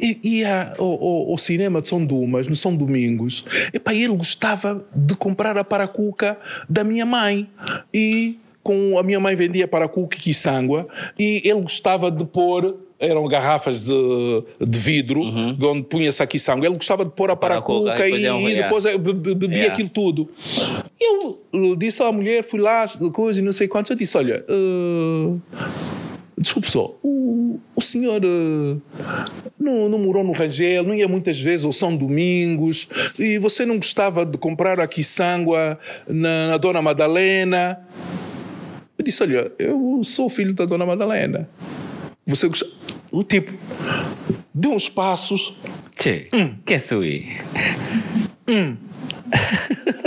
ia 0.00 0.74
ao, 0.76 1.38
cinema 1.38 1.80
de 1.80 1.86
São 1.86 2.04
Dumas, 2.04 2.48
no 2.48 2.56
São 2.56 2.74
Domingos. 2.74 3.44
Epá, 3.72 3.94
ele 3.94 4.16
gostava 4.16 4.84
de 4.94 5.14
comprar 5.14 5.56
a 5.56 5.62
paracuca 5.62 6.36
da 6.68 6.82
minha 6.82 7.06
mãe. 7.06 7.48
E 7.94 8.38
com 8.60 8.98
a 8.98 9.02
minha 9.04 9.20
mãe 9.20 9.36
vendia 9.36 9.66
paracuca 9.66 10.16
e 10.16 10.20
quiçangua 10.20 10.86
e 11.18 11.40
ele 11.42 11.62
gostava 11.62 12.10
de 12.10 12.22
pôr 12.24 12.76
eram 13.00 13.26
garrafas 13.28 13.84
de, 13.86 14.42
de 14.60 14.78
vidro 14.78 15.20
onde 15.22 15.82
punha-se 15.84 16.22
a 16.22 16.26
quiçangua. 16.26 16.66
Ele 16.66 16.76
gostava 16.76 17.04
de 17.04 17.10
pôr 17.12 17.30
a 17.30 17.36
Paracuca, 17.36 17.92
paracuca 17.92 18.08
e 18.08 18.52
e, 18.52 18.56
depois 18.56 18.84
be- 18.84 19.34
bebia 19.34 19.58
Yeah. 19.58 19.72
aquilo 19.72 19.88
tudo. 19.88 20.28
Eu 21.00 21.40
eh, 21.52 21.76
disse 21.76 22.02
à 22.02 22.10
mulher, 22.10 22.42
fui 22.44 22.60
lá, 22.60 22.86
coisa 23.12 23.40
e 23.40 23.42
não 23.42 23.52
sei 23.52 23.68
quantos, 23.68 23.90
eu 23.90 23.96
disse, 23.96 24.16
olha... 24.16 24.44
eh, 24.48 25.36
Desculpe 26.40 26.70
só, 26.70 26.94
o, 27.02 27.58
o 27.74 27.80
senhor 27.82 28.20
eh, 28.24 28.76
não, 29.58 29.88
não 29.88 29.98
morou 29.98 30.22
no 30.22 30.30
Rangel, 30.30 30.84
não 30.84 30.94
ia 30.94 31.08
muitas 31.08 31.40
vezes 31.40 31.64
ao 31.64 31.72
São 31.72 31.96
Domingos 31.96 32.88
e 33.18 33.38
você 33.38 33.66
não 33.66 33.74
gostava 33.76 34.24
de 34.24 34.38
comprar 34.38 34.78
aqui 34.78 35.02
sangua 35.02 35.76
na, 36.06 36.50
na 36.50 36.56
Dona 36.56 36.80
Madalena? 36.80 37.80
Eu 38.96 39.04
disse, 39.04 39.20
olha, 39.24 39.50
eu 39.58 40.00
sou 40.04 40.28
filho 40.28 40.54
da 40.54 40.64
Dona 40.64 40.86
Madalena. 40.86 41.48
Você 42.28 42.46
gosta... 42.46 42.66
O 43.10 43.24
tipo 43.24 43.54
deu 44.52 44.72
uns 44.72 44.88
passos, 44.88 45.56
Che, 45.96 46.28
que 46.64 46.78
sou 46.78 47.02
eu? 47.02 47.22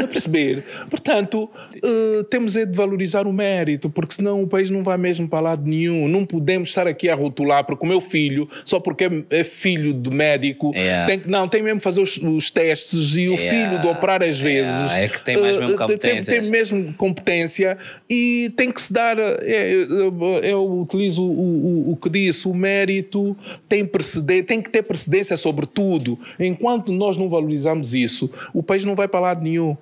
A 0.04 0.08
perceber. 0.08 0.64
Portanto, 0.90 1.50
eh, 1.76 2.24
temos 2.30 2.56
é 2.56 2.66
de 2.66 2.76
valorizar 2.76 3.28
o 3.28 3.34
mérito, 3.34 3.90
porque 3.90 4.16
senão 4.16 4.42
o 4.44 4.48
país 4.48 4.70
não 4.70 4.84
vai 4.84 4.98
mesmo 4.98 5.28
para 5.28 5.40
lado 5.42 5.68
nenhum. 5.70 6.08
Não 6.08 6.26
podemos 6.26 6.70
estar 6.70 6.88
aqui 6.88 7.10
a 7.10 7.16
rotular, 7.16 7.64
porque 7.66 7.86
o 7.86 7.88
meu 7.88 8.02
filho, 8.02 8.48
só 8.66 8.80
porque 8.80 9.06
é, 9.06 9.24
é 9.40 9.44
filho 9.44 9.94
de 9.94 10.10
médico, 10.10 10.72
Yeah. 10.76 11.06
tem 11.06 11.20
que, 11.20 11.30
não, 11.30 11.48
tem 11.48 11.62
mesmo 11.62 11.78
que 11.80 11.84
fazer 11.84 12.02
os, 12.02 12.18
os 12.18 12.50
testes 12.50 13.16
e 13.18 13.28
o 13.30 13.34
Yeah. 13.36 13.50
filho 13.50 13.82
de 13.82 13.88
operar 13.88 14.24
às 14.24 14.40
vezes. 14.40 14.72
Yeah, 14.74 15.02
é 15.02 15.08
que 15.10 15.22
tem 15.24 15.38
mais 15.40 15.58
mesmo 15.58 15.64
eh, 15.64 15.68
tem- 15.68 15.78
tem, 15.78 15.88
competências. 15.88 16.48
mesmo 16.48 16.94
competência 16.94 17.78
e 18.10 18.50
tem 18.56 18.72
que 18.72 18.82
se 18.82 18.92
dar. 18.92 19.18
eh, 19.20 19.72
Eu, 19.92 20.12
eu 20.44 20.80
utilizo 20.82 21.24
o, 21.24 21.88
o, 21.90 21.92
o 21.92 21.96
que 21.98 22.10
disse: 22.10 22.48
o 22.48 22.54
mérito 22.54 23.36
tem, 23.68 23.86
precedência, 23.86 24.44
tem 24.46 24.62
que 24.62 24.70
ter 24.70 24.82
precedência 24.84 25.36
sobre 25.38 25.66
tudo. 25.66 26.18
Enquanto 26.40 26.92
nós 26.92 27.18
não 27.18 27.30
valorizamos 27.30 27.94
isso, 27.94 28.30
o 28.54 28.64
país 28.64 28.84
não 28.86 28.96
vai 28.96 29.08
para 29.12 29.20
lado 29.20 29.44
nenhum. 29.44 29.76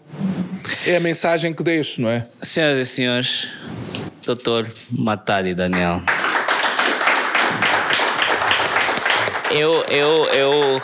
É 0.85 0.97
a 0.97 0.99
mensagem 0.99 1.53
que 1.53 1.63
deixo, 1.63 2.01
não 2.01 2.09
é? 2.09 2.25
Senhoras 2.41 2.79
e 2.79 2.85
senhores, 2.85 3.47
doutor 4.25 4.67
Matari 4.91 5.53
Daniel. 5.53 6.01
Eu, 9.51 9.83
eu, 9.85 10.25
eu, 10.27 10.81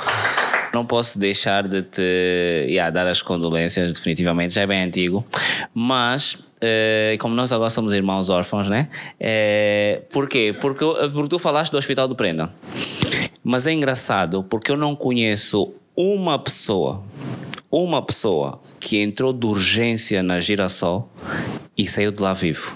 Não 0.74 0.86
posso 0.86 1.18
deixar 1.20 1.68
de 1.68 1.84
te 1.84 2.02
yeah, 2.68 2.90
dar 2.90 3.08
as 3.08 3.22
condolências, 3.22 3.94
definitivamente, 3.94 4.54
já 4.54 4.62
é 4.62 4.68
bem 4.68 4.84
antigo, 4.84 5.26
mas 5.74 6.38
Uh, 6.56 7.18
como 7.20 7.36
nós 7.36 7.52
agora 7.52 7.70
somos 7.70 7.92
irmãos 7.92 8.30
órfãos, 8.30 8.70
né? 8.70 8.88
Uh, 9.20 10.02
por 10.10 10.28
quê? 10.28 10.56
Porque, 10.60 10.86
porque 11.14 11.30
tu 11.30 11.38
falaste 11.38 11.70
do 11.72 11.78
Hospital 11.78 12.08
do 12.08 12.16
Prenda. 12.16 12.52
Mas 13.44 13.68
é 13.68 13.74
engraçado 13.74 14.42
porque 14.42 14.72
eu 14.72 14.78
não 14.78 14.96
conheço 14.96 15.76
uma 15.96 16.40
pessoa, 16.40 17.04
uma 17.84 18.02
pessoa 18.02 18.62
que 18.80 19.02
entrou 19.02 19.34
de 19.34 19.46
urgência 19.46 20.24
na 20.24 20.40
Girassol 20.40 21.12
e 21.78 21.86
saiu 21.90 22.10
de 22.10 22.22
lá 22.22 22.34
vivo. 22.34 22.74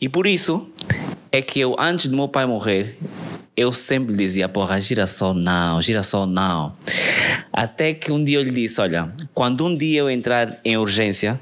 E 0.00 0.08
por 0.08 0.28
isso 0.28 0.68
é 1.32 1.42
que 1.42 1.58
eu, 1.58 1.74
antes 1.76 2.06
do 2.06 2.16
meu 2.16 2.28
pai 2.28 2.46
morrer, 2.46 2.96
eu 3.56 3.72
sempre 3.72 4.14
dizia, 4.14 4.48
porra, 4.48 4.80
girassol 4.80 5.34
não, 5.34 5.82
girassol 5.82 6.24
não. 6.24 6.72
Até 7.52 7.94
que 7.94 8.12
um 8.12 8.22
dia 8.22 8.38
eu 8.38 8.44
lhe 8.44 8.52
disse, 8.52 8.80
olha, 8.80 9.10
quando 9.34 9.66
um 9.66 9.74
dia 9.74 10.00
eu 10.00 10.10
entrar 10.10 10.56
em 10.64 10.76
urgência, 10.76 11.40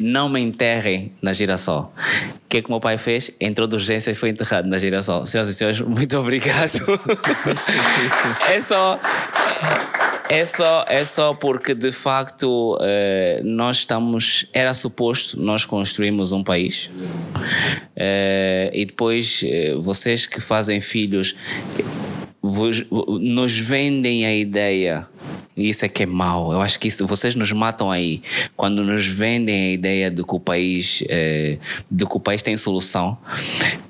não 0.00 0.30
me 0.30 0.40
enterrem 0.40 1.12
na 1.20 1.34
girassol. 1.34 1.92
O 2.36 2.48
que 2.48 2.58
é 2.58 2.62
que 2.62 2.68
o 2.68 2.70
meu 2.70 2.80
pai 2.80 2.96
fez? 2.96 3.30
Entrou 3.38 3.66
de 3.66 3.74
urgência 3.74 4.10
e 4.10 4.14
foi 4.14 4.30
enterrado 4.30 4.68
na 4.68 4.78
girassol. 4.78 5.26
Senhoras 5.26 5.48
e 5.48 5.54
senhores, 5.54 5.80
muito 5.82 6.16
obrigado. 6.16 6.80
é 8.48 8.62
só. 8.62 8.98
É 10.28 10.44
só, 10.44 10.84
é 10.88 11.04
só 11.04 11.34
porque 11.34 11.74
de 11.74 11.92
facto 11.92 12.76
eh, 12.80 13.40
nós 13.44 13.78
estamos. 13.78 14.46
Era 14.52 14.74
suposto 14.74 15.40
nós 15.40 15.64
construímos 15.64 16.32
um 16.32 16.42
país 16.42 16.90
eh, 17.94 18.70
e 18.74 18.84
depois 18.84 19.42
eh, 19.44 19.74
vocês 19.76 20.26
que 20.26 20.40
fazem 20.40 20.80
filhos 20.80 21.36
vos, 22.42 22.84
nos 22.90 23.56
vendem 23.58 24.26
a 24.26 24.34
ideia 24.34 25.06
isso 25.56 25.86
é 25.86 25.88
que 25.88 26.02
é 26.02 26.06
mau. 26.06 26.52
Eu 26.52 26.60
acho 26.60 26.78
que 26.78 26.88
isso, 26.88 27.06
vocês 27.06 27.34
nos 27.34 27.50
matam 27.50 27.90
aí 27.90 28.20
quando 28.54 28.84
nos 28.84 29.06
vendem 29.06 29.68
a 29.68 29.72
ideia 29.72 30.10
de 30.10 30.22
que 30.22 30.34
o 30.34 30.38
país, 30.38 31.02
de 31.90 32.06
que 32.06 32.14
o 32.14 32.20
país 32.20 32.42
tem 32.42 32.58
solução. 32.58 33.16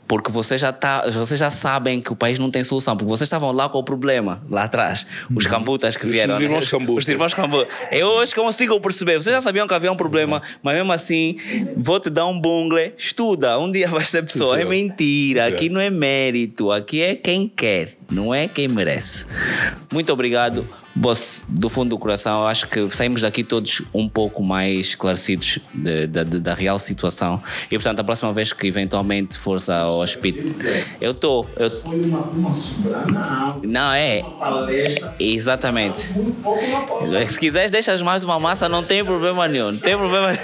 Porque 0.08 0.30
vocês 0.30 0.60
já, 0.60 0.72
tá, 0.72 1.08
vocês 1.10 1.38
já 1.38 1.50
sabem 1.50 2.00
que 2.00 2.12
o 2.12 2.16
país 2.16 2.38
não 2.38 2.50
tem 2.50 2.62
solução, 2.62 2.96
porque 2.96 3.08
vocês 3.08 3.26
estavam 3.26 3.50
lá 3.52 3.68
com 3.68 3.78
o 3.78 3.84
problema, 3.84 4.42
lá 4.48 4.64
atrás. 4.64 5.06
Os 5.34 5.44
uhum. 5.44 5.50
cambutas 5.50 5.96
que 5.96 6.06
vieram. 6.06 6.36
Os 6.36 6.40
irmãos 6.40 6.64
né? 6.64 6.70
cambutas. 6.70 7.04
Os 7.04 7.08
irmãos 7.08 7.34
cambutas. 7.34 7.74
Eu 7.90 8.06
hoje 8.08 8.34
consigo 8.34 8.80
perceber. 8.80 9.20
Vocês 9.20 9.34
já 9.34 9.42
sabiam 9.42 9.66
que 9.66 9.74
havia 9.74 9.90
um 9.90 9.96
problema, 9.96 10.42
mas 10.62 10.76
mesmo 10.76 10.92
assim, 10.92 11.36
vou 11.76 11.98
te 11.98 12.10
dar 12.10 12.26
um 12.26 12.38
bungle, 12.38 12.92
estuda, 12.96 13.58
um 13.58 13.70
dia 13.70 13.88
vai 13.88 14.04
ser 14.04 14.22
pessoa. 14.22 14.60
É 14.60 14.64
mentira, 14.64 15.46
aqui 15.46 15.68
não 15.68 15.80
é 15.80 15.90
mérito, 15.90 16.70
aqui 16.70 17.02
é 17.02 17.14
quem 17.14 17.48
quer, 17.48 17.96
não 18.10 18.34
é 18.34 18.46
quem 18.48 18.68
merece. 18.68 19.26
Muito 19.92 20.12
obrigado. 20.12 20.66
Boss, 20.94 21.44
do 21.46 21.68
fundo 21.68 21.90
do 21.90 21.98
coração, 21.98 22.46
acho 22.46 22.66
que 22.68 22.88
saímos 22.88 23.20
daqui 23.20 23.44
todos 23.44 23.82
um 23.92 24.08
pouco 24.08 24.42
mais 24.42 24.88
esclarecidos 24.88 25.58
de, 25.74 26.06
de, 26.06 26.24
de, 26.24 26.40
da 26.40 26.54
real 26.54 26.78
situação. 26.78 27.42
E 27.70 27.76
portanto, 27.76 28.00
a 28.00 28.04
próxima 28.04 28.32
vez 28.32 28.50
que 28.50 28.66
eventualmente 28.66 29.36
fores 29.36 29.68
ao 29.68 29.98
hospital, 29.98 30.42
eu 30.98 31.10
estou. 31.10 31.46
Eu... 31.56 31.70
Foi 31.70 32.00
uma, 32.00 32.20
uma 32.20 32.50
sobrana 32.50 33.56
Não, 33.62 33.92
é. 33.92 34.20
Uma 34.20 34.38
palestra. 34.38 35.14
Exatamente. 35.20 36.08
Se 37.28 37.38
quiseres, 37.38 37.70
deixas 37.70 38.00
mais 38.00 38.24
uma 38.24 38.40
massa, 38.40 38.66
não 38.66 38.82
tem 38.82 39.04
problema 39.04 39.46
nenhum. 39.46 39.72
Não 39.72 39.78
tem 39.78 39.98
problema 39.98 40.38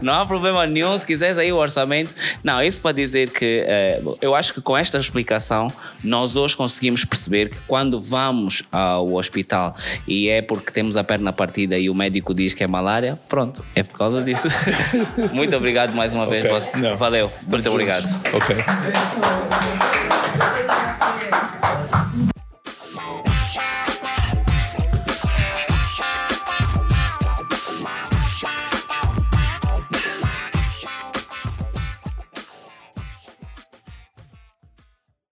Não 0.00 0.14
há 0.14 0.24
problema 0.24 0.66
nenhum. 0.66 0.96
Se 0.96 1.04
quiseres 1.04 1.36
aí 1.36 1.52
o 1.52 1.56
orçamento. 1.56 2.14
Não, 2.42 2.62
isso 2.62 2.80
para 2.80 2.92
dizer 2.92 3.30
que 3.30 3.62
é, 3.66 4.00
eu 4.22 4.34
acho 4.34 4.54
que 4.54 4.62
com 4.62 4.74
esta 4.74 4.96
explicação, 4.96 5.68
nós 6.02 6.34
hoje 6.34 6.56
conseguimos 6.56 7.04
perceber 7.08 7.48
que 7.48 7.56
quando 7.66 8.00
vamos 8.00 8.62
ao 8.70 9.14
hospital 9.14 9.74
e 10.06 10.28
é 10.28 10.42
porque 10.42 10.70
temos 10.70 10.96
a 10.96 11.04
perna 11.04 11.32
partida 11.32 11.78
e 11.78 11.88
o 11.90 11.94
médico 11.94 12.34
diz 12.34 12.54
que 12.54 12.62
é 12.62 12.66
malária, 12.66 13.18
pronto, 13.28 13.64
é 13.74 13.82
por 13.82 13.96
causa 13.96 14.22
disso. 14.22 14.48
Muito 15.32 15.56
obrigado 15.56 15.94
mais 15.94 16.14
uma 16.14 16.26
vez, 16.26 16.44
okay. 16.44 16.94
Valeu, 16.96 17.32
muito 17.46 17.68
obrigado. 17.70 18.06
Ok. 18.32 18.56